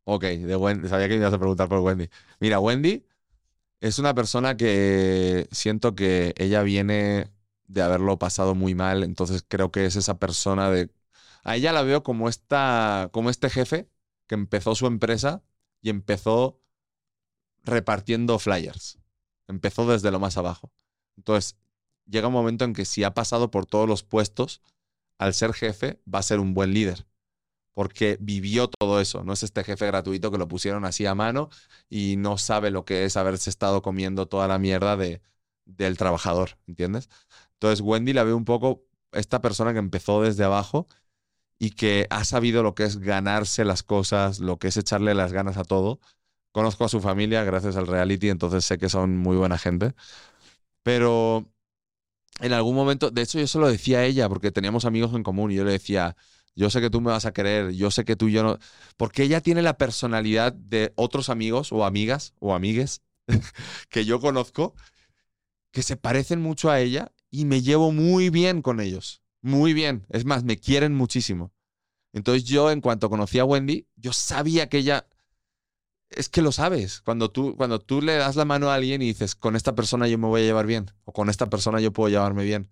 Ok, 0.06 0.24
de 0.24 0.56
Wendy. 0.56 0.88
Sabía 0.88 1.08
que 1.08 1.14
me 1.14 1.20
ibas 1.22 1.34
a 1.34 1.38
preguntar 1.38 1.70
por 1.70 1.82
Wendy. 1.82 2.10
Mira, 2.40 2.60
Wendy 2.60 3.04
es 3.88 4.00
una 4.00 4.16
persona 4.16 4.58
que 4.58 5.48
siento 5.52 5.96
que 5.96 6.34
ella 6.38 6.64
viene 6.64 7.32
de 7.68 7.82
haberlo 7.84 8.18
pasado 8.18 8.56
muy 8.56 8.74
mal, 8.74 9.04
entonces 9.04 9.46
creo 9.48 9.72
que 9.72 9.86
es 9.86 9.96
esa 9.96 10.18
persona 10.18 10.72
de... 10.72 10.90
A 11.44 11.56
ella 11.56 11.72
la 11.72 11.84
veo 11.84 12.04
como, 12.04 12.28
esta, 12.28 13.10
como 13.12 13.30
este 13.30 13.50
jefe 13.50 13.88
que 14.28 14.34
empezó 14.34 14.74
su 14.74 14.88
empresa 14.88 15.44
y 15.84 15.92
empezó 15.92 16.60
repartiendo 17.64 18.40
flyers. 18.40 18.98
Empezó 19.48 19.88
desde 19.88 20.10
lo 20.10 20.20
más 20.20 20.38
abajo. 20.38 20.72
Entonces, 21.18 21.56
llega 22.08 22.28
un 22.28 22.34
momento 22.34 22.66
en 22.66 22.74
que 22.74 22.86
si 22.86 23.04
ha 23.04 23.14
pasado 23.14 23.52
por 23.52 23.68
todos 23.68 23.88
los 23.88 24.02
puestos, 24.04 24.64
al 25.20 25.36
ser 25.36 25.54
jefe 25.54 26.02
va 26.12 26.20
a 26.20 26.24
ser 26.24 26.40
un 26.40 26.56
buen 26.56 26.74
líder 26.74 27.06
porque 27.76 28.18
vivió 28.22 28.70
todo 28.70 29.02
eso. 29.02 29.24
No 29.24 29.34
es 29.34 29.44
este 29.44 29.64
jefe 29.64 29.86
gratuito 29.86 30.32
que 30.32 30.40
lo 30.40 30.48
pusieron 30.48 30.86
así 30.86 31.06
a 31.06 31.14
mano 31.14 31.50
y 31.90 32.16
no 32.18 32.40
sabe 32.40 32.72
lo 32.72 32.86
que 32.86 33.06
es 33.06 33.18
haberse 33.18 33.50
estado 33.52 33.84
comiendo 33.84 34.28
toda 34.28 34.48
la 34.48 34.58
mierda 34.60 34.98
de, 34.98 35.22
del 35.66 35.98
trabajador, 35.98 36.58
¿entiendes? 36.68 37.10
Entonces 37.54 37.82
Wendy 37.82 38.14
la 38.14 38.24
ve 38.24 38.34
un 38.34 38.46
poco 38.46 38.86
esta 39.12 39.42
persona 39.42 39.74
que 39.74 39.80
empezó 39.80 40.22
desde 40.22 40.46
abajo 40.46 40.88
y 41.60 41.72
que 41.72 42.08
ha 42.10 42.26
sabido 42.26 42.64
lo 42.64 42.76
que 42.76 42.86
es 42.86 43.00
ganarse 43.00 43.66
las 43.66 43.84
cosas, 43.84 44.40
lo 44.40 44.58
que 44.58 44.70
es 44.70 44.78
echarle 44.78 45.14
las 45.14 45.34
ganas 45.34 45.58
a 45.58 45.66
todo. 45.66 46.00
Conozco 46.54 46.86
a 46.86 46.90
su 46.90 47.02
familia 47.02 47.44
gracias 47.44 47.76
al 47.76 47.88
reality, 47.88 48.30
entonces 48.30 48.66
sé 48.66 48.78
que 48.78 48.90
son 48.90 49.18
muy 49.18 49.38
buena 49.38 49.58
gente. 49.58 49.94
Pero 50.84 51.52
en 52.42 52.54
algún 52.54 52.76
momento, 52.76 53.12
de 53.12 53.22
hecho 53.24 53.40
yo 53.40 53.48
se 53.48 53.60
lo 53.60 53.68
decía 53.68 54.00
a 54.00 54.06
ella 54.06 54.30
porque 54.30 54.52
teníamos 54.52 54.86
amigos 54.86 55.14
en 55.14 55.24
común 55.24 55.52
y 55.52 55.56
yo 55.56 55.66
le 55.66 55.72
decía, 55.72 56.16
yo 56.56 56.70
sé 56.70 56.82
que 56.82 56.90
tú 56.90 57.02
me 57.02 57.12
vas 57.12 57.26
a 57.26 57.34
querer, 57.34 57.72
yo 57.72 57.92
sé 57.92 58.06
que 58.06 58.16
tú 58.16 58.28
y 58.28 58.32
yo 58.34 58.44
no. 58.44 58.58
Porque 58.98 59.24
ella 59.24 59.42
tiene 59.42 59.62
la 59.62 59.78
personalidad 59.78 60.54
de 60.54 60.94
otros 60.96 61.30
amigos 61.30 61.72
o 61.72 61.86
amigas 61.86 62.34
o 62.40 62.56
amigues 62.56 63.02
que 63.90 64.06
yo 64.06 64.20
conozco 64.20 64.74
que 65.72 65.84
se 65.84 65.98
parecen 65.98 66.42
mucho 66.42 66.70
a 66.70 66.80
ella 66.80 67.12
y 67.30 67.44
me 67.44 67.62
llevo 67.62 67.92
muy 67.92 68.30
bien 68.30 68.62
con 68.62 68.80
ellos. 68.80 69.22
Muy 69.42 69.74
bien. 69.74 70.06
Es 70.10 70.24
más, 70.24 70.46
me 70.46 70.58
quieren 70.58 70.96
muchísimo. 70.96 71.52
Entonces 72.14 72.46
yo, 72.46 72.72
en 72.72 72.80
cuanto 72.80 73.10
conocí 73.10 73.40
a 73.40 73.46
Wendy, 73.46 73.88
yo 73.98 74.14
sabía 74.14 74.70
que 74.70 74.78
ella. 74.78 75.06
Es 76.10 76.30
que 76.30 76.42
lo 76.42 76.54
sabes. 76.54 77.02
Cuando 77.02 77.30
tú, 77.30 77.58
cuando 77.58 77.80
tú 77.80 78.02
le 78.02 78.16
das 78.16 78.38
la 78.38 78.46
mano 78.46 78.70
a 78.70 78.76
alguien 78.76 79.02
y 79.02 79.08
dices, 79.08 79.36
con 79.36 79.58
esta 79.58 79.76
persona 79.76 80.08
yo 80.08 80.18
me 80.18 80.28
voy 80.28 80.42
a 80.42 80.46
llevar 80.46 80.66
bien, 80.66 80.92
o 81.04 81.12
con 81.12 81.30
esta 81.30 81.50
persona 81.50 81.82
yo 81.82 81.92
puedo 81.92 82.10
llevarme 82.10 82.46
bien, 82.46 82.70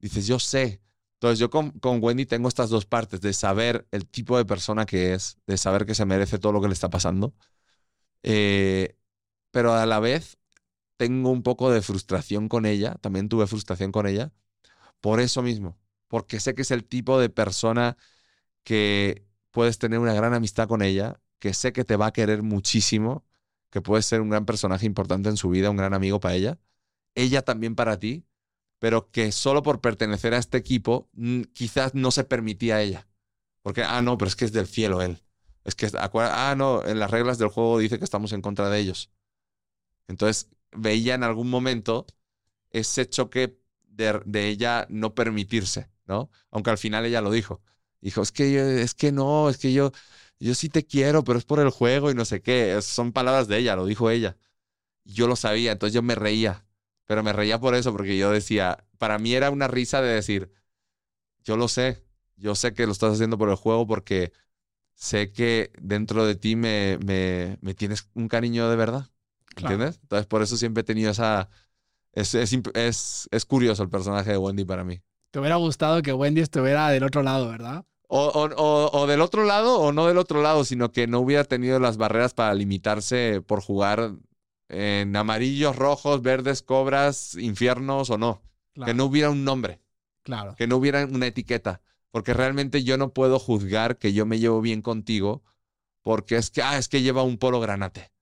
dices, 0.00 0.26
yo 0.26 0.38
sé. 0.38 0.82
Entonces 1.18 1.38
yo 1.40 1.50
con, 1.50 1.72
con 1.72 2.02
Wendy 2.02 2.26
tengo 2.26 2.48
estas 2.48 2.70
dos 2.70 2.86
partes, 2.86 3.20
de 3.20 3.32
saber 3.32 3.86
el 3.90 4.06
tipo 4.06 4.38
de 4.38 4.44
persona 4.44 4.86
que 4.86 5.14
es, 5.14 5.38
de 5.46 5.56
saber 5.58 5.84
que 5.86 5.94
se 5.94 6.06
merece 6.06 6.38
todo 6.38 6.52
lo 6.52 6.60
que 6.60 6.68
le 6.68 6.74
está 6.74 6.90
pasando, 6.90 7.34
eh, 8.22 8.96
pero 9.50 9.74
a 9.74 9.86
la 9.86 10.00
vez 10.00 10.38
tengo 10.96 11.30
un 11.30 11.42
poco 11.42 11.70
de 11.72 11.82
frustración 11.82 12.48
con 12.48 12.66
ella, 12.66 12.96
también 13.00 13.28
tuve 13.28 13.46
frustración 13.46 13.92
con 13.92 14.06
ella, 14.06 14.32
por 15.00 15.20
eso 15.20 15.42
mismo, 15.42 15.78
porque 16.08 16.40
sé 16.40 16.54
que 16.54 16.62
es 16.62 16.70
el 16.72 16.84
tipo 16.84 17.20
de 17.20 17.30
persona 17.30 17.96
que 18.64 19.26
puedes 19.52 19.78
tener 19.78 19.98
una 20.00 20.14
gran 20.14 20.34
amistad 20.34 20.68
con 20.68 20.82
ella, 20.82 21.20
que 21.38 21.54
sé 21.54 21.72
que 21.72 21.84
te 21.84 21.96
va 21.96 22.08
a 22.08 22.12
querer 22.12 22.42
muchísimo, 22.42 23.26
que 23.70 23.82
puedes 23.82 24.06
ser 24.06 24.20
un 24.20 24.30
gran 24.30 24.46
personaje 24.46 24.86
importante 24.86 25.28
en 25.28 25.36
su 25.36 25.50
vida, 25.50 25.70
un 25.70 25.76
gran 25.76 25.94
amigo 25.94 26.20
para 26.20 26.34
ella, 26.36 26.58
ella 27.16 27.42
también 27.42 27.76
para 27.76 27.98
ti, 28.00 28.26
pero 28.78 29.10
que 29.10 29.32
solo 29.32 29.62
por 29.62 29.80
pertenecer 29.80 30.34
a 30.34 30.38
este 30.38 30.58
equipo 30.58 31.08
mm, 31.14 31.42
quizás 31.52 31.94
no 31.94 32.10
se 32.10 32.24
permitía 32.24 32.76
a 32.76 32.82
ella. 32.82 33.08
Porque, 33.62 33.82
ah, 33.82 34.02
no, 34.02 34.18
pero 34.18 34.28
es 34.28 34.36
que 34.36 34.44
es 34.44 34.52
del 34.52 34.66
cielo 34.66 35.02
él. 35.02 35.22
Es 35.64 35.74
que, 35.74 35.90
ah, 35.92 36.54
no, 36.56 36.84
en 36.84 36.98
las 36.98 37.10
reglas 37.10 37.38
del 37.38 37.48
juego 37.48 37.78
dice 37.78 37.98
que 37.98 38.04
estamos 38.04 38.32
en 38.32 38.42
contra 38.42 38.70
de 38.70 38.78
ellos. 38.78 39.10
Entonces, 40.08 40.48
veía 40.72 41.14
en 41.14 41.24
algún 41.24 41.50
momento 41.50 42.06
ese 42.70 43.08
choque 43.08 43.58
de, 43.88 44.48
ella 44.48 44.86
no 44.90 45.14
permitirse, 45.14 45.90
¿no? 46.06 46.30
Aunque 46.50 46.70
al 46.70 46.78
final 46.78 47.04
ella 47.04 47.20
lo 47.20 47.30
dijo. 47.30 47.62
Dijo, 48.00 48.22
es 48.22 48.32
que, 48.32 48.82
es 48.82 48.94
que 48.94 49.12
no, 49.12 49.50
es 49.50 49.58
que 49.58 49.72
yo, 49.72 49.92
Yo 50.40 50.54
sí 50.54 50.68
te 50.68 50.86
quiero, 50.86 51.24
pero 51.24 51.38
es 51.38 51.44
por 51.44 51.60
el 51.60 51.70
juego 51.70 52.10
y 52.10 52.14
no 52.14 52.24
sé 52.24 52.42
qué. 52.42 52.80
Son 52.82 53.12
palabras 53.12 53.48
de 53.48 53.58
ella, 53.58 53.76
lo 53.76 53.86
dijo 53.86 54.10
ella. 54.10 54.36
Yo 55.04 55.28
lo 55.28 55.36
sabía, 55.36 55.72
entonces 55.72 55.94
yo 55.94 56.02
me 56.02 56.14
reía. 56.14 56.66
Pero 57.08 57.22
me 57.22 57.32
reía 57.32 57.58
por 57.58 57.74
eso, 57.74 57.90
porque 57.92 58.18
yo 58.18 58.30
decía, 58.30 58.84
para 58.98 59.18
mí 59.18 59.32
era 59.32 59.48
una 59.48 59.66
risa 59.66 60.02
de 60.02 60.12
decir, 60.12 60.52
yo 61.42 61.56
lo 61.56 61.66
sé, 61.66 62.04
yo 62.36 62.54
sé 62.54 62.74
que 62.74 62.84
lo 62.84 62.92
estás 62.92 63.14
haciendo 63.14 63.38
por 63.38 63.48
el 63.48 63.54
juego 63.56 63.86
porque 63.86 64.30
sé 64.92 65.32
que 65.32 65.72
dentro 65.80 66.26
de 66.26 66.34
ti 66.34 66.54
me, 66.54 66.98
me, 67.02 67.56
me 67.62 67.72
tienes 67.72 68.10
un 68.12 68.28
cariño 68.28 68.68
de 68.68 68.76
verdad. 68.76 69.06
¿Entiendes? 69.56 69.98
Entonces 70.02 70.26
por 70.26 70.42
eso 70.42 70.58
siempre 70.58 70.82
he 70.82 70.84
tenido 70.84 71.10
esa... 71.10 71.48
Es, 72.12 72.34
es, 72.34 72.52
es, 72.74 73.26
es 73.30 73.44
curioso 73.46 73.82
el 73.82 73.88
personaje 73.88 74.32
de 74.32 74.36
Wendy 74.36 74.66
para 74.66 74.84
mí. 74.84 75.00
Te 75.30 75.38
hubiera 75.38 75.56
gustado 75.56 76.02
que 76.02 76.12
Wendy 76.12 76.42
estuviera 76.42 76.90
del 76.90 77.04
otro 77.04 77.22
lado, 77.22 77.48
¿verdad? 77.48 77.86
O, 78.08 78.26
o, 78.26 78.90
o, 78.92 79.06
del 79.06 79.22
otro 79.22 79.44
lado 79.44 79.78
o 79.78 79.92
no 79.92 80.06
del 80.06 80.18
otro 80.18 80.42
lado, 80.42 80.62
sino 80.64 80.92
que 80.92 81.06
no 81.06 81.20
hubiera 81.20 81.44
tenido 81.44 81.80
las 81.80 81.96
barreras 81.96 82.34
para 82.34 82.52
limitarse 82.52 83.40
por 83.40 83.62
jugar 83.62 84.12
en 84.68 85.14
amarillos, 85.16 85.76
rojos, 85.76 86.22
verdes, 86.22 86.62
cobras, 86.62 87.34
infiernos 87.34 88.10
o 88.10 88.18
no. 88.18 88.42
Que 88.84 88.94
no 88.94 89.06
hubiera 89.06 89.30
un 89.30 89.44
nombre. 89.44 89.80
Claro. 90.22 90.54
Que 90.56 90.66
no 90.66 90.76
hubiera 90.76 91.04
una 91.04 91.26
etiqueta. 91.26 91.80
Porque 92.10 92.32
realmente 92.32 92.84
yo 92.84 92.96
no 92.96 93.12
puedo 93.12 93.38
juzgar 93.38 93.98
que 93.98 94.12
yo 94.12 94.24
me 94.24 94.38
llevo 94.38 94.60
bien 94.60 94.82
contigo 94.82 95.42
porque 96.02 96.36
es 96.36 96.50
que, 96.50 96.62
ah, 96.62 96.78
es 96.78 96.88
que 96.88 97.02
lleva 97.02 97.22
un 97.22 97.38
polo 97.38 97.60
granate. 97.60 98.12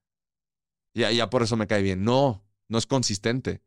Ya, 0.93 1.11
ya 1.11 1.29
por 1.29 1.43
eso 1.43 1.55
me 1.57 1.67
cae 1.67 1.81
bien. 1.81 2.03
No, 2.03 2.43
no 2.67 2.77
es 2.77 2.87
consistente. 2.87 3.61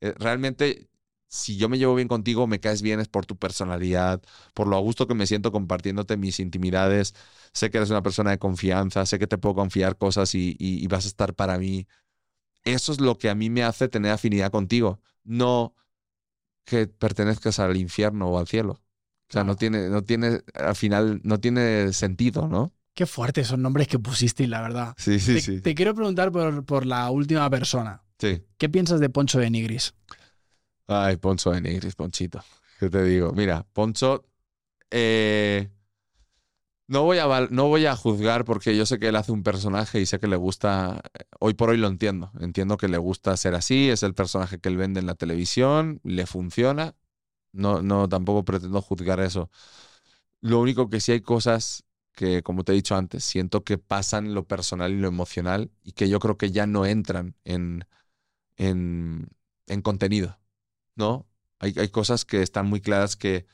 Eh, 0.00 0.14
realmente 0.18 0.88
si 1.28 1.56
yo 1.56 1.68
me 1.68 1.78
llevo 1.78 1.94
bien 1.94 2.08
contigo, 2.08 2.46
me 2.46 2.60
caes 2.60 2.82
bien 2.82 3.00
es 3.00 3.08
por 3.08 3.26
tu 3.26 3.36
personalidad, 3.36 4.22
por 4.54 4.66
lo 4.68 4.76
a 4.76 4.80
gusto 4.80 5.06
que 5.06 5.14
me 5.14 5.26
siento 5.26 5.52
compartiéndote 5.52 6.16
mis 6.16 6.40
intimidades. 6.40 7.14
Sé 7.52 7.70
que 7.70 7.78
eres 7.78 7.90
una 7.90 8.02
persona 8.02 8.30
de 8.30 8.38
confianza, 8.38 9.06
sé 9.06 9.18
que 9.18 9.26
te 9.26 9.38
puedo 9.38 9.54
confiar 9.54 9.96
cosas 9.96 10.34
y, 10.34 10.86
vas 10.88 11.04
a 11.04 11.08
estar 11.08 11.34
para 11.34 11.58
mí. 11.58 11.86
Eso 12.66 12.92
es 12.92 13.00
lo 13.00 13.16
que 13.16 13.30
a 13.30 13.34
mí 13.36 13.48
me 13.48 13.62
hace 13.62 13.88
tener 13.88 14.10
afinidad 14.10 14.50
contigo, 14.50 15.00
no 15.22 15.74
que 16.64 16.88
pertenezcas 16.88 17.60
al 17.60 17.76
infierno 17.76 18.28
o 18.28 18.38
al 18.38 18.48
cielo. 18.48 18.72
O 19.28 19.32
sea, 19.32 19.44
no 19.44 19.54
tiene, 19.54 19.88
no 19.88 20.02
tiene, 20.02 20.40
al 20.54 20.74
final, 20.74 21.20
no 21.22 21.38
tiene 21.38 21.92
sentido, 21.92 22.48
¿no? 22.48 22.72
Qué 22.92 23.06
fuertes 23.06 23.46
son 23.46 23.62
nombres 23.62 23.86
que 23.86 24.00
pusiste, 24.00 24.46
la 24.48 24.62
verdad. 24.62 24.94
Sí, 24.98 25.20
sí, 25.20 25.40
sí. 25.40 25.60
Te 25.60 25.76
quiero 25.76 25.94
preguntar 25.94 26.32
por, 26.32 26.64
por 26.64 26.86
la 26.86 27.08
última 27.10 27.48
persona. 27.50 28.02
Sí. 28.18 28.42
¿Qué 28.58 28.68
piensas 28.68 28.98
de 28.98 29.10
Poncho 29.10 29.38
de 29.38 29.48
Nigris? 29.48 29.94
Ay, 30.88 31.16
Poncho 31.18 31.52
de 31.52 31.60
Nigris, 31.60 31.94
Ponchito. 31.94 32.42
¿Qué 32.80 32.90
te 32.90 33.02
digo? 33.04 33.32
Mira, 33.32 33.64
Poncho, 33.72 34.24
eh, 34.90 35.70
no, 36.88 37.02
voy 37.02 37.18
a, 37.18 37.48
no 37.50 37.68
voy 37.68 37.86
a 37.86 37.96
juzgar 37.96 38.44
porque 38.44 38.76
yo 38.76 38.86
sé 38.86 38.98
que 38.98 39.08
él 39.08 39.16
hace 39.16 39.32
un 39.32 39.42
personaje 39.42 40.00
y 40.00 40.06
sé 40.06 40.20
que 40.20 40.28
le 40.28 40.36
gusta, 40.36 41.02
hoy 41.40 41.54
por 41.54 41.70
hoy 41.70 41.78
lo 41.78 41.88
entiendo, 41.88 42.30
entiendo 42.40 42.76
que 42.76 42.88
le 42.88 42.98
gusta 42.98 43.36
ser 43.36 43.54
así, 43.54 43.90
es 43.90 44.02
el 44.02 44.14
personaje 44.14 44.58
que 44.58 44.68
él 44.68 44.76
vende 44.76 45.00
en 45.00 45.06
la 45.06 45.14
televisión, 45.14 46.00
le 46.04 46.26
funciona, 46.26 46.94
no, 47.52 47.82
no 47.82 48.08
tampoco 48.08 48.44
pretendo 48.44 48.82
juzgar 48.82 49.20
eso. 49.20 49.50
Lo 50.40 50.60
único 50.60 50.88
que 50.90 51.00
sí 51.00 51.12
hay 51.12 51.20
cosas 51.22 51.84
que, 52.14 52.42
como 52.42 52.64
te 52.64 52.72
he 52.72 52.74
dicho 52.76 52.96
antes, 52.96 53.24
siento 53.24 53.64
que 53.64 53.78
pasan 53.78 54.34
lo 54.34 54.46
personal 54.46 54.92
y 54.92 54.98
lo 55.00 55.08
emocional 55.08 55.70
y 55.84 55.92
que 55.92 56.08
yo 56.08 56.18
creo 56.20 56.38
que 56.38 56.50
ya 56.52 56.66
no 56.66 56.86
entran 56.86 57.36
en, 57.44 57.86
en, 58.56 59.28
en 59.66 59.82
contenido. 59.82 60.38
¿no? 60.96 61.26
Hay, 61.60 61.74
hay 61.78 61.88
cosas 61.90 62.24
que 62.24 62.42
están 62.42 62.66
muy 62.68 62.80
claras 62.80 63.16
que, 63.16 63.46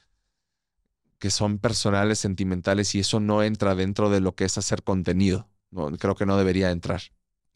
que 1.22 1.30
son 1.30 1.58
personales, 1.58 2.18
sentimentales, 2.18 2.96
y 2.96 2.98
eso 2.98 3.20
no 3.20 3.44
entra 3.44 3.76
dentro 3.76 4.10
de 4.10 4.18
lo 4.18 4.34
que 4.34 4.42
es 4.42 4.58
hacer 4.58 4.82
contenido. 4.82 5.48
No, 5.70 5.88
creo 5.92 6.16
que 6.16 6.26
no 6.26 6.36
debería 6.36 6.72
entrar, 6.72 7.00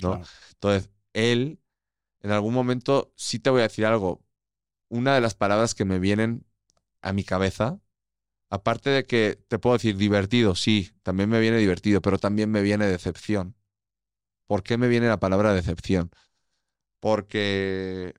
¿no? 0.01 0.23
Entonces, 0.53 0.89
él, 1.15 1.59
en 2.21 2.31
algún 2.31 2.55
momento, 2.55 3.13
sí 3.17 3.41
te 3.41 3.51
voy 3.51 3.63
a 3.63 3.65
decir 3.65 3.85
algo. 3.85 4.23
Una 4.89 5.17
de 5.17 5.21
las 5.21 5.35
palabras 5.35 5.75
que 5.75 5.85
me 5.85 5.99
vienen 5.99 6.47
a 7.03 7.13
mi 7.13 7.25
cabeza, 7.25 7.81
aparte 8.51 8.91
de 8.91 9.05
que 9.05 9.37
te 9.49 9.59
puedo 9.59 9.75
decir 9.75 9.97
divertido, 9.97 10.55
sí, 10.55 10.93
también 11.03 11.29
me 11.29 11.41
viene 11.41 11.59
divertido, 11.59 12.01
pero 12.01 12.19
también 12.19 12.49
me 12.53 12.63
viene 12.63 12.87
decepción. 12.87 13.57
¿Por 14.47 14.63
qué 14.63 14.79
me 14.79 14.87
viene 14.87 15.09
la 15.09 15.19
palabra 15.19 15.53
decepción? 15.55 16.13
Porque 17.01 18.15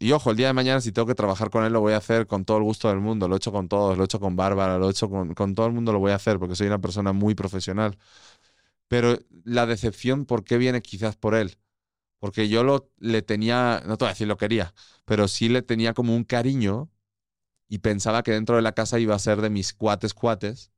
y 0.00 0.12
ojo, 0.12 0.30
el 0.30 0.36
día 0.36 0.48
de 0.48 0.52
mañana 0.52 0.80
si 0.80 0.92
tengo 0.92 1.06
que 1.06 1.14
trabajar 1.14 1.50
con 1.50 1.64
él 1.64 1.72
lo 1.72 1.80
voy 1.80 1.92
a 1.92 1.96
hacer 1.98 2.26
con 2.26 2.44
todo 2.44 2.58
el 2.58 2.62
gusto 2.64 2.88
del 2.88 2.98
mundo. 3.00 3.28
Lo 3.28 3.34
he 3.34 3.38
hecho 3.38 3.52
con 3.52 3.68
todos, 3.68 3.96
lo 3.96 4.04
he 4.04 4.06
hecho 4.06 4.20
con 4.20 4.36
Bárbara, 4.36 4.78
lo 4.78 4.88
he 4.88 4.90
hecho 4.90 5.10
con, 5.10 5.34
con 5.34 5.54
todo 5.54 5.66
el 5.66 5.72
mundo, 5.72 5.92
lo 5.92 5.98
voy 5.98 6.12
a 6.12 6.16
hacer 6.16 6.38
porque 6.38 6.54
soy 6.56 6.68
una 6.68 6.80
persona 6.80 7.12
muy 7.12 7.34
profesional. 7.34 7.98
Pero 8.88 9.18
la 9.44 9.66
decepción, 9.66 10.26
¿por 10.26 10.44
qué 10.44 10.58
viene 10.58 10.82
quizás 10.82 11.16
por 11.16 11.34
él? 11.34 11.58
Porque 12.20 12.48
yo 12.48 12.64
lo, 12.64 12.90
le 12.98 13.22
tenía, 13.22 13.82
no 13.86 13.98
te 13.98 14.04
voy 14.04 14.10
a 14.10 14.14
decir 14.14 14.28
lo 14.28 14.38
quería, 14.38 14.74
pero 15.06 15.28
sí 15.28 15.48
le 15.50 15.62
tenía 15.62 15.94
como 15.94 16.16
un 16.16 16.24
cariño 16.24 16.90
y 17.68 17.78
pensaba 17.80 18.22
que 18.24 18.32
dentro 18.32 18.56
de 18.56 18.62
la 18.62 18.72
casa 18.74 18.98
iba 19.00 19.14
a 19.14 19.18
ser 19.20 19.40
de 19.42 19.50
mis 19.50 19.74
cuates 19.74 20.14
cuates. 20.14 20.72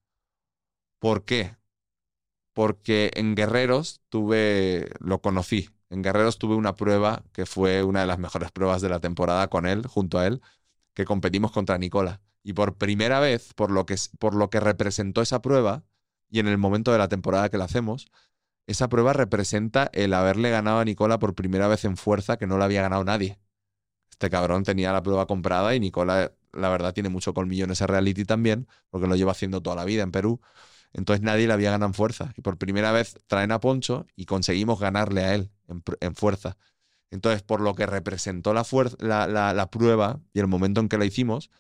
¿Por 0.98 1.24
qué? 1.24 1.56
Porque 2.52 3.10
en 3.14 3.34
Guerreros 3.34 4.02
tuve, 4.08 4.90
lo 5.00 5.20
conocí, 5.22 5.70
en 5.90 6.02
Guerreros 6.02 6.38
tuve 6.38 6.54
una 6.54 6.76
prueba 6.76 7.24
que 7.32 7.46
fue 7.46 7.82
una 7.82 8.00
de 8.00 8.06
las 8.06 8.18
mejores 8.18 8.50
pruebas 8.52 8.80
de 8.80 8.88
la 8.88 9.00
temporada 9.00 9.48
con 9.48 9.66
él, 9.66 9.86
junto 9.86 10.18
a 10.18 10.26
él, 10.26 10.40
que 10.94 11.04
competimos 11.04 11.52
contra 11.52 11.78
Nicola. 11.78 12.20
Y 12.42 12.54
por 12.54 12.76
primera 12.76 13.20
vez, 13.20 13.52
por 13.54 13.70
lo 13.70 13.86
que, 13.86 13.96
por 14.18 14.34
lo 14.34 14.50
que 14.50 14.60
representó 14.60 15.20
esa 15.20 15.42
prueba, 15.42 15.84
y 16.30 16.38
en 16.38 16.46
el 16.48 16.58
momento 16.58 16.92
de 16.92 16.98
la 16.98 17.08
temporada 17.08 17.48
que 17.50 17.58
la 17.58 17.64
hacemos, 17.64 18.08
esa 18.66 18.88
prueba 18.88 19.12
representa 19.12 19.90
el 19.92 20.14
haberle 20.14 20.50
ganado 20.50 20.78
a 20.78 20.84
Nicola 20.84 21.18
por 21.18 21.34
primera 21.34 21.66
vez 21.68 21.84
en 21.84 21.96
fuerza 21.96 22.36
que 22.36 22.46
no 22.46 22.56
la 22.56 22.66
había 22.66 22.82
ganado 22.82 23.02
nadie. 23.04 23.40
Este 24.10 24.30
cabrón 24.30 24.62
tenía 24.64 24.92
la 24.92 25.02
prueba 25.02 25.26
comprada 25.26 25.74
y 25.74 25.80
Nicola, 25.80 26.32
la 26.52 26.68
verdad, 26.68 26.94
tiene 26.94 27.08
mucho 27.08 27.34
colmillo 27.34 27.64
en 27.64 27.72
ese 27.72 27.86
reality 27.86 28.24
también, 28.24 28.68
porque 28.90 29.08
lo 29.08 29.16
lleva 29.16 29.32
haciendo 29.32 29.60
toda 29.60 29.76
la 29.76 29.84
vida 29.84 30.02
en 30.02 30.12
Perú. 30.12 30.40
Entonces 30.92 31.22
nadie 31.22 31.46
le 31.46 31.52
había 31.52 31.70
ganado 31.70 31.88
en 31.88 31.94
fuerza. 31.94 32.32
Y 32.36 32.42
por 32.42 32.58
primera 32.58 32.92
vez 32.92 33.16
traen 33.26 33.52
a 33.52 33.60
Poncho 33.60 34.06
y 34.16 34.26
conseguimos 34.26 34.80
ganarle 34.80 35.24
a 35.24 35.34
él 35.34 35.50
en, 36.00 36.14
fuerza. 36.14 36.56
Entonces, 37.10 37.42
por 37.42 37.60
lo 37.60 37.74
que 37.74 37.86
representó 37.86 38.54
la, 38.54 38.64
la, 38.98 39.54
la, 39.54 39.70
prueba 39.70 40.20
y 40.32 40.40
el 40.40 40.46
momento 40.46 40.80
en 40.80 40.88
que 40.88 40.98
la 40.98 41.04
hicimos, 41.04 41.50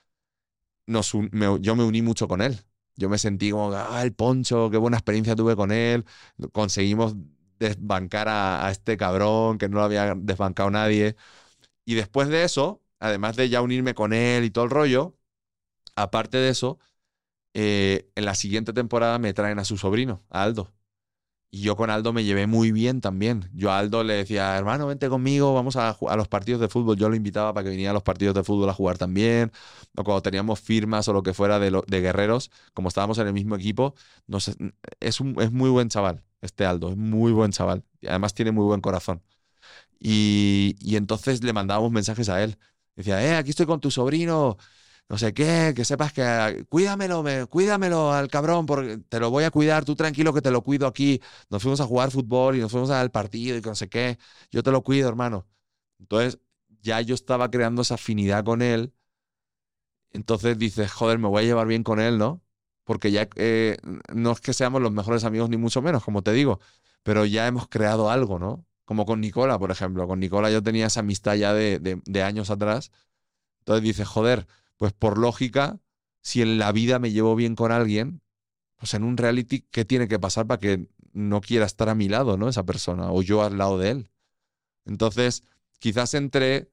yo 0.86 1.76
me 1.76 1.84
uní 1.84 2.02
mucho 2.02 2.28
con 2.28 2.42
él. 2.42 2.58
Yo 2.96 3.08
me 3.08 3.18
sentí 3.18 3.50
como, 3.50 3.72
ah, 3.72 4.02
el 4.02 4.12
Poncho, 4.12 4.70
qué 4.70 4.76
buena 4.76 4.98
experiencia 4.98 5.36
tuve 5.36 5.56
con 5.56 5.72
él. 5.72 6.04
Conseguimos 6.52 7.14
desbancar 7.58 8.28
a, 8.28 8.66
a 8.66 8.70
este 8.70 8.96
cabrón 8.96 9.58
que 9.58 9.68
no 9.68 9.78
lo 9.78 9.84
había 9.84 10.14
desbancado 10.16 10.70
nadie. 10.70 11.16
Y 11.84 11.94
después 11.94 12.28
de 12.28 12.44
eso, 12.44 12.82
además 13.00 13.36
de 13.36 13.48
ya 13.48 13.62
unirme 13.62 13.94
con 13.94 14.12
él 14.12 14.44
y 14.44 14.50
todo 14.50 14.64
el 14.64 14.70
rollo, 14.70 15.16
aparte 15.96 16.38
de 16.38 16.50
eso, 16.50 16.78
eh, 17.54 18.10
en 18.14 18.24
la 18.24 18.34
siguiente 18.34 18.72
temporada 18.72 19.18
me 19.18 19.32
traen 19.34 19.58
a 19.58 19.64
su 19.64 19.76
sobrino, 19.76 20.22
Aldo. 20.30 20.72
Y 21.52 21.62
yo 21.62 21.76
con 21.76 21.90
Aldo 21.90 22.12
me 22.12 22.22
llevé 22.22 22.46
muy 22.46 22.70
bien 22.70 23.00
también. 23.00 23.50
Yo 23.54 23.72
a 23.72 23.78
Aldo 23.78 24.04
le 24.04 24.14
decía, 24.14 24.56
hermano, 24.56 24.86
vente 24.86 25.08
conmigo, 25.08 25.52
vamos 25.52 25.74
a, 25.76 25.96
los 26.16 26.28
partidos 26.28 26.60
de 26.60 26.68
fútbol. 26.68 26.96
Yo 26.96 27.08
lo 27.08 27.16
invitaba 27.16 27.52
para 27.52 27.64
que 27.64 27.70
viniera 27.70 27.90
a 27.90 27.94
los 27.94 28.04
partidos 28.04 28.36
de 28.36 28.44
fútbol 28.44 28.68
a 28.70 28.72
jugar 28.74 28.98
también. 28.98 29.50
O 29.96 30.04
cuando 30.04 30.22
teníamos 30.22 30.60
firmas 30.60 31.08
o 31.08 31.12
lo 31.12 31.24
que 31.24 31.34
fuera 31.34 31.58
de, 31.58 31.70
guerreros, 32.00 32.52
como 32.72 32.88
estábamos 32.88 33.18
en 33.18 33.26
el 33.26 33.32
mismo 33.32 33.56
equipo, 33.56 33.94
es, 35.00 35.20
un, 35.20 35.36
es 35.40 35.50
muy 35.52 35.70
buen 35.70 35.88
chaval, 35.88 36.22
este 36.40 36.64
Aldo, 36.66 36.90
es 36.90 36.96
muy 36.96 37.32
buen 37.32 37.50
chaval. 37.50 37.84
Y 38.00 38.06
además 38.08 38.32
tiene 38.34 38.52
muy 38.52 38.64
buen 38.64 38.80
corazón. 38.80 39.22
Y, 40.00 40.76
y 40.80 40.96
entonces 40.96 41.44
le 41.44 41.52
mandábamos 41.52 41.90
mensajes 41.92 42.28
a 42.28 42.42
él. 42.42 42.58
Decía, 42.96 43.24
eh, 43.24 43.36
aquí 43.36 43.50
estoy 43.50 43.66
con 43.66 43.80
tu 43.80 43.90
sobrino, 43.90 44.58
no 45.10 45.18
sé 45.18 45.34
qué, 45.34 45.74
que 45.76 45.84
sepas 45.84 46.12
que 46.14 46.66
cuídamelo, 46.70 47.22
me, 47.24 47.46
cuídamelo 47.46 48.12
al 48.12 48.28
cabrón, 48.30 48.66
porque 48.66 48.98
te 49.08 49.20
lo 49.20 49.30
voy 49.30 49.44
a 49.44 49.52
cuidar, 49.52 49.84
tú 49.84 49.96
tranquilo 49.96 50.34
que 50.34 50.42
te 50.42 50.52
lo 50.52 50.62
cuido 50.62 50.86
aquí. 50.88 51.20
Nos 51.50 51.62
fuimos 51.62 51.80
a 51.82 51.86
jugar 51.86 52.12
fútbol 52.12 52.56
y 52.56 52.60
nos 52.60 52.72
fuimos 52.72 52.90
al 52.90 53.10
partido 53.12 53.58
y 53.58 53.62
no 53.62 53.74
sé 53.76 53.88
qué. 53.90 54.18
Yo 54.52 54.62
te 54.62 54.72
lo 54.72 54.82
cuido, 54.84 55.08
hermano. 55.08 55.48
Entonces, 56.00 56.38
ya 56.82 57.00
yo 57.02 57.14
estaba 57.16 57.50
creando 57.50 57.82
esa 57.82 57.94
afinidad 57.96 58.44
con 58.44 58.62
él. 58.62 58.94
Entonces 60.12 60.58
dices, 60.58 60.90
joder, 60.92 61.18
me 61.18 61.28
voy 61.28 61.42
a 61.44 61.46
llevar 61.46 61.66
bien 61.66 61.82
con 61.84 62.00
él, 62.00 62.18
¿no? 62.18 62.42
Porque 62.84 63.12
ya 63.12 63.28
eh, 63.36 63.76
no 64.14 64.32
es 64.32 64.40
que 64.40 64.52
seamos 64.52 64.82
los 64.82 64.92
mejores 64.92 65.24
amigos, 65.24 65.48
ni 65.50 65.56
mucho 65.56 65.82
menos, 65.82 66.02
como 66.04 66.22
te 66.22 66.32
digo, 66.32 66.60
pero 67.02 67.24
ya 67.26 67.46
hemos 67.46 67.68
creado 67.68 68.10
algo, 68.10 68.38
¿no? 68.38 68.66
Como 68.84 69.06
con 69.06 69.20
Nicola, 69.20 69.58
por 69.58 69.70
ejemplo. 69.70 70.06
Con 70.08 70.18
Nicola 70.20 70.50
yo 70.50 70.62
tenía 70.62 70.86
esa 70.86 71.00
amistad 71.00 71.34
ya 71.36 71.54
de, 71.54 71.78
de, 71.78 72.00
de 72.04 72.22
años 72.22 72.50
atrás. 72.50 72.90
Entonces 73.60 73.84
dices, 73.84 74.08
joder, 74.08 74.46
pues 74.80 74.94
por 74.94 75.18
lógica, 75.18 75.78
si 76.22 76.40
en 76.40 76.58
la 76.58 76.72
vida 76.72 76.98
me 76.98 77.12
llevo 77.12 77.36
bien 77.36 77.54
con 77.54 77.70
alguien, 77.70 78.22
pues 78.76 78.94
en 78.94 79.04
un 79.04 79.18
reality, 79.18 79.60
¿qué 79.70 79.84
tiene 79.84 80.08
que 80.08 80.18
pasar 80.18 80.46
para 80.46 80.58
que 80.58 80.88
no 81.12 81.42
quiera 81.42 81.66
estar 81.66 81.90
a 81.90 81.94
mi 81.94 82.08
lado, 82.08 82.38
¿no? 82.38 82.48
Esa 82.48 82.64
persona, 82.64 83.12
o 83.12 83.20
yo 83.20 83.42
al 83.42 83.58
lado 83.58 83.78
de 83.78 83.90
él. 83.90 84.10
Entonces, 84.86 85.44
quizás 85.80 86.14
entré 86.14 86.72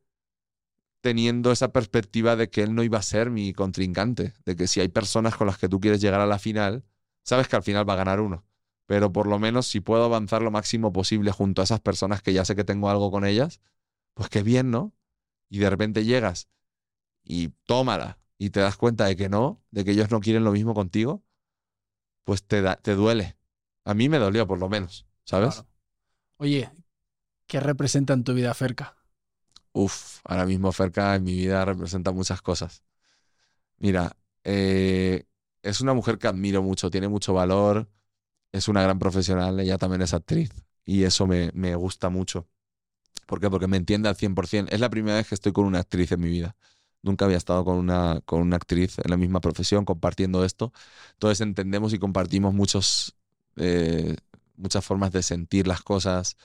teniendo 1.01 1.51
esa 1.51 1.74
perspectiva 1.74 2.38
de 2.38 2.49
que 2.49 2.64
él 2.64 2.74
no 2.76 2.82
iba 2.84 2.97
a 2.97 3.01
ser 3.01 3.30
mi 3.30 3.51
contrincante, 3.53 4.34
de 4.45 4.55
que 4.55 4.68
si 4.68 4.80
hay 4.80 4.88
personas 4.88 5.36
con 5.36 5.47
las 5.47 5.58
que 5.58 5.68
tú 5.68 5.82
quieres 5.82 5.99
llegar 5.99 6.22
a 6.22 6.26
la 6.26 6.39
final, 6.39 6.86
sabes 7.24 7.49
que 7.49 7.58
al 7.58 7.64
final 7.64 7.88
va 7.89 7.93
a 7.93 7.97
ganar 7.97 8.22
uno. 8.22 8.45
pero 8.86 9.12
por 9.12 9.28
lo 9.28 9.38
menos 9.38 9.68
si 9.68 9.82
puedo 9.82 10.05
avanzar 10.05 10.41
lo 10.41 10.51
máximo 10.51 10.93
posible 10.93 11.32
junto 11.32 11.62
a 11.62 11.66
esas 11.66 11.82
personas 11.82 12.22
que 12.22 12.32
ya 12.34 12.45
sé 12.45 12.55
que 12.55 12.64
tengo 12.64 12.89
algo 12.89 13.12
con 13.12 13.26
ellas, 13.26 13.60
pues 14.14 14.30
qué 14.30 14.43
bien, 14.43 14.72
¿no? 14.72 14.93
Y 15.49 15.60
de 15.60 15.70
repente 15.70 16.05
llegas 16.05 16.49
y 17.28 17.49
tómala 17.65 18.19
y 18.38 18.51
te 18.51 18.59
das 18.59 18.78
cuenta 18.78 19.05
de 19.05 19.15
que 19.15 19.30
no, 19.30 19.63
de 19.71 19.86
que 19.86 19.91
ellos 19.91 20.11
no 20.11 20.19
quieren 20.19 20.43
lo 20.43 20.51
mismo 20.51 20.73
contigo, 20.73 21.23
pues 22.23 22.43
te, 22.45 22.61
da, 22.61 22.75
te 22.75 22.95
duele. 22.95 23.38
A 23.86 23.93
mí 23.93 24.09
me 24.09 24.19
dolió, 24.19 24.47
por 24.47 24.59
lo 24.59 24.69
menos, 24.69 25.07
¿sabes? 25.25 25.55
Claro. 25.55 25.69
Oye, 26.38 26.71
¿qué 27.47 27.59
representa 27.59 28.13
en 28.13 28.23
tu 28.23 28.34
vida 28.34 28.53
Ferca? 28.53 28.97
Uf, 29.73 30.19
ahora 30.23 30.45
mismo 30.45 30.71
Ferca 30.71 31.15
en 31.15 31.23
mi 31.23 31.34
vida 31.36 31.63
representa 31.65 32.11
muchas 32.11 32.41
cosas. 32.41 32.84
Mira, 33.78 34.17
eh, 34.43 35.25
es 35.63 35.82
una 35.82 35.93
mujer 35.93 36.17
que 36.17 36.28
admiro 36.28 36.63
mucho, 36.63 36.89
tiene 36.91 37.07
mucho 37.07 37.34
valor, 37.34 37.89
es 38.51 38.67
una 38.67 38.84
gran 38.84 38.99
profesional, 38.99 39.59
ella 39.59 39.78
también 39.78 40.03
es 40.03 40.13
actriz 40.13 40.51
y 40.86 41.03
eso 41.03 41.28
me, 41.28 41.51
me 41.53 41.75
gusta 41.75 42.09
mucho. 42.09 42.47
¿Por 43.28 43.39
qué? 43.41 43.49
Porque 43.49 43.67
me 43.67 43.78
entiende 43.78 44.09
al 44.09 44.15
100%. 44.15 44.73
Es 44.73 44.82
la 44.82 44.89
primera 44.89 45.17
vez 45.17 45.28
que 45.30 45.36
estoy 45.36 45.53
con 45.53 45.65
una 45.65 45.80
actriz 45.80 46.11
en 46.13 46.21
mi 46.21 46.30
vida. 46.30 46.55
Nunca 47.08 47.26
había 47.26 47.38
estado 47.38 47.66
con 47.66 47.78
una, 47.78 48.22
con 48.26 48.41
una 48.41 48.58
actriz 48.58 48.97
en 48.99 49.10
la 49.12 49.18
misma 49.18 49.41
profesión 49.41 49.86
compartiendo 49.86 50.45
esto. 50.45 50.74
Entonces 51.14 51.41
entendemos 51.41 51.93
y 51.93 51.99
compartimos 51.99 52.53
muchos, 52.53 53.16
eh, 53.58 54.16
muchas 54.55 54.86
formas 54.86 55.12
de 55.12 55.24
sentir 55.24 55.68
las 55.68 55.82
cosas. 55.82 56.38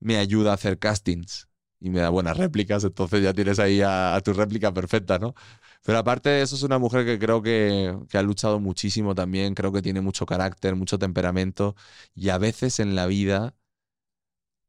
Me 0.00 0.16
ayuda 0.18 0.52
a 0.52 0.54
hacer 0.54 0.78
castings 0.78 1.48
y 1.80 1.90
me 1.90 2.00
da 2.00 2.10
buenas 2.10 2.36
réplicas. 2.36 2.84
Entonces 2.84 3.22
ya 3.22 3.34
tienes 3.34 3.58
ahí 3.58 3.82
a, 3.82 4.20
tu 4.24 4.32
réplica 4.34 4.72
perfecta, 4.72 5.18
¿no? 5.18 5.34
Pero 5.82 5.98
aparte 5.98 6.30
de 6.30 6.42
eso, 6.42 6.56
es 6.56 6.62
una 6.62 6.78
mujer 6.78 7.04
que 7.04 7.18
creo 7.18 7.42
que, 7.42 7.96
que, 8.08 8.18
ha 8.18 8.22
luchado 8.22 8.60
muchísimo 8.60 9.14
también. 9.14 9.54
Creo 9.54 9.72
que 9.72 9.82
tiene 9.82 10.00
mucho 10.00 10.26
carácter, 10.26 10.76
mucho 10.76 10.98
temperamento. 10.98 11.76
Y 12.14 12.30
a 12.30 12.38
veces 12.38 12.80
en 12.80 12.94
la 12.96 13.06
vida 13.06 13.54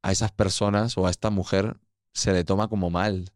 a 0.06 0.12
esas 0.12 0.32
personas 0.32 0.98
o 0.98 1.08
a 1.08 1.10
esta 1.10 1.30
mujer 1.32 1.78
se 2.14 2.32
le 2.32 2.44
toma 2.44 2.68
como 2.70 2.90
mal. 2.90 3.32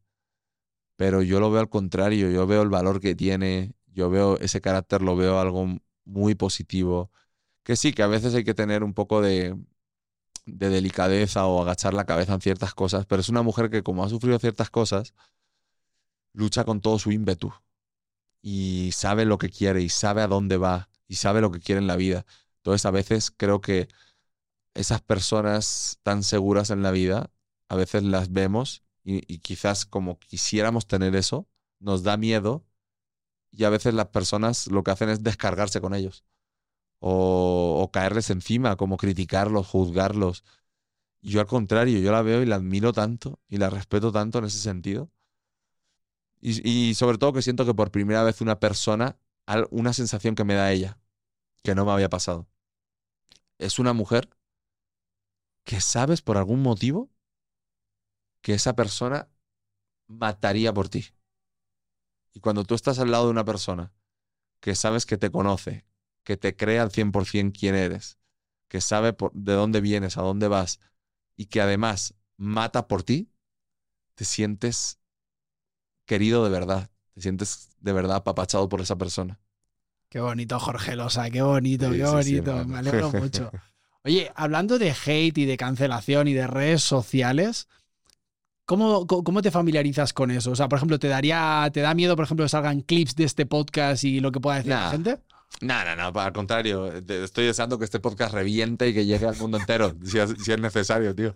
Pero 1.00 1.22
yo 1.22 1.40
lo 1.40 1.50
veo 1.50 1.62
al 1.62 1.70
contrario, 1.70 2.30
yo 2.30 2.46
veo 2.46 2.62
el 2.62 2.68
valor 2.68 3.00
que 3.00 3.16
tiene, 3.16 3.72
yo 3.88 4.10
veo 4.10 4.38
ese 4.40 4.60
carácter, 4.60 5.02
lo 5.02 5.16
veo 5.16 5.40
algo 5.40 5.80
muy 6.04 6.36
positivo. 6.36 7.10
Que 7.64 7.78
sí, 7.78 7.94
que 7.94 8.04
a 8.04 8.08
veces 8.08 8.36
hay 8.36 8.44
que 8.44 8.54
tener 8.54 8.84
un 8.84 8.94
poco 8.94 9.22
de, 9.22 9.56
de 10.46 10.70
delicadeza 10.70 11.46
o 11.46 11.62
agachar 11.62 11.94
la 11.94 12.06
cabeza 12.06 12.34
en 12.34 12.42
ciertas 12.42 12.74
cosas, 12.74 13.06
pero 13.06 13.22
es 13.22 13.30
una 13.30 13.44
mujer 13.44 13.70
que 13.70 13.82
como 13.82 14.04
ha 14.04 14.10
sufrido 14.10 14.40
ciertas 14.40 14.70
cosas, 14.70 15.14
lucha 16.34 16.66
con 16.66 16.82
todo 16.82 17.00
su 17.00 17.14
ímpetu 17.14 17.54
y 18.42 18.92
sabe 18.94 19.24
lo 19.24 19.38
que 19.38 19.50
quiere 19.50 19.82
y 19.82 19.88
sabe 19.88 20.22
a 20.22 20.28
dónde 20.28 20.58
va 20.58 20.90
y 21.08 21.16
sabe 21.16 21.40
lo 21.40 21.50
que 21.50 21.62
quiere 21.62 21.80
en 21.80 21.88
la 21.88 21.96
vida. 21.96 22.26
Entonces 22.58 22.86
a 22.86 22.92
veces 22.92 23.32
creo 23.32 23.62
que 23.62 23.88
esas 24.74 25.02
personas 25.02 26.00
tan 26.04 26.24
seguras 26.24 26.72
en 26.72 26.84
la 26.84 26.92
vida, 26.92 27.32
a 27.70 27.78
veces 27.78 28.04
las 28.04 28.34
vemos 28.34 28.84
y, 29.04 29.40
quizás 29.40 29.86
como 29.86 30.20
quisiéramos 30.20 30.88
tener 30.88 31.16
eso, 31.16 31.48
nos 31.80 32.04
da 32.04 32.18
miedo 32.18 32.66
y 33.52 33.64
a 33.64 33.70
veces 33.70 33.94
las 33.94 34.08
personas 34.08 34.68
lo 34.68 34.84
que 34.84 34.92
hacen 34.92 35.10
es 35.10 35.24
descargarse 35.24 35.82
con 35.82 35.94
ellos 35.94 36.24
o, 37.00 37.82
o 37.82 37.92
caerles 37.92 38.30
encima, 38.30 38.76
como 38.76 38.98
criticarlos, 38.98 39.68
juzgarlos. 39.68 40.44
Yo 41.22 41.40
al 41.40 41.48
contrario, 41.48 42.00
yo 42.00 42.12
la 42.12 42.22
veo 42.22 42.42
y 42.42 42.46
la 42.46 42.58
admiro 42.58 42.94
tanto 42.94 43.40
y 43.48 43.58
la 43.58 43.70
respeto 43.70 44.12
tanto 44.12 44.40
en 44.40 44.46
ese 44.46 44.60
sentido. 44.60 45.10
Y, 46.42 46.70
y, 46.70 46.94
sobre 46.96 47.18
todo 47.18 47.34
que 47.34 47.42
siento 47.42 47.66
que 47.66 47.74
por 47.74 47.92
primera 47.92 48.24
vez 48.24 48.42
una 48.42 48.60
persona, 48.60 49.18
una 49.72 49.94
sensación 49.94 50.36
que 50.36 50.46
me 50.46 50.54
da 50.54 50.72
ella, 50.72 50.98
que 51.64 51.76
no 51.76 51.86
me 51.86 51.92
había 51.92 52.10
pasado. 52.10 52.48
Es 53.58 53.80
una 53.80 53.94
mujer 53.94 54.30
que 55.66 55.82
sabes 55.82 56.22
por 56.22 56.38
algún 56.38 56.62
motivo 56.62 57.10
que 58.42 58.54
esa 58.54 58.76
persona 58.76 59.30
mataría 60.08 60.74
por 60.74 60.90
ti. 60.90 61.06
Y 62.34 62.40
cuando 62.40 62.64
tú 62.64 62.76
estás 62.76 63.00
al 63.00 63.12
lado 63.12 63.26
de 63.26 63.32
una 63.32 63.46
persona 63.46 63.94
que 64.60 64.76
sabes 64.76 65.06
que 65.06 65.18
te 65.18 65.32
conoce, 65.32 65.86
que 66.24 66.38
te 66.38 66.56
cree 66.56 66.80
al 66.80 66.92
100% 66.92 67.58
quién 67.58 67.76
eres, 67.76 68.20
que 68.68 68.82
sabe 68.82 69.14
por, 69.14 69.34
de 69.34 69.54
dónde 69.54 69.82
vienes, 69.82 70.18
a 70.18 70.22
dónde 70.22 70.48
vas, 70.48 70.80
y 71.36 71.48
que 71.48 71.62
además 71.62 72.16
mata 72.38 72.88
por 72.88 73.04
ti, 73.04 73.32
te 74.16 74.26
sientes 74.26 75.00
querido 76.06 76.44
de 76.44 76.50
verdad, 76.50 76.90
te 77.14 77.22
sientes 77.22 77.70
de 77.80 77.94
verdad 77.94 78.18
apapachado 78.18 78.68
por 78.68 78.82
esa 78.82 78.98
persona. 78.98 79.40
Qué 80.10 80.20
bonito, 80.20 80.60
Jorge 80.60 80.96
Losa, 80.96 81.30
qué 81.30 81.42
bonito, 81.42 81.92
sí, 81.92 81.98
qué 81.98 82.06
bonito, 82.06 82.64
sí, 82.64 82.68
me 82.68 82.78
alegro 82.78 83.12
mucho. 83.14 83.52
Oye, 84.04 84.32
hablando 84.36 84.80
de 84.80 84.92
hate 84.92 85.38
y 85.38 85.46
de 85.46 85.58
cancelación 85.58 86.28
y 86.28 86.34
de 86.34 86.48
redes 86.48 86.82
sociales, 86.82 87.68
¿cómo, 88.70 89.08
¿cómo, 89.08 89.42
te 89.42 89.50
familiarizas 89.50 90.14
con 90.14 90.30
eso? 90.30 90.52
O 90.52 90.56
sea, 90.56 90.70
por 90.70 90.78
ejemplo, 90.78 91.00
¿te 91.00 91.08
daría, 91.08 91.68
te 91.74 91.82
da 91.82 91.96
miedo, 91.96 92.16
por 92.16 92.26
ejemplo, 92.26 92.46
que 92.46 92.50
salgan 92.50 92.82
clips 92.82 93.16
de 93.16 93.24
este 93.24 93.48
podcast 93.48 94.04
y 94.04 94.20
lo 94.20 94.32
que 94.32 94.40
pueda 94.40 94.58
decir 94.58 94.72
nah. 94.72 94.86
la 94.86 94.92
gente? 94.92 95.18
No, 95.62 95.84
no, 95.84 96.12
no, 96.12 96.20
al 96.20 96.34
contrario. 96.34 96.86
Estoy 96.86 97.48
deseando 97.48 97.80
que 97.80 97.86
este 97.86 98.00
podcast 98.00 98.32
reviente 98.32 98.88
y 98.88 98.94
que 98.94 99.08
llegue 99.08 99.26
al 99.26 99.36
mundo 99.38 99.58
entero, 99.58 99.96
si 100.04 100.20
es, 100.20 100.36
si 100.44 100.52
es 100.52 100.60
necesario, 100.60 101.16
tío. 101.16 101.34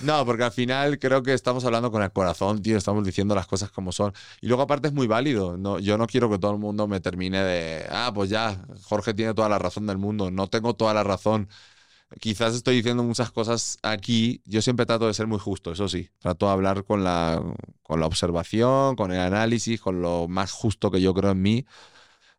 No, 0.00 0.24
porque 0.24 0.44
al 0.44 0.50
final 0.50 0.98
creo 0.98 1.22
que 1.22 1.34
estamos 1.34 1.62
hablando 1.66 1.92
con 1.92 2.02
el 2.02 2.10
corazón, 2.10 2.62
tío, 2.62 2.78
estamos 2.78 3.04
diciendo 3.04 3.34
las 3.34 3.46
cosas 3.46 3.70
como 3.70 3.92
son. 3.92 4.14
Y 4.40 4.46
luego 4.46 4.62
aparte 4.62 4.88
es 4.88 4.94
muy 4.94 5.06
válido. 5.06 5.58
No, 5.58 5.78
yo 5.78 5.98
no 5.98 6.06
quiero 6.06 6.30
que 6.30 6.38
todo 6.38 6.52
el 6.52 6.58
mundo 6.58 6.88
me 6.88 7.00
termine 7.00 7.44
de, 7.44 7.86
ah, 7.90 8.10
pues 8.14 8.30
ya, 8.30 8.64
Jorge 8.84 9.12
tiene 9.12 9.34
toda 9.34 9.50
la 9.50 9.58
razón 9.58 9.86
del 9.86 9.98
mundo. 9.98 10.30
No 10.30 10.46
tengo 10.46 10.72
toda 10.72 10.94
la 10.94 11.04
razón. 11.04 11.50
Quizás 12.20 12.54
estoy 12.54 12.76
diciendo 12.76 13.02
muchas 13.02 13.30
cosas 13.30 13.78
aquí. 13.82 14.42
Yo 14.44 14.62
siempre 14.62 14.86
trato 14.86 15.06
de 15.06 15.14
ser 15.14 15.26
muy 15.26 15.38
justo, 15.38 15.72
eso 15.72 15.88
sí. 15.88 16.08
Trato 16.18 16.46
de 16.46 16.52
hablar 16.52 16.84
con 16.84 17.04
la, 17.04 17.42
con 17.82 18.00
la 18.00 18.06
observación, 18.06 18.96
con 18.96 19.12
el 19.12 19.20
análisis, 19.20 19.80
con 19.80 20.02
lo 20.02 20.28
más 20.28 20.52
justo 20.52 20.90
que 20.90 21.00
yo 21.00 21.14
creo 21.14 21.32
en 21.32 21.42
mí. 21.42 21.66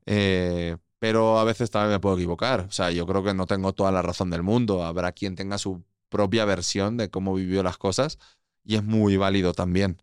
Eh, 0.06 0.78
pero 1.00 1.40
a 1.40 1.44
veces 1.44 1.72
también 1.72 1.92
me 1.92 2.00
puedo 2.00 2.16
equivocar. 2.16 2.62
O 2.62 2.72
sea, 2.72 2.92
yo 2.92 3.06
creo 3.06 3.24
que 3.24 3.34
no 3.34 3.46
tengo 3.46 3.74
toda 3.74 3.92
la 3.92 4.02
razón 4.02 4.30
del 4.30 4.44
mundo. 4.44 4.84
Habrá 4.84 5.12
quien 5.12 5.36
tenga 5.36 5.58
su 5.58 5.84
propia 6.10 6.46
versión 6.46 6.98
de 6.98 7.10
cómo 7.10 7.34
vivió 7.36 7.64
las 7.64 7.78
cosas 7.78 8.20
y 8.64 8.76
es 8.76 8.84
muy 8.84 9.18
válido 9.18 9.54
también. 9.54 10.02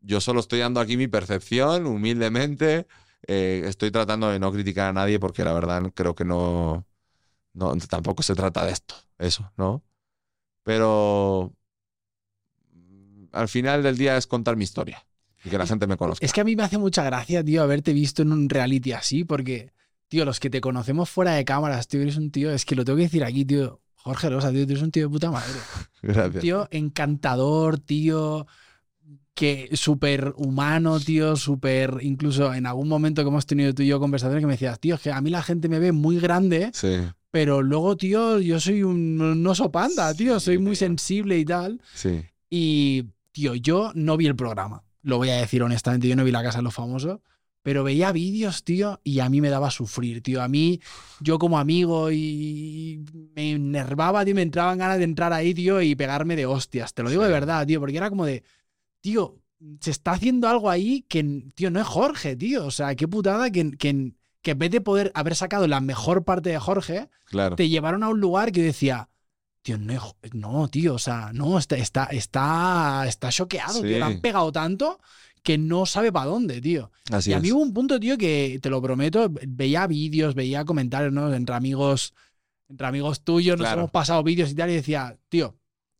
Yo 0.00 0.20
solo 0.20 0.40
estoy 0.40 0.60
dando 0.60 0.80
aquí 0.80 0.96
mi 0.96 1.08
percepción, 1.08 1.86
humildemente. 1.86 2.86
Eh, 3.26 3.62
estoy 3.66 3.90
tratando 3.90 4.30
de 4.30 4.38
no 4.38 4.52
criticar 4.52 4.88
a 4.90 4.92
nadie 4.92 5.18
porque 5.20 5.44
la 5.44 5.52
verdad 5.52 5.92
creo 5.94 6.14
que 6.14 6.24
no, 6.24 6.86
no, 7.54 7.76
tampoco 7.88 8.22
se 8.22 8.34
trata 8.34 8.64
de 8.64 8.72
esto, 8.72 8.94
eso, 9.18 9.50
¿no? 9.56 9.82
Pero 10.62 11.52
al 13.32 13.48
final 13.48 13.82
del 13.82 13.96
día 13.96 14.16
es 14.16 14.26
contar 14.26 14.56
mi 14.56 14.64
historia 14.64 15.04
y 15.44 15.50
que 15.50 15.58
la 15.58 15.66
gente 15.66 15.86
me 15.86 15.96
conozca. 15.96 16.24
Es 16.24 16.32
que 16.32 16.40
a 16.40 16.44
mí 16.44 16.54
me 16.54 16.62
hace 16.62 16.78
mucha 16.78 17.02
gracia, 17.02 17.44
tío, 17.44 17.62
haberte 17.62 17.92
visto 17.92 18.22
en 18.22 18.32
un 18.32 18.48
reality 18.48 18.92
así, 18.92 19.24
porque, 19.24 19.72
tío, 20.08 20.24
los 20.24 20.38
que 20.38 20.50
te 20.50 20.60
conocemos 20.60 21.10
fuera 21.10 21.32
de 21.32 21.44
cámaras, 21.44 21.88
tío, 21.88 22.00
eres 22.00 22.16
un 22.16 22.30
tío, 22.30 22.52
es 22.52 22.64
que 22.64 22.76
lo 22.76 22.84
tengo 22.84 22.98
que 22.98 23.04
decir 23.04 23.24
aquí, 23.24 23.44
tío, 23.44 23.80
Jorge 23.96 24.30
Rosa, 24.30 24.50
tío, 24.50 24.64
tú 24.66 24.72
eres 24.72 24.82
un 24.82 24.92
tío 24.92 25.04
de 25.04 25.08
puta 25.08 25.30
madre. 25.30 25.58
Gracias. 26.02 26.34
Un 26.34 26.40
tío 26.40 26.68
encantador, 26.70 27.78
tío, 27.78 28.46
que 29.34 29.70
súper 29.72 30.34
humano, 30.36 31.00
tío, 31.00 31.36
súper, 31.36 31.98
incluso 32.02 32.52
en 32.54 32.66
algún 32.66 32.88
momento 32.88 33.22
que 33.22 33.28
hemos 33.28 33.46
tenido 33.46 33.74
tú 33.74 33.82
y 33.82 33.88
yo 33.88 33.98
conversaciones 33.98 34.42
que 34.42 34.46
me 34.46 34.52
decías, 34.54 34.78
tío, 34.78 34.96
es 34.96 35.00
que 35.00 35.10
a 35.10 35.20
mí 35.20 35.30
la 35.30 35.42
gente 35.42 35.68
me 35.68 35.78
ve 35.78 35.92
muy 35.92 36.20
grande, 36.20 36.70
Sí, 36.72 36.98
pero 37.32 37.62
luego, 37.62 37.96
tío, 37.96 38.38
yo 38.38 38.60
soy 38.60 38.84
un, 38.84 39.20
un 39.20 39.44
oso 39.48 39.72
panda, 39.72 40.14
tío, 40.14 40.38
soy 40.38 40.58
muy 40.58 40.76
sensible 40.76 41.36
y 41.38 41.44
tal. 41.44 41.80
sí. 41.94 42.20
Y, 42.48 43.06
tío, 43.32 43.54
yo 43.54 43.90
no 43.94 44.16
vi 44.18 44.26
el 44.26 44.36
programa, 44.36 44.84
lo 45.02 45.16
voy 45.16 45.30
a 45.30 45.36
decir 45.38 45.62
honestamente, 45.62 46.06
yo 46.06 46.14
no 46.14 46.22
vi 46.22 46.30
La 46.30 46.42
Casa 46.42 46.58
de 46.58 46.64
los 46.64 46.74
Famosos, 46.74 47.20
pero 47.62 47.82
veía 47.82 48.12
vídeos, 48.12 48.62
tío, 48.62 49.00
y 49.04 49.20
a 49.20 49.28
mí 49.30 49.40
me 49.40 49.48
daba 49.48 49.68
a 49.68 49.70
sufrir, 49.70 50.20
tío. 50.22 50.42
A 50.42 50.48
mí, 50.48 50.80
yo 51.20 51.38
como 51.38 51.58
amigo, 51.58 52.10
y 52.12 53.02
me 53.34 53.52
enervaba, 53.52 54.22
tío, 54.24 54.34
me 54.34 54.42
entraban 54.42 54.76
ganas 54.78 54.98
de 54.98 55.04
entrar 55.04 55.32
ahí, 55.32 55.54
tío, 55.54 55.80
y 55.80 55.94
pegarme 55.94 56.36
de 56.36 56.44
hostias. 56.44 56.92
Te 56.92 57.02
lo 57.02 57.08
digo 57.08 57.22
Sí. 57.22 57.28
de 57.28 57.32
verdad, 57.32 57.66
tío, 57.66 57.80
porque 57.80 57.96
era 57.96 58.10
como 58.10 58.26
de, 58.26 58.42
tío, 59.00 59.38
se 59.80 59.92
está 59.92 60.10
haciendo 60.10 60.46
algo 60.48 60.68
ahí 60.68 61.06
que, 61.08 61.22
tío, 61.54 61.70
no 61.70 61.80
es 61.80 61.86
Jorge, 61.86 62.36
tío. 62.36 62.66
O 62.66 62.70
sea, 62.70 62.94
qué 62.96 63.06
putada 63.08 63.50
que, 63.50 63.70
que, 63.78 64.12
que 64.42 64.52
en 64.52 64.58
vez 64.58 64.70
de 64.70 64.80
poder 64.80 65.10
haber 65.14 65.34
sacado 65.36 65.66
la 65.68 65.80
mejor 65.80 66.24
parte 66.24 66.50
de 66.50 66.58
Jorge, 66.58 67.08
Claro. 67.26 67.56
te 67.56 67.68
llevaron 67.68 68.02
a 68.02 68.08
un 68.08 68.20
lugar 68.20 68.52
que 68.52 68.60
yo 68.60 68.66
decía, 68.66 69.08
tío, 69.62 69.78
no, 69.78 70.14
no, 70.32 70.68
tío, 70.68 70.94
o 70.94 70.98
sea, 70.98 71.30
no, 71.32 71.58
está, 71.58 71.76
está, 71.76 72.04
está, 72.06 73.04
está 73.06 73.30
choqueado, 73.30 73.74
tío. 73.80 73.82
Sí. 73.82 73.88
Le 73.94 74.02
han 74.02 74.20
pegado 74.20 74.50
tanto 74.52 74.98
que 75.42 75.58
no 75.58 75.86
sabe 75.86 76.12
para 76.12 76.26
dónde, 76.26 76.60
tío. 76.60 76.90
Así 77.10 77.30
y 77.30 77.32
a 77.34 77.36
es. 77.38 77.42
mí 77.42 77.52
hubo 77.52 77.62
un 77.62 77.72
punto, 77.72 77.98
tío, 77.98 78.16
que 78.18 78.58
te 78.62 78.70
lo 78.70 78.80
prometo, 78.82 79.28
veía 79.30 79.86
vídeos, 79.86 80.34
veía 80.34 80.64
comentarios, 80.64 81.12
¿no? 81.12 81.32
Entre 81.34 81.54
amigos, 81.54 82.14
entre 82.68 82.86
amigos 82.86 83.22
tuyos, 83.22 83.56
nos 83.58 83.66
Claro. 83.66 83.80
hemos 83.82 83.90
pasado 83.90 84.22
vídeos 84.22 84.50
y 84.50 84.54
tal, 84.54 84.70
y 84.70 84.74
decía, 84.74 85.16
tío, 85.28 85.56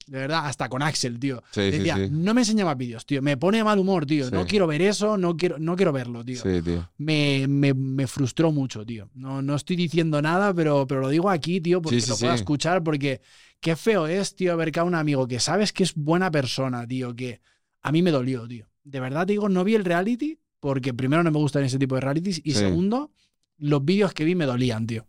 De 0.07 0.19
verdad, 0.19 0.47
hasta 0.47 0.69
con 0.69 0.83
Axel, 0.83 1.19
tío. 1.19 1.43
Sí, 1.53 1.61
Decía, 1.71 1.97
sí. 1.97 2.09
no 2.11 2.35
me 2.35 2.41
enseña 2.43 2.65
más 2.65 2.77
vídeos, 2.77 3.07
tío. 3.07 3.23
Me 3.23 3.37
pone 3.37 3.59
de 3.59 3.65
mal 3.65 3.79
humor, 3.79 4.05
tío. 4.07 4.31
No 4.31 4.47
quiero 4.47 4.67
ver 4.67 4.83
eso, 4.83 5.17
no 5.17 5.37
quiero, 5.37 5.59
no 5.59 5.77
quiero 5.77 5.93
verlo, 5.93 6.25
tío. 6.25 6.43
Sí, 6.43 6.61
tío. 6.63 6.91
Me, 6.99 7.47
me- 7.49 7.75
me 7.75 8.07
frustró 8.07 8.51
mucho, 8.53 8.85
tío. 8.85 9.09
No, 9.15 9.43
no 9.43 9.55
estoy 9.55 9.77
diciendo 9.77 10.21
nada, 10.21 10.53
pero, 10.53 10.87
pero 10.87 11.01
lo 11.03 11.09
digo 11.09 11.31
aquí, 11.31 11.61
tío, 11.61 11.81
porque 11.81 12.01
lo 12.09 12.17
puedo 12.17 12.35
escuchar, 12.35 12.83
porque 12.83 13.21
qué 13.61 13.77
feo 13.77 14.07
es, 14.07 14.35
tío, 14.35 14.57
ver 14.57 14.73
que 14.73 14.81
a 14.81 14.85
un 14.85 14.95
amigo 14.95 15.27
que 15.29 15.39
sabes 15.41 15.73
que 15.73 15.85
es 15.85 15.95
buena 15.95 16.31
persona, 16.31 16.87
tío, 16.87 17.15
que 17.15 17.41
a 17.83 17.93
mí 17.93 18.03
me 18.03 18.11
dolió, 18.11 18.47
tío. 18.49 18.69
De 18.85 18.99
verdad 19.01 19.27
te 19.27 19.33
digo, 19.35 19.49
no 19.49 19.63
vi 19.65 19.77
el 19.77 19.85
reality, 19.85 20.39
porque 20.59 20.93
primero 20.93 21.23
no 21.23 21.31
me 21.31 21.39
gustan 21.39 21.63
ese 21.65 21.79
tipo 21.79 21.95
de 21.95 22.01
realities, 22.01 22.41
y 22.45 22.53
segundo, 22.53 23.13
los 23.59 23.85
vídeos 23.85 24.13
que 24.13 24.25
vi 24.25 24.35
me 24.35 24.47
dolían, 24.47 24.87
tío. 24.87 25.07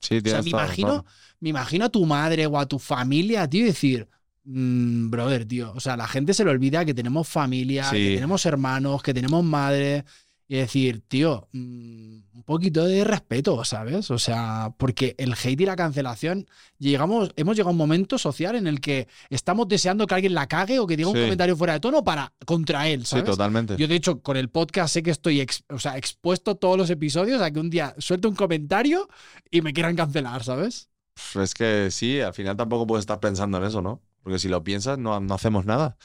Sí, 0.00 0.18
O 0.18 0.28
sea, 0.28 0.42
me 0.42 0.50
imagino, 0.50 1.04
me 1.40 1.48
imagino 1.50 1.84
a 1.86 1.88
tu 1.88 2.04
madre 2.06 2.46
o 2.46 2.58
a 2.58 2.66
tu 2.66 2.78
familia, 2.78 3.48
tío, 3.48 3.64
decir, 3.64 4.08
"Mm, 4.46 5.10
brother, 5.10 5.44
tío, 5.44 5.72
o 5.74 5.80
sea, 5.80 5.96
la 5.96 6.06
gente 6.06 6.32
se 6.32 6.44
le 6.44 6.50
olvida 6.50 6.84
que 6.84 6.94
tenemos 6.94 7.28
familia, 7.28 7.84
Sí. 7.90 7.96
que 7.96 8.14
tenemos 8.14 8.46
hermanos, 8.46 9.02
que 9.02 9.12
tenemos 9.12 9.44
madre, 9.44 10.04
y 10.48 10.54
decir, 10.58 11.02
tío, 11.08 11.48
mm, 11.50 12.18
un 12.34 12.42
poquito 12.44 12.84
de 12.86 13.02
respeto, 13.02 13.64
¿sabes? 13.64 14.12
O 14.12 14.18
sea, 14.20 14.72
porque 14.78 15.16
el 15.18 15.32
hate 15.32 15.62
y 15.62 15.66
la 15.66 15.74
cancelación, 15.74 16.46
llegamos, 16.78 17.32
hemos 17.34 17.56
llegado 17.56 17.70
a 17.70 17.72
un 17.72 17.76
momento 17.78 18.16
social 18.16 18.54
en 18.54 18.68
el 18.68 18.80
que 18.80 19.08
estamos 19.28 19.66
deseando 19.66 20.06
que 20.06 20.14
alguien 20.14 20.34
la 20.34 20.46
cague 20.46 20.78
o 20.78 20.86
que 20.86 20.96
diga 20.96 21.08
un 21.08 21.16
Sí. 21.16 21.22
comentario 21.22 21.56
fuera 21.56 21.72
de 21.72 21.80
tono 21.80 22.04
para 22.04 22.32
contra 22.46 22.86
él, 22.86 23.00
Sí, 23.00 23.06
¿sabes? 23.10 23.24
totalmente. 23.24 23.76
Yo, 23.76 23.88
de 23.88 23.96
hecho, 23.96 24.20
con 24.22 24.36
el 24.36 24.48
podcast 24.48 24.94
sé 24.94 25.02
que 25.02 25.10
estoy 25.10 25.40
ex- 25.40 25.64
o 25.68 25.80
sea, 25.80 25.96
expuesto 25.98 26.54
todos 26.54 26.78
los 26.78 26.90
episodios 26.90 27.42
a 27.42 27.50
que 27.50 27.58
un 27.58 27.68
día 27.68 27.96
suelte 27.98 28.28
un 28.28 28.36
comentario 28.36 29.08
y 29.50 29.62
me 29.62 29.72
quieran 29.72 29.96
cancelar, 29.96 30.44
¿sabes? 30.44 30.88
Es 31.34 31.54
que 31.54 31.88
sí, 31.90 32.20
al 32.20 32.34
final 32.34 32.56
tampoco 32.56 32.86
puedes 32.86 33.02
estar 33.02 33.18
pensando 33.18 33.58
en 33.58 33.64
eso, 33.64 33.82
¿no? 33.82 34.00
Porque 34.26 34.40
si 34.40 34.48
lo 34.48 34.64
piensas, 34.64 34.98
no, 34.98 35.20
no 35.20 35.34
hacemos 35.34 35.66
nada. 35.66 35.96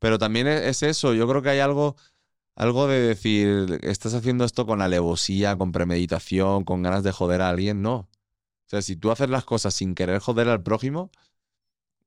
Pero 0.00 0.18
también 0.18 0.48
e- 0.48 0.68
es 0.68 0.82
eso, 0.82 1.14
yo 1.14 1.28
creo 1.28 1.40
que 1.40 1.50
hay 1.50 1.60
algo, 1.60 1.94
algo 2.56 2.88
de 2.88 2.98
decir, 2.98 3.78
estás 3.82 4.12
haciendo 4.14 4.44
esto 4.44 4.66
con 4.66 4.82
alevosía, 4.82 5.56
con 5.56 5.70
premeditación, 5.70 6.64
con 6.64 6.82
ganas 6.82 7.04
de 7.04 7.12
joder 7.12 7.42
a 7.42 7.50
alguien, 7.50 7.80
no. 7.80 7.94
O 7.94 8.08
sea, 8.66 8.82
si 8.82 8.96
tú 8.96 9.12
haces 9.12 9.30
las 9.30 9.44
cosas 9.44 9.72
sin 9.72 9.94
querer 9.94 10.18
joder 10.18 10.48
al 10.48 10.64
prójimo, 10.64 11.12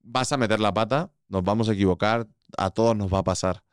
vas 0.01 0.33
a 0.33 0.37
meter 0.37 0.59
la 0.59 0.73
pata, 0.73 1.13
nos 1.29 1.45
vamos 1.45 1.69
a 1.69 1.73
equivocar, 1.73 2.27
a 2.57 2.71
todos 2.71 2.97
nos 2.97 3.13
va 3.13 3.19
a 3.19 3.23
pasar. 3.23 3.63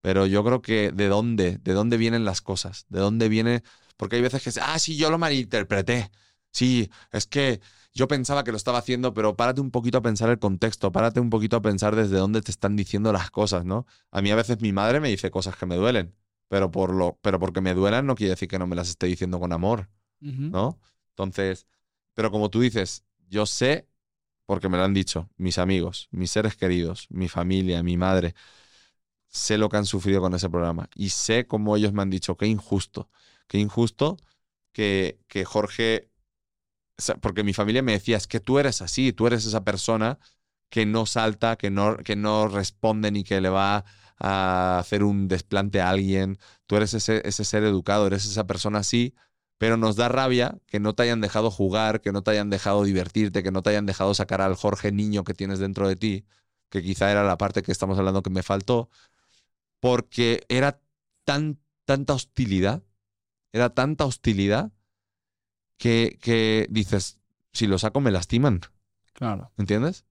Pero 0.00 0.26
yo 0.26 0.44
creo 0.44 0.60
que 0.60 0.90
de 0.90 1.06
dónde, 1.06 1.58
de 1.58 1.72
dónde 1.72 1.98
vienen 1.98 2.24
las 2.24 2.42
cosas, 2.42 2.86
de 2.88 2.98
dónde 2.98 3.28
viene, 3.28 3.62
porque 3.96 4.16
hay 4.16 4.22
veces 4.22 4.42
que, 4.42 4.60
ah, 4.60 4.80
sí, 4.80 4.96
yo 4.96 5.08
lo 5.12 5.18
malinterpreté. 5.18 6.10
Sí, 6.50 6.90
es 7.12 7.28
que 7.28 7.60
yo 7.98 8.06
pensaba 8.06 8.44
que 8.44 8.52
lo 8.52 8.56
estaba 8.56 8.78
haciendo, 8.78 9.12
pero 9.12 9.36
párate 9.36 9.60
un 9.60 9.72
poquito 9.72 9.98
a 9.98 10.02
pensar 10.02 10.30
el 10.30 10.38
contexto, 10.38 10.92
párate 10.92 11.18
un 11.18 11.30
poquito 11.30 11.56
a 11.56 11.62
pensar 11.62 11.96
desde 11.96 12.16
dónde 12.16 12.42
te 12.42 12.52
están 12.52 12.76
diciendo 12.76 13.12
las 13.12 13.32
cosas, 13.32 13.64
¿no? 13.64 13.86
A 14.12 14.22
mí 14.22 14.30
a 14.30 14.36
veces 14.36 14.60
mi 14.60 14.72
madre 14.72 15.00
me 15.00 15.08
dice 15.08 15.32
cosas 15.32 15.56
que 15.56 15.66
me 15.66 15.74
duelen, 15.74 16.14
pero, 16.46 16.70
por 16.70 16.94
lo, 16.94 17.18
pero 17.22 17.40
porque 17.40 17.60
me 17.60 17.74
duelan 17.74 18.06
no 18.06 18.14
quiere 18.14 18.30
decir 18.30 18.46
que 18.46 18.60
no 18.60 18.68
me 18.68 18.76
las 18.76 18.88
esté 18.88 19.08
diciendo 19.08 19.40
con 19.40 19.52
amor. 19.52 19.88
¿no? 20.20 20.78
Entonces, 21.10 21.66
pero 22.14 22.30
como 22.30 22.50
tú 22.50 22.60
dices, 22.60 23.04
yo 23.28 23.46
sé, 23.46 23.88
porque 24.46 24.68
me 24.68 24.76
lo 24.76 24.84
han 24.84 24.94
dicho, 24.94 25.28
mis 25.36 25.58
amigos, 25.58 26.06
mis 26.12 26.30
seres 26.30 26.54
queridos, 26.54 27.08
mi 27.10 27.28
familia, 27.28 27.82
mi 27.82 27.96
madre, 27.96 28.36
sé 29.26 29.58
lo 29.58 29.68
que 29.68 29.76
han 29.76 29.86
sufrido 29.86 30.20
con 30.20 30.34
ese 30.34 30.48
programa 30.48 30.88
y 30.94 31.08
sé 31.08 31.48
cómo 31.48 31.76
ellos 31.76 31.92
me 31.92 32.02
han 32.02 32.10
dicho, 32.10 32.36
qué 32.36 32.46
injusto, 32.46 33.10
qué 33.48 33.58
injusto 33.58 34.18
que, 34.70 35.18
que 35.26 35.44
Jorge, 35.44 36.07
porque 37.20 37.44
mi 37.44 37.52
familia 37.52 37.82
me 37.82 37.92
decía, 37.92 38.16
es 38.16 38.26
que 38.26 38.40
tú 38.40 38.58
eres 38.58 38.82
así, 38.82 39.12
tú 39.12 39.26
eres 39.26 39.44
esa 39.46 39.64
persona 39.64 40.18
que 40.70 40.86
no 40.86 41.06
salta, 41.06 41.56
que 41.56 41.70
no, 41.70 41.96
que 41.98 42.16
no 42.16 42.48
responde 42.48 43.10
ni 43.10 43.24
que 43.24 43.40
le 43.40 43.48
va 43.48 43.84
a 44.18 44.78
hacer 44.78 45.04
un 45.04 45.28
desplante 45.28 45.80
a 45.80 45.90
alguien, 45.90 46.38
tú 46.66 46.76
eres 46.76 46.94
ese, 46.94 47.22
ese 47.26 47.44
ser 47.44 47.64
educado, 47.64 48.06
eres 48.06 48.26
esa 48.26 48.46
persona 48.46 48.80
así, 48.80 49.14
pero 49.58 49.76
nos 49.76 49.96
da 49.96 50.08
rabia 50.08 50.58
que 50.66 50.80
no 50.80 50.94
te 50.94 51.04
hayan 51.04 51.20
dejado 51.20 51.50
jugar, 51.50 52.00
que 52.00 52.12
no 52.12 52.22
te 52.22 52.32
hayan 52.32 52.50
dejado 52.50 52.84
divertirte, 52.84 53.42
que 53.42 53.50
no 53.52 53.62
te 53.62 53.70
hayan 53.70 53.86
dejado 53.86 54.14
sacar 54.14 54.40
al 54.40 54.54
Jorge 54.56 54.92
niño 54.92 55.24
que 55.24 55.34
tienes 55.34 55.58
dentro 55.60 55.88
de 55.88 55.96
ti, 55.96 56.26
que 56.70 56.82
quizá 56.82 57.10
era 57.10 57.24
la 57.24 57.38
parte 57.38 57.62
que 57.62 57.72
estamos 57.72 57.98
hablando 57.98 58.22
que 58.22 58.30
me 58.30 58.42
faltó, 58.42 58.90
porque 59.80 60.44
era 60.48 60.80
tan, 61.24 61.60
tanta 61.84 62.14
hostilidad, 62.14 62.82
era 63.52 63.70
tanta 63.74 64.04
hostilidad 64.04 64.72
que, 65.78 66.18
que 66.20 66.66
dices, 66.70 67.18
si 67.52 67.66
lo 67.66 67.78
saco 67.78 68.00
me 68.00 68.10
lastiman, 68.10 68.60
Claro. 69.14 69.50
¿entiendes? 69.56 70.04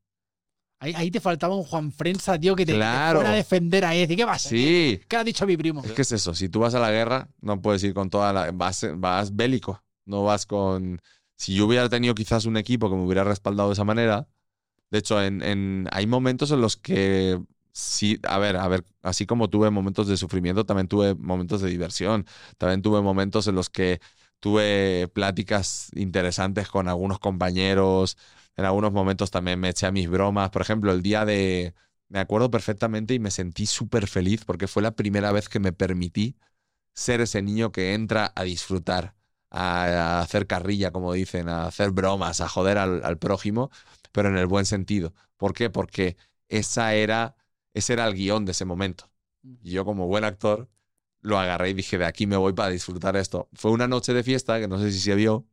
Ahí, 0.79 0.93
ahí 0.95 1.09
te 1.09 1.19
faltaba 1.19 1.55
un 1.55 1.63
Juan 1.63 1.91
Frenza, 1.91 2.39
tío, 2.39 2.55
que 2.55 2.65
te, 2.65 2.73
que 2.73 2.77
te 2.77 2.83
Claro. 2.83 3.19
fuera 3.19 3.31
a 3.31 3.35
defender 3.35 3.83
a 3.85 3.95
él. 3.95 4.11
¿Y 4.11 4.15
qué 4.15 4.25
pasa? 4.25 4.49
Sí. 4.49 4.99
¿Qué 5.07 5.15
le 5.15 5.21
ha 5.21 5.23
dicho 5.23 5.47
mi 5.47 5.57
primo? 5.57 5.81
Es 5.83 5.91
que 5.93 6.01
es 6.03 6.11
eso, 6.11 6.33
si 6.35 6.49
tú 6.49 6.59
vas 6.59 6.75
a 6.75 6.79
la 6.79 6.91
guerra, 6.91 7.29
no 7.41 7.61
puedes 7.61 7.83
ir 7.83 7.93
con 7.93 8.09
toda 8.09 8.31
la... 8.31 8.51
Vas, 8.51 8.85
vas 8.95 9.35
bélico, 9.35 9.83
no 10.05 10.23
vas 10.23 10.45
con... 10.45 11.01
Si 11.35 11.55
yo 11.55 11.65
hubiera 11.65 11.89
tenido 11.89 12.13
quizás 12.15 12.45
un 12.45 12.57
equipo 12.57 12.89
que 12.89 12.95
me 12.95 13.03
hubiera 13.03 13.23
respaldado 13.23 13.69
de 13.69 13.73
esa 13.73 13.83
manera, 13.85 14.27
de 14.91 14.99
hecho, 14.99 15.21
en, 15.21 15.41
en- 15.43 15.87
hay 15.91 16.07
momentos 16.07 16.51
en 16.51 16.61
los 16.61 16.77
que 16.77 17.39
sí, 17.73 18.19
a 18.23 18.37
ver, 18.39 18.57
a 18.57 18.67
ver, 18.67 18.83
así 19.03 19.25
como 19.25 19.49
tuve 19.49 19.69
momentos 19.69 20.07
de 20.07 20.17
sufrimiento, 20.17 20.65
también 20.65 20.87
tuve 20.87 21.15
momentos 21.15 21.61
de 21.61 21.69
diversión, 21.69 22.25
también 22.57 22.81
tuve 22.81 23.01
momentos 23.01 23.47
en 23.47 23.55
los 23.55 23.69
que 23.69 23.99
tuve 24.39 25.07
pláticas 25.13 25.89
interesantes 25.95 26.67
con 26.69 26.87
algunos 26.87 27.19
compañeros, 27.19 28.17
en 28.55 28.65
algunos 28.65 28.91
momentos 28.93 29.31
también 29.31 29.59
me 29.59 29.69
eché 29.69 29.85
a 29.87 29.91
mis 29.91 30.09
bromas, 30.09 30.49
por 30.49 30.61
ejemplo, 30.61 30.91
el 30.91 31.01
día 31.01 31.25
de... 31.25 31.73
Me 32.09 32.19
acuerdo 32.19 32.49
perfectamente 32.49 33.13
y 33.13 33.19
me 33.19 33.31
sentí 33.31 33.65
súper 33.65 34.07
feliz 34.07 34.45
porque 34.45 34.67
fue 34.67 34.81
la 34.81 34.95
primera 34.95 35.31
vez 35.33 35.49
que 35.49 35.59
me 35.59 35.73
permití 35.73 36.37
ser 36.93 37.21
ese 37.21 37.41
niño 37.41 37.71
que 37.71 37.93
entra 37.93 38.31
a 38.35 38.43
disfrutar, 38.43 39.15
a, 39.49 40.17
a 40.19 40.21
hacer 40.21 40.47
carrilla, 40.47 40.91
como 40.91 41.13
dicen, 41.13 41.49
a 41.49 41.65
hacer 41.67 41.91
bromas, 41.91 42.41
a 42.41 42.49
joder 42.49 42.77
al, 42.77 43.03
al 43.03 43.17
prójimo, 43.17 43.69
pero 44.11 44.29
en 44.29 44.37
el 44.37 44.47
buen 44.47 44.65
sentido. 44.65 45.13
¿Por 45.37 45.53
qué? 45.53 45.69
Porque 45.69 46.17
esa 46.49 46.93
era, 46.95 47.35
ese 47.73 47.93
era 47.93 48.07
el 48.07 48.15
guion 48.15 48.45
de 48.45 48.51
ese 48.51 48.65
momento. 48.65 49.11
Y 49.61 49.71
yo 49.71 49.85
como 49.85 50.07
buen 50.07 50.23
actor 50.23 50.69
lo 51.21 51.39
agarré 51.39 51.71
y 51.71 51.73
dije, 51.73 51.97
de 51.97 52.05
aquí 52.05 52.27
me 52.27 52.37
voy 52.37 52.53
para 52.53 52.69
disfrutar 52.69 53.15
esto. 53.17 53.49
Fue 53.53 53.71
una 53.71 53.87
noche 53.87 54.13
de 54.13 54.23
fiesta, 54.23 54.59
que 54.59 54.67
no 54.67 54.79
sé 54.79 54.91
si 54.91 54.99
se 54.99 55.15
vio, 55.15 55.45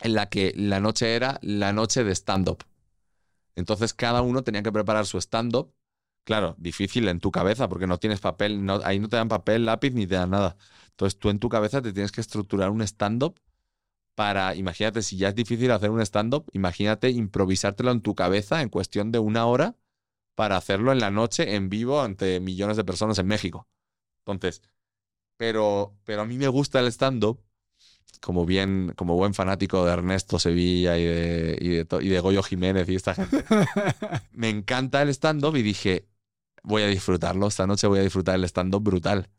en 0.00 0.14
la 0.14 0.28
que 0.28 0.52
la 0.56 0.80
noche 0.80 1.14
era 1.14 1.38
la 1.42 1.72
noche 1.72 2.04
de 2.04 2.14
stand-up. 2.14 2.64
Entonces 3.54 3.94
cada 3.94 4.22
uno 4.22 4.42
tenía 4.42 4.62
que 4.62 4.72
preparar 4.72 5.06
su 5.06 5.18
stand-up. 5.18 5.74
Claro, 6.24 6.54
difícil 6.58 7.08
en 7.08 7.20
tu 7.20 7.30
cabeza 7.30 7.68
porque 7.68 7.86
no 7.86 7.98
tienes 7.98 8.20
papel, 8.20 8.64
no, 8.64 8.80
ahí 8.84 8.98
no 8.98 9.08
te 9.08 9.16
dan 9.16 9.28
papel, 9.28 9.64
lápiz 9.64 9.92
ni 9.92 10.06
te 10.06 10.14
dan 10.14 10.30
nada. 10.30 10.56
Entonces 10.90 11.18
tú 11.18 11.30
en 11.30 11.38
tu 11.38 11.48
cabeza 11.48 11.80
te 11.82 11.92
tienes 11.92 12.12
que 12.12 12.20
estructurar 12.20 12.70
un 12.70 12.82
stand-up 12.82 13.40
para, 14.14 14.54
imagínate, 14.56 15.02
si 15.02 15.16
ya 15.16 15.28
es 15.28 15.34
difícil 15.34 15.70
hacer 15.70 15.90
un 15.90 16.00
stand-up, 16.00 16.44
imagínate 16.52 17.10
improvisártelo 17.10 17.92
en 17.92 18.00
tu 18.00 18.14
cabeza 18.14 18.62
en 18.62 18.68
cuestión 18.68 19.12
de 19.12 19.20
una 19.20 19.46
hora 19.46 19.76
para 20.34 20.56
hacerlo 20.56 20.92
en 20.92 21.00
la 21.00 21.10
noche 21.10 21.54
en 21.54 21.68
vivo 21.68 22.00
ante 22.00 22.40
millones 22.40 22.76
de 22.76 22.84
personas 22.84 23.18
en 23.18 23.26
México. 23.26 23.68
Entonces, 24.18 24.62
pero, 25.38 25.96
pero 26.04 26.22
a 26.22 26.26
mí 26.26 26.36
me 26.36 26.48
gusta 26.48 26.80
el 26.80 26.88
stand-up 26.88 27.42
como 28.20 28.44
bien, 28.44 28.92
como 28.96 29.16
buen 29.16 29.34
fanático 29.34 29.84
de 29.84 29.92
Ernesto 29.92 30.38
Sevilla 30.38 30.98
y 30.98 31.04
de, 31.04 31.58
y 31.60 31.68
de, 31.68 31.86
y 32.02 32.08
de 32.08 32.20
Goyo 32.20 32.42
Jiménez 32.42 32.88
y 32.88 32.96
esta 32.96 33.14
gente. 33.14 33.44
me 34.32 34.48
encanta 34.48 35.02
el 35.02 35.08
stand-up 35.10 35.56
y 35.56 35.62
dije, 35.62 36.08
voy 36.62 36.82
a 36.82 36.86
disfrutarlo, 36.88 37.46
esta 37.46 37.66
noche 37.66 37.86
voy 37.86 38.00
a 38.00 38.02
disfrutar 38.02 38.34
el 38.34 38.44
stand-up 38.44 38.82
brutal. 38.82 39.30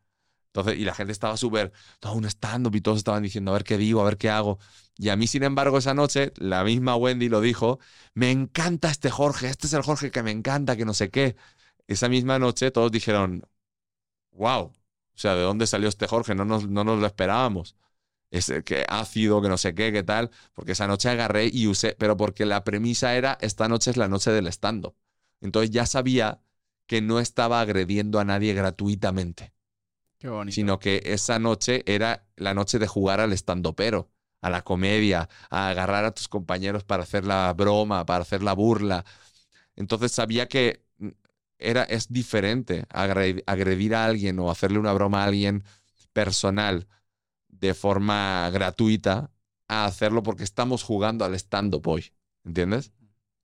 Entonces, 0.48 0.80
y 0.80 0.86
la 0.86 0.96
gente 0.96 1.12
estaba 1.12 1.38
súper, 1.38 1.72
todo 2.00 2.14
un 2.14 2.26
stand-up 2.26 2.76
y 2.76 2.82
todos 2.82 2.98
estaban 3.00 3.22
diciendo, 3.24 3.52
a 3.52 3.54
ver 3.56 3.64
qué 3.64 3.78
digo, 3.78 4.02
a 4.02 4.06
ver 4.06 4.18
qué 4.18 4.30
hago. 4.30 4.60
Y 4.98 5.10
a 5.10 5.16
mí, 5.16 5.28
sin 5.28 5.44
embargo, 5.44 5.78
esa 5.78 5.94
noche, 5.94 6.34
la 6.38 6.64
misma 6.64 6.96
Wendy 6.96 7.30
lo 7.30 7.42
dijo, 7.42 7.80
me 8.14 8.32
encanta 8.32 8.90
este 8.90 9.10
Jorge, 9.12 9.48
este 9.50 9.68
es 9.68 9.74
el 9.74 9.84
Jorge 9.84 10.12
que 10.12 10.24
me 10.24 10.32
encanta, 10.32 10.76
que 10.76 10.86
no 10.86 10.94
sé 10.94 11.10
qué. 11.12 11.36
Esa 11.88 12.10
misma 12.10 12.40
noche 12.40 12.72
todos 12.72 12.92
dijeron, 12.92 13.44
wow, 14.32 14.74
o 15.20 15.22
sea, 15.22 15.36
¿de 15.36 15.42
dónde 15.44 15.68
salió 15.68 15.90
este 15.90 16.08
Jorge? 16.08 16.34
No 16.34 16.46
nos, 16.46 16.70
no 16.70 16.86
nos 16.86 16.98
lo 17.00 17.06
esperábamos. 17.06 17.76
Es 18.32 18.50
eh, 18.50 18.64
que 18.64 18.86
ácido, 18.90 19.42
que 19.42 19.50
no 19.50 19.58
sé 19.58 19.76
qué, 19.76 19.92
qué 19.92 20.04
tal. 20.04 20.32
Porque 20.54 20.74
esa 20.74 20.88
noche 20.88 21.10
agarré 21.10 21.50
y 21.52 21.68
usé, 21.68 21.96
pero 22.00 22.18
porque 22.18 22.46
la 22.46 22.64
premisa 22.64 23.16
era, 23.16 23.38
esta 23.42 23.68
noche 23.68 23.92
es 23.92 23.98
la 23.98 24.08
noche 24.08 24.32
del 24.32 24.48
stand-up. 24.48 24.96
Entonces 25.42 25.72
ya 25.72 25.86
sabía 25.86 26.42
que 26.88 27.02
no 27.02 27.20
estaba 27.20 27.62
agrediendo 27.62 28.20
a 28.20 28.26
nadie 28.26 28.54
gratuitamente 28.54 29.54
Qué 30.18 30.30
bonito. 30.30 30.56
sino 30.56 30.80
que 30.80 31.02
esa 31.06 31.40
noche 31.40 31.84
era 31.86 32.28
la 32.36 32.54
noche 32.54 32.80
de 32.80 32.88
jugar 32.88 33.20
al 33.22 33.34
estandopero, 33.34 34.12
a 34.42 34.50
la 34.50 34.64
comedia, 34.64 35.30
a 35.50 35.70
agarrar 35.70 36.06
a 36.06 36.12
tus 36.14 36.28
compañeros 36.28 36.84
para 36.84 37.04
hacer 37.04 37.26
la 37.26 37.54
broma, 37.54 38.06
para 38.06 38.24
hacer 38.24 38.42
la 38.44 38.54
burla. 38.54 39.06
Entonces 39.76 40.12
sabía 40.12 40.48
que 40.48 40.84
era, 41.60 41.84
es 41.84 42.12
diferente 42.12 42.86
agre- 42.90 43.44
agredir 43.46 43.96
a 43.96 44.06
alguien 44.06 44.40
o 44.40 44.50
hacerle 44.52 44.80
una 44.80 44.94
broma 44.94 45.24
a 45.24 45.26
alguien 45.28 45.64
personal 46.14 46.88
de 47.50 47.74
forma 47.74 48.50
gratuita 48.52 49.32
a 49.68 49.86
hacerlo 49.86 50.24
porque 50.24 50.44
estamos 50.44 50.84
jugando 50.84 51.26
al 51.26 51.36
stand-up 51.36 51.88
hoy. 51.88 52.14
¿Entiendes? 52.46 52.92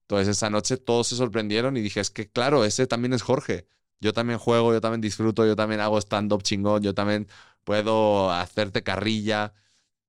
Entonces 0.02 0.30
esa 0.30 0.50
noche 0.50 0.78
todos 0.78 1.08
se 1.08 1.16
sorprendieron 1.16 1.78
y 1.78 1.82
dije, 1.82 2.00
es 2.00 2.10
que 2.10 2.30
claro, 2.30 2.66
ese 2.66 2.88
también 2.88 3.14
es 3.14 3.22
Jorge. 3.22 3.68
Yo 4.00 4.14
también 4.14 4.40
juego, 4.40 4.74
yo 4.74 4.82
también 4.82 5.02
disfruto, 5.02 5.46
yo 5.46 5.56
también 5.56 5.82
hago 5.82 5.98
stand-up 6.00 6.44
chingón, 6.44 6.84
yo 6.84 6.94
también 6.94 7.28
puedo 7.64 8.32
hacerte 8.32 8.84
carrilla, 8.84 9.54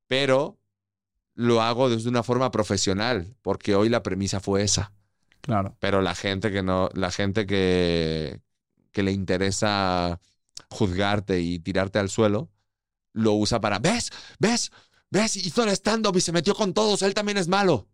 pero 0.06 0.58
lo 1.34 1.62
hago 1.62 1.90
desde 1.90 2.08
una 2.08 2.22
forma 2.22 2.50
profesional, 2.50 3.36
porque 3.42 3.74
hoy 3.74 3.88
la 3.88 4.02
premisa 4.02 4.40
fue 4.40 4.62
esa. 4.62 4.92
Claro. 5.40 5.76
Pero 5.80 6.02
la 6.02 6.14
gente 6.14 6.50
que 6.50 6.62
no, 6.62 6.88
la 6.94 7.10
gente 7.10 7.46
que, 7.46 8.40
que 8.92 9.02
le 9.02 9.12
interesa 9.12 10.20
juzgarte 10.70 11.40
y 11.40 11.58
tirarte 11.58 11.98
al 11.98 12.10
suelo, 12.10 12.50
lo 13.12 13.34
usa 13.34 13.60
para, 13.60 13.78
¿ves? 13.78 14.10
¿Ves? 14.38 14.70
¿Ves? 15.10 15.36
Hizo 15.36 15.64
el 15.64 15.70
stand-up 15.70 16.16
y 16.16 16.20
se 16.20 16.32
metió 16.32 16.54
con 16.54 16.74
todos, 16.74 17.02
él 17.02 17.14
también 17.14 17.38
es 17.38 17.48
malo. 17.48 17.88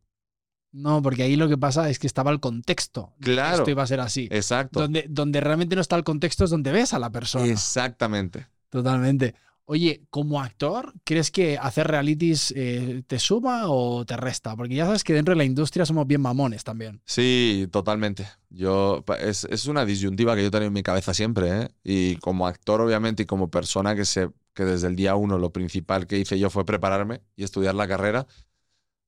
No, 0.72 1.02
porque 1.02 1.24
ahí 1.24 1.36
lo 1.36 1.48
que 1.48 1.58
pasa 1.58 1.90
es 1.90 1.98
que 1.98 2.06
estaba 2.06 2.30
el 2.30 2.40
contexto. 2.40 3.12
Claro. 3.20 3.58
Esto 3.58 3.70
iba 3.70 3.82
a 3.82 3.86
ser 3.86 4.00
así. 4.00 4.26
Exacto. 4.30 4.80
Donde, 4.80 5.04
donde 5.08 5.40
realmente 5.40 5.76
no 5.76 5.82
está 5.82 5.96
el 5.96 6.04
contexto 6.04 6.44
es 6.44 6.50
donde 6.50 6.72
ves 6.72 6.94
a 6.94 6.98
la 6.98 7.10
persona. 7.10 7.44
Exactamente. 7.46 8.48
Totalmente. 8.70 9.34
Oye, 9.72 10.02
como 10.10 10.38
actor, 10.42 10.92
¿crees 11.02 11.30
que 11.30 11.56
hacer 11.56 11.86
realities 11.86 12.52
eh, 12.54 13.04
te 13.06 13.18
suma 13.18 13.70
o 13.70 14.04
te 14.04 14.18
resta? 14.18 14.54
Porque 14.54 14.74
ya 14.74 14.84
sabes 14.84 15.02
que 15.02 15.14
dentro 15.14 15.32
de 15.32 15.38
la 15.38 15.44
industria 15.44 15.86
somos 15.86 16.06
bien 16.06 16.20
mamones 16.20 16.62
también. 16.62 17.00
Sí, 17.06 17.66
totalmente. 17.72 18.28
Yo, 18.50 19.02
es, 19.18 19.44
es 19.44 19.64
una 19.64 19.86
disyuntiva 19.86 20.36
que 20.36 20.42
yo 20.42 20.50
tengo 20.50 20.66
en 20.66 20.74
mi 20.74 20.82
cabeza 20.82 21.14
siempre, 21.14 21.62
¿eh? 21.62 21.68
Y 21.82 22.16
como 22.16 22.46
actor, 22.46 22.82
obviamente, 22.82 23.22
y 23.22 23.26
como 23.26 23.50
persona 23.50 23.96
que, 23.96 24.04
se, 24.04 24.28
que 24.52 24.66
desde 24.66 24.88
el 24.88 24.94
día 24.94 25.14
uno 25.14 25.38
lo 25.38 25.54
principal 25.54 26.06
que 26.06 26.18
hice 26.18 26.38
yo 26.38 26.50
fue 26.50 26.66
prepararme 26.66 27.22
y 27.34 27.42
estudiar 27.42 27.74
la 27.74 27.88
carrera, 27.88 28.26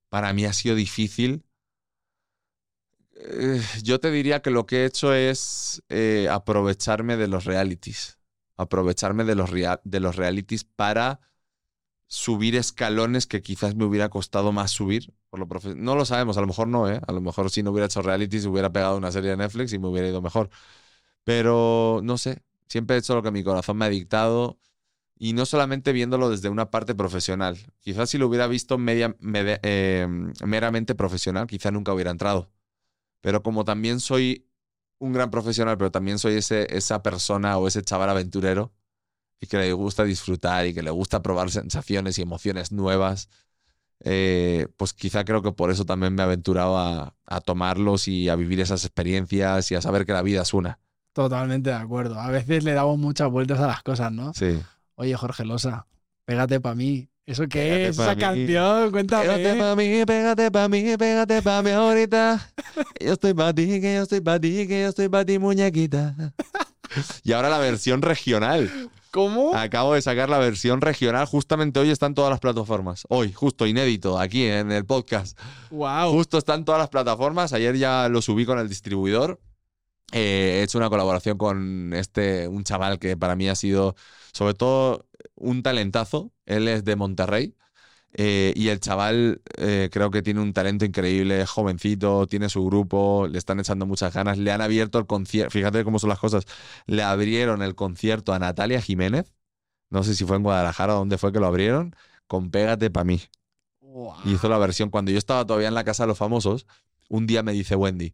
para 0.09 0.33
mí 0.33 0.45
ha 0.45 0.53
sido 0.53 0.73
difícil. 0.73 1.43
Eh, 3.17 3.61
yo 3.83 3.99
te 3.99 4.09
diría 4.09 4.41
que 4.41 4.49
lo 4.49 4.65
que 4.65 4.77
he 4.77 4.85
hecho 4.85 5.13
es 5.13 5.83
aprovecharme 6.31 7.17
de 7.17 7.27
los 7.27 7.45
realities. 7.45 8.17
Aprovecharme 8.57 9.23
de 9.25 9.35
los, 9.35 9.49
rea- 9.49 9.81
de 9.83 9.99
los 9.99 10.15
realities 10.15 10.63
para 10.63 11.19
subir 12.07 12.55
escalones 12.55 13.25
que 13.27 13.41
quizás 13.41 13.75
me 13.75 13.85
hubiera 13.85 14.09
costado 14.09 14.51
más 14.51 14.71
subir. 14.71 15.13
Por 15.29 15.39
lo 15.39 15.47
profe- 15.47 15.75
no 15.75 15.95
lo 15.95 16.05
sabemos, 16.05 16.37
a 16.37 16.41
lo 16.41 16.47
mejor 16.47 16.67
no, 16.67 16.89
¿eh? 16.89 17.01
A 17.07 17.11
lo 17.11 17.21
mejor 17.21 17.49
si 17.51 17.63
no 17.63 17.71
hubiera 17.71 17.87
hecho 17.87 18.01
realities 18.01 18.45
hubiera 18.45 18.71
pegado 18.71 18.97
una 18.97 19.11
serie 19.11 19.31
de 19.31 19.37
Netflix 19.37 19.73
y 19.73 19.79
me 19.79 19.87
hubiera 19.87 20.07
ido 20.09 20.21
mejor. 20.21 20.49
Pero 21.23 22.01
no 22.03 22.17
sé, 22.17 22.43
siempre 22.67 22.95
he 22.95 22.99
hecho 22.99 23.15
lo 23.15 23.23
que 23.23 23.31
mi 23.31 23.43
corazón 23.43 23.77
me 23.77 23.85
ha 23.85 23.89
dictado 23.89 24.59
y 25.17 25.33
no 25.33 25.45
solamente 25.45 25.93
viéndolo 25.93 26.29
desde 26.29 26.49
una 26.49 26.71
parte 26.71 26.95
profesional. 26.95 27.57
Quizás 27.81 28.09
si 28.11 28.17
lo 28.19 28.27
hubiera 28.27 28.47
visto 28.47 28.77
media, 28.77 29.15
eh, 29.63 30.07
meramente 30.45 30.95
profesional, 30.95 31.47
quizás 31.47 31.73
nunca 31.73 31.93
hubiera 31.93 32.11
entrado. 32.11 32.51
Pero 33.21 33.43
como 33.43 33.65
también 33.65 33.99
soy 33.99 34.47
un 35.05 35.13
gran 35.13 35.31
profesional, 35.31 35.77
pero 35.77 35.91
también 35.91 36.19
soy 36.19 36.35
ese, 36.35 36.67
esa 36.75 37.01
persona 37.03 37.57
o 37.57 37.67
ese 37.67 37.81
chaval 37.81 38.09
aventurero 38.09 38.73
y 39.39 39.47
que 39.47 39.57
le 39.57 39.73
gusta 39.73 40.03
disfrutar 40.03 40.65
y 40.65 40.73
que 40.73 40.83
le 40.83 40.91
gusta 40.91 41.21
probar 41.21 41.51
sensaciones 41.51 42.17
y 42.17 42.21
emociones 42.21 42.71
nuevas, 42.71 43.29
eh, 44.01 44.67
pues 44.77 44.93
quizá 44.93 45.23
creo 45.25 45.41
que 45.41 45.51
por 45.51 45.71
eso 45.71 45.85
también 45.85 46.13
me 46.15 46.21
he 46.21 46.25
aventurado 46.25 46.77
a, 46.77 47.15
a 47.25 47.41
tomarlos 47.41 48.07
y 48.07 48.29
a 48.29 48.35
vivir 48.35 48.59
esas 48.59 48.83
experiencias 48.85 49.71
y 49.71 49.75
a 49.75 49.81
saber 49.81 50.05
que 50.05 50.13
la 50.13 50.21
vida 50.21 50.41
es 50.41 50.53
una. 50.53 50.79
Totalmente 51.13 51.69
de 51.69 51.75
acuerdo. 51.75 52.19
A 52.19 52.29
veces 52.29 52.63
le 52.63 52.73
damos 52.73 52.97
muchas 52.97 53.29
vueltas 53.29 53.59
a 53.59 53.67
las 53.67 53.83
cosas, 53.83 54.11
¿no? 54.11 54.33
Sí. 54.33 54.59
Oye, 54.95 55.15
Jorge 55.15 55.45
Losa, 55.45 55.87
pégate 56.25 56.59
para 56.59 56.75
mí. 56.75 57.09
¿Eso 57.25 57.43
qué 57.43 57.59
Pégate 57.59 57.87
es? 57.87 57.99
Esa 57.99 58.13
mí. 58.15 58.21
canción, 58.21 58.91
cuéntame. 58.91 59.23
Pégate 59.25 59.55
pa' 59.59 59.75
mí, 59.75 60.05
pégate 60.05 60.51
pa' 60.51 60.67
mí, 60.69 60.97
pégate 60.97 61.41
pa' 61.41 61.61
mí 61.63 61.71
ahorita. 61.71 62.51
Yo 62.99 63.13
estoy 63.13 63.33
pa' 63.33 63.53
ti, 63.53 63.81
que 63.81 63.95
yo 63.95 64.03
estoy 64.03 64.21
pa' 64.21 64.39
ti, 64.39 64.67
que 64.67 64.81
yo 64.81 64.89
estoy 64.89 65.09
pa' 65.09 65.25
ti, 65.25 65.39
muñequita. 65.39 66.15
Y 67.23 67.31
ahora 67.33 67.49
la 67.49 67.57
versión 67.59 68.01
regional. 68.01 68.69
¿Cómo? 69.11 69.55
Acabo 69.55 69.93
de 69.93 70.01
sacar 70.01 70.29
la 70.29 70.37
versión 70.37 70.81
regional. 70.81 71.25
Justamente 71.25 71.79
hoy 71.79 71.89
está 71.89 72.05
en 72.05 72.13
todas 72.13 72.29
las 72.29 72.39
plataformas. 72.39 73.05
Hoy, 73.09 73.31
justo, 73.33 73.65
inédito, 73.65 74.19
aquí 74.19 74.45
en 74.45 74.71
el 74.71 74.85
podcast. 74.85 75.39
Wow. 75.71 76.11
Justo 76.11 76.37
está 76.37 76.53
en 76.53 76.65
todas 76.65 76.79
las 76.79 76.89
plataformas. 76.89 77.53
Ayer 77.53 77.77
ya 77.77 78.07
lo 78.09 78.21
subí 78.21 78.45
con 78.45 78.59
el 78.59 78.67
distribuidor. 78.69 79.39
Eh, 80.11 80.59
he 80.59 80.63
hecho 80.63 80.77
una 80.77 80.89
colaboración 80.89 81.37
con 81.37 81.93
este, 81.93 82.47
un 82.47 82.63
chaval 82.63 82.99
que 82.99 83.17
para 83.17 83.35
mí 83.35 83.49
ha 83.49 83.55
sido, 83.55 83.95
sobre 84.35 84.53
todo, 84.53 85.07
un 85.35 85.63
talentazo. 85.63 86.31
Él 86.45 86.67
es 86.67 86.83
de 86.83 86.95
Monterrey. 86.97 87.55
eh, 88.13 88.53
y 88.55 88.69
el 88.69 88.79
chaval 88.79 89.41
eh, 89.57 89.89
creo 89.91 90.11
que 90.11 90.21
tiene 90.21 90.41
un 90.41 90.53
talento 90.53 90.85
increíble, 90.85 91.41
es 91.41 91.49
jovencito, 91.49 92.27
tiene 92.27 92.49
su 92.49 92.65
grupo, 92.65 93.27
le 93.29 93.37
están 93.37 93.59
echando 93.59 93.85
muchas 93.85 94.13
ganas. 94.13 94.37
Le 94.37 94.51
han 94.51 94.61
abierto 94.61 94.99
el 94.99 95.05
concierto, 95.07 95.51
fíjate 95.51 95.83
cómo 95.85 95.99
son 95.99 96.09
las 96.09 96.19
cosas. 96.19 96.45
Le 96.87 97.03
abrieron 97.03 97.61
el 97.61 97.75
concierto 97.75 98.33
a 98.33 98.39
Natalia 98.39 98.81
Jiménez. 98.81 99.33
No 99.89 100.03
sé 100.03 100.15
si 100.15 100.25
fue 100.25 100.37
en 100.37 100.43
Guadalajara 100.43 100.95
o 100.95 100.99
dónde 100.99 101.17
fue 101.17 101.31
que 101.31 101.39
lo 101.39 101.47
abrieron. 101.47 101.95
Con 102.27 102.51
Pégate 102.51 102.89
pa' 102.89 103.03
mí 103.03 103.21
y 104.25 104.33
hizo 104.33 104.49
la 104.49 104.57
versión. 104.57 104.89
Cuando 104.89 105.11
yo 105.11 105.17
estaba 105.17 105.45
todavía 105.45 105.69
en 105.69 105.75
la 105.75 105.83
casa 105.85 106.03
de 106.03 106.07
los 106.07 106.17
famosos, 106.17 106.65
un 107.09 107.27
día 107.27 107.43
me 107.43 107.53
dice 107.53 107.75
Wendy, 107.75 108.13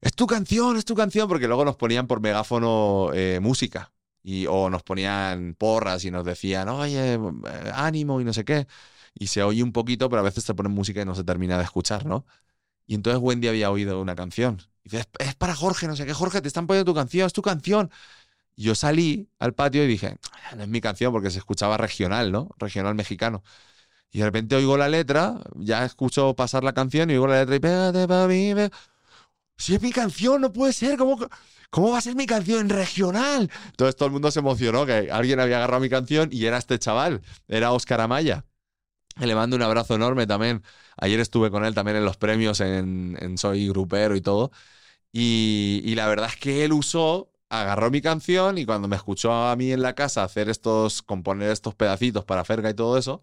es 0.00 0.14
tu 0.14 0.26
canción, 0.26 0.76
es 0.76 0.84
tu 0.84 0.94
canción, 0.94 1.28
porque 1.28 1.46
luego 1.48 1.64
nos 1.64 1.76
ponían 1.76 2.06
por 2.06 2.20
megáfono 2.20 3.10
eh, 3.14 3.40
música. 3.42 3.93
Y, 4.24 4.46
o 4.48 4.70
nos 4.70 4.82
ponían 4.84 5.54
porras 5.56 6.04
y 6.06 6.10
nos 6.12 6.24
decían, 6.26 6.70
oye, 6.70 7.14
eh, 7.14 7.20
ánimo 7.74 8.20
y 8.22 8.24
no 8.24 8.32
sé 8.34 8.44
qué. 8.44 8.66
Y 9.14 9.28
se 9.28 9.42
oye 9.44 9.62
un 9.62 9.72
poquito, 9.72 10.08
pero 10.10 10.20
a 10.20 10.24
veces 10.24 10.44
te 10.46 10.54
ponen 10.54 10.72
música 10.72 11.02
y 11.02 11.06
no 11.06 11.14
se 11.14 11.24
termina 11.24 11.58
de 11.58 11.64
escuchar, 11.64 12.06
¿no? 12.06 12.26
Y 12.86 12.94
entonces 12.94 13.22
Wendy 13.22 13.48
había 13.48 13.70
oído 13.70 14.00
una 14.00 14.16
canción. 14.16 14.62
Y 14.84 14.90
dice, 14.90 15.06
es, 15.18 15.34
para 15.36 15.54
Jorge, 15.56 15.86
no 15.88 15.96
sé 15.96 16.06
qué, 16.06 16.14
Jorge, 16.14 16.42
te 16.42 16.48
están 16.48 16.66
poniendo 16.66 16.92
tu 16.92 16.96
canción, 16.96 17.26
es 17.26 17.32
tu 17.34 17.42
canción. 17.42 17.90
Y 18.56 18.64
yo 18.64 18.74
salí 18.74 19.28
al 19.38 19.54
patio 19.54 19.84
y 19.84 19.88
dije, 19.88 20.18
no 20.56 20.62
es 20.64 20.68
mi 20.68 20.80
canción 20.80 21.12
porque 21.12 21.30
se 21.30 21.38
escuchaba 21.38 21.76
regional, 21.76 22.32
¿no? 22.32 22.50
Regional 22.58 22.94
mexicano. 22.94 23.42
Y 24.12 24.20
de 24.20 24.26
repente 24.26 24.56
oigo 24.56 24.76
la 24.76 24.88
letra, 24.88 25.40
ya 25.56 25.84
escucho 25.84 26.34
pasar 26.36 26.64
la 26.64 26.72
canción 26.74 27.10
y 27.10 27.14
oigo 27.14 27.26
la 27.26 27.40
letra 27.40 27.56
y 27.56 27.60
pégate 27.60 28.08
pa' 28.08 28.28
mí. 28.28 28.54
pe-". 28.54 28.70
Si 29.56 29.74
es 29.74 29.82
mi 29.82 29.92
canción, 29.92 30.40
no 30.40 30.52
puede 30.52 30.72
ser. 30.72 30.98
¿Cómo, 30.98 31.18
¿Cómo 31.74 31.90
va 31.90 31.98
a 31.98 32.00
ser 32.00 32.14
mi 32.14 32.24
canción 32.24 32.68
regional? 32.68 33.50
Entonces 33.66 33.96
todo 33.96 34.06
el 34.06 34.12
mundo 34.12 34.30
se 34.30 34.38
emocionó 34.38 34.86
que 34.86 35.08
alguien 35.10 35.40
había 35.40 35.56
agarrado 35.56 35.80
mi 35.80 35.88
canción 35.90 36.28
y 36.30 36.44
era 36.46 36.56
este 36.56 36.78
chaval, 36.78 37.20
era 37.48 37.72
Óscar 37.72 38.00
Amaya. 38.00 38.44
Le 39.20 39.34
mando 39.34 39.56
un 39.56 39.62
abrazo 39.62 39.94
enorme 39.94 40.26
también. 40.26 40.62
Ayer 40.96 41.20
estuve 41.20 41.50
con 41.50 41.64
él 41.64 41.74
también 41.74 41.96
en 41.98 42.04
los 42.04 42.16
premios 42.16 42.60
en, 42.60 43.16
en 43.20 43.38
Soy 43.38 43.68
Grupero 43.68 44.16
y 44.16 44.20
todo. 44.20 44.52
Y, 45.12 45.82
y 45.84 45.94
la 45.96 46.08
verdad 46.08 46.28
es 46.30 46.36
que 46.36 46.64
él 46.64 46.72
usó, 46.72 47.30
agarró 47.48 47.90
mi 47.90 48.02
canción 48.02 48.58
y 48.58 48.66
cuando 48.66 48.88
me 48.88 48.96
escuchó 48.96 49.32
a 49.32 49.56
mí 49.56 49.72
en 49.72 49.82
la 49.82 49.94
casa 49.94 50.24
hacer 50.24 50.48
estos, 50.50 51.02
componer 51.02 51.50
estos 51.50 51.74
pedacitos 51.74 52.24
para 52.24 52.44
Ferga 52.44 52.70
y 52.70 52.74
todo 52.74 52.98
eso, 52.98 53.22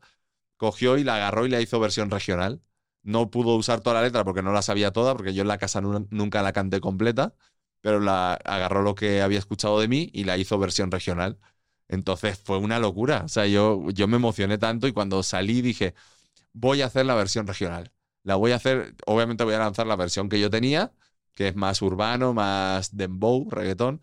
cogió 0.57 0.97
y 0.97 1.03
la 1.03 1.15
agarró 1.15 1.45
y 1.45 1.49
la 1.49 1.61
hizo 1.61 1.79
versión 1.79 2.11
regional. 2.11 2.61
No 3.03 3.31
pudo 3.31 3.55
usar 3.55 3.81
toda 3.81 3.95
la 3.95 4.03
letra 4.03 4.23
porque 4.23 4.43
no 4.43 4.53
la 4.53 4.61
sabía 4.61 4.91
toda, 4.91 5.15
porque 5.15 5.33
yo 5.33 5.41
en 5.41 5.47
la 5.47 5.57
casa 5.57 5.81
nu- 5.81 6.07
nunca 6.11 6.43
la 6.43 6.53
canté 6.53 6.79
completa, 6.81 7.33
pero 7.81 7.99
la 7.99 8.33
agarró 8.35 8.81
lo 8.83 8.95
que 8.95 9.21
había 9.21 9.39
escuchado 9.39 9.79
de 9.79 9.87
mí 9.87 10.09
y 10.13 10.23
la 10.25 10.37
hizo 10.37 10.57
versión 10.59 10.91
regional. 10.91 11.39
Entonces 11.87 12.39
fue 12.39 12.57
una 12.57 12.79
locura. 12.79 13.23
O 13.25 13.27
sea, 13.29 13.47
yo, 13.47 13.89
yo 13.91 14.07
me 14.07 14.17
emocioné 14.17 14.57
tanto 14.57 14.87
y 14.87 14.93
cuando 14.93 15.23
salí 15.23 15.61
dije, 15.61 15.93
voy 16.53 16.81
a 16.81 16.87
hacer 16.87 17.05
la 17.05 17.15
versión 17.15 17.47
regional. 17.47 17.91
La 18.23 18.35
voy 18.35 18.51
a 18.51 18.55
hacer, 18.57 18.95
obviamente 19.05 19.43
voy 19.43 19.53
a 19.55 19.59
lanzar 19.59 19.87
la 19.87 19.95
versión 19.95 20.29
que 20.29 20.39
yo 20.39 20.49
tenía, 20.49 20.91
que 21.33 21.47
es 21.49 21.55
más 21.55 21.81
urbano, 21.81 22.33
más 22.33 22.95
dembow, 22.95 23.49
reggaetón, 23.49 24.01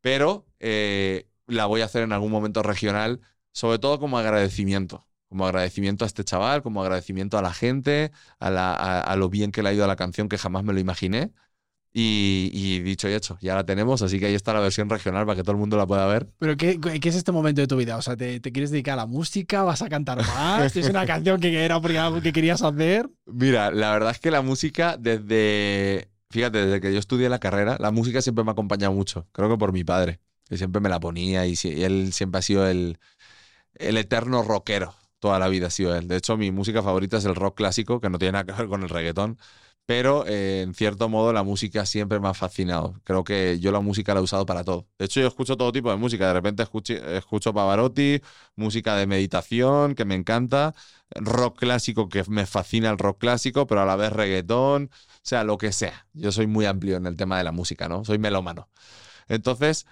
pero 0.00 0.46
eh, 0.60 1.28
la 1.46 1.66
voy 1.66 1.80
a 1.82 1.86
hacer 1.86 2.02
en 2.02 2.12
algún 2.12 2.30
momento 2.32 2.62
regional, 2.62 3.20
sobre 3.52 3.78
todo 3.78 3.98
como 4.00 4.18
agradecimiento. 4.18 5.06
Como 5.28 5.46
agradecimiento 5.46 6.04
a 6.04 6.08
este 6.08 6.24
chaval, 6.24 6.62
como 6.62 6.82
agradecimiento 6.82 7.38
a 7.38 7.42
la 7.42 7.54
gente, 7.54 8.12
a, 8.38 8.50
la- 8.50 8.74
a- 8.74 9.00
a 9.00 9.16
lo 9.16 9.28
bien 9.30 9.50
que 9.52 9.62
le 9.62 9.70
ha 9.70 9.72
ido 9.72 9.84
a 9.84 9.88
la 9.88 9.96
canción, 9.96 10.28
que 10.28 10.38
jamás 10.38 10.64
me 10.64 10.72
lo 10.74 10.80
imaginé. 10.80 11.32
Y, 11.94 12.50
y 12.54 12.78
dicho 12.80 13.06
y 13.06 13.12
hecho, 13.12 13.36
ya 13.42 13.54
la 13.54 13.66
tenemos, 13.66 14.00
así 14.00 14.18
que 14.18 14.24
ahí 14.24 14.34
está 14.34 14.54
la 14.54 14.60
versión 14.60 14.88
regional 14.88 15.26
para 15.26 15.36
que 15.36 15.42
todo 15.42 15.52
el 15.52 15.58
mundo 15.58 15.76
la 15.76 15.86
pueda 15.86 16.06
ver. 16.06 16.26
¿Pero 16.38 16.56
qué, 16.56 16.80
qué 16.80 17.08
es 17.08 17.14
este 17.14 17.32
momento 17.32 17.60
de 17.60 17.66
tu 17.66 17.76
vida? 17.76 17.98
O 17.98 18.02
sea, 18.02 18.16
¿te, 18.16 18.40
te 18.40 18.50
quieres 18.50 18.70
dedicar 18.70 18.94
a 18.94 19.02
la 19.02 19.06
música? 19.06 19.62
¿Vas 19.62 19.82
a 19.82 19.90
cantar 19.90 20.16
más? 20.18 20.74
¿Es 20.74 20.88
una 20.88 21.04
canción 21.04 21.38
que 21.38 21.62
era 21.62 21.78
que 22.22 22.32
querías 22.32 22.62
hacer? 22.62 23.10
Mira, 23.26 23.70
la 23.70 23.92
verdad 23.92 24.12
es 24.12 24.20
que 24.20 24.30
la 24.30 24.40
música 24.40 24.96
desde, 24.98 26.08
fíjate, 26.30 26.64
desde 26.64 26.80
que 26.80 26.94
yo 26.94 26.98
estudié 26.98 27.28
la 27.28 27.38
carrera, 27.38 27.76
la 27.78 27.90
música 27.90 28.22
siempre 28.22 28.42
me 28.42 28.50
ha 28.50 28.52
acompañado 28.52 28.94
mucho. 28.94 29.26
Creo 29.32 29.50
que 29.50 29.58
por 29.58 29.72
mi 29.72 29.84
padre, 29.84 30.18
que 30.48 30.56
siempre 30.56 30.80
me 30.80 30.88
la 30.88 30.98
ponía 30.98 31.46
y, 31.46 31.54
y 31.62 31.82
él 31.82 32.14
siempre 32.14 32.38
ha 32.38 32.42
sido 32.42 32.66
el, 32.66 32.98
el 33.74 33.98
eterno 33.98 34.42
rockero. 34.42 34.94
Toda 35.18 35.38
la 35.38 35.48
vida 35.48 35.66
ha 35.66 35.70
sido 35.70 35.94
él. 35.94 36.08
De 36.08 36.16
hecho, 36.16 36.38
mi 36.38 36.50
música 36.52 36.82
favorita 36.82 37.18
es 37.18 37.26
el 37.26 37.34
rock 37.34 37.56
clásico, 37.58 38.00
que 38.00 38.08
no 38.08 38.18
tiene 38.18 38.32
nada 38.32 38.44
que 38.44 38.52
ver 38.52 38.68
con 38.68 38.82
el 38.82 38.88
reggaetón. 38.88 39.38
Pero 39.86 40.24
eh, 40.26 40.62
en 40.62 40.74
cierto 40.74 41.08
modo 41.08 41.32
la 41.32 41.42
música 41.42 41.84
siempre 41.86 42.20
me 42.20 42.28
ha 42.28 42.34
fascinado. 42.34 42.94
Creo 43.04 43.24
que 43.24 43.58
yo 43.60 43.72
la 43.72 43.80
música 43.80 44.14
la 44.14 44.20
he 44.20 44.22
usado 44.22 44.46
para 44.46 44.64
todo. 44.64 44.86
De 44.98 45.06
hecho, 45.06 45.20
yo 45.20 45.26
escucho 45.26 45.56
todo 45.56 45.72
tipo 45.72 45.90
de 45.90 45.96
música. 45.96 46.26
De 46.28 46.32
repente 46.34 46.62
escucho, 46.62 46.94
escucho 46.94 47.52
Pavarotti, 47.52 48.20
música 48.56 48.96
de 48.96 49.06
meditación, 49.06 49.94
que 49.94 50.04
me 50.04 50.14
encanta, 50.14 50.74
rock 51.14 51.58
clásico, 51.58 52.08
que 52.08 52.24
me 52.28 52.46
fascina 52.46 52.90
el 52.90 52.98
rock 52.98 53.18
clásico, 53.20 53.66
pero 53.66 53.82
a 53.82 53.86
la 53.86 53.96
vez 53.96 54.12
reggaetón, 54.12 54.90
o 54.92 55.20
sea, 55.22 55.44
lo 55.44 55.58
que 55.58 55.72
sea. 55.72 56.06
Yo 56.12 56.32
soy 56.32 56.46
muy 56.46 56.64
amplio 56.66 56.96
en 56.96 57.06
el 57.06 57.16
tema 57.16 57.38
de 57.38 57.44
la 57.44 57.52
música, 57.52 57.88
¿no? 57.88 58.04
Soy 58.04 58.18
melómano. 58.18 58.70
Entonces, 59.28 59.86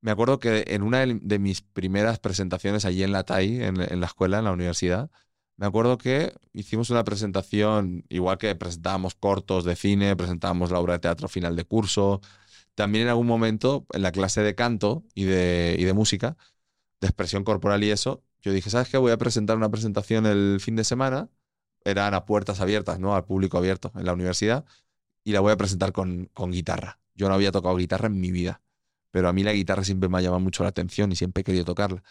me 0.00 0.10
acuerdo 0.12 0.38
que 0.40 0.64
en 0.68 0.82
una 0.82 1.04
de 1.06 1.38
mis 1.38 1.62
primeras 1.62 2.18
presentaciones 2.20 2.84
allí 2.84 3.02
en 3.02 3.12
la 3.12 3.24
TAI, 3.24 3.62
en, 3.64 3.80
en 3.80 4.00
la 4.00 4.06
escuela, 4.06 4.38
en 4.38 4.44
la 4.44 4.52
universidad, 4.52 5.10
me 5.58 5.66
acuerdo 5.66 5.98
que 5.98 6.34
hicimos 6.52 6.90
una 6.90 7.04
presentación, 7.04 8.04
igual 8.08 8.38
que 8.38 8.54
presentábamos 8.54 9.14
cortos 9.16 9.64
de 9.64 9.76
cine, 9.76 10.16
presentábamos 10.16 10.70
la 10.70 10.78
obra 10.80 10.94
de 10.94 11.00
teatro 11.00 11.28
final 11.28 11.56
de 11.56 11.64
curso. 11.64 12.20
También 12.76 13.04
en 13.04 13.10
algún 13.10 13.26
momento, 13.26 13.86
en 13.92 14.02
la 14.02 14.12
clase 14.12 14.42
de 14.42 14.54
canto 14.54 15.04
y 15.14 15.24
de, 15.24 15.76
y 15.78 15.84
de 15.84 15.92
música, 15.94 16.36
de 17.00 17.08
expresión 17.08 17.44
corporal 17.44 17.84
y 17.84 17.90
eso, 17.90 18.22
yo 18.42 18.52
dije, 18.52 18.70
¿sabes 18.70 18.88
qué? 18.88 18.98
Voy 18.98 19.12
a 19.12 19.18
presentar 19.18 19.56
una 19.56 19.70
presentación 19.70 20.26
el 20.26 20.58
fin 20.60 20.76
de 20.76 20.84
semana. 20.84 21.28
Eran 21.84 22.14
a 22.14 22.24
puertas 22.26 22.60
abiertas, 22.60 23.00
¿no? 23.00 23.14
Al 23.16 23.24
público 23.24 23.58
abierto 23.58 23.92
en 23.96 24.06
la 24.06 24.12
universidad. 24.14 24.64
Y 25.24 25.32
la 25.32 25.40
voy 25.40 25.52
a 25.52 25.56
presentar 25.56 25.92
con, 25.92 26.26
con 26.34 26.52
guitarra. 26.52 27.00
Yo 27.14 27.28
no 27.28 27.34
había 27.34 27.52
tocado 27.52 27.76
guitarra 27.76 28.06
en 28.08 28.20
mi 28.20 28.30
vida. 28.32 28.62
Pero 29.10 29.28
a 29.28 29.32
mí 29.32 29.42
la 29.42 29.52
guitarra 29.52 29.84
siempre 29.84 30.08
me 30.08 30.18
ha 30.18 30.20
llamado 30.20 30.40
mucho 30.40 30.62
la 30.62 30.70
atención 30.70 31.12
y 31.12 31.16
siempre 31.16 31.40
he 31.42 31.44
querido 31.44 31.64
tocarla. 31.64 32.02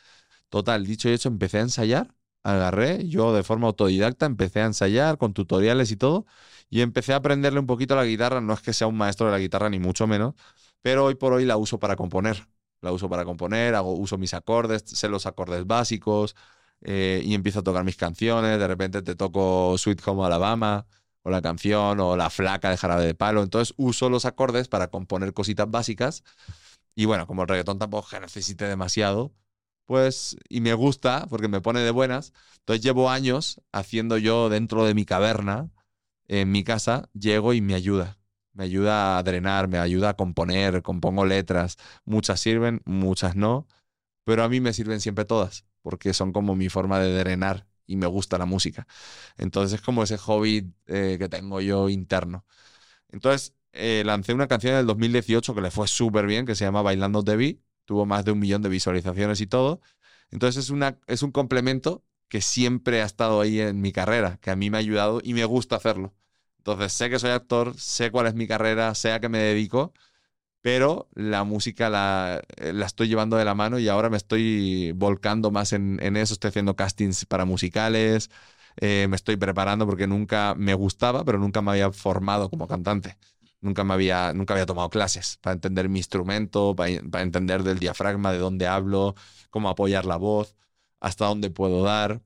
Total, 0.50 0.86
dicho 0.86 1.10
y 1.10 1.14
hecho, 1.14 1.30
empecé 1.30 1.60
a 1.60 1.62
ensayar 1.62 2.17
agarré, 2.44 3.08
yo 3.08 3.34
de 3.34 3.44
forma 3.44 3.68
autodidacta 3.68 4.26
empecé 4.26 4.62
a 4.62 4.66
ensayar 4.66 5.18
con 5.18 5.34
tutoriales 5.34 5.92
y 5.92 5.98
todo, 5.98 6.26
y 6.70 6.82
empecé 6.82 7.14
a 7.14 7.18
aprenderle 7.18 7.60
un 7.60 7.68
poquito 7.68 7.96
la 7.96 8.06
guitarra. 8.06 8.42
No 8.42 8.54
es 8.54 8.62
que 8.62 8.74
sea 8.74 8.88
un 8.88 8.98
maestro 8.98 9.28
de 9.28 9.34
la 9.34 9.40
guitarra, 9.40 9.70
ni 9.70 9.80
mucho 9.80 10.08
menos, 10.08 10.36
pero 10.82 11.06
hoy 11.06 11.16
por 11.16 11.34
hoy 11.34 11.46
la 11.46 11.58
uso 11.58 11.80
para 11.80 11.96
componer. 11.96 12.48
La 12.82 12.92
uso 12.92 13.10
para 13.10 13.26
componer, 13.26 13.76
hago, 13.76 13.94
uso 13.94 14.18
mis 14.18 14.34
acordes, 14.34 14.84
sé 14.86 15.10
los 15.10 15.26
acordes 15.26 15.66
básicos, 15.66 16.36
eh, 16.82 17.22
y 17.26 17.34
empiezo 17.34 17.60
a 17.60 17.64
tocar 17.64 17.84
mis 17.84 17.98
canciones. 17.98 18.60
De 18.60 18.68
repente 18.68 19.02
te 19.02 19.16
toco 19.16 19.78
Sweet 19.78 20.02
Home 20.08 20.26
Alabama, 20.26 20.86
o 21.24 21.30
la 21.32 21.42
canción, 21.42 22.00
o 22.00 22.16
La 22.16 22.30
Flaca 22.30 22.70
de 22.70 22.78
Jarabe 22.78 23.06
de 23.06 23.16
Palo. 23.16 23.44
Entonces 23.44 23.74
uso 23.78 24.10
los 24.10 24.26
acordes 24.26 24.68
para 24.68 24.88
componer 24.88 25.34
cositas 25.34 25.70
básicas. 25.70 26.24
Y 26.96 27.06
bueno, 27.06 27.28
como 27.28 27.44
el 27.44 27.48
reggaetón 27.48 27.80
tampoco 27.80 28.08
necesite 28.20 28.66
demasiado, 28.66 29.34
pues, 29.88 30.38
y 30.50 30.62
me 30.62 30.74
gusta 30.76 31.28
porque 31.30 31.48
me 31.48 31.62
pone 31.62 31.80
de 31.82 31.92
buenas. 31.92 32.34
Entonces 32.60 32.84
llevo 32.84 33.10
años 33.10 33.62
haciendo 33.72 34.18
yo 34.18 34.50
dentro 34.50 34.86
de 34.86 34.94
mi 34.94 35.06
caverna, 35.06 35.72
en 36.28 36.52
mi 36.52 36.64
casa, 36.64 37.10
llego 37.14 37.54
y 37.54 37.62
me 37.62 37.74
ayuda. 37.76 38.20
Me 38.54 38.66
ayuda 38.66 39.18
a 39.18 39.24
drenar, 39.24 39.68
me 39.70 39.80
ayuda 39.80 40.10
a 40.10 40.16
componer, 40.16 40.84
compongo 40.84 41.26
letras. 41.26 41.78
Muchas 42.06 42.40
sirven, 42.42 42.82
muchas 42.86 43.36
no, 43.36 43.68
pero 44.26 44.44
a 44.44 44.50
mí 44.50 44.62
me 44.62 44.74
sirven 44.74 45.02
siempre 45.02 45.26
todas, 45.26 45.66
porque 45.82 46.14
son 46.14 46.34
como 46.34 46.56
mi 46.56 46.70
forma 46.70 47.00
de 47.00 47.14
drenar 47.18 47.68
y 47.86 47.98
me 47.98 48.08
gusta 48.08 48.38
la 48.38 48.46
música. 48.46 48.88
Entonces 49.38 49.80
es 49.80 49.86
como 49.86 50.04
ese 50.04 50.18
hobby 50.18 50.74
eh, 50.88 51.18
que 51.20 51.30
tengo 51.30 51.62
yo 51.62 51.90
interno. 51.90 52.46
Entonces 53.10 53.56
eh, 53.74 54.04
lancé 54.06 54.34
una 54.34 54.48
canción 54.48 54.74
en 54.74 54.82
el 54.82 54.88
2018 54.88 55.56
que 55.56 55.62
le 55.62 55.72
fue 55.72 55.88
súper 55.88 56.26
bien, 56.28 56.46
que 56.46 56.56
se 56.56 56.66
llama 56.66 56.82
Bailando 56.82 57.24
Vi 57.24 57.62
tuvo 57.88 58.06
más 58.08 58.26
de 58.26 58.34
un 58.34 58.40
millón 58.40 58.62
de 58.64 58.70
visualizaciones 58.70 59.42
y 59.42 59.48
todo. 59.48 59.82
Entonces 60.32 60.66
es, 60.66 60.72
una, 60.72 61.00
es 61.08 61.24
un 61.24 61.32
complemento 61.34 62.06
que 62.30 62.42
siempre 62.42 63.02
ha 63.02 63.06
estado 63.08 63.42
ahí 63.42 63.62
en 63.62 63.82
mi 63.82 63.94
carrera, 63.94 64.38
que 64.42 64.52
a 64.52 64.58
mí 64.58 64.70
me 64.72 64.78
ha 64.78 64.82
ayudado 64.82 65.22
y 65.24 65.34
me 65.36 65.46
gusta 65.46 65.78
hacerlo. 65.78 66.16
Entonces 66.60 66.94
sé 66.94 67.10
que 67.10 67.20
soy 67.20 67.32
actor, 67.32 67.76
sé 67.80 68.12
cuál 68.12 68.28
es 68.28 68.36
mi 68.36 68.48
carrera, 68.48 68.96
sé 68.96 69.14
a 69.14 69.20
qué 69.22 69.30
me 69.30 69.40
dedico, 69.40 69.94
pero 70.62 71.10
la 71.16 71.44
música 71.44 71.90
la, 71.90 72.42
eh, 72.58 72.74
la 72.74 72.86
estoy 72.86 73.08
llevando 73.08 73.38
de 73.38 73.46
la 73.46 73.56
mano 73.56 73.80
y 73.80 73.88
ahora 73.90 74.10
me 74.10 74.18
estoy 74.18 74.92
volcando 74.94 75.52
más 75.52 75.74
en, 75.74 76.00
en 76.02 76.18
eso, 76.18 76.34
estoy 76.34 76.50
haciendo 76.50 76.76
castings 76.76 77.26
para 77.26 77.46
musicales, 77.46 78.30
eh, 78.78 79.08
me 79.10 79.16
estoy 79.16 79.38
preparando 79.38 79.86
porque 79.88 80.08
nunca 80.08 80.56
me 80.58 80.74
gustaba, 80.74 81.24
pero 81.26 81.38
nunca 81.40 81.62
me 81.62 81.72
había 81.72 81.92
formado 81.92 82.50
como 82.50 82.68
cantante. 82.68 83.18
Nunca 83.62 83.84
me 83.84 83.94
había, 83.94 84.34
nunca 84.34 84.54
había 84.54 84.66
tomado 84.66 84.90
clases 84.90 85.38
para 85.42 85.54
entender 85.56 85.90
mi 85.90 86.00
instrumento, 86.00 86.76
para, 86.76 87.22
entender 87.22 87.64
del 87.64 87.80
diafragma, 87.80 88.32
de 88.32 88.38
dónde 88.38 88.68
hablo, 88.68 89.16
cómo 89.50 89.70
apoyar 89.70 90.06
la 90.06 90.18
voz, 90.18 90.56
hasta 91.00 91.26
dónde 91.26 91.50
puedo 91.50 91.84
dar. 91.84 92.22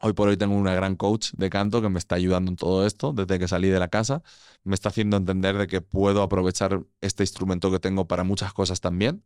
Hoy 0.00 0.12
por 0.12 0.28
hoy 0.28 0.36
tengo 0.36 0.54
una 0.56 0.74
gran 0.74 0.96
coach 0.96 1.32
de 1.32 1.50
canto 1.50 1.82
que 1.82 1.88
me 1.88 1.98
está 1.98 2.16
ayudando 2.16 2.50
en 2.50 2.56
todo 2.56 2.86
esto 2.86 3.12
desde 3.12 3.38
que 3.38 3.48
salí 3.48 3.68
de 3.68 3.78
la 3.78 3.88
casa. 3.88 4.22
Me 4.64 4.74
está 4.74 4.90
haciendo 4.90 5.16
entender 5.16 5.56
de 5.56 5.66
que 5.66 5.80
puedo 5.80 6.22
aprovechar 6.22 6.84
este 7.00 7.22
instrumento 7.22 7.70
que 7.70 7.80
tengo 7.80 8.06
para 8.06 8.24
muchas 8.24 8.52
cosas 8.52 8.80
también. 8.80 9.24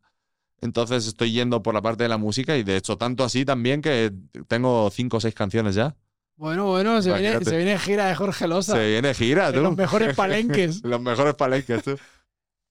Entonces 0.61 1.07
estoy 1.07 1.33
yendo 1.33 1.63
por 1.63 1.75
la 1.75 1.83
parte 1.83 2.05
de 2.05 2.09
la 2.09 2.19
música 2.19 2.57
y 2.57 2.63
de 2.65 2.77
hecho 2.77 2.99
tanto 2.99 3.25
así 3.25 3.45
también 3.45 3.83
que 3.83 4.13
tengo 4.49 4.91
cinco 4.91 5.19
o 5.19 5.21
seis 5.21 5.35
canciones 5.35 5.75
ya. 5.75 5.97
Bueno, 6.41 6.69
bueno, 6.69 7.03
se 7.03 7.13
viene, 7.13 7.79
gira 7.79 8.07
de 8.07 8.15
Jorge 8.15 8.49
Losa. 8.49 8.73
Se 8.73 8.89
viene 8.89 9.13
gira, 9.13 9.53
tú. 9.53 9.61
Los 9.61 9.77
mejores 9.77 10.17
palenques. 10.17 10.83
los 10.83 10.99
mejores 10.99 11.35
palenques, 11.35 11.83
tú. 11.83 11.99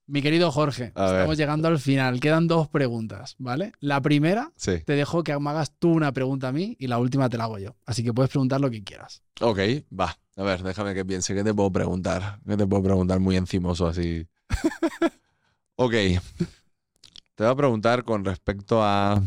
Mi 0.07 0.23
querido 0.23 0.51
Jorge, 0.51 0.85
estamos 0.85 1.37
llegando 1.37 1.67
al 1.67 1.77
final. 1.77 2.19
Quedan 2.19 2.47
dos 2.47 2.67
preguntas, 2.67 3.35
¿vale? 3.37 3.73
La 3.79 4.01
primera, 4.01 4.51
te 4.57 4.93
dejo 4.93 5.23
que 5.23 5.37
me 5.37 5.51
hagas 5.51 5.71
tú 5.77 5.91
una 5.91 6.11
pregunta 6.11 6.47
a 6.47 6.51
mí 6.51 6.77
y 6.79 6.87
la 6.87 6.97
última 6.97 7.29
te 7.29 7.37
la 7.37 7.43
hago 7.43 7.59
yo. 7.59 7.75
Así 7.85 8.03
que 8.03 8.11
puedes 8.11 8.31
preguntar 8.31 8.59
lo 8.59 8.71
que 8.71 8.83
quieras. 8.83 9.21
Ok, 9.39 9.59
va. 9.97 10.17
A 10.35 10.41
ver, 10.41 10.63
déjame 10.63 10.95
que 10.95 11.05
piense. 11.05 11.35
¿Qué 11.35 11.43
te 11.43 11.53
puedo 11.53 11.71
preguntar? 11.71 12.39
¿Qué 12.47 12.57
te 12.57 12.65
puedo 12.65 12.81
preguntar 12.81 13.19
muy 13.19 13.35
encimoso 13.35 13.85
así? 13.85 14.25
ok. 15.75 15.91
Te 15.93 17.43
voy 17.43 17.47
a 17.47 17.55
preguntar 17.55 18.03
con 18.03 18.25
respecto 18.25 18.81
a. 18.81 19.21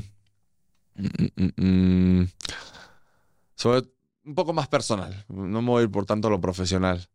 Mm, 0.97 1.27
mm, 1.37 2.21
mm, 2.21 2.29
sobre 3.55 3.92
un 4.25 4.35
poco 4.35 4.53
más 4.53 4.69
personal, 4.69 5.25
no 5.29 5.63
me 5.63 5.69
voy 5.69 5.81
a 5.81 5.85
ir 5.85 5.91
por 5.91 6.07
tanto 6.07 6.29
a 6.29 6.31
lo 6.31 6.41
profesional. 6.41 7.09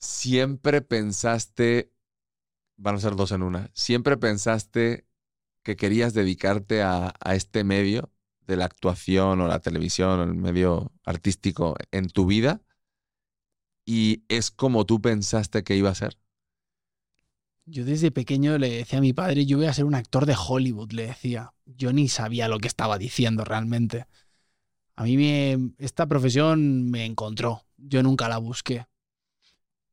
Siempre 0.00 0.80
pensaste, 0.82 1.92
van 2.76 2.96
a 2.96 3.00
ser 3.00 3.16
dos 3.16 3.32
en 3.32 3.42
una, 3.42 3.70
siempre 3.74 4.16
pensaste 4.16 5.06
que 5.62 5.76
querías 5.76 6.14
dedicarte 6.14 6.82
a, 6.82 7.14
este 7.34 7.64
medio 7.64 8.10
de 8.46 8.56
la 8.56 8.64
actuación 8.64 9.40
o 9.40 9.48
la 9.48 9.60
televisión 9.60 10.20
o 10.20 10.22
el 10.22 10.34
medio 10.34 10.92
artístico 11.04 11.76
en 11.90 12.08
tu 12.08 12.26
vida 12.26 12.62
y 13.84 14.24
es 14.28 14.50
como 14.50 14.86
tú 14.86 15.00
pensaste 15.00 15.64
que 15.64 15.76
iba 15.76 15.90
a 15.90 15.94
ser. 15.94 16.18
Yo 17.64 17.84
desde 17.84 18.10
pequeño 18.10 18.56
le 18.56 18.70
decía 18.70 18.98
a 18.98 19.02
mi 19.02 19.12
padre, 19.12 19.44
yo 19.44 19.58
voy 19.58 19.66
a 19.66 19.74
ser 19.74 19.84
un 19.84 19.94
actor 19.94 20.24
de 20.24 20.36
Hollywood, 20.38 20.92
le 20.92 21.08
decía. 21.08 21.52
Yo 21.66 21.92
ni 21.92 22.08
sabía 22.08 22.48
lo 22.48 22.58
que 22.58 22.68
estaba 22.68 22.96
diciendo 22.96 23.44
realmente. 23.44 24.06
A 24.98 25.04
mí 25.04 25.16
me, 25.16 25.70
esta 25.78 26.08
profesión 26.08 26.90
me 26.90 27.04
encontró, 27.04 27.64
yo 27.76 28.02
nunca 28.02 28.28
la 28.28 28.38
busqué. 28.38 28.86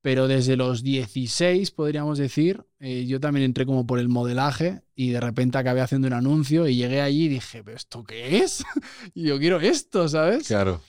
Pero 0.02 0.27
desde 0.27 0.56
los 0.56 0.82
16, 0.82 1.69
podríamos 1.69 2.18
decir, 2.18 2.65
eh, 2.80 3.06
yo 3.06 3.19
también 3.19 3.45
entré 3.45 3.68
como 3.68 3.86
por 3.86 3.99
el 3.99 4.10
modelaje 4.10 4.82
y 4.95 5.11
de 5.11 5.19
repente 5.19 5.60
acabé 5.60 5.82
haciendo 5.82 6.07
un 6.07 6.14
anuncio 6.14 6.68
y 6.68 6.76
llegué 6.76 7.02
allí 7.02 7.26
y 7.26 7.27
dije, 7.27 7.64
¿pero 7.64 7.77
esto 7.77 8.03
qué 8.03 8.40
es? 8.40 8.64
yo 9.14 9.38
quiero 9.38 9.60
esto, 9.60 10.10
¿sabes? 10.10 10.48
Claro. 10.48 10.82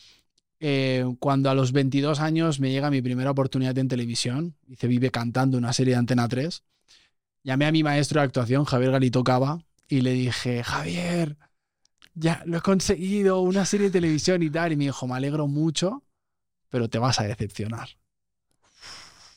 Eh, 0.60 1.04
cuando 1.18 1.50
a 1.50 1.54
los 1.54 1.72
22 1.72 2.18
años 2.18 2.58
me 2.58 2.70
llega 2.70 2.90
mi 2.90 3.02
primera 3.02 3.30
oportunidad 3.30 3.76
en 3.76 3.88
televisión, 3.88 4.56
hice 4.66 4.86
Vive 4.86 5.10
Cantando, 5.10 5.58
una 5.58 5.74
serie 5.74 5.92
de 5.92 5.98
Antena 5.98 6.26
3, 6.26 6.62
llamé 7.42 7.66
a 7.66 7.72
mi 7.72 7.82
maestro 7.82 8.22
de 8.22 8.24
actuación, 8.24 8.64
Javier 8.64 8.92
Galito 8.92 9.22
Cava, 9.22 9.62
y 9.88 10.00
le 10.00 10.12
dije, 10.12 10.64
Javier, 10.64 11.36
ya 12.16 12.42
lo 12.46 12.58
he 12.58 12.60
conseguido, 12.62 13.40
una 13.40 13.64
serie 13.66 13.86
de 13.86 13.92
televisión 13.92 14.42
y 14.42 14.50
tal. 14.50 14.72
Y 14.72 14.76
me 14.76 14.84
dijo, 14.84 15.06
me 15.06 15.14
alegro 15.14 15.46
mucho, 15.46 16.02
pero 16.70 16.88
te 16.88 16.98
vas 16.98 17.20
a 17.20 17.24
decepcionar. 17.24 17.90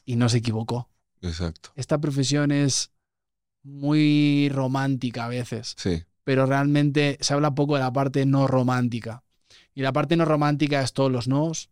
Y 0.05 0.15
no 0.15 0.29
se 0.29 0.37
equivocó. 0.37 0.89
Exacto. 1.21 1.71
Esta 1.75 1.99
profesión 1.99 2.51
es 2.51 2.91
muy 3.61 4.49
romántica 4.51 5.25
a 5.25 5.29
veces. 5.29 5.75
Sí. 5.77 6.03
Pero 6.23 6.45
realmente 6.45 7.17
se 7.19 7.33
habla 7.33 7.53
poco 7.53 7.75
de 7.75 7.81
la 7.81 7.93
parte 7.93 8.25
no 8.25 8.47
romántica. 8.47 9.23
Y 9.75 9.81
la 9.81 9.93
parte 9.93 10.15
no 10.15 10.25
romántica 10.25 10.81
es 10.81 10.93
todos 10.93 11.11
los 11.11 11.27
nos, 11.27 11.69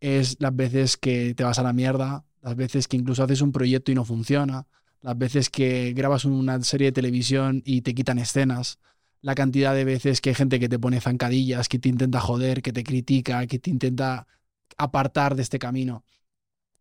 es 0.00 0.36
las 0.40 0.56
veces 0.56 0.96
que 0.96 1.34
te 1.34 1.44
vas 1.44 1.58
a 1.58 1.62
la 1.62 1.72
mierda, 1.72 2.24
las 2.40 2.56
veces 2.56 2.88
que 2.88 2.96
incluso 2.96 3.22
haces 3.22 3.42
un 3.42 3.52
proyecto 3.52 3.92
y 3.92 3.94
no 3.94 4.04
funciona, 4.04 4.66
las 5.02 5.18
veces 5.18 5.50
que 5.50 5.92
grabas 5.94 6.24
una 6.24 6.62
serie 6.62 6.86
de 6.86 6.92
televisión 6.92 7.62
y 7.64 7.82
te 7.82 7.94
quitan 7.94 8.18
escenas, 8.18 8.78
la 9.26 9.34
cantidad 9.34 9.74
de 9.74 9.84
veces 9.84 10.20
que 10.20 10.28
hay 10.30 10.36
gente 10.36 10.60
que 10.60 10.68
te 10.68 10.78
pone 10.78 11.00
zancadillas, 11.00 11.68
que 11.68 11.80
te 11.80 11.88
intenta 11.88 12.20
joder, 12.20 12.62
que 12.62 12.72
te 12.72 12.84
critica, 12.84 13.44
que 13.48 13.58
te 13.58 13.70
intenta 13.70 14.28
apartar 14.76 15.34
de 15.34 15.42
este 15.42 15.58
camino. 15.58 16.04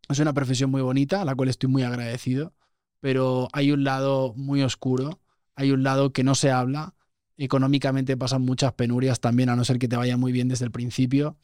Es 0.09 0.19
una 0.19 0.31
profesión 0.31 0.69
muy 0.69 0.84
bonita, 0.84 1.23
a 1.23 1.26
la 1.26 1.34
cual 1.34 1.49
estoy 1.49 1.69
muy 1.72 1.81
agradecido, 1.81 2.53
pero 2.99 3.47
hay 3.51 3.72
un 3.72 3.84
lado 3.84 4.35
muy 4.38 4.61
oscuro, 4.61 5.19
hay 5.55 5.72
un 5.72 5.81
lado 5.81 6.13
que 6.13 6.23
no 6.23 6.35
se 6.35 6.51
habla, 6.51 6.93
económicamente 7.35 8.15
pasan 8.15 8.43
muchas 8.43 8.73
penurias 8.73 9.19
también, 9.19 9.49
a 9.49 9.55
no 9.55 9.65
ser 9.65 9.80
que 9.80 9.88
te 9.88 9.95
vaya 9.95 10.15
muy 10.15 10.31
bien 10.31 10.47
desde 10.47 10.65
el 10.65 10.72
principio, 10.72 11.38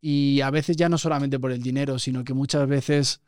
Y 0.00 0.40
a 0.40 0.50
veces 0.50 0.76
ya 0.76 0.88
no 0.88 0.98
solamente 0.98 1.38
por 1.38 1.52
el 1.52 1.62
dinero, 1.62 2.00
sino 2.00 2.24
que 2.24 2.34
muchas 2.34 2.66
veces 2.68 3.20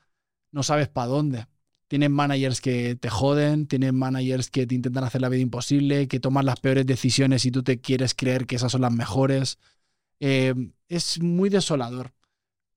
no 0.53 0.65
sabes 0.65 0.89
para 0.89 1.07
dónde. 1.07 1.47
Tienes 1.93 2.09
managers 2.09 2.63
que 2.63 2.97
te 2.97 3.11
joden, 3.11 3.67
tienes 3.67 3.93
managers 3.93 4.49
que 4.49 4.67
te 4.67 4.75
intentan 4.75 5.05
hacer 5.05 5.21
la 5.21 5.29
vida 5.29 5.43
imposible, 5.43 6.09
que 6.09 6.21
toman 6.21 6.47
las 6.47 6.59
peores 6.59 6.87
decisiones 6.87 7.45
y 7.45 7.51
tú 7.51 7.63
te 7.63 7.83
quieres 7.83 8.15
creer 8.15 8.47
que 8.47 8.57
esas 8.57 8.73
son 8.73 8.81
las 8.81 8.95
mejores. 8.95 9.59
Eh, 10.19 10.55
es 10.89 11.21
muy 11.21 11.51
desolador. 11.51 12.15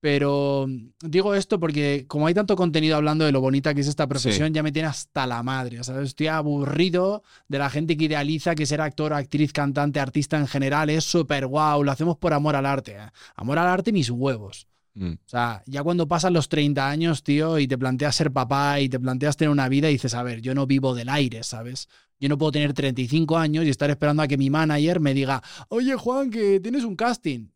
Pero 0.02 0.68
digo 1.02 1.34
esto 1.34 1.62
porque 1.62 2.04
como 2.10 2.28
hay 2.28 2.34
tanto 2.34 2.58
contenido 2.58 2.98
hablando 2.98 3.24
de 3.24 3.32
lo 3.32 3.40
bonita 3.40 3.74
que 3.74 3.80
es 3.80 3.88
esta 3.88 4.06
profesión, 4.06 4.54
ya 4.54 4.64
me 4.64 4.74
tiene 4.74 4.90
hasta 4.90 5.26
la 5.26 5.42
madre, 5.44 5.82
¿sabes? 5.86 6.10
Estoy 6.10 6.28
aburrido 6.28 7.24
de 7.48 7.60
la 7.60 7.70
gente 7.70 7.96
que 7.96 8.04
idealiza 8.04 8.54
que 8.54 8.66
ser 8.66 8.82
actor, 8.82 9.14
actriz, 9.14 9.54
cantante, 9.54 10.02
artista 10.02 10.38
en 10.38 10.48
general 10.48 10.90
es 10.90 11.06
súper 11.06 11.48
guau, 11.48 11.86
lo 11.86 11.92
hacemos 11.94 12.18
por 12.18 12.34
amor 12.34 12.58
al 12.58 12.66
arte. 12.66 12.98
¿eh? 12.98 13.10
Amor 13.38 13.60
al 13.60 13.68
arte, 13.68 13.94
mis 13.94 14.10
huevos. 14.10 14.68
Mm. 14.95 15.11
O 15.13 15.27
sea, 15.30 15.63
ya 15.65 15.84
cuando 15.84 16.07
pasan 16.07 16.34
los 16.34 16.49
30 16.49 16.89
años, 16.89 17.23
tío, 17.23 17.59
y 17.59 17.67
te 17.67 17.77
planteas 17.77 18.15
ser 18.15 18.31
papá 18.31 18.80
y 18.80 18.89
te 18.89 18.99
planteas 18.99 19.38
tener 19.38 19.51
una 19.51 19.69
vida 19.69 19.89
y 19.89 19.93
dices, 19.93 20.13
a 20.13 20.23
ver, 20.23 20.41
yo 20.41 20.55
no 20.55 20.65
vivo 20.65 20.95
del 20.95 21.09
aire, 21.09 21.43
¿sabes? 21.43 21.88
Yo 22.19 22.30
no 22.30 22.38
puedo 22.38 22.53
tener 22.53 22.73
35 22.73 23.38
años 23.38 23.65
y 23.65 23.69
estar 23.69 23.89
esperando 23.89 24.23
a 24.23 24.27
que 24.27 24.38
mi 24.38 24.49
manager 24.49 24.99
me 24.99 25.13
diga, 25.13 25.43
oye 25.67 25.95
Juan, 25.95 26.31
que 26.31 26.59
tienes 26.59 26.84
un 26.84 26.95
casting 26.95 27.47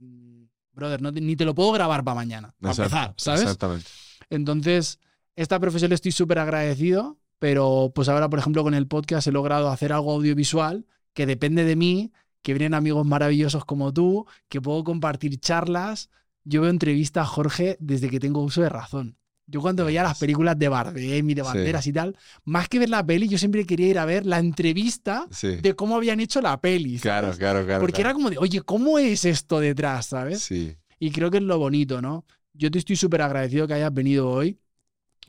brother, 0.79 1.01
ni 1.01 1.35
te 1.35 1.45
lo 1.45 1.53
puedo 1.53 1.71
grabar 1.71 2.03
para 2.03 2.15
mañana, 2.15 2.55
para 2.59 2.73
empezar, 2.73 3.13
¿sabes? 3.17 3.41
Exactamente. 3.41 3.85
Entonces, 4.29 4.99
esta 5.35 5.59
profesión 5.59 5.89
le 5.89 5.95
estoy 5.95 6.11
súper 6.11 6.39
agradecido, 6.39 7.17
pero 7.37 7.91
pues 7.93 8.09
ahora, 8.09 8.29
por 8.29 8.39
ejemplo, 8.39 8.63
con 8.63 8.73
el 8.73 8.87
podcast 8.87 9.27
he 9.27 9.31
logrado 9.31 9.69
hacer 9.69 9.93
algo 9.93 10.13
audiovisual 10.13 10.85
que 11.13 11.25
depende 11.25 11.63
de 11.63 11.75
mí, 11.75 12.11
que 12.41 12.53
vienen 12.53 12.73
amigos 12.73 13.05
maravillosos 13.05 13.65
como 13.65 13.93
tú, 13.93 14.25
que 14.47 14.61
puedo 14.61 14.83
compartir 14.83 15.39
charlas. 15.39 16.09
Yo 16.43 16.61
veo 16.61 16.69
entrevistas 16.69 17.23
a 17.23 17.25
Jorge 17.25 17.77
desde 17.79 18.09
que 18.09 18.19
tengo 18.19 18.41
uso 18.41 18.61
de 18.61 18.69
razón. 18.69 19.17
Yo 19.49 19.61
cuando 19.61 19.83
veía 19.83 20.03
las 20.03 20.19
películas 20.19 20.59
de 20.59 20.69
Bardem 20.69 21.27
y 21.27 21.33
de 21.33 21.41
banderas 21.41 21.87
y 21.87 21.93
tal, 21.93 22.15
más 22.45 22.69
que 22.69 22.77
ver 22.77 22.89
la 22.89 23.03
peli, 23.03 23.27
yo 23.27 23.37
siempre 23.39 23.65
quería 23.65 23.87
ir 23.87 23.97
a 23.97 24.05
ver 24.05 24.25
la 24.25 24.37
entrevista 24.37 25.27
de 25.41 25.75
cómo 25.75 25.95
habían 25.95 26.19
hecho 26.19 26.39
la 26.39 26.61
peli. 26.61 26.99
Claro, 26.99 27.33
claro, 27.35 27.65
claro. 27.65 27.81
Porque 27.81 28.01
era 28.01 28.13
como 28.13 28.29
de, 28.29 28.37
oye, 28.37 28.61
¿cómo 28.61 28.99
es 28.99 29.25
esto 29.25 29.59
detrás, 29.59 30.07
sabes? 30.07 30.43
Sí. 30.43 30.75
Y 30.99 31.09
creo 31.11 31.31
que 31.31 31.37
es 31.37 31.43
lo 31.43 31.57
bonito, 31.57 31.99
¿no? 31.99 32.25
Yo 32.53 32.69
te 32.69 32.77
estoy 32.77 32.95
súper 32.95 33.23
agradecido 33.23 33.67
que 33.67 33.73
hayas 33.73 33.93
venido 33.93 34.29
hoy, 34.29 34.59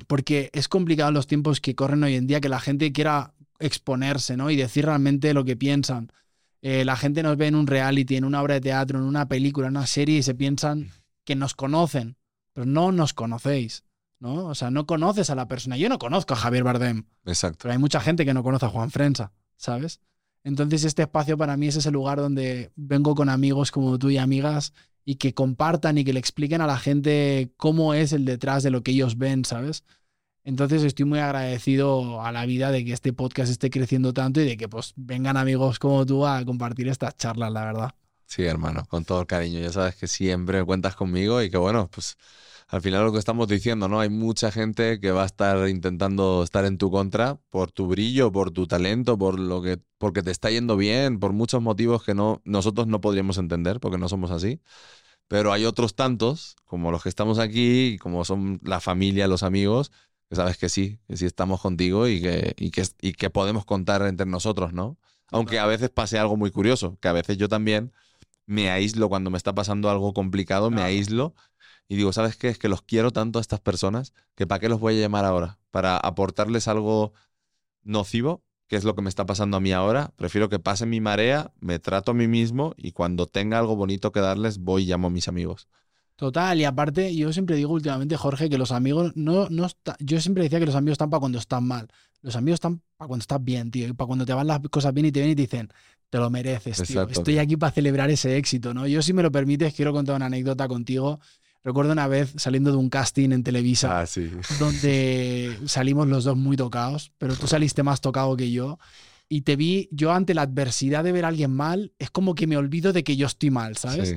porque 0.06 0.50
es 0.52 0.68
complicado 0.68 1.12
los 1.12 1.26
tiempos 1.26 1.60
que 1.60 1.74
corren 1.74 2.02
hoy 2.02 2.16
en 2.16 2.26
día 2.26 2.40
que 2.42 2.48
la 2.50 2.60
gente 2.60 2.92
quiera 2.92 3.32
exponerse, 3.58 4.36
¿no? 4.36 4.50
Y 4.50 4.56
decir 4.56 4.84
realmente 4.84 5.32
lo 5.32 5.44
que 5.44 5.56
piensan. 5.56 6.12
Eh, 6.60 6.84
la 6.84 6.96
gente 6.96 7.22
nos 7.22 7.38
ve 7.38 7.46
en 7.46 7.54
un 7.54 7.66
reality, 7.66 8.16
en 8.16 8.24
una 8.24 8.42
obra 8.42 8.54
de 8.54 8.60
teatro, 8.60 8.98
en 8.98 9.04
una 9.04 9.28
película, 9.28 9.68
en 9.68 9.76
una 9.76 9.86
serie 9.86 10.18
y 10.18 10.22
se 10.22 10.34
piensan 10.34 10.90
que 11.30 11.36
nos 11.36 11.54
conocen, 11.54 12.16
pero 12.52 12.66
no 12.66 12.90
nos 12.90 13.14
conocéis. 13.14 13.84
¿no? 14.18 14.46
O 14.46 14.54
sea, 14.56 14.72
no 14.72 14.84
conoces 14.84 15.30
a 15.30 15.36
la 15.36 15.46
persona. 15.46 15.76
Yo 15.76 15.88
no 15.88 16.00
conozco 16.00 16.34
a 16.34 16.36
Javier 16.36 16.64
Bardem. 16.64 17.04
Exacto. 17.24 17.60
Pero 17.62 17.72
hay 17.72 17.78
mucha 17.78 18.00
gente 18.00 18.24
que 18.24 18.34
no 18.34 18.42
conoce 18.42 18.66
a 18.66 18.68
Juan 18.68 18.90
Frensa, 18.90 19.32
¿sabes? 19.56 20.00
Entonces 20.42 20.82
este 20.82 21.02
espacio 21.02 21.38
para 21.38 21.56
mí 21.56 21.68
es 21.68 21.76
ese 21.76 21.92
lugar 21.92 22.18
donde 22.18 22.72
vengo 22.74 23.14
con 23.14 23.28
amigos 23.28 23.70
como 23.70 23.96
tú 23.96 24.10
y 24.10 24.18
amigas 24.18 24.72
y 25.04 25.14
que 25.14 25.32
compartan 25.32 25.98
y 25.98 26.04
que 26.04 26.12
le 26.12 26.18
expliquen 26.18 26.62
a 26.62 26.66
la 26.66 26.78
gente 26.78 27.52
cómo 27.56 27.94
es 27.94 28.12
el 28.12 28.24
detrás 28.24 28.64
de 28.64 28.70
lo 28.70 28.82
que 28.82 28.90
ellos 28.90 29.16
ven, 29.16 29.44
¿sabes? 29.44 29.84
Entonces 30.42 30.82
estoy 30.82 31.04
muy 31.04 31.20
agradecido 31.20 32.22
a 32.22 32.32
la 32.32 32.44
vida 32.44 32.72
de 32.72 32.84
que 32.84 32.92
este 32.92 33.12
podcast 33.12 33.52
esté 33.52 33.70
creciendo 33.70 34.12
tanto 34.12 34.40
y 34.40 34.46
de 34.46 34.56
que 34.56 34.68
pues 34.68 34.94
vengan 34.96 35.36
amigos 35.36 35.78
como 35.78 36.04
tú 36.04 36.26
a 36.26 36.44
compartir 36.44 36.88
estas 36.88 37.16
charlas, 37.16 37.52
la 37.52 37.64
verdad. 37.64 37.94
Sí, 38.30 38.44
hermano, 38.44 38.84
con 38.88 39.04
todo 39.04 39.20
el 39.22 39.26
cariño. 39.26 39.58
Ya 39.58 39.72
sabes 39.72 39.96
que 39.96 40.06
siempre 40.06 40.64
cuentas 40.64 40.94
conmigo 40.94 41.42
y 41.42 41.50
que 41.50 41.56
bueno, 41.56 41.90
pues 41.92 42.16
al 42.68 42.80
final 42.80 43.04
lo 43.04 43.12
que 43.12 43.18
estamos 43.18 43.48
diciendo, 43.48 43.88
¿no? 43.88 43.98
Hay 43.98 44.08
mucha 44.08 44.52
gente 44.52 45.00
que 45.00 45.10
va 45.10 45.24
a 45.24 45.26
estar 45.26 45.68
intentando 45.68 46.44
estar 46.44 46.64
en 46.64 46.78
tu 46.78 46.92
contra 46.92 47.40
por 47.50 47.72
tu 47.72 47.88
brillo, 47.88 48.30
por 48.30 48.52
tu 48.52 48.68
talento, 48.68 49.18
por 49.18 49.40
lo 49.40 49.60
que, 49.62 49.80
porque 49.98 50.22
te 50.22 50.30
está 50.30 50.48
yendo 50.48 50.76
bien, 50.76 51.18
por 51.18 51.32
muchos 51.32 51.60
motivos 51.60 52.04
que 52.04 52.14
no, 52.14 52.40
nosotros 52.44 52.86
no 52.86 53.00
podríamos 53.00 53.36
entender 53.36 53.80
porque 53.80 53.98
no 53.98 54.08
somos 54.08 54.30
así. 54.30 54.60
Pero 55.28 55.52
hay 55.52 55.64
otros 55.64 55.94
tantos, 55.96 56.56
como 56.64 56.92
los 56.92 57.02
que 57.02 57.08
estamos 57.08 57.38
aquí, 57.40 57.98
como 58.00 58.24
son 58.24 58.60
la 58.64 58.80
familia, 58.80 59.28
los 59.28 59.42
amigos, 59.42 59.92
que 60.28 60.36
sabes 60.36 60.56
que 60.58 60.68
sí, 60.68 61.00
que 61.08 61.16
sí 61.16 61.26
estamos 61.26 61.60
contigo 61.60 62.08
y 62.08 62.20
que, 62.22 62.54
y 62.58 62.70
que, 62.70 62.84
y 63.00 63.14
que 63.14 63.30
podemos 63.30 63.64
contar 63.64 64.02
entre 64.02 64.26
nosotros, 64.26 64.72
¿no? 64.72 64.98
Aunque 65.32 65.58
a 65.58 65.66
veces 65.66 65.90
pase 65.90 66.18
algo 66.18 66.36
muy 66.36 66.50
curioso, 66.52 66.98
que 67.00 67.08
a 67.08 67.12
veces 67.12 67.36
yo 67.36 67.48
también 67.48 67.92
me 68.50 68.68
aíslo 68.68 69.08
cuando 69.08 69.30
me 69.30 69.36
está 69.38 69.54
pasando 69.54 69.90
algo 69.90 70.12
complicado, 70.12 70.72
me 70.72 70.82
aíslo 70.82 71.36
y 71.86 71.94
digo, 71.94 72.12
¿sabes 72.12 72.36
qué? 72.36 72.48
Es 72.48 72.58
que 72.58 72.68
los 72.68 72.82
quiero 72.82 73.12
tanto 73.12 73.38
a 73.38 73.42
estas 73.42 73.60
personas 73.60 74.12
que 74.34 74.44
¿para 74.44 74.58
qué 74.58 74.68
los 74.68 74.80
voy 74.80 74.98
a 74.98 75.00
llamar 75.00 75.24
ahora? 75.24 75.60
¿Para 75.70 75.96
aportarles 75.96 76.66
algo 76.66 77.12
nocivo? 77.84 78.42
que 78.66 78.76
es 78.76 78.84
lo 78.84 78.94
que 78.94 79.02
me 79.02 79.08
está 79.08 79.26
pasando 79.26 79.56
a 79.56 79.60
mí 79.60 79.72
ahora? 79.72 80.12
Prefiero 80.14 80.48
que 80.48 80.60
pase 80.60 80.86
mi 80.86 81.00
marea, 81.00 81.52
me 81.60 81.80
trato 81.80 82.12
a 82.12 82.14
mí 82.14 82.28
mismo 82.28 82.72
y 82.76 82.92
cuando 82.92 83.26
tenga 83.26 83.58
algo 83.58 83.74
bonito 83.74 84.12
que 84.12 84.20
darles, 84.20 84.58
voy 84.58 84.84
y 84.84 84.86
llamo 84.86 85.08
a 85.08 85.10
mis 85.10 85.26
amigos. 85.26 85.66
Total, 86.14 86.60
y 86.60 86.64
aparte, 86.64 87.14
yo 87.16 87.32
siempre 87.32 87.56
digo 87.56 87.72
últimamente, 87.72 88.16
Jorge, 88.16 88.48
que 88.48 88.58
los 88.58 88.70
amigos 88.70 89.12
no, 89.16 89.48
no 89.48 89.66
yo 89.98 90.20
siempre 90.20 90.44
decía 90.44 90.60
que 90.60 90.66
los 90.66 90.76
amigos 90.76 90.94
están 90.94 91.10
para 91.10 91.18
cuando 91.18 91.38
están 91.38 91.66
mal. 91.66 91.88
Los 92.22 92.36
amigos 92.36 92.56
están 92.56 92.82
para 92.96 93.08
cuando 93.08 93.22
estás 93.22 93.42
bien, 93.42 93.70
tío, 93.70 93.88
y 93.88 93.92
para 93.92 94.06
cuando 94.06 94.26
te 94.26 94.32
van 94.32 94.46
las 94.46 94.60
cosas 94.70 94.92
bien 94.92 95.06
y 95.06 95.12
te 95.12 95.20
ven 95.20 95.30
y 95.30 95.34
te 95.34 95.42
dicen, 95.42 95.68
te 96.10 96.18
lo 96.18 96.28
mereces, 96.30 96.82
tío. 96.86 97.08
Estoy 97.08 97.38
aquí 97.38 97.56
para 97.56 97.72
celebrar 97.72 98.10
ese 98.10 98.36
éxito, 98.36 98.74
¿no? 98.74 98.86
Yo, 98.86 99.00
si 99.02 99.12
me 99.12 99.22
lo 99.22 99.32
permites, 99.32 99.74
quiero 99.74 99.92
contar 99.92 100.16
una 100.16 100.26
anécdota 100.26 100.68
contigo 100.68 101.20
Recuerdo 101.62 101.92
una 101.92 102.08
vez 102.08 102.32
saliendo 102.36 102.70
de 102.70 102.78
un 102.78 102.88
casting 102.88 103.32
en 103.32 103.42
Televisa, 103.42 104.00
ah, 104.00 104.06
donde 104.58 105.58
salimos 105.66 106.08
los 106.08 106.24
dos 106.24 106.36
muy 106.36 106.56
tocados, 106.56 107.12
pero 107.18 107.36
tú 107.36 107.46
saliste 107.46 107.82
más 107.82 108.00
tocado 108.00 108.34
que 108.36 108.50
yo. 108.50 108.78
Y 109.28 109.42
te 109.42 109.56
vi, 109.56 109.88
yo 109.92 110.12
ante 110.12 110.32
la 110.32 110.42
adversidad 110.42 111.04
de 111.04 111.12
ver 111.12 111.24
a 111.24 111.28
alguien 111.28 111.52
mal, 111.52 111.92
es 111.98 112.10
como 112.10 112.34
que 112.34 112.46
me 112.46 112.56
olvido 112.56 112.92
de 112.92 113.04
que 113.04 113.16
yo 113.16 113.26
estoy 113.26 113.50
mal, 113.50 113.76
¿sabes? 113.76 114.16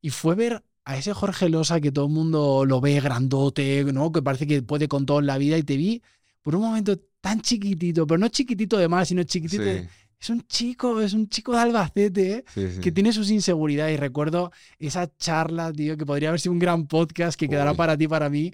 Y 0.00 0.10
fue 0.10 0.36
ver 0.36 0.64
a 0.84 0.96
ese 0.96 1.12
Jorge 1.12 1.48
Losa 1.48 1.80
que 1.80 1.90
todo 1.90 2.06
el 2.06 2.12
mundo 2.12 2.64
lo 2.64 2.80
ve 2.80 3.00
grandote, 3.00 3.84
¿no? 3.92 4.12
Que 4.12 4.22
parece 4.22 4.46
que 4.46 4.62
puede 4.62 4.86
con 4.86 5.04
todo 5.04 5.18
en 5.18 5.26
la 5.26 5.36
vida. 5.36 5.58
Y 5.58 5.64
te 5.64 5.76
vi 5.76 6.00
por 6.42 6.54
un 6.54 6.62
momento 6.62 6.96
tan 7.24 7.40
chiquitito, 7.40 8.06
pero 8.06 8.18
no 8.18 8.28
chiquitito 8.28 8.76
de 8.76 8.86
mal, 8.86 9.06
sino 9.06 9.22
chiquitito 9.22 9.62
de 9.62 9.88
es 10.20 10.28
un 10.28 10.46
chico, 10.46 11.00
es 11.00 11.14
un 11.14 11.26
chico 11.28 11.52
de 11.52 11.58
Albacete 11.58 12.44
¿eh? 12.54 12.78
que 12.82 12.92
tiene 12.92 13.14
sus 13.14 13.30
inseguridades. 13.30 13.94
Y 13.94 13.96
recuerdo 13.98 14.52
esa 14.78 15.10
charla, 15.16 15.72
tío, 15.72 15.96
que 15.96 16.04
podría 16.04 16.28
haber 16.28 16.40
sido 16.40 16.52
un 16.52 16.58
gran 16.58 16.86
podcast 16.86 17.38
que 17.38 17.48
quedará 17.48 17.72
para 17.72 17.96
ti, 17.96 18.08
para 18.08 18.28
mí, 18.28 18.52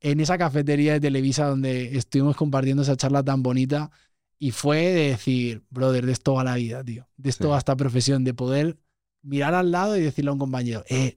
en 0.00 0.18
esa 0.18 0.36
cafetería 0.36 0.94
de 0.94 1.00
Televisa 1.00 1.46
donde 1.46 1.96
estuvimos 1.96 2.36
compartiendo 2.36 2.82
esa 2.82 2.96
charla 2.96 3.22
tan 3.22 3.42
bonita. 3.42 3.90
Y 4.40 4.50
fue 4.50 4.78
de 4.78 5.10
decir, 5.10 5.64
brother, 5.70 6.06
de 6.06 6.12
esto 6.12 6.34
va 6.34 6.44
la 6.44 6.56
vida, 6.56 6.82
tío. 6.82 7.08
De 7.16 7.30
esto 7.30 7.50
va 7.50 7.58
esta 7.58 7.76
profesión, 7.76 8.24
de 8.24 8.34
poder 8.34 8.78
mirar 9.22 9.54
al 9.54 9.70
lado 9.70 9.96
y 9.96 10.00
decirle 10.00 10.30
a 10.30 10.32
un 10.32 10.38
compañero, 10.40 10.84
eh, 10.88 11.16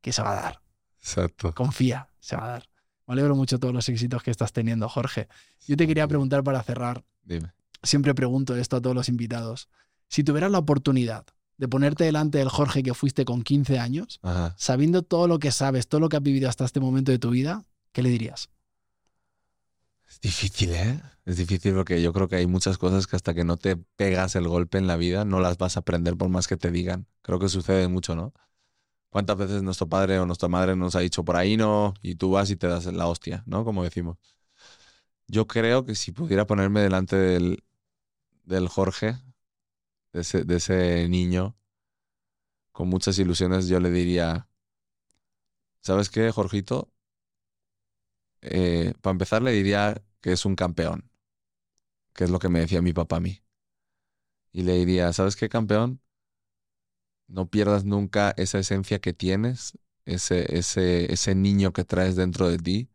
que 0.00 0.12
se 0.12 0.22
va 0.22 0.32
a 0.32 0.42
dar. 0.42 0.62
Exacto. 0.98 1.54
Confía, 1.54 2.08
se 2.20 2.36
va 2.36 2.44
a 2.44 2.48
dar. 2.48 2.69
Me 3.06 3.14
alegro 3.14 3.34
mucho 3.34 3.56
de 3.56 3.60
todos 3.60 3.74
los 3.74 3.88
éxitos 3.88 4.22
que 4.22 4.30
estás 4.30 4.52
teniendo, 4.52 4.88
Jorge. 4.88 5.28
Yo 5.66 5.76
te 5.76 5.86
quería 5.86 6.06
preguntar 6.06 6.42
para 6.44 6.62
cerrar. 6.62 7.02
Dime 7.24 7.52
siempre 7.82 8.14
pregunto 8.14 8.56
esto 8.56 8.76
a 8.76 8.80
todos 8.80 8.96
los 8.96 9.08
invitados. 9.08 9.68
Si 10.08 10.24
tuvieras 10.24 10.50
la 10.50 10.58
oportunidad 10.58 11.24
de 11.56 11.68
ponerte 11.68 12.04
delante 12.04 12.38
del 12.38 12.48
Jorge 12.48 12.82
que 12.82 12.94
fuiste 12.94 13.24
con 13.24 13.42
15 13.42 13.78
años, 13.78 14.20
sabiendo 14.56 15.02
todo 15.02 15.28
lo 15.28 15.38
que 15.38 15.52
sabes, 15.52 15.88
todo 15.88 16.00
lo 16.00 16.08
que 16.08 16.16
has 16.16 16.22
vivido 16.22 16.48
hasta 16.48 16.64
este 16.64 16.80
momento 16.80 17.12
de 17.12 17.18
tu 17.18 17.30
vida, 17.30 17.64
¿qué 17.92 18.02
le 18.02 18.08
dirías? 18.08 18.48
Es 20.08 20.20
difícil, 20.20 20.74
¿eh? 20.74 21.00
Es 21.24 21.36
difícil 21.36 21.74
porque 21.74 22.02
yo 22.02 22.12
creo 22.12 22.28
que 22.28 22.36
hay 22.36 22.46
muchas 22.46 22.78
cosas 22.78 23.06
que 23.06 23.14
hasta 23.14 23.34
que 23.34 23.44
no 23.44 23.56
te 23.56 23.76
pegas 23.76 24.34
el 24.34 24.48
golpe 24.48 24.78
en 24.78 24.86
la 24.86 24.96
vida 24.96 25.24
no 25.24 25.38
las 25.38 25.58
vas 25.58 25.76
a 25.76 25.80
aprender 25.80 26.16
por 26.16 26.28
más 26.28 26.48
que 26.48 26.56
te 26.56 26.70
digan. 26.70 27.06
Creo 27.22 27.38
que 27.38 27.48
sucede 27.48 27.86
mucho, 27.86 28.16
¿no? 28.16 28.32
¿Cuántas 29.10 29.36
veces 29.36 29.62
nuestro 29.62 29.88
padre 29.88 30.18
o 30.20 30.26
nuestra 30.26 30.48
madre 30.48 30.76
nos 30.76 30.94
ha 30.94 31.00
dicho 31.00 31.24
por 31.24 31.36
ahí 31.36 31.56
no 31.56 31.94
y 32.02 32.14
tú 32.14 32.30
vas 32.32 32.50
y 32.50 32.56
te 32.56 32.68
das 32.68 32.86
la 32.86 33.08
hostia, 33.08 33.42
¿no? 33.46 33.64
Como 33.64 33.82
decimos. 33.84 34.18
Yo 35.26 35.46
creo 35.46 35.84
que 35.84 35.94
si 35.94 36.12
pudiera 36.12 36.46
ponerme 36.46 36.80
delante 36.80 37.16
del, 37.16 37.64
del 38.44 38.68
Jorge, 38.68 39.16
de 40.12 40.56
ese, 40.56 41.08
niño, 41.08 41.56
con 42.72 42.88
muchas 42.88 43.18
ilusiones, 43.18 43.68
yo 43.68 43.80
le 43.80 43.90
diría, 43.90 44.48
¿sabes 45.80 46.10
qué, 46.10 46.30
Jorgito? 46.32 46.92
Eh, 48.42 48.94
para 49.00 49.12
empezar, 49.12 49.42
le 49.42 49.52
diría 49.52 50.02
que 50.20 50.32
es 50.32 50.44
un 50.44 50.56
campeón, 50.56 51.10
que 52.14 52.24
es 52.24 52.30
lo 52.30 52.38
que 52.38 52.48
me 52.48 52.60
decía 52.60 52.82
mi 52.82 52.92
papá 52.92 53.16
a 53.16 53.20
mí. 53.20 53.42
Y 54.52 54.62
le 54.62 54.74
diría, 54.74 55.12
¿sabes 55.12 55.36
qué, 55.36 55.48
campeón? 55.48 56.00
No 57.30 57.48
pierdas 57.50 57.84
nunca 57.86 58.34
esa 58.36 58.58
esencia 58.60 59.00
que 59.00 59.14
tienes, 59.14 59.78
ese, 60.04 60.58
ese, 60.58 61.12
ese 61.12 61.34
niño 61.34 61.72
que 61.72 61.84
traes 61.84 62.16
dentro 62.16 62.48
de 62.50 62.58
ti, 62.58 62.90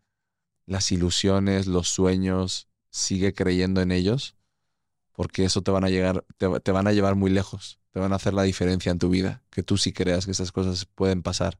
las 0.68 0.92
ilusiones, 0.92 1.68
los 1.68 1.90
sueños, 1.90 2.70
sigue 2.92 3.34
creyendo 3.34 3.82
en 3.82 3.92
ellos 3.92 4.36
porque 5.14 5.46
eso 5.46 5.62
te 5.64 5.72
van 5.72 5.86
a 5.86 5.90
llegar, 5.90 6.26
te, 6.38 6.72
van 6.72 6.88
a 6.88 6.92
llevar 6.94 7.16
muy 7.16 7.32
lejos, 7.32 7.80
te 7.92 8.00
van 8.00 8.14
a 8.14 8.18
hacer 8.18 8.34
la 8.34 8.44
diferencia 8.44 8.92
en 8.92 9.00
tu 9.00 9.10
vida, 9.10 9.44
que 9.50 9.64
tú 9.64 9.78
sí 9.78 9.94
creas 9.94 10.26
que 10.26 10.32
esas 10.32 10.52
cosas 10.52 10.86
pueden 10.86 11.24
pasar. 11.24 11.60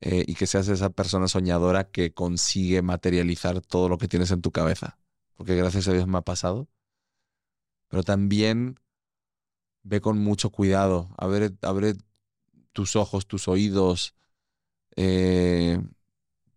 eh, 0.00 0.24
y 0.26 0.34
que 0.34 0.46
seas 0.46 0.68
esa 0.68 0.90
persona 0.90 1.28
soñadora 1.28 1.90
que 1.90 2.12
consigue 2.14 2.82
materializar 2.82 3.60
todo 3.62 3.88
lo 3.88 3.98
que 3.98 4.08
tienes 4.08 4.30
en 4.30 4.42
tu 4.42 4.52
cabeza. 4.52 4.98
Porque 5.36 5.56
gracias 5.56 5.88
a 5.88 5.92
Dios 5.92 6.06
me 6.06 6.18
ha 6.18 6.22
pasado. 6.22 6.68
Pero 7.88 8.02
también 8.02 8.78
ve 9.84 10.00
con 10.00 10.18
mucho 10.18 10.50
cuidado, 10.50 11.10
abre, 11.16 11.50
tus 12.72 12.96
ojos, 12.96 13.26
tus 13.26 13.46
oídos, 13.46 14.14
eh, 14.96 15.80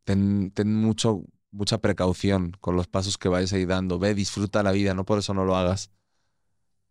ten, 0.04 0.52
mucho, 0.66 1.24
mucha 1.52 1.80
precaución 1.80 2.54
con 2.62 2.76
los 2.76 2.88
pasos 2.88 3.18
que 3.18 3.30
vayas 3.30 3.54
ahí 3.54 3.66
dando. 3.66 4.00
Ve, 4.00 4.16
disfruta 4.16 4.64
la 4.64 4.72
vida, 4.72 4.94
no 4.94 5.06
por 5.06 5.20
eso 5.20 5.34
no 5.34 5.46
lo 5.46 5.56
hagas. 5.56 5.92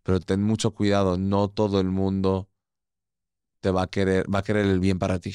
Pero 0.02 0.20
ten 0.20 0.42
mucho 0.42 0.72
cuidado, 0.72 1.18
no 1.18 1.48
todo 1.48 1.80
el 1.80 1.88
mundo 1.88 2.48
te 3.60 3.70
va 3.70 3.82
a 3.82 3.86
querer, 3.88 4.32
va 4.32 4.40
a 4.40 4.44
querer 4.44 4.66
el 4.66 4.78
bien 4.78 4.98
para 4.98 5.18
ti. 5.18 5.34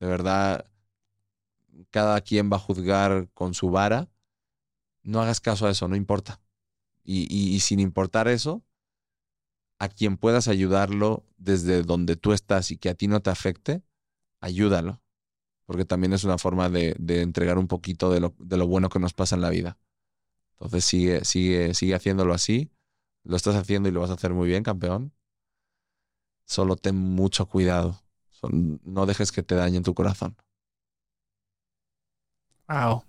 De 0.00 0.06
verdad, 0.06 0.66
cada 1.90 2.20
quien 2.20 2.50
va 2.52 2.56
a 2.56 2.60
juzgar 2.60 3.30
con 3.32 3.54
su 3.54 3.70
vara. 3.70 4.08
No 5.02 5.22
hagas 5.22 5.40
caso 5.40 5.66
a 5.66 5.70
eso, 5.70 5.88
no 5.88 5.96
importa. 5.96 6.40
Y 7.02 7.58
sin 7.60 7.80
importar 7.80 8.28
eso, 8.28 8.62
a 9.80 9.88
quien 9.88 10.16
puedas 10.16 10.46
ayudarlo 10.46 11.26
desde 11.36 11.82
donde 11.82 12.14
tú 12.14 12.32
estás 12.32 12.70
y 12.70 12.76
que 12.76 12.90
a 12.90 12.94
ti 12.94 13.08
no 13.08 13.20
te 13.20 13.30
afecte, 13.30 13.82
ayúdalo 14.40 15.02
porque 15.70 15.84
también 15.84 16.12
es 16.12 16.24
una 16.24 16.36
forma 16.36 16.68
de, 16.68 16.96
de 16.98 17.22
entregar 17.22 17.56
un 17.56 17.68
poquito 17.68 18.10
de 18.10 18.18
lo, 18.18 18.34
de 18.40 18.56
lo, 18.56 18.66
bueno 18.66 18.88
que 18.88 18.98
nos 18.98 19.14
pasa 19.14 19.36
en 19.36 19.40
la 19.40 19.50
vida. 19.50 19.78
Entonces 20.54 20.84
sigue, 20.84 21.24
sigue, 21.24 21.74
sigue 21.74 21.94
haciéndolo 21.94 22.34
así. 22.34 22.72
Lo 23.22 23.36
estás 23.36 23.54
haciendo 23.54 23.88
y 23.88 23.92
lo 23.92 24.00
vas 24.00 24.10
a 24.10 24.14
hacer 24.14 24.34
muy 24.34 24.48
bien, 24.48 24.64
campeón. 24.64 25.12
Solo 26.44 26.74
ten 26.74 26.96
mucho 26.96 27.46
cuidado. 27.46 28.02
No 28.82 29.06
dejes 29.06 29.30
que 29.30 29.44
te 29.44 29.54
dañen 29.54 29.84
tu 29.84 29.94
corazón. 29.94 30.36
Wow. 32.68 33.04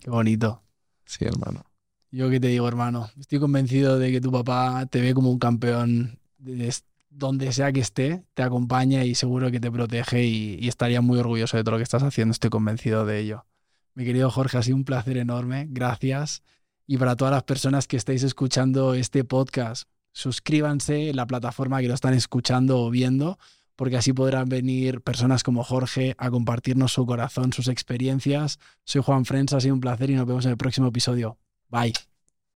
Qué 0.00 0.10
bonito. 0.10 0.62
Sí, 1.06 1.24
hermano. 1.24 1.64
Yo 2.10 2.30
qué 2.30 2.40
te 2.40 2.48
digo, 2.48 2.66
hermano. 2.66 3.10
Estoy 3.18 3.38
convencido 3.38 3.98
de 3.98 4.10
que 4.10 4.20
tu 4.20 4.32
papá 4.32 4.86
te 4.86 5.00
ve 5.00 5.12
como 5.12 5.30
un 5.30 5.38
campeón 5.38 6.18
de, 6.38 6.74
donde 7.10 7.52
sea 7.52 7.72
que 7.72 7.80
esté, 7.80 8.24
te 8.34 8.42
acompaña 8.42 9.04
y 9.04 9.14
seguro 9.14 9.50
que 9.50 9.60
te 9.60 9.70
protege 9.70 10.24
y, 10.24 10.58
y, 10.60 10.68
estaría 10.68 11.00
muy 11.00 11.18
orgulloso 11.18 11.56
de 11.56 11.64
todo 11.64 11.72
lo 11.72 11.78
que 11.78 11.82
estás 11.82 12.02
haciendo, 12.02 12.32
estoy 12.32 12.50
convencido 12.50 13.04
de 13.04 13.18
ello. 13.20 13.44
Mi 13.94 14.04
querido 14.04 14.30
Jorge, 14.30 14.56
ha 14.56 14.62
sido 14.62 14.76
un 14.76 14.84
placer 14.84 15.18
enorme, 15.18 15.66
gracias. 15.68 16.42
Y 16.86 16.96
para 16.96 17.16
todas 17.16 17.32
las 17.32 17.42
personas 17.42 17.86
que 17.86 17.96
estáis 17.96 18.22
escuchando 18.22 18.94
este 18.94 19.24
podcast, 19.24 19.88
suscríbanse 20.12 21.10
en 21.10 21.16
la 21.16 21.26
plataforma 21.26 21.80
que 21.80 21.88
lo 21.88 21.94
están 21.94 22.14
escuchando 22.14 22.80
o 22.80 22.90
viendo, 22.90 23.38
porque 23.76 23.96
así 23.96 24.12
podrán 24.12 24.48
venir 24.48 25.02
personas 25.02 25.42
como 25.42 25.64
Jorge 25.64 26.14
a 26.16 26.30
compartirnos 26.30 26.92
su 26.92 27.04
corazón, 27.04 27.52
sus 27.52 27.68
experiencias. 27.68 28.58
Soy 28.84 29.02
Juan 29.02 29.24
Frens, 29.26 29.52
ha 29.52 29.60
sido 29.60 29.74
un 29.74 29.80
placer 29.80 30.10
y 30.10 30.14
nos 30.14 30.26
vemos 30.26 30.44
en 30.46 30.52
el 30.52 30.56
próximo 30.56 30.88
episodio. 30.88 31.38
Bye. 31.70 31.92